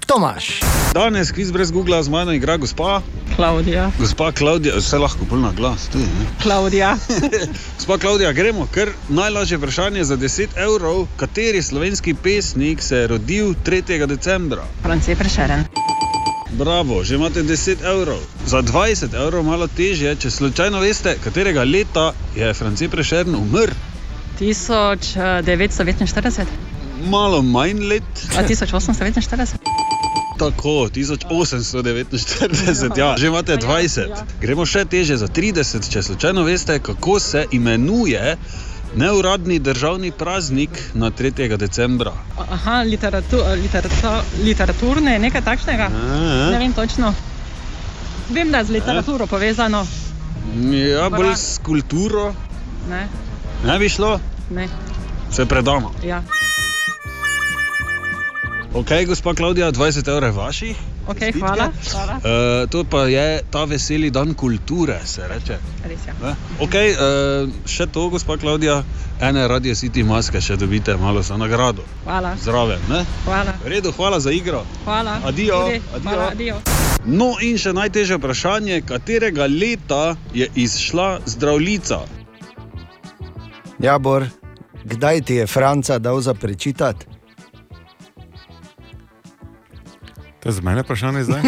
Tomaš. 0.06 0.60
Danes 0.94 1.32
kviz 1.32 1.52
brez 1.52 1.72
Google 1.72 2.04
z 2.04 2.10
mano 2.10 2.32
igra 2.32 2.58
gospa. 2.58 3.02
Klaudija. 3.36 3.92
Gospa 4.00 4.32
Klaudija, 4.32 4.76
vse 4.78 4.98
lahko 4.98 5.26
bolj 5.30 5.42
na 5.42 5.52
glas, 5.52 5.88
tudi. 5.92 6.04
Ne? 6.04 6.26
Klaudija. 6.44 6.98
Gospa 7.78 7.98
Klaudija, 7.98 8.34
gremo, 8.34 8.68
ker 8.74 8.90
najlažje 9.10 9.58
vprašanje 9.58 10.04
za 10.04 10.18
10 10.18 10.48
evrov. 10.56 11.08
Kateri 11.18 11.62
slovenski 11.62 12.14
pesnik 12.14 12.82
se 12.82 12.98
je 12.98 13.08
rodil 13.08 13.54
3. 13.66 14.08
decembra? 14.08 14.64
Franci 14.84 15.16
Prešeren. 15.16 15.64
Bravo, 16.52 17.04
že 17.04 17.16
imate 17.16 17.44
10 17.44 17.76
evrov. 17.84 18.20
Za 18.46 18.62
20 18.62 19.14
evrov 19.14 19.44
malo 19.44 19.68
težje, 19.68 20.16
če 20.16 20.32
slučajno 20.32 20.80
veste, 20.80 21.18
katerega 21.24 21.64
leta 21.64 22.14
je 22.36 22.54
Franci 22.54 22.88
Prešern 22.88 23.36
umrl. 23.36 23.74
1949. 24.40 26.46
Malo 27.10 27.42
manj 27.42 27.80
let. 27.80 28.04
A 28.38 28.44
1849. 28.44 29.85
Tako, 30.38 30.90
1849, 30.92 32.98
ja, 32.98 33.16
že 33.18 33.28
imate 33.28 33.58
20. 33.58 34.08
Gremo 34.42 34.66
še 34.66 34.86
teže 34.86 35.18
za 35.18 35.28
30, 35.28 35.92
če 35.92 36.04
slučajno 36.04 36.44
veste, 36.44 36.80
kako 36.80 37.20
se 37.20 37.46
imenuje 37.52 38.38
neuradni 38.96 39.60
državni 39.60 40.12
praznik 40.12 40.70
na 40.94 41.12
3. 41.12 41.58
decembra. 41.58 42.12
Aha, 42.38 42.84
literatu, 42.84 43.38
literatu, 43.64 44.08
literaturne, 44.44 45.20
nekaj 45.20 45.42
takšnega. 45.42 45.88
A. 45.88 46.52
Ne 46.52 46.60
vem 46.60 46.74
točno. 46.74 47.14
Vem, 48.30 48.52
da 48.52 48.58
je 48.58 48.66
z 48.66 48.70
literaturo 48.70 49.28
povezano. 49.28 49.88
Ja, 50.72 51.10
bolj 51.10 51.36
s 51.36 51.60
kulturo. 51.64 52.34
Ne, 52.90 53.08
Ne 53.66 53.80
bi 53.80 53.90
šlo, 53.90 54.20
ne. 54.50 54.68
se 55.32 55.46
predamo. 55.46 55.92
Ja. 56.04 56.24
Ok, 58.76 58.90
gospa 59.08 59.34
Klaudija, 59.34 59.72
20 59.72 60.10
evrov 60.10 60.30
je 60.30 60.32
vaših. 60.32 60.78
Ok, 61.08 61.20
hvala. 61.40 61.70
hvala. 61.92 62.14
Uh, 62.16 62.70
to 62.70 62.84
pa 62.84 63.06
je 63.08 63.42
ta 63.52 63.64
veseli 63.64 64.10
dan 64.12 64.34
kulture, 64.34 65.00
se 65.06 65.28
reče. 65.28 65.58
Res 65.88 66.00
je. 66.08 66.14
Ne? 66.24 66.34
Ok, 66.60 66.76
uh, 66.76 67.54
še 67.66 67.88
to, 67.88 68.10
gospa 68.10 68.36
Klaudija, 68.38 68.84
ene 69.22 69.48
Radio 69.48 69.76
City 69.76 70.04
maske 70.04 70.42
še 70.42 70.58
dobite 70.60 70.98
malo 71.00 71.24
za 71.24 71.38
nagrado. 71.38 71.88
Hvala. 72.04 72.36
Zraven, 72.44 72.84
ne? 72.90 73.06
Hvala. 73.24 73.56
V 73.64 73.72
redu, 73.72 73.96
hvala 73.96 74.20
za 74.20 74.36
igro. 74.36 74.66
Hvala. 74.84 75.22
Adijo, 75.24 75.62
Tudi. 75.64 75.80
adijo. 75.80 76.04
Hvala, 76.10 76.28
adijo. 76.36 76.60
No, 77.06 77.32
in 77.40 77.56
še 77.58 77.72
najtežje 77.74 78.20
vprašanje, 78.20 78.82
katerega 78.82 79.48
leta 79.48 80.18
je 80.34 80.52
izšla 80.56 81.22
zdravljica? 81.26 82.04
Ja, 83.80 83.96
Bor, 84.04 84.28
kdaj 84.84 85.22
ti 85.22 85.40
je 85.40 85.48
Franca 85.48 86.00
dal 86.00 86.20
za 86.20 86.36
prečitati? 86.36 87.15
To 90.46 90.50
je 90.50 90.54
za 90.54 90.62
mene 90.62 90.82
vprašanje 90.82 91.24
zdaj. 91.24 91.42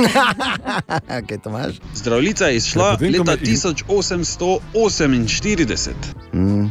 Kaj 1.28 1.38
to 1.38 1.50
imaš? 1.50 1.76
Zdravljica 1.96 2.46
je 2.46 2.56
izšla 2.56 2.86
Ja, 2.86 2.98
leta 3.02 3.24
me- 3.24 3.38
1848. 3.38 5.92
Mm. 6.34 6.66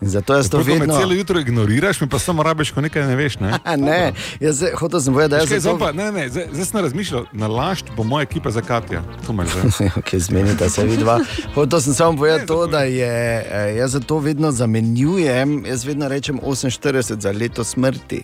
In 0.00 0.08
zato 0.08 0.34
jaz 0.34 0.50
to 0.50 0.58
me 0.58 0.64
vedno. 0.64 0.98
celo 0.98 1.12
jutro 1.12 1.40
ignoriraš, 1.40 2.00
mi 2.00 2.08
pa 2.08 2.18
samo 2.18 2.42
rabiš, 2.42 2.70
ko 2.70 2.80
nekaj 2.80 3.06
ne 3.06 3.16
veš. 3.16 3.38
Ne? 3.38 3.58
ne, 3.78 4.12
jaz 4.40 4.64
hotel 4.74 5.00
sem 5.00 5.14
povedati, 5.14 5.30
da 5.30 5.36
jaz 5.36 5.46
zdaj 5.48 5.60
zato... 5.60 5.78
pa, 5.78 5.92
ne, 5.92 6.12
ne, 6.12 6.28
zdaj, 6.28 6.46
zdaj 6.52 6.64
sem 6.64 6.80
razmišljal, 6.80 7.24
na 7.32 7.46
lašč 7.46 7.84
bo 7.96 8.02
moja 8.04 8.22
ekipa 8.22 8.50
za 8.50 8.60
Katja. 8.60 9.02
To 9.26 9.32
me 9.32 9.44
že. 9.46 9.60
ok, 9.96 10.14
zmenite 10.14 10.70
se 10.70 10.84
vidva. 10.84 11.20
Hotel 11.54 11.80
sem 11.80 11.94
samo 11.94 12.16
povedati 12.16 12.46
to, 12.46 12.66
da 12.66 12.82
je, 12.82 13.06
eh, 13.50 13.74
jaz 13.76 13.92
zato 13.92 14.18
vedno 14.18 14.52
zamenjujem, 14.52 15.66
jaz 15.66 15.84
vedno 15.84 16.08
rečem 16.08 16.38
48 16.38 17.20
za 17.20 17.32
leto 17.32 17.64
smrti. 17.64 18.22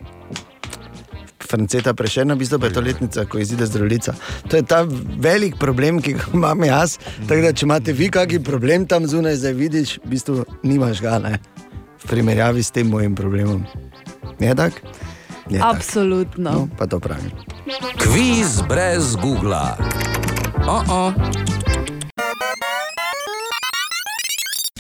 Franceta 1.55 1.94
prešena, 1.94 2.35
v 2.35 2.43
bistvu 2.43 2.59
pa 2.59 2.66
je 2.66 2.74
to 2.74 2.82
letnica, 2.82 3.24
ko 3.31 3.39
izide 3.39 3.66
zdravljica. 3.70 4.14
To 4.51 4.59
je 4.59 4.66
ta 4.66 4.82
velik 5.22 5.55
problem, 5.62 6.02
ki 6.02 6.16
ga 6.18 6.26
imam 6.35 6.64
jaz. 6.66 6.98
Tako 7.28 7.40
da, 7.47 7.52
če 7.55 7.66
imate 7.68 7.94
vi 7.94 8.10
kakšen 8.10 8.43
problem 8.43 8.86
tam 8.90 9.06
zunaj, 9.06 9.39
zdaj 9.39 9.55
vidiš, 9.55 9.98
v 10.02 10.14
bistvu 10.16 10.44
nimaš 10.66 11.02
ga, 11.05 11.18
ne? 11.22 11.39
v 12.05 12.10
primerjavi 12.10 12.62
s 12.62 12.74
tem 12.74 12.90
mojim 12.90 13.14
problemom. 13.14 13.62
Je 14.43 14.55
tako? 14.55 14.82
Je 15.48 15.60
tak. 15.60 15.76
Absolutno. 15.76 16.51
No, 16.51 16.68
pa 16.78 16.86
to 16.86 17.01
pravim. 17.01 17.31
Kviz 18.01 18.60
brez 18.68 19.16
Google. 19.16 19.76
Oh 20.66 20.85
-oh. 20.89 21.64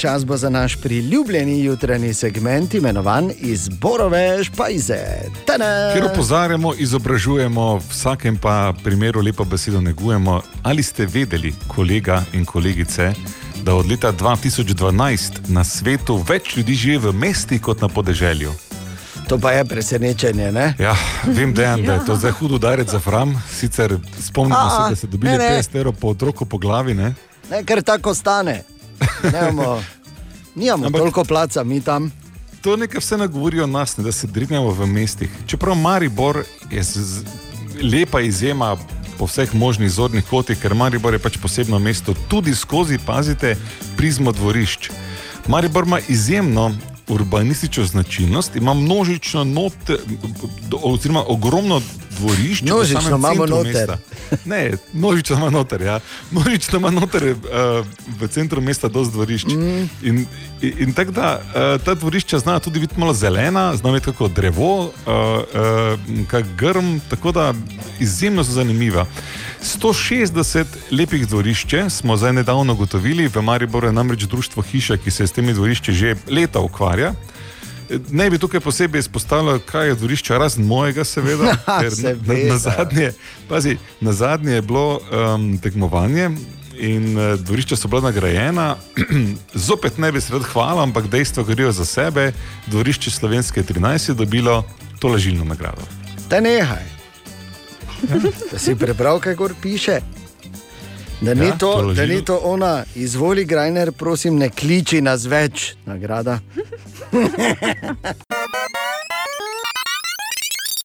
Čas 0.04 0.24
bo 0.24 0.36
za 0.36 0.50
naš 0.50 0.76
priljubljeni 0.76 1.64
jutranji 1.64 2.14
segment, 2.14 2.74
imenovan 2.74 3.30
Izborove 3.38 4.44
špajze. 4.44 4.98
Tada! 5.46 5.92
Ker 5.94 6.04
opozarjamo, 6.04 6.74
izobražujemo, 6.78 7.76
v 7.76 7.82
vsakem 7.90 8.36
pa 8.36 8.74
primeru 8.84 9.20
lepo 9.20 9.44
besedo 9.44 9.80
negujemo. 9.80 10.42
Ali 10.62 10.82
ste 10.82 11.06
vedeli, 11.06 11.54
kolega 11.68 12.22
in 12.32 12.44
kolegice, 12.44 13.14
da 13.62 13.74
od 13.74 13.88
leta 13.90 14.12
2012 14.12 15.48
na 15.48 15.64
svetu 15.64 16.16
več 16.28 16.56
ljudi 16.56 16.74
živi 16.74 17.08
v 17.08 17.12
mestih 17.12 17.62
kot 17.62 17.80
na 17.80 17.88
podeželju? 17.88 18.52
To 19.28 19.38
pa 19.38 19.52
je 19.52 19.64
presenečenje, 19.64 20.52
ne? 20.52 20.74
Ja, 20.78 20.96
vem, 21.24 21.54
dejan, 21.54 21.82
da 21.82 21.94
je 21.94 22.04
to 22.06 22.16
zdaj 22.16 22.30
hud 22.30 22.52
udarec 22.60 22.90
za 22.90 23.00
fram. 23.00 23.42
Sicer 23.56 23.96
spomnimo 24.20 24.68
se, 24.70 24.90
da 24.90 24.96
ste 24.96 25.06
dobili 25.06 25.32
ne, 25.32 25.38
ne. 25.38 25.58
50 25.62 25.76
evrov 25.76 25.96
po 26.00 26.12
otroku 26.12 26.44
po 26.44 26.58
glavi. 26.58 26.94
Ne? 26.94 27.14
Ne, 27.50 27.64
ker 27.64 27.82
tako 27.82 28.14
stane. 28.14 28.74
Nemamo, 29.24 29.82
nimamo 30.54 30.86
Ampak- 30.86 30.98
toliko 30.98 31.24
placa, 31.24 31.64
mi 31.64 31.80
tam. 31.80 32.12
To 32.60 32.76
nekaj 32.76 32.98
vse 32.98 33.16
nagovori 33.16 33.60
o 33.60 33.66
nas, 33.66 33.96
ne, 33.96 34.04
da 34.04 34.12
se 34.12 34.26
drinjamo 34.26 34.70
v 34.70 34.86
mestih. 34.86 35.30
Čeprav 35.46 35.74
Maribor 35.74 36.44
je 36.70 36.82
z, 36.82 36.92
z, 36.94 37.24
lepa 37.82 38.20
izjema 38.20 38.76
po 39.18 39.26
vseh 39.26 39.54
možnih 39.54 39.90
zornih 39.90 40.24
kotih, 40.24 40.58
ker 40.58 40.74
Maribor 40.74 41.12
je 41.12 41.18
pač 41.18 41.36
posebno 41.38 41.78
mesto, 41.78 42.14
tudi 42.28 42.54
skozi, 42.54 42.98
pazite, 42.98 43.56
prizmo 43.96 44.32
dvorišč. 44.32 44.90
Maribor 45.46 45.84
ima 45.84 46.00
izjemno 46.08 46.72
urbanistično 47.08 47.84
značilnost, 47.84 48.56
ima 48.56 48.74
množično 48.74 49.44
noter, 49.44 49.96
oziroma 50.82 51.24
ogromno 51.26 51.80
dvorišč. 52.18 52.62
Množično 52.62 53.00
samem 53.00 53.18
imamo 53.18 53.46
centru 53.46 53.56
noter. 53.56 53.96
Ne, 54.44 54.72
množično 54.92 55.36
ima 55.36 55.50
noter, 55.50 55.82
ja. 55.82 56.00
Množično 56.30 56.78
ima 56.78 56.90
noter 56.90 57.30
uh, 57.30 57.86
v 58.20 58.28
centru 58.28 58.60
mesta 58.60 58.88
dosti 58.88 59.12
dvorišč. 59.12 59.46
Mm. 59.46 59.88
In, 60.02 60.26
in, 60.62 60.72
in 60.78 60.92
tako 60.92 61.10
da 61.10 61.40
uh, 61.40 61.84
ta 61.84 61.94
dvorišča 61.94 62.38
znajo 62.38 62.58
tudi 62.58 62.80
biti 62.80 63.00
malo 63.00 63.14
zelena, 63.14 63.76
znajo 63.76 63.94
biti 63.94 64.04
kako 64.04 64.28
drevo, 64.28 64.82
uh, 64.84 64.90
uh, 65.06 66.26
kak 66.28 66.44
grm, 66.56 66.98
tako 67.10 67.32
da 67.32 67.54
izjemno 68.00 68.44
so 68.44 68.52
zanimiva. 68.52 69.06
160 69.64 70.64
lepih 70.90 71.28
dvorišč 71.28 71.74
smo 71.88 72.16
zdaj 72.16 72.32
nedavno 72.32 72.72
ugotovili, 72.72 73.28
v 73.28 73.42
Mariboru 73.42 73.86
je 73.86 73.92
namreč 73.92 74.22
društvo 74.22 74.62
Hiša, 74.62 74.96
ki 74.96 75.10
se 75.10 75.26
s 75.26 75.32
temi 75.32 75.54
dvorišči 75.54 75.92
že 75.92 76.14
leta 76.28 76.60
ukvarja. 76.60 77.14
Ne 78.10 78.30
bi 78.30 78.38
tukaj 78.38 78.60
posebej 78.60 78.98
izpostavljal, 78.98 79.58
kaj 79.58 79.88
je 79.88 79.94
dvorišče, 79.94 80.38
razen 80.38 80.66
mojega, 80.66 81.04
seveda. 81.04 81.56
ker 81.80 81.92
na, 81.96 82.12
na, 82.12 82.16
Seveda. 82.16 82.52
na, 82.52 82.58
zadnje, 82.58 83.12
pazi, 83.48 83.76
na 84.00 84.12
zadnje 84.12 84.52
je 84.52 84.62
bilo 84.62 85.00
um, 85.00 85.58
tekmovanje 85.58 86.30
in 86.78 87.16
uh, 87.16 87.40
dvorišča 87.40 87.76
so 87.76 87.88
bila 87.88 88.02
nagrajena. 88.10 88.76
Zopet 89.68 89.98
ne 89.98 90.12
bi 90.12 90.20
se 90.20 90.32
rad 90.32 90.42
hvalil, 90.42 90.82
ampak 90.82 91.08
dejstvo 91.08 91.44
govorijo 91.44 91.72
za 91.72 91.84
sebe. 91.84 92.32
Dvorišče 92.66 93.10
Slovenske 93.10 93.62
13 93.62 94.08
je 94.08 94.14
dobilo 94.14 94.64
to 95.00 95.08
lažilno 95.08 95.44
nagrado. 95.44 95.82
Da 96.28 96.40
nehaj. 96.40 96.93
Da 98.52 98.58
si 98.58 98.74
prebral, 98.76 99.20
kaj 99.20 99.34
gor 99.34 99.54
piše. 99.62 100.00
Da 101.20 101.34
ni, 101.34 101.40
Ja, 101.40 101.46
ja, 101.46 101.58
to 101.58 101.72
to, 101.72 101.92
da 101.94 102.06
ni 102.06 102.24
to 102.24 102.40
ona, 102.44 102.84
izvoli, 102.94 103.44
Grajner, 103.44 103.92
prosim, 103.92 104.36
ne 104.36 104.48
kliči 104.50 105.00
nas 105.00 105.24
več, 105.24 105.74
nagrada. 105.86 106.38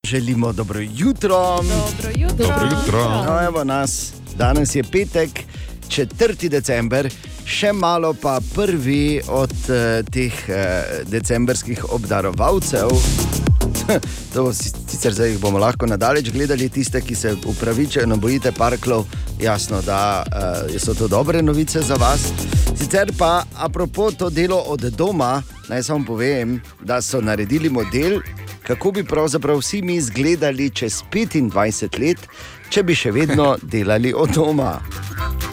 Želimo 0.09 0.53
dobro 0.53 0.79
jutro. 0.79 1.55
Dobro 1.55 2.09
jutro. 2.15 2.45
Dobro 2.47 2.65
jutro. 2.65 3.03
No, 3.25 3.43
evo 3.43 3.63
nas. 3.63 4.11
Danes 4.35 4.75
je 4.75 4.83
petek, 4.83 5.29
4. 5.89 6.49
december, 6.49 7.09
še 7.45 7.73
malo 7.73 8.13
pa 8.13 8.39
prvi 8.55 9.21
od 9.27 9.51
uh, 9.51 10.05
teh 10.11 10.33
uh, 10.49 10.55
decembrskih 11.09 11.93
obdarovalcev. 11.93 12.89
To 14.33 14.43
bo 14.43 14.53
si- 14.53 14.71
sicer 14.87 15.13
zdaj 15.13 15.29
jih 15.29 15.39
bomo 15.39 15.59
lahko 15.59 15.85
nadalje 15.85 16.21
gledali, 16.31 16.69
tiste, 16.69 17.01
ki 17.01 17.15
se 17.15 17.35
upravičeno 17.45 18.17
bojite 18.17 18.51
parklov, 18.51 19.05
jasno, 19.41 19.81
da 19.81 20.23
uh, 20.27 20.81
so 20.81 20.93
to 20.93 21.07
dobre 21.07 21.41
novice 21.41 21.81
za 21.81 21.95
vas. 21.95 22.29
Sicer 22.77 23.11
pa, 23.17 23.43
apropo 23.57 24.11
to 24.11 24.29
delo 24.29 24.57
od 24.57 24.79
doma, 24.81 25.41
naj 25.67 25.83
samo 25.83 26.05
povem, 26.05 26.61
da 26.81 27.01
so 27.01 27.21
naredili 27.21 27.69
model, 27.69 28.19
kako 28.67 28.91
bi 28.91 29.03
pravzaprav 29.03 29.57
vsi 29.57 29.81
mi 29.81 29.95
izgledali 29.95 30.69
čez 30.69 31.03
25 31.11 31.99
let, 31.99 32.17
če 32.69 32.83
bi 32.83 32.95
še 32.95 33.11
vedno 33.11 33.57
delali 33.73 34.13
od 34.13 34.29
doma. 34.35 34.79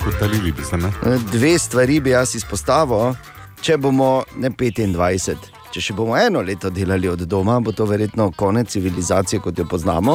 Kotalili 0.05 0.53
bi 0.53 0.65
se, 0.65 0.77
ne? 0.77 0.93
Dve 1.33 1.59
stvari 1.59 2.01
bi 2.01 2.11
jaz 2.11 2.35
izpostavil, 2.35 3.15
če 3.61 3.77
bomo 3.77 4.25
ne 4.37 4.51
25. 4.51 5.56
Če 5.77 5.83
še 5.91 5.93
bomo 5.93 6.15
eno 6.17 6.41
leto 6.41 6.71
delali 6.73 7.05
od 7.05 7.21
doma, 7.29 7.59
bo 7.61 7.69
to 7.69 7.85
verjetno 7.85 8.31
konec 8.33 8.71
civilizacije, 8.73 9.43
kot 9.45 9.59
jo 9.61 9.67
poznamo. 9.69 10.15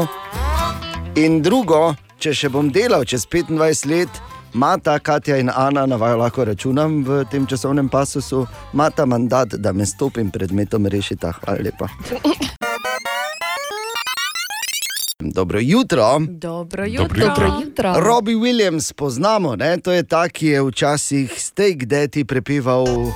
In 1.21 1.35
drugo, 1.45 1.91
če 2.17 2.31
še 2.33 2.49
bom 2.49 2.71
delal 2.73 3.05
čez 3.05 3.27
25 3.29 3.85
let, 3.91 4.21
Mata, 4.57 4.95
Katja 4.97 5.37
in 5.37 5.51
Ana, 5.53 5.83
na 5.85 5.99
vaju 6.01 6.17
lahko 6.17 6.47
računam 6.49 7.03
v 7.05 7.19
tem 7.29 7.45
časovnem 7.45 7.91
pasusu, 7.93 8.47
imata 8.73 9.05
mandat, 9.05 9.53
da 9.61 9.69
me 9.69 9.85
s 9.85 9.93
topim 10.01 10.31
predmetom 10.33 10.89
rešita. 10.89 11.35
Hvala 11.43 11.61
lepa. 11.61 11.91
Dobro 15.21 15.61
jutro. 15.61 16.09
Dobro 16.25 16.89
jutro. 16.89 17.27
Dobro 17.27 17.53
jutro. 17.61 17.93
Robbie 18.01 18.41
Williams 18.41 18.89
poznamo, 18.97 19.53
ne? 19.55 19.77
to 19.77 19.93
je 19.93 20.09
ta, 20.09 20.25
ki 20.25 20.57
je 20.57 20.65
včasih 20.71 21.37
steak 21.37 21.85
deti 21.85 22.25
prepeval. 22.25 23.13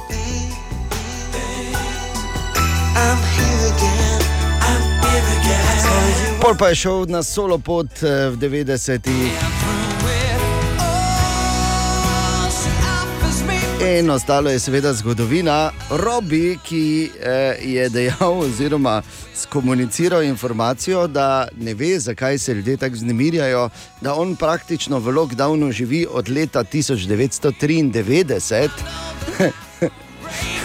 Pol 6.41 6.55
pa 6.59 6.69
je 6.69 6.75
šel 6.75 7.05
na 7.09 7.23
solo 7.23 7.57
pot 7.57 8.03
eh, 8.03 8.29
v 8.29 8.37
90-ih. 8.37 9.31
In 13.85 14.09
ostalo 14.09 14.49
je 14.49 14.59
seveda 14.59 14.93
zgodovina. 14.93 15.71
Robi, 15.89 16.57
ki 16.63 17.11
eh, 17.21 17.55
je 17.61 17.89
dejal 17.89 18.39
oziroma 18.39 19.01
skomuniciral 19.35 20.23
informacijo, 20.23 21.07
da 21.07 21.47
ne 21.57 21.73
ve, 21.73 21.99
zakaj 21.99 22.37
se 22.37 22.53
ljudje 22.53 22.77
tako 22.77 22.95
znemirjajo, 22.95 23.69
da 24.01 24.13
on 24.13 24.35
praktično 24.35 24.99
v 24.99 25.11
lockdownu 25.11 25.71
živi 25.71 26.07
od 26.11 26.29
leta 26.29 26.63
1993. 26.63 28.69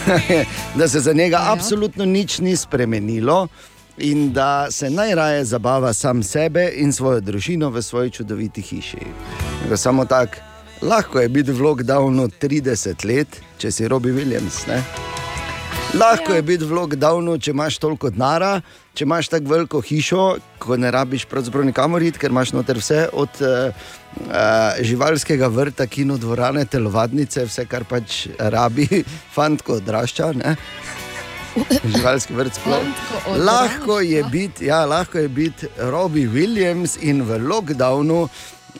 da 0.77 0.87
se 0.87 0.99
za 0.99 1.13
njega 1.13 1.39
absolutno 1.47 2.05
nič 2.05 2.39
ni 2.39 2.55
spremenilo 2.55 3.47
in 3.97 4.33
da 4.33 4.71
se 4.71 4.89
najraje 4.89 5.45
zabava 5.45 5.93
sam 5.93 6.23
sebe 6.23 6.71
in 6.75 6.93
svojo 6.93 7.19
družino 7.19 7.69
v 7.69 7.81
svoji 7.81 8.09
čudoviti 8.09 8.61
hiši. 8.61 8.97
Da 9.69 9.77
samo 9.77 10.05
tako, 10.05 10.35
lahko 10.81 11.19
je 11.19 11.29
biti 11.29 11.51
v 11.51 11.61
lockdownu 11.61 12.29
30 12.41 13.05
let, 13.05 13.41
če 13.57 13.71
si 13.71 13.87
Robi 13.87 14.11
Williams. 14.11 14.67
Ne? 14.67 14.83
Lahko 15.93 16.33
je 16.33 16.41
biti 16.41 16.65
v 16.65 16.73
lockdownu, 16.73 17.37
če 17.39 17.51
imaš 17.51 17.77
toliko 17.77 18.09
denara, 18.09 18.61
če 18.93 19.05
imaš 19.07 19.29
tako 19.31 19.53
veliko 19.53 19.81
hišo, 19.81 20.25
ko 20.59 20.77
ne 20.77 20.91
rabiš 20.91 21.25
pravzaprav 21.31 21.65
nikamor 21.65 22.03
iti, 22.03 22.19
ker 22.19 22.33
imaš 22.33 22.51
noter 22.55 22.79
vse 22.81 23.05
od 23.13 23.41
uh, 23.43 23.83
uh, 24.27 24.81
živalskega 24.83 25.47
vrta, 25.47 25.87
kino 25.87 26.17
dvorane, 26.19 26.65
telovadnice, 26.65 27.45
vse 27.47 27.65
kar 27.71 27.87
pač 27.87 28.25
rabi, 28.37 28.87
fant, 29.35 29.63
ko 29.63 29.79
odrašča. 29.79 30.31
Ne? 30.35 30.55
Živalski 31.95 32.35
vrt 32.35 32.59
sploh. 32.59 32.85
Lahko 33.39 33.99
je 33.99 34.23
biti, 34.31 34.67
ja, 34.71 34.85
lahko 34.85 35.19
je 35.19 35.27
biti 35.27 35.67
Robbie 35.77 36.27
Williams 36.27 36.97
in 37.01 37.23
v 37.27 37.39
lockdownu. 37.47 38.23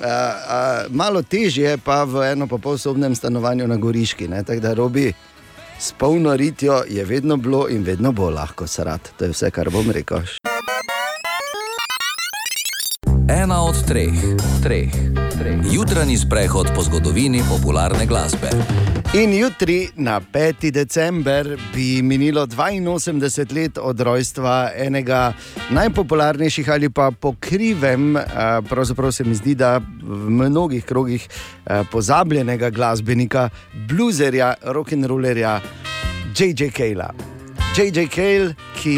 Uh, 0.02 0.08
uh, 0.08 0.88
malo 0.90 1.22
težje 1.22 1.76
pa 1.78 2.04
v 2.08 2.32
eno 2.32 2.48
pa 2.48 2.58
polsobnem 2.58 3.16
stanovanju 3.16 3.68
na 3.68 3.76
Goriški. 3.76 4.28
ne. 4.28 4.44
Tako 4.44 4.60
da, 4.64 4.74
Robi, 4.74 5.12
s 5.82 5.94
polno 5.98 6.36
ritjo 6.36 6.84
je 6.88 7.06
vedno 7.06 7.38
bilo 7.38 7.70
in 7.70 7.84
vedno 7.84 8.12
bo 8.12 8.30
lahko 8.30 8.68
srat. 8.68 9.10
To 9.18 9.26
je 9.26 9.32
vse, 9.32 9.52
kar 9.52 9.70
bom 9.70 9.92
rekel. 9.92 10.20
Ena 13.30 13.64
od 13.64 13.86
treh, 13.88 14.14
treh, 14.64 14.92
treh. 15.40 15.60
Jutranji 15.72 16.18
sprehod 16.18 16.68
po 16.76 16.82
zgodovini 16.82 17.42
popularne 17.50 18.06
glasbe. 18.06 18.50
In 19.12 19.34
jutri, 19.34 19.90
na 19.96 20.22
5. 20.22 20.72
december, 20.72 21.58
bi 21.76 22.02
minilo 22.02 22.46
82 22.48 23.56
let 23.56 23.78
od 23.78 24.00
rojstva 24.00 24.72
enega 24.76 25.34
najpopularnejših 25.70 26.70
ali 26.70 26.90
pa 26.90 27.12
po 27.12 27.36
krivem, 27.40 28.16
eh, 28.18 28.24
pravzaprav 28.70 29.12
se 29.12 29.24
mi 29.24 29.36
zdi, 29.36 29.56
da 29.56 29.82
v 30.04 30.30
mnogih 30.30 30.86
krogih 30.86 31.28
pozabljenega 31.92 32.70
glasbenika, 32.70 33.50
bluzerja, 33.90 34.56
rock'n'rollerja, 34.64 35.60
J.J. 36.38 36.72
Kejla. 36.72 37.12
J.J. 37.76 38.08
Kale, 38.08 38.56
ki 38.80 38.96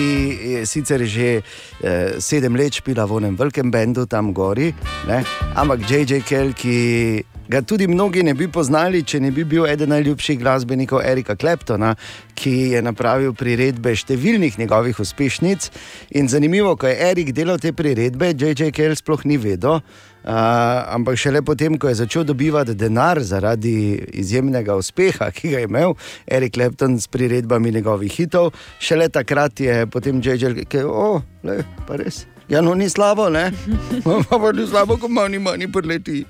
je 0.54 0.66
sicer 0.66 1.06
že 1.06 1.42
eh, 1.42 2.14
sedem 2.20 2.56
let 2.56 2.74
špila 2.74 3.06
v 3.06 3.18
enem 3.18 3.36
velikem 3.36 3.72
bendu 3.72 4.06
tam 4.06 4.34
gori, 4.34 4.74
ne? 5.08 5.24
ampak 5.56 5.90
J.J. 5.90 6.22
Kale, 6.22 6.54
ki 6.54 7.33
ga 7.48 7.62
tudi 7.62 7.88
mnogi 7.88 8.24
ne 8.24 8.34
bi 8.34 8.48
poznali, 8.48 9.04
če 9.04 9.20
ne 9.20 9.32
bi 9.32 9.44
bil 9.44 9.68
eden 9.68 9.92
najljubših 9.94 10.40
glasbenikov 10.40 11.02
Erika 11.06 11.36
Kleptona, 11.36 11.94
ki 12.36 12.54
je 12.74 12.82
napravil 12.84 13.34
priredbe 13.38 13.96
številnih 13.96 14.58
njegovih 14.60 15.00
uspešnic. 15.00 15.70
In 16.20 16.30
zanimivo, 16.32 16.76
ko 16.80 16.88
je 16.88 16.98
Erik 17.12 17.34
delal 17.36 17.60
te 17.60 17.74
priredbe, 17.76 18.34
J.J. 18.34 18.72
Kale 18.76 18.98
sploh 19.00 19.26
ni 19.26 19.38
vedel. 19.38 19.82
Uh, 20.24 20.32
ampak 20.96 21.18
šele 21.20 21.42
potem, 21.44 21.76
ko 21.76 21.90
je 21.92 21.98
začel 22.00 22.24
dobivati 22.24 22.78
denar 22.80 23.20
zaradi 23.20 24.00
izjemnega 24.24 24.78
uspeha, 24.80 25.28
ki 25.36 25.52
ga 25.52 25.60
je 25.60 25.68
imel 25.68 25.98
Erik 26.32 26.56
Lepton 26.56 26.96
s 26.96 27.12
priredbami 27.12 27.74
njegovih 27.76 28.12
hitov, 28.22 28.54
šele 28.80 29.10
takrat 29.12 29.60
je 29.60 29.82
potem 29.92 30.24
J.J. 30.24 30.54
rekel: 30.62 30.88
O, 30.88 31.20
le, 31.44 31.60
pa 31.88 32.00
res. 32.00 32.24
Ja, 32.48 32.62
no, 32.64 32.72
ni 32.76 32.88
slabo, 32.90 33.28
ne? 33.30 33.52
Pa 34.04 34.38
pa 34.40 34.52
ni 34.52 34.68
slabo, 34.68 34.98
ko 35.00 35.08
manj 35.12 35.40
manj 35.40 35.68
preleti. 35.72 36.24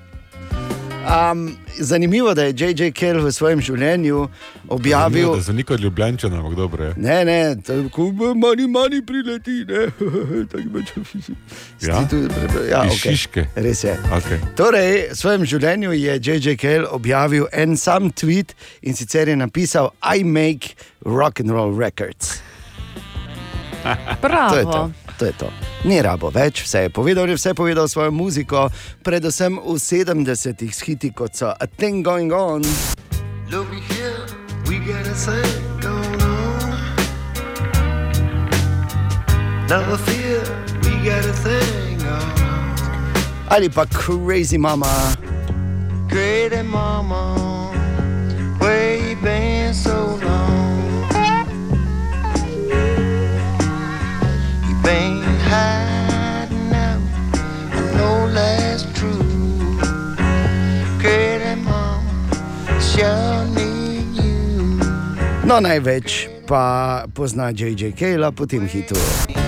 Um, 1.04 1.56
zanimivo 1.78 2.28
je, 2.28 2.34
da 2.34 2.42
je 2.42 2.54
J.J. 2.58 2.90
Kell 2.92 3.20
v 3.20 3.32
svojem 3.32 3.60
življenju 3.60 4.28
objavil. 4.68 5.34
Da 5.34 5.40
za 5.40 5.52
neko 5.52 5.76
ljubljenčano, 5.76 6.36
ampak 6.36 6.54
dobro 6.54 6.84
je. 6.84 6.94
Ne, 6.96 7.24
ne, 7.24 7.56
tako 7.60 8.06
manj 8.34 8.64
manj 8.68 9.02
prileti. 9.06 9.64
ne. 9.68 9.86
Tako 10.52 10.68
pač- 10.72 11.30
Ja? 11.80 12.00
Tudi? 12.08 12.28
Ja, 12.70 12.80
okej. 12.80 13.12
Šiške. 13.12 13.46
Res 13.54 13.84
je. 13.84 13.98
Okay. 14.12 14.38
Torej, 14.56 15.08
v 15.12 15.16
svojem 15.16 15.44
življenju 15.44 15.92
je 15.92 16.16
J.J. 16.22 16.56
Kell 16.56 16.86
objavil 16.90 17.46
en 17.52 17.76
sam 17.76 18.10
tweet 18.10 18.54
in 18.82 18.94
sicer 18.94 19.28
je 19.28 19.36
napisal: 19.36 19.92
I 20.00 20.24
make 20.24 20.74
rock 21.04 21.40
and 21.40 21.50
roll 21.50 21.76
records. 21.78 22.40
Bravo. 24.22 24.50
To 24.50 24.56
je 24.56 24.64
to. 24.64 25.03
To 25.24 25.28
je 25.32 25.40
to. 25.40 25.48
Ni 25.88 26.04
rabo 26.04 26.28
več, 26.28 26.60
vse 26.68 26.84
je 26.84 26.90
povedal, 26.92 27.24
je 27.32 27.40
vse 27.40 27.56
povedal 27.56 27.88
svojo 27.88 28.12
muziko, 28.12 28.68
predvsem 29.00 29.56
v 29.56 29.80
70-ih 29.80 30.68
s 30.68 30.84
hiti 30.84 31.16
kot 31.16 31.32
so 31.32 31.48
A 31.48 31.64
Thing 31.64 32.04
Going 32.04 32.28
On. 32.28 32.60
Looky 33.48 33.80
here, 33.88 34.20
we 34.68 34.76
got 34.84 35.08
a 35.08 35.16
thing 35.16 35.80
going 35.80 36.20
on. 36.20 36.76
Never 39.64 39.96
fear, 39.96 40.44
we 40.84 40.92
got 41.08 41.24
a 41.24 41.32
thing 41.40 42.04
going 42.04 42.44
on. 42.44 42.76
Ali 43.48 43.72
pa 43.72 43.88
Crazy 43.88 44.60
Mama. 44.60 45.16
Great 46.12 46.52
mama, 46.68 47.32
No, 65.44 65.60
največ 65.60 66.28
pa 66.48 67.04
pozna 67.12 67.52
J.J. 67.52 67.92
Kejla 67.92 68.32
po 68.32 68.46
tem 68.48 68.64
hitu. 68.64 68.96
Lie. 69.28 69.44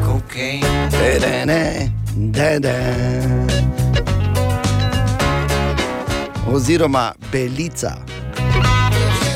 Cocaine. 0.00 0.88
Dedene, 0.88 1.92
dede. 2.16 2.78
Oziroma 6.48 7.12
Belica. 7.32 8.00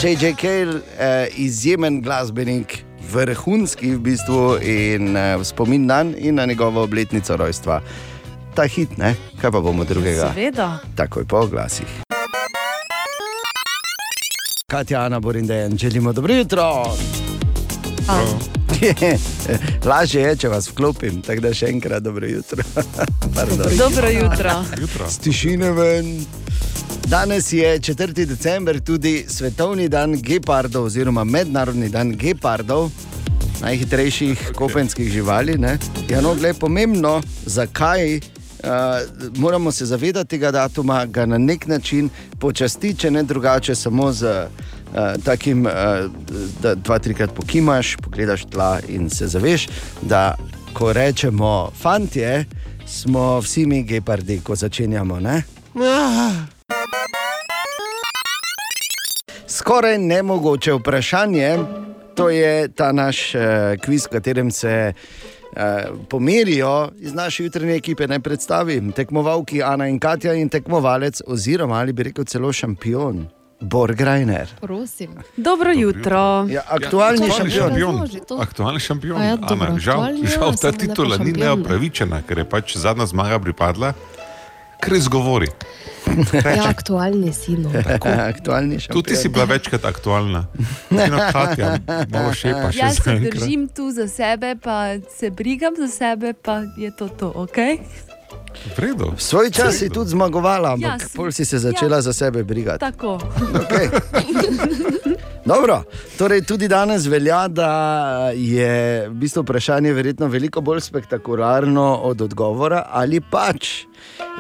J.J. 0.01 0.33
Kale, 0.41 0.81
eh, 0.99 1.29
izjemen 1.37 2.01
glasbenik, 2.01 2.86
vrhunski 3.13 3.95
v 3.95 3.99
bistvu 3.99 4.59
in 4.63 5.15
v 5.15 5.45
spomin 5.45 5.87
dan 5.87 6.15
in 6.19 6.35
na 6.35 6.47
njegovo 6.47 6.83
obletnico 6.83 7.37
rojstva. 7.37 7.81
Ta 8.55 8.65
hit, 8.65 8.97
ne? 8.99 9.15
kaj 9.41 9.51
pa 9.51 9.61
bomo 9.61 9.85
drugega? 9.85 10.33
Seveda. 10.33 10.79
Takoj 10.97 11.25
po 11.25 11.37
oglasih. 11.37 11.87
Katja, 14.67 15.05
Ana, 15.05 15.21
Borin, 15.21 15.47
Dejan, 15.47 15.77
želimo 15.77 16.13
dobro 16.13 16.35
jutro. 16.35 16.85
Lažje 19.89 20.23
je, 20.23 20.37
če 20.37 20.49
vas 20.49 20.69
vklopim, 20.71 21.23
tako 21.23 21.41
da 21.41 21.55
še 21.55 21.69
enkrat 21.71 22.03
dobro 22.03 22.27
jutro. 22.27 22.63
Dobro 23.83 24.11
jutro. 24.11 24.65
Z 25.09 25.19
tišine 25.19 25.71
ven. 25.73 26.27
Danes 27.09 27.53
je 27.53 27.81
4. 27.81 28.27
december, 28.27 28.81
tudi 28.81 29.25
svetovni 29.29 29.89
dan 29.89 30.23
gepardov, 30.23 30.85
oziroma 30.85 31.25
mednarodni 31.25 31.89
dan 31.89 32.17
gepardov, 32.17 32.91
najhitrejših 33.63 34.51
kopenskih 34.55 35.13
živali. 35.13 35.55
Ne? 35.59 35.79
Ja, 36.09 36.21
no, 36.21 36.35
gled, 36.35 36.59
pomembno, 36.59 37.23
zakaj. 37.45 38.17
Uh, 38.17 38.21
moramo 39.37 39.73
se 39.73 39.87
zavedati 39.87 40.31
tega 40.31 40.51
datuma, 40.51 41.05
ga 41.07 41.27
na 41.27 41.39
nek 41.39 41.67
način 41.67 42.09
počastiti, 42.41 42.99
če 42.99 43.11
ne 43.11 43.23
drugače, 43.23 43.75
samo 43.75 44.13
z 44.13 44.25
uh, 44.27 45.23
takim, 45.25 45.67
uh, 45.67 45.73
da 46.63 46.75
dva, 46.75 46.99
trikrat 46.99 47.31
pokimaš, 47.35 47.97
pogledaš 48.03 48.45
tla 48.51 48.81
in 48.89 49.11
se 49.11 49.27
zaveš, 49.27 49.69
da 50.03 50.35
ko 50.73 50.93
rečemo 50.93 51.71
fantje, 51.83 52.45
smo 52.87 53.39
vsi 53.41 53.67
mi 53.67 53.83
gepardi, 53.83 54.41
ko 54.41 54.57
začenjamo. 54.57 55.21
Ne? 55.21 55.43
Skoraj 59.67 59.99
nemogoče 59.99 60.73
vprašanje, 60.73 61.59
to 62.15 62.31
je 62.31 62.69
ta 62.69 62.93
naš 62.93 63.35
uh, 63.35 63.41
kviz, 63.85 64.07
v 64.07 64.11
katerem 64.15 64.51
se 64.51 64.93
uh, 64.95 65.59
pomerijo 66.09 66.91
iz 66.99 67.15
naše 67.15 67.45
jutranje 67.45 67.75
ekipe. 67.75 68.07
Naj 68.07 68.21
predstavim 68.21 68.93
tekmovalki 68.93 69.63
Ana 69.63 69.89
in 69.89 69.99
Katja 69.99 70.35
in 70.35 70.49
tekmovalec, 70.49 71.21
oziroma 71.27 71.81
ali 71.81 71.93
bi 71.93 72.03
rekel 72.03 72.25
celo 72.25 72.53
šampion, 72.53 73.27
Borgrajner. 73.61 74.49
Prosim. 74.61 75.11
Dobro 75.37 75.73
jutro. 75.73 76.47
Ja, 76.51 76.63
aktualni 76.69 77.27
Aktualni 77.27 77.51
šampion. 77.51 78.07
šampion. 78.07 78.41
Aktualni 78.41 78.81
šampion. 78.81 79.23
Ja, 79.23 79.33
Ana, 79.33 79.47
dobro, 79.49 79.79
žal, 79.79 80.01
aktualni, 80.03 80.27
žal 80.27 80.51
ja, 80.51 80.57
ta 80.63 80.73
titula 80.73 81.17
ni 81.17 81.25
šampion. 81.25 81.41
neopravičena, 81.41 82.23
ker 82.29 82.39
je 82.39 82.45
pač 82.45 82.77
zadnja 82.77 83.07
zmaga 83.07 83.39
pripadla, 83.39 83.93
ker 84.83 84.97
izgovori. 84.97 85.49
Ja, 86.33 86.69
aktualni 86.69 87.33
si. 87.33 87.57
No. 87.59 87.71
aktualni 88.33 88.81
šampion. 88.81 89.03
Tudi 89.03 89.15
ti 89.15 89.17
si 89.17 89.29
bila 89.29 89.45
večkrat 89.45 89.85
aktualna. 89.85 90.47
No, 90.91 91.19
Katja, 91.33 91.79
malo 92.09 92.33
šepa 92.35 92.71
še 92.73 92.79
Jaz 92.79 93.01
se 93.03 93.17
držim 93.19 93.67
tu 93.69 93.91
za 93.91 94.09
sebe, 94.09 94.55
pa 94.63 94.99
se 95.19 95.31
brigam 95.31 95.75
za 95.79 95.89
sebe, 95.89 96.33
pa 96.33 96.63
je 96.79 96.93
to 96.97 97.09
to, 97.09 97.33
ok? 97.35 97.59
V 98.77 98.79
redu. 98.79 99.13
Svoj 99.17 99.51
čas 99.51 99.79
si 99.79 99.89
tudi 99.89 100.11
zmagovala, 100.11 100.73
ampak 100.73 101.01
Ja, 101.01 101.09
pol 101.17 101.33
si 101.33 101.45
se 101.45 101.59
začela 101.59 101.97
ja. 101.97 102.03
za 102.03 102.13
sebe 102.13 102.45
brigati. 102.45 102.81
Tako. 102.81 103.19
Okay. 103.53 103.87
Dobro, 105.47 105.83
torej 106.19 106.43
tudi 106.43 106.69
danes 106.69 107.07
velja, 107.07 107.49
da 107.49 107.71
je 108.35 109.09
v 109.09 109.15
bistvu 109.15 109.43
vprašanje 109.43 109.93
verjetno 109.93 110.27
veliko 110.27 110.61
bolj 110.61 110.81
spektakularno 110.81 112.01
od 112.03 112.21
odgovora 112.21 112.83
ali 112.91 113.21
pač. 113.21 113.87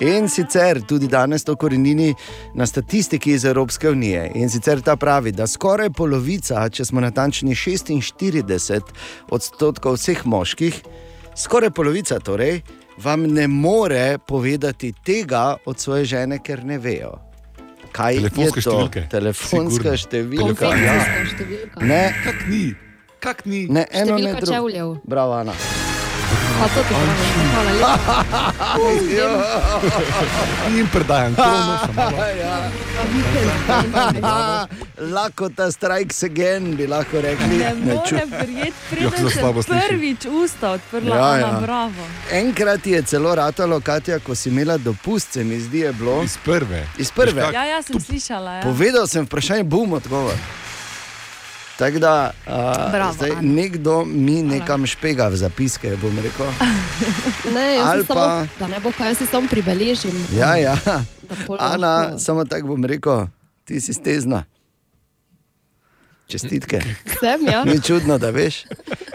In 0.01 0.29
sicer 0.29 0.83
tudi 0.83 1.07
danes 1.09 1.45
to 1.45 1.55
korenini 1.57 2.15
na 2.55 2.67
statistiki 2.67 3.33
iz 3.33 3.45
Evropske 3.45 3.91
unije. 3.91 4.33
In 4.35 4.51
sicer 4.51 4.81
ta 4.83 4.97
pravi, 4.97 5.33
da 5.33 5.47
skoraj 5.47 5.91
polovica, 5.91 6.69
če 6.69 6.85
smo 6.85 7.01
natančni 7.01 7.55
46 7.55 8.81
odstotkov 9.31 9.95
vseh 9.95 10.27
moških, 10.27 10.83
skoraj 11.37 11.71
polovica 11.71 12.19
torej, 12.19 12.61
vam 12.99 13.23
ne 13.25 13.47
more 13.47 14.19
povedati 14.19 14.93
tega 14.95 15.57
od 15.65 15.79
svoje 15.79 16.05
žene, 16.07 16.39
ker 16.39 16.65
ne 16.65 16.79
vejo. 16.79 17.19
Kaj 17.93 18.15
Telefonske 18.15 18.59
je 18.59 18.63
to? 18.63 18.71
številke. 18.71 19.09
Telefonska 19.09 19.69
Sigurno. 19.71 19.97
številka. 19.97 20.43
Konfekcijska 20.43 21.17
Ja. 21.17 21.25
številka. 21.27 21.81
Ne, 21.83 22.15
Kak 22.25 22.49
ni? 22.49 22.65
Kak 23.21 23.47
ni? 23.47 23.67
ne 23.69 23.87
eno 23.91 24.19
ne 24.19 24.35
drugo. 24.35 25.01
Bravo, 25.05 25.33
Ana. 25.33 25.53
A 26.57 26.69
to 26.69 26.81
ti 26.81 26.89
pravim, 26.89 27.13
hvala 27.53 27.71
lepa. 27.71 28.25
In 30.71 30.87
predajam 30.89 31.35
krono. 31.35 31.79
še 31.79 31.93
malo. 31.93 32.17
Lakota 35.13 35.73
strikes 35.73 36.23
again, 36.23 36.77
bi 36.77 36.87
lahko 36.87 37.21
rekli. 37.21 37.57
Ne 37.59 37.75
morem 37.77 38.31
verjeti, 38.31 38.73
preden 38.91 39.11
se 39.21 39.31
slabo 39.31 39.63
sem 39.63 39.73
sliši. 39.73 39.87
prvič 39.89 40.25
usta 40.35 40.71
odprla, 40.71 41.09
Ja, 41.09 41.17
ja, 41.17 41.37
ja. 41.37 41.47
ja. 41.47 41.61
bravo. 41.61 42.07
Enkrat 42.33 42.87
je 42.87 43.03
celo 43.03 43.35
ratalo, 43.35 43.81
Katja, 43.81 44.19
ko 44.19 44.35
si 44.35 44.49
imela 44.49 44.77
dopust, 44.79 45.33
se 45.33 45.45
mi 45.45 45.61
zdi, 45.61 45.79
je 45.79 45.93
bilo. 45.93 46.23
Iz 46.23 46.37
prve. 46.45 46.87
Iz 46.99 47.11
prve. 47.11 47.43
Ja, 47.53 47.65
ja, 47.67 47.83
sem 47.83 48.01
slišala. 48.01 48.53
Ja. 48.53 48.63
Povedal 48.63 49.07
sem 49.07 49.25
vprašanje, 49.25 49.65
bom 49.65 49.93
odgovor. 49.93 50.35
Tako 51.77 51.99
da, 51.99 52.15
a, 52.47 52.89
Bravo, 52.91 53.13
zdaj 53.13 53.31
Ana. 53.31 53.43
nekdo 53.45 54.05
mi 54.07 54.43
nekam 54.43 54.87
špega 54.87 55.27
v 55.27 55.37
zapiske, 55.37 55.97
bom 55.97 56.17
rekel. 56.17 56.47
Ne, 57.55 57.79
Ali 57.79 58.01
si 58.01 58.07
samo, 58.07 58.17
pa- 58.17 58.47
da 58.57 58.67
ne 58.67 58.81
bo 58.81 58.91
kaj, 58.91 59.09
jaz 59.09 59.19
si 59.19 59.27
samo 59.27 59.45
pribeležim. 59.47 60.17
Ja, 60.33 60.57
ja. 60.57 60.77
Ana, 61.59 61.77
lahko- 61.77 62.19
samo 62.19 62.45
tako 62.45 62.67
bom 62.69 62.85
rekel, 62.85 63.27
ti 63.65 63.77
si 63.77 63.93
stezna. 63.93 64.45
Čestitke. 66.27 66.81
Sem, 67.21 67.47
ja. 67.47 67.65
Ni 67.65 67.79
čudno, 67.79 68.19
da 68.19 68.31
veš, 68.31 68.65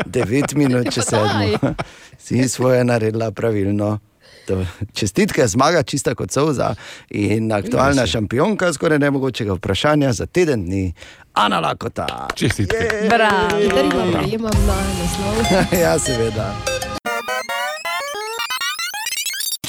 9 0.05 0.55
minut 0.57 0.85
Ja, 0.85 0.91
če 0.91 1.01
pa 1.01 1.05
sedmo. 1.07 1.73
Si 2.17 2.47
svoje 2.47 2.83
naredila 2.83 3.31
pravilno. 3.31 3.99
To, 4.47 4.65
čestitke, 4.93 5.47
zmaga 5.47 5.83
čista 5.83 6.15
kot 6.15 6.31
solza 6.31 6.75
in 7.09 7.51
aktualna 7.51 8.07
šampionka 8.07 8.73
skoraj 8.73 8.99
nemogočega 8.99 9.53
vprašanja 9.53 10.13
za 10.13 10.25
teden 10.25 10.65
dni, 10.65 10.93
Ana 11.33 11.59
Lakota. 11.59 12.27
Čestitke. 12.35 13.07
Bravo. 13.09 13.59
Trima 13.59 14.19
prejemam 14.19 14.51
na 14.67 14.75
naslov. 14.99 15.79
ja, 15.83 15.99
seveda. 15.99 16.55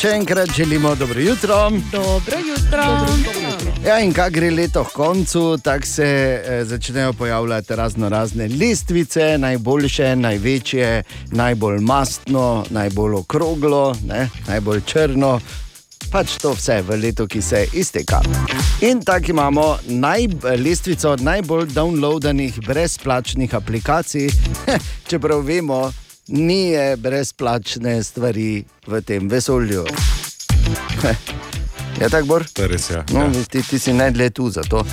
Še 0.03 0.17
enkrat 0.19 0.51
želimo 0.57 0.95
dobro 0.95 1.21
jutro. 1.21 1.71
Dobro 1.93 2.39
jutro. 2.43 2.83
Ja, 3.83 3.97
in 3.99 4.13
kaj 4.15 4.31
gre 4.31 4.49
leto 4.55 4.85
k 4.87 4.93
koncu, 4.95 5.59
tako 5.59 5.87
se 5.87 6.05
eh, 6.05 6.65
začnejo 6.65 7.13
pojavljati 7.13 7.77
razno 7.77 8.09
razne 8.09 8.49
lestvice, 8.49 9.39
najboljše, 9.39 10.17
največje, 10.17 11.03
najbolj 11.33 11.81
mastno, 11.81 12.65
najbolj 12.71 13.15
okroglo, 13.15 13.95
ne, 14.07 14.29
najbolj 14.49 14.81
črno. 14.87 15.41
Pač 16.13 16.37
to 16.39 16.53
vse 16.55 16.83
v 16.87 17.01
letu, 17.03 17.27
ki 17.27 17.43
se 17.43 17.67
izteka. 17.73 18.21
In 18.81 19.03
tako 19.03 19.31
imamo 19.31 19.79
naj, 19.87 20.29
lestvico 20.63 21.17
najbolj 21.17 21.67
downloadanih 21.75 22.61
brezplačnih 22.67 23.55
aplikacij, 23.55 24.31
čeprav 25.09 25.43
vemo, 25.43 25.93
ni 26.29 26.71
brezplačne 26.97 28.03
stvari 28.03 28.65
v 28.87 29.03
tem 29.03 29.29
vesolju. 29.29 29.85
Je 32.03 32.09
tako, 32.09 32.27
Bor? 32.27 32.45
To 32.49 32.63
je 32.63 32.69
res, 32.69 32.91
ja. 32.91 33.05
No, 33.09 33.21
ja. 33.21 33.45
ti, 33.45 33.63
ti 33.63 33.79
si 33.79 33.93
najdlje 33.93 34.31
tu 34.31 34.51
za 34.51 34.63
to, 34.63 34.85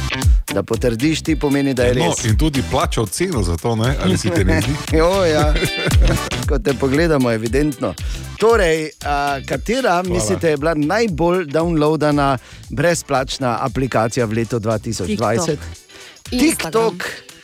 da 0.48 0.64
potrdiš, 0.64 1.22
ti 1.22 1.36
pomeni, 1.36 1.73
da 1.73 1.84
je 1.84 1.95
No, 1.95 2.06
res. 2.07 2.26
in 2.26 2.38
tudi 2.38 2.64
plačal 2.64 3.07
ceno 3.07 3.44
za 3.44 3.57
to, 3.57 3.76
ne? 3.76 3.95
ali 4.03 4.18
si 4.18 4.30
te 4.30 4.44
ne 4.44 4.61
zdi? 4.61 4.76
jo, 4.98 5.26
ja. 5.26 5.53
Ko 6.48 6.60
te 6.60 6.73
pogledamo, 6.73 7.31
evidentno. 7.31 7.94
Torej, 8.38 8.90
a, 9.02 9.40
katera 9.41 9.90
Hvala. 9.91 10.03
mislite 10.06 10.49
je 10.49 10.57
bila 10.57 10.73
najbolj 10.76 11.45
downloadana 11.45 12.38
brezplačna 12.69 13.57
aplikacija 13.61 14.26
v 14.26 14.34
letu 14.34 14.60
2020? 14.60 15.57
TikTok. 16.23 16.30
TikTok, 16.31 16.94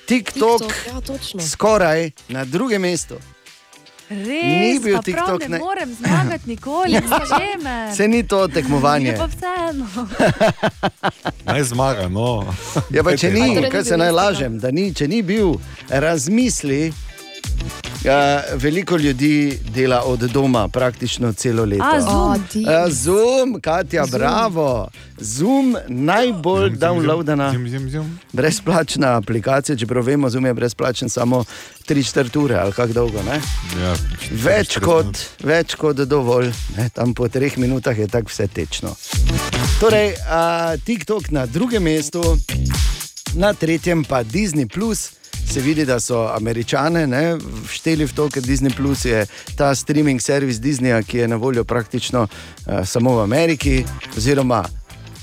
TikTok, 0.06 0.62
ja, 0.88 1.02
točno. 1.02 1.42
skoraj 1.42 2.12
na 2.30 2.46
drugem 2.46 2.82
mestu. 2.82 3.16
Res, 4.10 4.46
Ni 4.46 4.80
bil 4.80 5.00
TikTok 5.02 5.42
Ne 5.42 5.48
ne- 5.48 5.60
morem 5.60 5.94
zmagati 5.94 6.50
nikoli, 6.50 6.94
že 7.32 7.64
me. 7.64 7.96
Se 7.96 8.08
ni 8.08 8.24
to 8.24 8.48
tekmovanje. 8.48 9.18
Naj 11.46 11.64
zmaga, 11.64 12.08
no. 12.08 12.46
Ja, 12.94 13.04
pa 13.04 13.18
če 13.18 13.32
ni, 13.34 13.40
Torej 13.42 13.56
ni 13.56 13.62
kaj 13.72 13.82
bil 13.82 13.90
se 13.90 13.98
naj 13.98 14.12
lažem, 14.12 14.60
da 14.60 14.72
ni, 14.72 14.94
če 14.94 15.08
ni 15.08 15.22
bil, 15.22 15.56
razmisli. 15.90 16.94
Ja, 18.04 18.44
veliko 18.54 18.98
ljudi 18.98 19.60
dela 19.66 20.02
od 20.02 20.20
doma 20.20 20.68
praktično 20.68 21.34
celo 21.34 21.66
leto. 21.66 21.84
A, 21.84 22.02
Zoom. 22.02 22.66
A, 22.68 22.90
Zoom, 22.90 23.62
Katja, 23.62 24.06
Zoom. 24.06 24.20
bravo. 24.20 24.88
Zoom, 25.18 25.78
najbolj 25.88 26.70
downloadana 26.72 27.52
Zim, 27.52 27.70
zim, 27.70 27.90
zim. 27.90 28.20
brezplačna 28.34 29.18
aplikacija, 29.18 29.76
čeprav 29.76 30.04
vemo, 30.04 30.30
Zoom 30.30 30.46
je 30.46 30.54
brezplačen 30.54 31.10
samo 31.10 31.44
3-4 31.88 32.38
ure 32.38 32.56
ali 32.56 32.72
kako 32.72 32.94
dolgo. 32.94 33.24
Ne? 33.24 33.42
Ja, 33.82 33.96
Več 34.32 34.78
kot, 34.78 35.18
več 35.44 35.76
kot 35.76 35.96
dovolj, 35.98 36.52
ne? 36.78 36.90
tam 36.90 37.14
po 37.14 37.28
treh 37.28 37.58
minutah 37.58 37.98
je 38.00 38.08
tako 38.08 38.30
vse 38.30 38.48
tečno. 38.48 38.96
Torej, 39.80 40.14
a, 40.30 40.76
TikTok 40.78 41.32
na 41.32 41.46
drugem 41.46 41.84
mestu, 41.84 42.38
na 43.34 43.54
tretjem 43.54 44.04
pa 44.04 44.24
Disney. 44.24 44.68
Se 45.52 45.62
vidi, 45.62 45.86
da 45.86 46.00
so 46.00 46.28
američane 46.36 47.08
ne, 47.08 47.38
šteli 47.70 48.06
v 48.06 48.14
to, 48.14 48.30
ker 48.30 48.44
Disney 48.44 48.74
Plus 48.76 49.06
je 49.06 49.26
ta 49.56 49.76
streaming 49.76 50.22
servis 50.22 50.60
Disneya, 50.60 51.04
ki 51.04 51.18
je 51.18 51.28
na 51.28 51.36
voljo 51.36 51.64
praktično 51.64 52.28
uh, 52.28 52.86
samo 52.86 53.16
v 53.18 53.24
Ameriki, 53.24 53.84
oziroma 54.18 54.64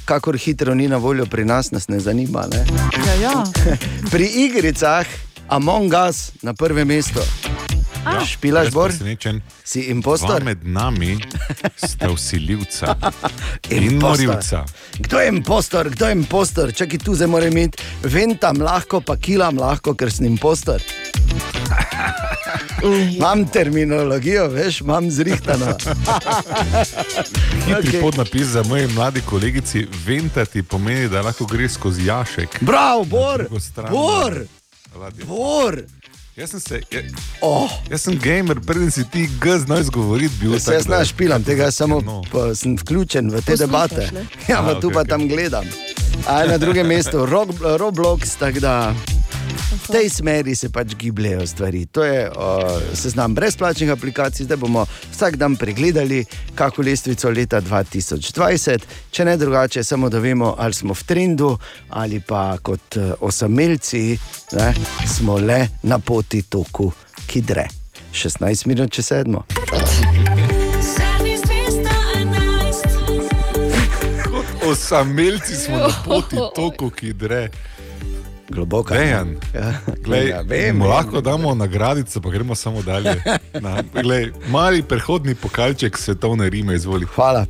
kakor 0.05 0.37
hitro 0.37 0.75
ni 0.75 0.89
na 0.89 0.97
voljo 0.97 1.27
pri 1.27 1.45
nas, 1.45 1.71
nas 1.71 1.89
ne 1.89 2.01
zanima. 2.01 2.47
Ne. 2.53 2.65
Ja, 3.07 3.15
ja. 3.15 3.45
Pri 4.13 4.27
igricah 4.27 5.07
Among 5.49 5.93
Us 6.09 6.31
na 6.43 6.55
prvem 6.55 6.89
mestu. 6.89 7.21
Ja, 8.05 8.27
Špilaš, 8.27 8.71
Bor? 8.71 8.91
presenečen. 8.91 9.41
Si 9.65 9.83
Dva 9.83 9.91
impostor? 9.93 10.45
med 10.45 10.67
nami 10.67 11.19
sta 11.77 12.11
usiljivca 12.11 12.97
in 13.71 13.83
Impostor. 13.83 14.27
morilca. 14.27 14.65
Kdo 14.99 15.19
je 15.19 15.29
impostor, 15.29 15.91
kdo 15.91 16.07
je 16.07 16.13
impostor? 16.13 16.73
Čakaj, 16.73 16.99
tu 16.99 17.15
zdaj 17.15 17.29
moram 17.29 17.49
imeti, 17.49 17.83
ventam 18.03 18.61
lahko, 18.61 19.01
pa 19.01 19.17
kilam 19.17 19.59
lahko, 19.59 19.95
ker 19.95 20.13
sem 20.13 20.27
impostor. 20.27 20.83
Imam 23.17 23.49
terminologijo, 23.49 24.49
veš, 24.49 24.81
imam 24.81 25.11
zrihtano. 25.11 25.67
Hitri 27.67 27.89
okay. 27.91 28.01
podnapis 28.01 28.47
za 28.47 28.63
moji 28.63 28.87
mladi 28.87 29.21
kolegici, 29.21 29.87
ventati 30.07 30.63
pomeni, 30.63 31.09
da 31.09 31.23
lahko 31.23 31.47
gre 31.47 31.69
skozi 31.69 32.07
jašek. 32.07 32.59
Bravo, 32.61 33.05
Bor! 33.05 33.47
Bor! 33.91 34.45
Bor! 35.27 35.83
Jaz 36.37 36.51
sem, 36.51 36.61
se, 36.61 36.81
ja, 36.91 37.01
Oh, 37.41 37.71
jaz 37.91 38.01
sem 38.01 38.17
gamer, 38.17 38.57
preden 38.61 38.91
si 38.91 39.05
ti 39.05 39.29
G 39.41 39.59
znal 39.59 39.81
izgovoriti. 39.81 40.35
Bil, 40.41 40.59
se 40.59 40.75
jaz 40.75 40.83
znaš 40.83 41.09
špilam, 41.09 41.45
tega 41.45 41.71
samo 41.71 42.01
No. 42.01 42.23
pa, 42.33 42.55
sem 42.55 42.77
vključen 42.77 43.29
v 43.29 43.33
te 43.33 43.53
Poslušaš, 43.53 43.59
debate. 43.61 44.09
ne? 44.15 44.25
Ja, 44.49 44.63
pa 44.63 44.73
tu 44.73 44.87
okej, 44.87 44.95
pa 44.95 45.01
okej. 45.01 45.09
tam 45.09 45.29
gledam. 45.29 45.65
A 46.27 46.45
na 46.47 46.59
drugem 46.59 46.87
mestu 46.87 47.27
Rob, 47.27 47.51
Roblox, 47.77 48.37
tako 48.39 48.61
da 48.61 48.95
v 49.53 49.93
tej 49.93 50.09
smeri 50.11 50.57
se 50.57 50.71
pač 50.73 50.95
gibljejo 50.95 51.47
stvari. 51.47 51.87
To 51.87 52.05
je 52.05 52.31
o, 52.31 52.81
seznam 52.95 53.35
brezplačnih 53.35 53.91
aplikacij, 53.91 54.45
zdaj 54.45 54.57
bomo 54.57 54.87
vsak 55.13 55.37
dan 55.37 55.57
pregledali, 55.57 56.25
kako 56.55 56.83
lestvico 56.83 57.31
leta 57.31 57.61
2020, 57.61 58.89
če 59.11 59.25
ne 59.25 59.37
drugače, 59.37 59.85
samo 59.85 60.09
da 60.09 60.19
vemo, 60.19 60.55
ali 60.59 60.75
smo 60.75 60.95
v 60.95 61.05
trendu 61.05 61.59
ali 61.89 62.21
pa 62.21 62.59
kot 62.63 62.97
eh, 62.97 63.13
osamelci 63.21 64.19
ne, 64.53 64.75
smo 65.07 65.39
le 65.39 65.69
na 65.83 65.99
poti 65.99 66.43
toku, 66.43 66.93
ki 67.27 67.41
dre. 67.41 67.69
16 68.13 68.67
minut 68.67 68.93
čez 68.93 69.07
sedmo. 69.07 69.45
Osamelci 74.67 75.55
smo 75.55 75.77
na 75.77 75.91
poti 76.05 76.37
toku, 76.55 76.91
ki 76.91 77.13
dre. 77.13 77.49
Globoko. 78.49 78.95
Dejan, 78.95 79.37
Ja, 79.55 79.73
glej, 80.05 80.29
ja, 80.29 80.41
vem, 80.43 80.77
mu 80.77 80.87
lahko 80.87 81.21
damo 81.21 81.55
nagradico, 81.55 82.21
pa 82.21 82.31
gremo 82.31 82.55
samo 82.55 82.83
dalje. 82.83 83.23
Na, 83.61 83.83
glej, 84.03 84.33
mali 84.49 84.83
prehodni 84.83 85.35
pokalček 85.35 85.99
svetovne 85.99 86.51
Rime, 86.51 86.75
izvoli. 86.75 87.07
Hvala. 87.15 87.47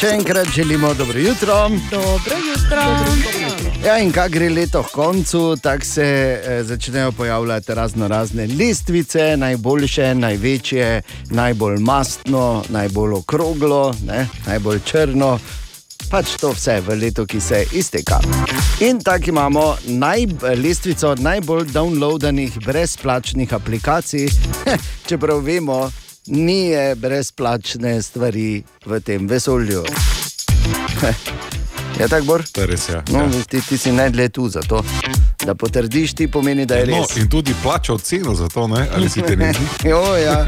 Še 0.00 0.08
enkrat 0.18 0.48
želimo 0.54 0.94
dobro 0.94 1.18
jutro. 1.18 1.68
Dobro 1.90 2.36
jutro. 2.48 2.82
Ja, 3.86 3.98
in 3.98 4.12
kaj 4.12 4.28
gre 4.28 4.48
leto 4.50 4.82
k 4.82 4.90
koncu, 4.94 5.56
tako 5.62 5.84
se 5.84 6.04
eh, 6.04 6.62
začnejo 6.64 7.12
pojavljati 7.12 7.74
razno 7.74 8.08
razne 8.08 8.46
lestvice, 8.46 9.36
najboljše, 9.36 10.14
največje, 10.14 11.02
najbolj 11.30 11.78
mastno, 11.78 12.64
najbolj 12.68 13.12
okroglo, 13.12 13.94
ne, 14.06 14.28
najbolj 14.46 14.80
črno. 14.84 15.38
Pač 16.12 16.34
to 16.36 16.50
vse 16.52 16.74
v 16.84 16.94
letu, 17.00 17.24
ki 17.24 17.40
se 17.40 17.64
izteka. 17.72 18.18
In 18.84 18.98
tako 19.00 19.30
imamo 19.32 19.62
naj, 19.96 20.26
lestvico 20.60 21.14
najbolj 21.16 21.70
downloadanih 21.72 22.58
brezplačnih 22.66 23.54
aplikacij, 23.54 24.28
čeprav 25.08 25.40
vemo, 25.40 25.90
ni 26.26 26.68
brezplačne 26.96 28.02
stvari 28.02 28.62
v 28.84 29.00
tem 29.00 29.24
vesolju. 29.28 29.84
Je 32.00 32.08
tako, 32.08 32.24
Bor? 32.24 32.44
Je 32.56 32.66
res, 32.66 32.88
ja. 32.88 33.02
No, 33.08 33.24
ja. 33.24 33.44
ti, 33.48 33.60
ti 33.68 33.78
si 33.78 33.92
najdlje 33.92 34.28
tu 34.28 34.48
za 34.48 34.60
to, 34.60 34.84
Da 35.46 35.54
potrdiš 35.54 36.14
ti 36.14 36.28
pomeni, 36.28 36.66
da 36.66 36.74
je 36.74 36.86
No, 36.86 36.96
res. 36.96 37.16
in 37.16 37.28
tudi 37.28 37.54
plačal 37.62 37.98
ceno 37.98 38.34
za 38.34 38.48
to, 38.48 38.66
ne? 38.66 38.88
ali 38.94 39.08
si 39.08 39.22
te 39.22 39.36
ne 39.36 39.52
zdi? 39.52 39.64
jo, 39.90 40.16
ja. 40.16 40.46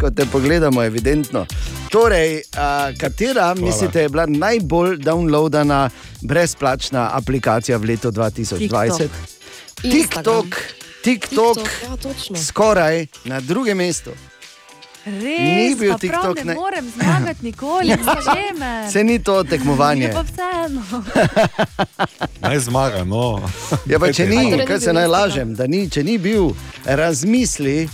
Ko 0.00 0.10
te 0.10 0.26
pogledamo, 0.26 0.82
evidentno. 0.82 1.46
Torej, 1.90 2.42
a, 2.56 2.90
katera 3.00 3.54
mislite 3.54 4.02
je 4.02 4.08
bila 4.08 4.26
najbolj 4.26 4.96
downloadana 4.96 5.90
brezplačna 6.20 7.10
aplikacija 7.12 7.78
v 7.78 7.84
letu 7.84 8.10
2020? 8.10 8.58
TikTok. 8.58 9.10
TikTok, 9.82 10.46
TikTok, 11.04 11.58
ja, 11.58 11.96
točno. 11.96 12.36
skoraj 12.38 13.06
na 13.24 13.40
drugem 13.40 13.76
mestu. 13.76 14.10
Res, 15.06 15.14
Ni 15.14 15.74
bil 15.74 15.98
TikTok, 15.98 16.36
ne 16.36 16.44
ne. 16.44 16.54
morem 16.54 16.90
zmagati 16.90 17.42
nikoli, 17.42 17.88
že 17.88 18.58
me. 18.58 18.86
Se 18.90 19.04
ni 19.04 19.18
to 19.18 19.42
tekmovanje. 19.44 20.12
Naj 22.42 22.58
zmaga, 22.58 23.04
no. 23.04 23.42
Ja, 23.86 23.98
pa 23.98 24.12
če 24.12 24.26
ni, 24.26 24.62
kaj 24.66 24.80
se 24.80 24.92
naj 24.92 25.06
lažem, 25.06 25.54
da 25.58 25.66
ni, 25.66 25.90
če 25.90 26.04
ni 26.06 26.18
bil, 26.18 26.52
razmisli. 26.84 27.88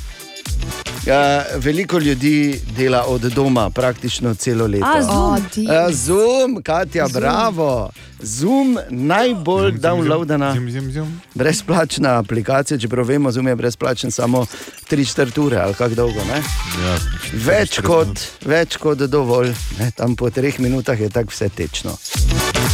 Ja, 1.08 1.44
veliko 1.56 1.98
ljudi 1.98 2.60
dela 2.76 3.04
od 3.04 3.20
doma 3.22 3.70
praktično 3.70 4.34
celo 4.34 4.66
leto. 4.66 4.86
A, 4.86 5.02
Zoom. 5.02 5.66
A, 5.68 5.92
Zoom, 5.92 6.62
Katja, 6.62 7.08
Zoom. 7.08 7.20
bravo. 7.22 7.90
Zoom, 8.20 8.78
najbolj 8.90 9.72
downloadana 9.72 10.52
Zim, 10.52 10.70
zim, 10.70 10.92
zim. 10.92 11.20
brezplačna 11.34 12.18
aplikacija, 12.18 12.78
čeprav 12.78 13.06
vemo, 13.06 13.32
Zoom 13.32 13.46
je 13.46 13.56
brezplačen 13.56 14.10
samo 14.10 14.46
3-4 14.90 15.40
ure 15.40 15.56
ali 15.56 15.74
kako 15.74 15.94
dolgo. 15.94 16.20
Ne? 16.24 16.42
Ja, 16.84 16.98
Več 17.34 17.80
kot, 17.80 18.08
več 18.44 18.76
kot 18.76 18.98
dovolj, 18.98 19.54
ne? 19.78 19.90
tam 19.90 20.16
po 20.16 20.30
treh 20.30 20.60
minutah 20.60 21.00
je 21.00 21.08
tako 21.08 21.30
vse 21.30 21.48
tečno. 21.48 21.96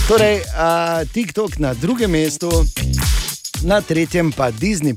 Torej, 0.08 0.40
a, 0.56 1.04
TikTok 1.04 1.58
na 1.58 1.74
drugem 1.74 2.10
mestu, 2.10 2.50
na 3.62 3.80
tretjem 3.80 4.32
pa 4.32 4.50
Disney. 4.50 4.94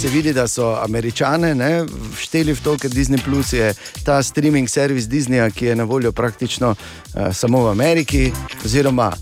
Se 0.00 0.08
vidi, 0.08 0.32
da 0.32 0.48
so 0.48 0.74
američane 0.84 1.54
ne, 1.54 1.84
šteli 2.18 2.52
v 2.52 2.60
to, 2.60 2.76
ker 2.78 2.90
Disney 2.90 3.20
Plus 3.24 3.52
je 3.52 3.74
ta 4.04 4.22
streaming 4.22 4.68
servis 4.68 5.08
Disneya, 5.08 5.50
ki 5.50 5.66
je 5.66 5.76
na 5.76 5.84
voljo 5.84 6.12
praktično 6.12 6.74
uh, 6.74 7.32
samo 7.32 7.64
v 7.64 7.70
Ameriki, 7.70 8.32
oziroma 8.64 9.12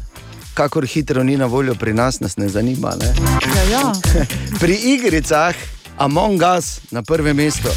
kakor 0.55 0.87
hitro 0.87 1.23
ni 1.23 1.37
na 1.37 1.47
voljo 1.47 1.75
pri 1.75 1.95
nas, 1.95 2.21
nas 2.21 2.37
ne 2.37 2.49
zanima. 2.49 2.93
Ne. 3.01 3.15
Ja, 3.57 3.63
ja. 3.79 3.93
Pri 4.61 4.75
igricah 4.75 5.55
Among 5.99 6.41
Us 6.59 6.81
na 6.91 7.03
prvem 7.03 7.37
mestu. 7.37 7.69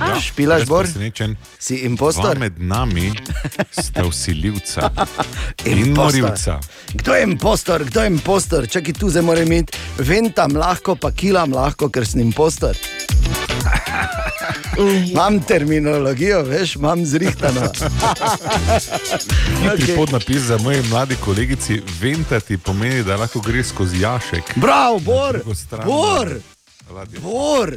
Ja, 0.00 0.20
Špilaš, 0.20 0.60
jaz 0.60 0.68
Bor? 0.68 0.84
presenečen. 0.84 1.36
Si 1.58 1.76
Dva 1.76 1.86
impostor? 1.86 2.38
med 2.38 2.52
nami 2.58 3.12
sta 3.72 4.04
usiljivca 4.04 4.90
in 5.64 5.78
Impostor. 5.78 6.20
morilca. 6.20 6.60
Kdo 6.92 7.14
je 7.14 7.22
impostor, 7.24 7.84
kdo 7.84 8.00
je 8.00 8.06
impostor? 8.08 8.68
Čakaj, 8.68 8.92
tu 8.94 9.10
zdaj 9.10 9.22
moram 9.22 9.42
imeti, 9.44 9.72
ventam 9.98 10.56
lahko, 10.56 10.94
pa 10.94 11.10
kilam 11.10 11.52
lahko, 11.52 11.88
ker 11.88 12.06
sem 12.06 12.20
impostor. 12.20 12.76
Imam 15.10 15.40
terminologijo, 15.40 16.42
veš, 16.42 16.76
imam 16.76 17.06
zrihtano. 17.06 17.60
Hitri 19.60 19.74
Okej. 19.74 19.96
podnapis 19.96 20.42
za 20.42 20.58
moji 20.58 20.82
mladi 20.82 21.16
kolegici, 21.16 21.82
ventati 22.00 22.58
pomeni, 22.58 23.02
da 23.02 23.16
lahko 23.16 23.40
gre 23.40 23.64
skozi 23.64 24.00
jašek. 24.00 24.52
Bravo, 24.56 24.98
Bor! 24.98 25.40
Bor! 25.84 26.28
ladje. 26.90 27.18
Bor! 27.20 27.76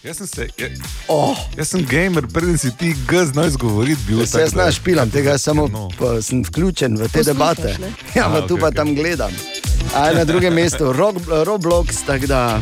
Jaz 0.00 0.16
sem, 0.16 0.26
se, 0.26 0.48
jaz, 0.58 0.70
Oh. 1.08 1.36
jaz 1.56 1.68
sem 1.68 1.84
gamer, 1.84 2.26
preden 2.26 2.58
si 2.58 2.70
ti 2.70 2.94
G 3.08 3.24
znal 3.24 3.46
izgovoriti. 3.46 4.00
Bil, 4.08 4.26
Se 4.26 4.40
jaz 4.40 4.50
znaš 4.50 4.76
špilam, 4.76 5.10
tega 5.10 5.38
samo 5.38 5.68
No. 5.68 5.88
pa 5.98 6.22
sem 6.22 6.42
vključen 6.44 6.94
v 6.94 7.00
te 7.00 7.04
Poslušaš, 7.04 7.26
debate. 7.26 7.76
ne? 7.80 7.92
Ja, 8.14 8.26
A, 8.26 8.30
pa 8.30 8.40
tu 8.40 8.54
okej, 8.54 8.60
pa 8.60 8.66
okej. 8.66 8.76
tam 8.76 8.94
gledam. 8.94 9.30
A 9.94 10.12
na 10.12 10.24
drugem 10.24 10.54
mestu 10.54 10.92
Rob, 10.92 11.16
Roblox, 11.44 12.02
tako 12.06 12.26
da 12.26 12.60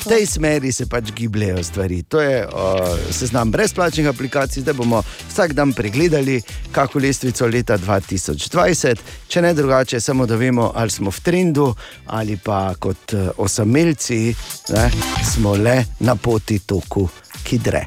v 0.00 0.08
tej 0.08 0.26
smeri 0.26 0.72
se 0.72 0.86
pač 0.86 1.12
gibljejo 1.12 1.64
stvari. 1.64 2.02
To 2.02 2.20
je 2.20 2.46
o, 2.46 2.96
seznam 3.10 3.50
brezplačnih 3.50 4.08
aplikacij, 4.08 4.62
zdaj 4.62 4.74
bomo 4.74 5.02
vsak 5.28 5.52
dan 5.52 5.72
pregledali, 5.72 6.42
kako 6.72 6.98
lestvico 6.98 7.46
leta 7.46 7.78
2020, 7.78 8.96
če 9.28 9.42
ne 9.42 9.54
drugače, 9.54 10.00
samo 10.00 10.26
da 10.26 10.36
vemo, 10.36 10.72
ali 10.74 10.90
smo 10.90 11.10
v 11.10 11.20
trendu 11.20 11.74
ali 12.06 12.36
pa 12.36 12.74
kot 12.78 13.14
eh, 13.14 13.30
osamelci 13.36 14.34
ne, 14.74 14.90
smo 15.32 15.54
le 15.54 15.84
na 16.00 16.16
poti 16.16 16.58
toku, 16.58 17.08
ki 17.44 17.58
dre. 17.58 17.84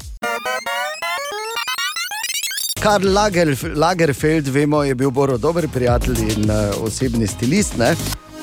Karl 2.84 3.12
Lager, 3.12 3.56
Lagerfeld, 3.74 4.48
vemo, 4.48 4.82
je 4.84 4.94
bil 4.94 5.10
Boro 5.10 5.38
dober 5.38 5.68
prijatelj 5.72 6.20
in 6.36 6.50
uh, 6.50 6.82
osebni 6.84 7.26
stilist, 7.26 7.78
ne? 7.80 7.94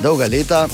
dolga 0.01 0.25
leta. 0.25 0.67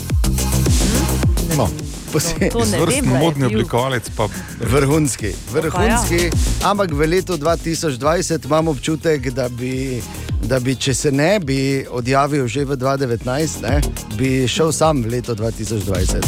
No. 1.58 1.87
Vrstni 2.14 2.50
da 2.54 2.94
je 2.94 3.02
modni 3.02 3.46
oblikovalec 3.46 4.10
pa 4.16 4.28
Vrhunski, 4.60 5.34
vrhunski, 5.54 6.30
ampak 6.64 6.92
v 6.92 7.08
letu 7.08 7.38
2020 7.38 8.46
imam 8.46 8.68
občutek, 8.68 9.30
da 9.30 9.50
bi, 9.50 10.02
da 10.44 10.60
bi 10.60 10.76
če 10.76 10.94
se 10.94 11.12
ne 11.12 11.40
bi 11.40 11.86
odjavil 11.90 12.48
že 12.48 12.66
v 12.66 12.78
2019, 12.78 13.62
ne, 13.62 13.82
bi 14.18 14.48
šel 14.48 14.72
sam 14.72 15.04
v 15.04 15.18
leto 15.18 15.36
2020. 15.36 16.26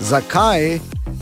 Zakaj? 0.00 0.78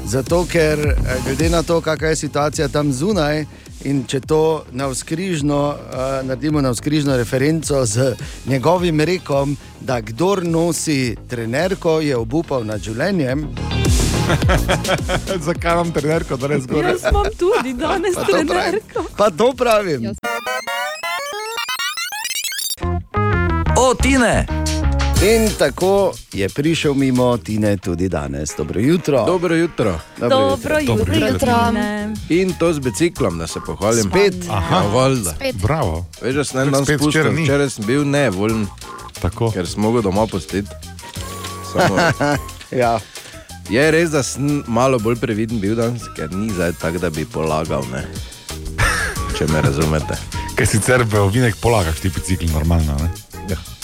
Zato, 0.06 0.44
ker 0.46 0.78
eh, 0.78 1.16
glede 1.24 1.50
na 1.50 1.62
to, 1.62 1.80
kakšna 1.80 2.08
je 2.08 2.16
situacija 2.16 2.68
tam 2.68 2.92
zunaj, 2.92 3.44
in 3.84 4.04
če 4.04 4.20
to 4.20 4.64
navskrižno, 4.72 5.58
uh, 5.68 6.26
naredimo 6.26 6.60
navskrižno 6.60 7.16
referenco 7.16 7.84
z 7.84 8.14
njegovim 8.46 9.00
rekom, 9.00 9.56
da 9.80 10.00
kdor 10.00 10.44
nosi 10.44 11.16
trenerko, 11.28 12.00
je 12.00 12.16
obupal 12.16 12.64
nad 12.64 12.80
življenjem. 12.80 13.46
Zakaj 15.46 15.76
vam 15.76 15.92
trenerko 15.92 16.36
danes 16.36 16.62
zgoraj? 16.62 16.92
Jaz 16.92 17.04
imam 17.10 17.24
tudi 17.38 17.74
danes 17.74 18.14
Pa 18.14 18.20
to 18.20 18.32
pravim. 18.32 18.48
trenerko. 18.48 19.04
Pa 19.16 19.30
to 19.30 19.52
pravim. 19.52 20.10
O, 23.76 23.94
Tine! 23.94 24.55
In 25.22 25.48
tako 25.58 26.12
je 26.32 26.48
prišel 26.48 26.94
mimo 26.94 27.36
Tine 27.36 27.76
tudi 27.76 28.08
danes. 28.08 28.50
Dobro 28.58 28.80
jutro. 28.80 29.24
Dobro 29.26 29.54
jutro. 29.54 30.00
Dobro 30.18 30.78
jutro, 30.80 31.14
jutro. 31.14 31.54
Tine. 31.68 32.14
In 32.28 32.52
to 32.58 32.72
z 32.72 32.78
biciklom, 32.78 33.38
da 33.38 33.46
se 33.46 33.60
pohvalim. 33.66 34.04
Spet. 34.04 34.34
Aha, 34.50 34.82
valjda. 34.94 35.34
Spet. 35.34 35.56
Bravo. 35.56 36.06
Veš, 36.22 36.34
da 36.34 36.44
sem 36.44 36.60
en 36.60 36.70
dan 36.70 36.84
spustil, 36.84 37.08
včeraj 37.08 37.32
včeraj 37.34 37.70
sem 37.70 37.84
bil 37.86 38.04
nevoljen, 38.04 38.66
Tako. 39.20 39.50
ker 39.52 39.66
sem 39.66 39.82
mogel 39.82 40.02
doma 40.02 40.26
pustiti. 40.26 40.68
Samo, 41.72 41.96
Ja. 42.80 42.98
je 43.68 43.90
res, 43.90 44.10
da 44.10 44.22
sem 44.22 44.62
malo 44.66 44.98
bolj 44.98 45.16
previden 45.16 45.60
bil 45.60 45.74
danes, 45.74 46.02
ker 46.16 46.34
ni 46.34 46.52
zdaj 46.52 46.72
tako, 46.72 46.98
da 46.98 47.10
bi 47.10 47.24
polagal. 47.24 47.84
Ne? 47.92 48.04
Če 49.38 49.46
me 49.46 49.60
razumete. 49.60 50.16
Ker 50.56 50.66
sicer 50.66 51.02
v 51.04 51.20
ovinek 51.20 51.56
polagaš 51.60 52.00
ti 52.00 52.08
bicikli 52.08 52.48
normalno. 52.52 52.94
Ne? 53.02 53.25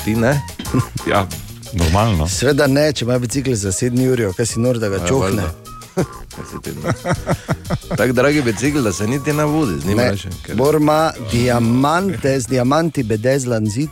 Ja, 0.02 0.04
ti 0.04 0.16
ne? 0.16 0.42
Ja, 1.10 1.26
normalno. 1.72 2.28
Sveda 2.28 2.66
ne, 2.66 2.92
če 2.92 3.04
ima 3.04 3.18
bicikl 3.18 3.52
za 3.54 3.72
7 3.72 4.12
ur, 4.12 4.34
kaj 4.36 4.46
si 4.46 4.60
nor, 4.60 4.78
da 4.78 4.88
ga 4.88 4.96
Ja, 4.96 5.06
čohne. 5.06 5.24
valjda. 5.24 5.54
Kaj 5.94 6.04
si 6.50 6.62
ti, 6.62 6.70
ne? 6.84 6.92
Tako 7.98 8.12
dragi 8.12 8.42
bicikl, 8.42 8.80
da 8.80 8.92
se 8.92 9.06
niti 9.06 9.32
ne 9.32 9.44
vodi, 9.44 9.80
z 9.80 9.84
njim 9.86 9.96
Ne, 9.96 10.10
reče. 10.10 10.28
Ker... 10.46 10.56
Bor 10.56 10.74
ima 10.74 11.12
diamante, 11.32 12.40
z 12.40 12.46
diamanti 12.46 13.02
bedezlan 13.02 13.66
zid. 13.66 13.90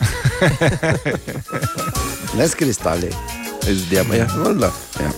Ne 2.36 2.48
s 2.48 2.54
kristali. 2.54 3.10
Z 3.62 3.88
diamanti, 3.90 4.18
ja, 4.18 4.26
valjda. 4.44 4.70
Ja. 5.00 5.10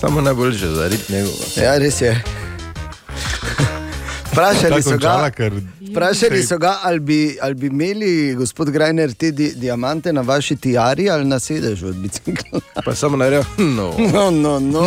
Samo 0.00 0.20
najboljše 0.20 0.68
za 0.68 0.88
rit 0.88 1.08
njegova. 1.08 1.44
Ja, 1.56 1.78
res 1.78 2.00
je. 2.00 2.22
Vprašali 4.32 4.82
so 4.82 4.90
ga, 4.90 4.94
končala, 4.94 5.30
ker 5.30 5.52
vprašali 5.92 6.42
so 6.42 6.58
ga 6.58 6.78
ali, 6.82 7.00
bi, 7.00 7.38
ali 7.42 7.54
bi 7.54 7.66
imeli, 7.66 8.34
gospod 8.34 8.70
Grajner, 8.70 9.14
te 9.14 9.30
di, 9.30 9.52
diamante 9.56 10.12
na 10.12 10.20
vaši 10.20 10.56
tiari 10.56 11.10
ali 11.10 11.24
na 11.24 11.38
sedežu 11.38 11.86
od 11.86 11.96
bicikla. 11.96 12.60
Pa 12.84 12.94
samo 12.94 13.16
naredil, 13.16 13.44
no. 13.76 13.92
No, 14.12 14.30
no, 14.30 14.60
no. 14.60 14.84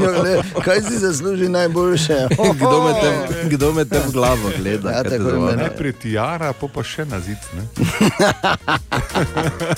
Ja, 0.00 0.20
glej, 0.20 0.42
kaj 0.64 0.80
si 0.80 0.98
zasluži 0.98 1.48
najboljše? 1.48 2.28
Kdo 2.60 2.84
me 2.84 2.92
te, 3.00 3.48
kdo 3.48 3.72
me 3.72 3.84
te 3.84 3.98
v 4.08 4.12
glavo 4.12 4.50
gleda? 4.58 4.90
Ja, 4.90 5.02
tako 5.02 5.40
mene. 5.40 5.56
najprej 5.56 5.92
tiara, 5.92 6.52
pa 6.52 6.68
pa 6.68 6.82
še 6.82 7.04
na 7.04 7.20
zid. 7.20 7.38
Ne? 7.56 7.62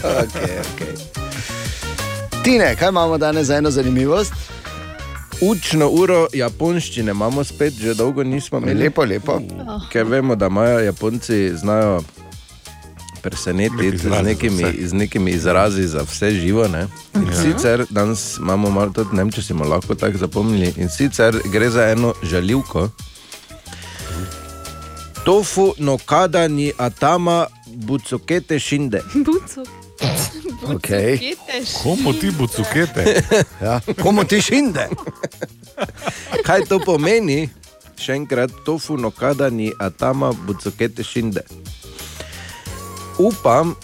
okay, 0.03 0.61
okay. 0.61 0.93
Tine, 2.45 2.75
kaj 2.77 2.89
imamo 2.89 3.19
danes 3.19 3.47
za 3.47 3.57
eno 3.57 3.71
zanimivost? 3.71 4.33
Učno 5.43 5.89
uro 5.89 6.27
japonščine 6.33 7.11
imamo 7.11 7.45
spet, 7.45 7.75
že 7.75 7.95
dolgo 7.95 8.23
nismo 8.23 8.59
imeli. 8.59 8.85
Lepo, 8.85 9.05
lepo. 9.05 9.41
Ker 9.93 10.05
vemo, 10.07 10.37
da 10.37 10.47
imajo 10.47 10.79
Japonci 10.79 11.57
znajo 11.57 12.03
presenetiti 13.23 13.97
z 13.99 14.23
nekimi, 14.23 14.87
z 14.87 14.93
nekimi 14.93 15.31
izrazi 15.31 15.87
za 15.87 16.03
vse 16.03 16.31
živo. 16.31 16.69
Ne? 16.69 16.87
In 17.15 17.27
Ja. 17.27 17.43
sicer 17.43 17.87
danes 17.91 18.37
imamo 18.39 18.71
malo 18.71 18.91
tudi, 18.91 19.17
ne 19.17 19.23
vem, 19.25 19.33
če 19.33 19.43
si 19.43 19.55
lahko 19.55 19.95
tako 19.95 20.19
zapomnili. 20.19 20.75
In 20.77 20.89
sicer 20.89 21.35
gre 21.53 21.71
za 21.71 21.89
eno 21.91 22.15
žaljivko. 22.23 22.89
Tofu 25.25 25.75
no 25.79 25.99
kada 25.99 26.49
ni 26.49 26.73
atama 26.79 27.47
bucokete 27.67 28.59
šinde. 28.59 29.03
Buco. 29.15 29.82
Okay. 30.77 31.35
Komu 31.83 32.13
ti 32.13 32.31
bucukete? 32.31 33.23
Ja, 33.65 33.81
komu 34.03 34.25
ti 34.25 34.43
šinde? 34.43 34.89
Kaj 36.47 36.67
to 36.71 36.79
pomeni? 36.79 37.51
Še 37.99 38.17
enkrat, 38.19 38.51
tofu 38.67 38.97
no 38.99 39.11
kada 39.11 39.51
ni 39.51 39.71
atama 39.79 40.33
bucukete 40.33 41.05
šinde. 41.07 41.43
Upam, 43.19 43.75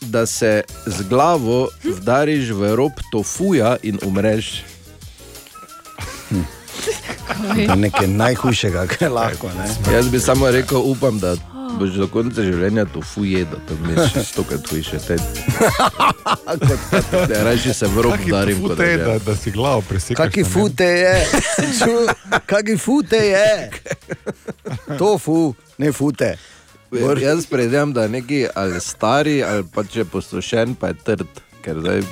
da 0.00 0.26
se 0.26 0.62
z 0.86 1.02
glavo 1.10 1.68
vdariš 1.84 2.50
v 2.50 2.74
rob 2.74 2.92
tofuja 3.12 3.76
in 3.82 3.98
umreš. 4.06 4.64
Je 7.56 7.76
nekaj 7.76 8.06
najhujšega, 8.06 8.86
kar 8.86 9.02
je 9.02 9.08
lahko. 9.08 9.50
Ne? 9.54 9.68
Jaz 9.92 10.08
bi 10.08 10.20
samo 10.20 10.50
rekel, 10.50 10.82
upam, 10.82 11.18
da 11.18 11.36
boš 11.78 11.90
do 11.94 12.08
konca 12.08 12.42
življenja 12.42 12.84
tofu 12.86 13.24
jedel, 13.24 13.60
to 13.68 13.76
mi 13.80 13.92
je 13.94 14.08
še 14.08 14.24
stokrat 14.24 14.66
hujše. 14.66 14.98
Te... 15.00 15.16
Ja, 17.28 17.42
Rajši 17.44 17.74
se 17.74 17.86
v 17.86 17.98
udarim. 17.98 18.58
fute 18.58 18.68
kot 18.68 18.80
je, 18.80 18.98
že- 18.98 19.04
da, 19.04 19.18
da 19.20 19.36
si 19.36 19.50
glavo. 19.50 19.82
Kaki 20.14 20.40
na 20.40 20.46
njem. 20.46 20.52
fute 20.52 20.84
je, 20.84 21.14
kaki 22.46 22.76
fute 22.76 23.16
je. 23.16 23.70
Tofu, 24.98 25.54
ne 25.78 25.92
fute. 25.92 26.36
Bor. 26.90 27.18
Jaz 27.18 27.46
predvidevam, 27.46 27.92
da 27.92 28.02
je 28.02 28.08
neki 28.08 28.46
ali 28.54 28.80
stari, 28.80 29.42
ali 29.42 29.64
pa 29.64 29.84
če 29.84 30.00
je 30.00 30.04
posušen, 30.06 30.74
pa 30.74 30.88
je 30.88 30.94
trd. 31.04 31.26
ker 31.62 31.80
Zdaj... 31.80 32.02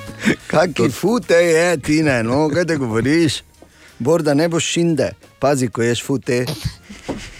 Kaki 0.46 0.90
fute 0.90 1.34
je, 1.34 1.76
Tine, 1.78 2.22
no, 2.22 2.48
kaj 2.48 2.64
te 2.64 2.76
govoriš? 2.76 3.42
Bor, 3.98 4.22
da 4.22 4.34
ne 4.34 4.48
boš 4.48 4.64
šinde, 4.66 5.10
pazi, 5.38 5.68
ko 5.68 5.82
ješ 5.82 6.02
fute. 6.04 6.44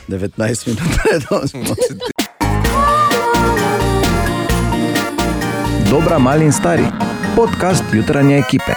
19 0.09 0.67
minut 0.67 0.87
pred 0.97 1.23
8. 1.31 1.51
Dobra, 5.91 6.19
mali 6.19 6.45
in 6.45 6.53
stari. 6.53 6.87
Podcast 7.35 7.85
jutranje 7.93 8.39
ekipe. 8.39 8.73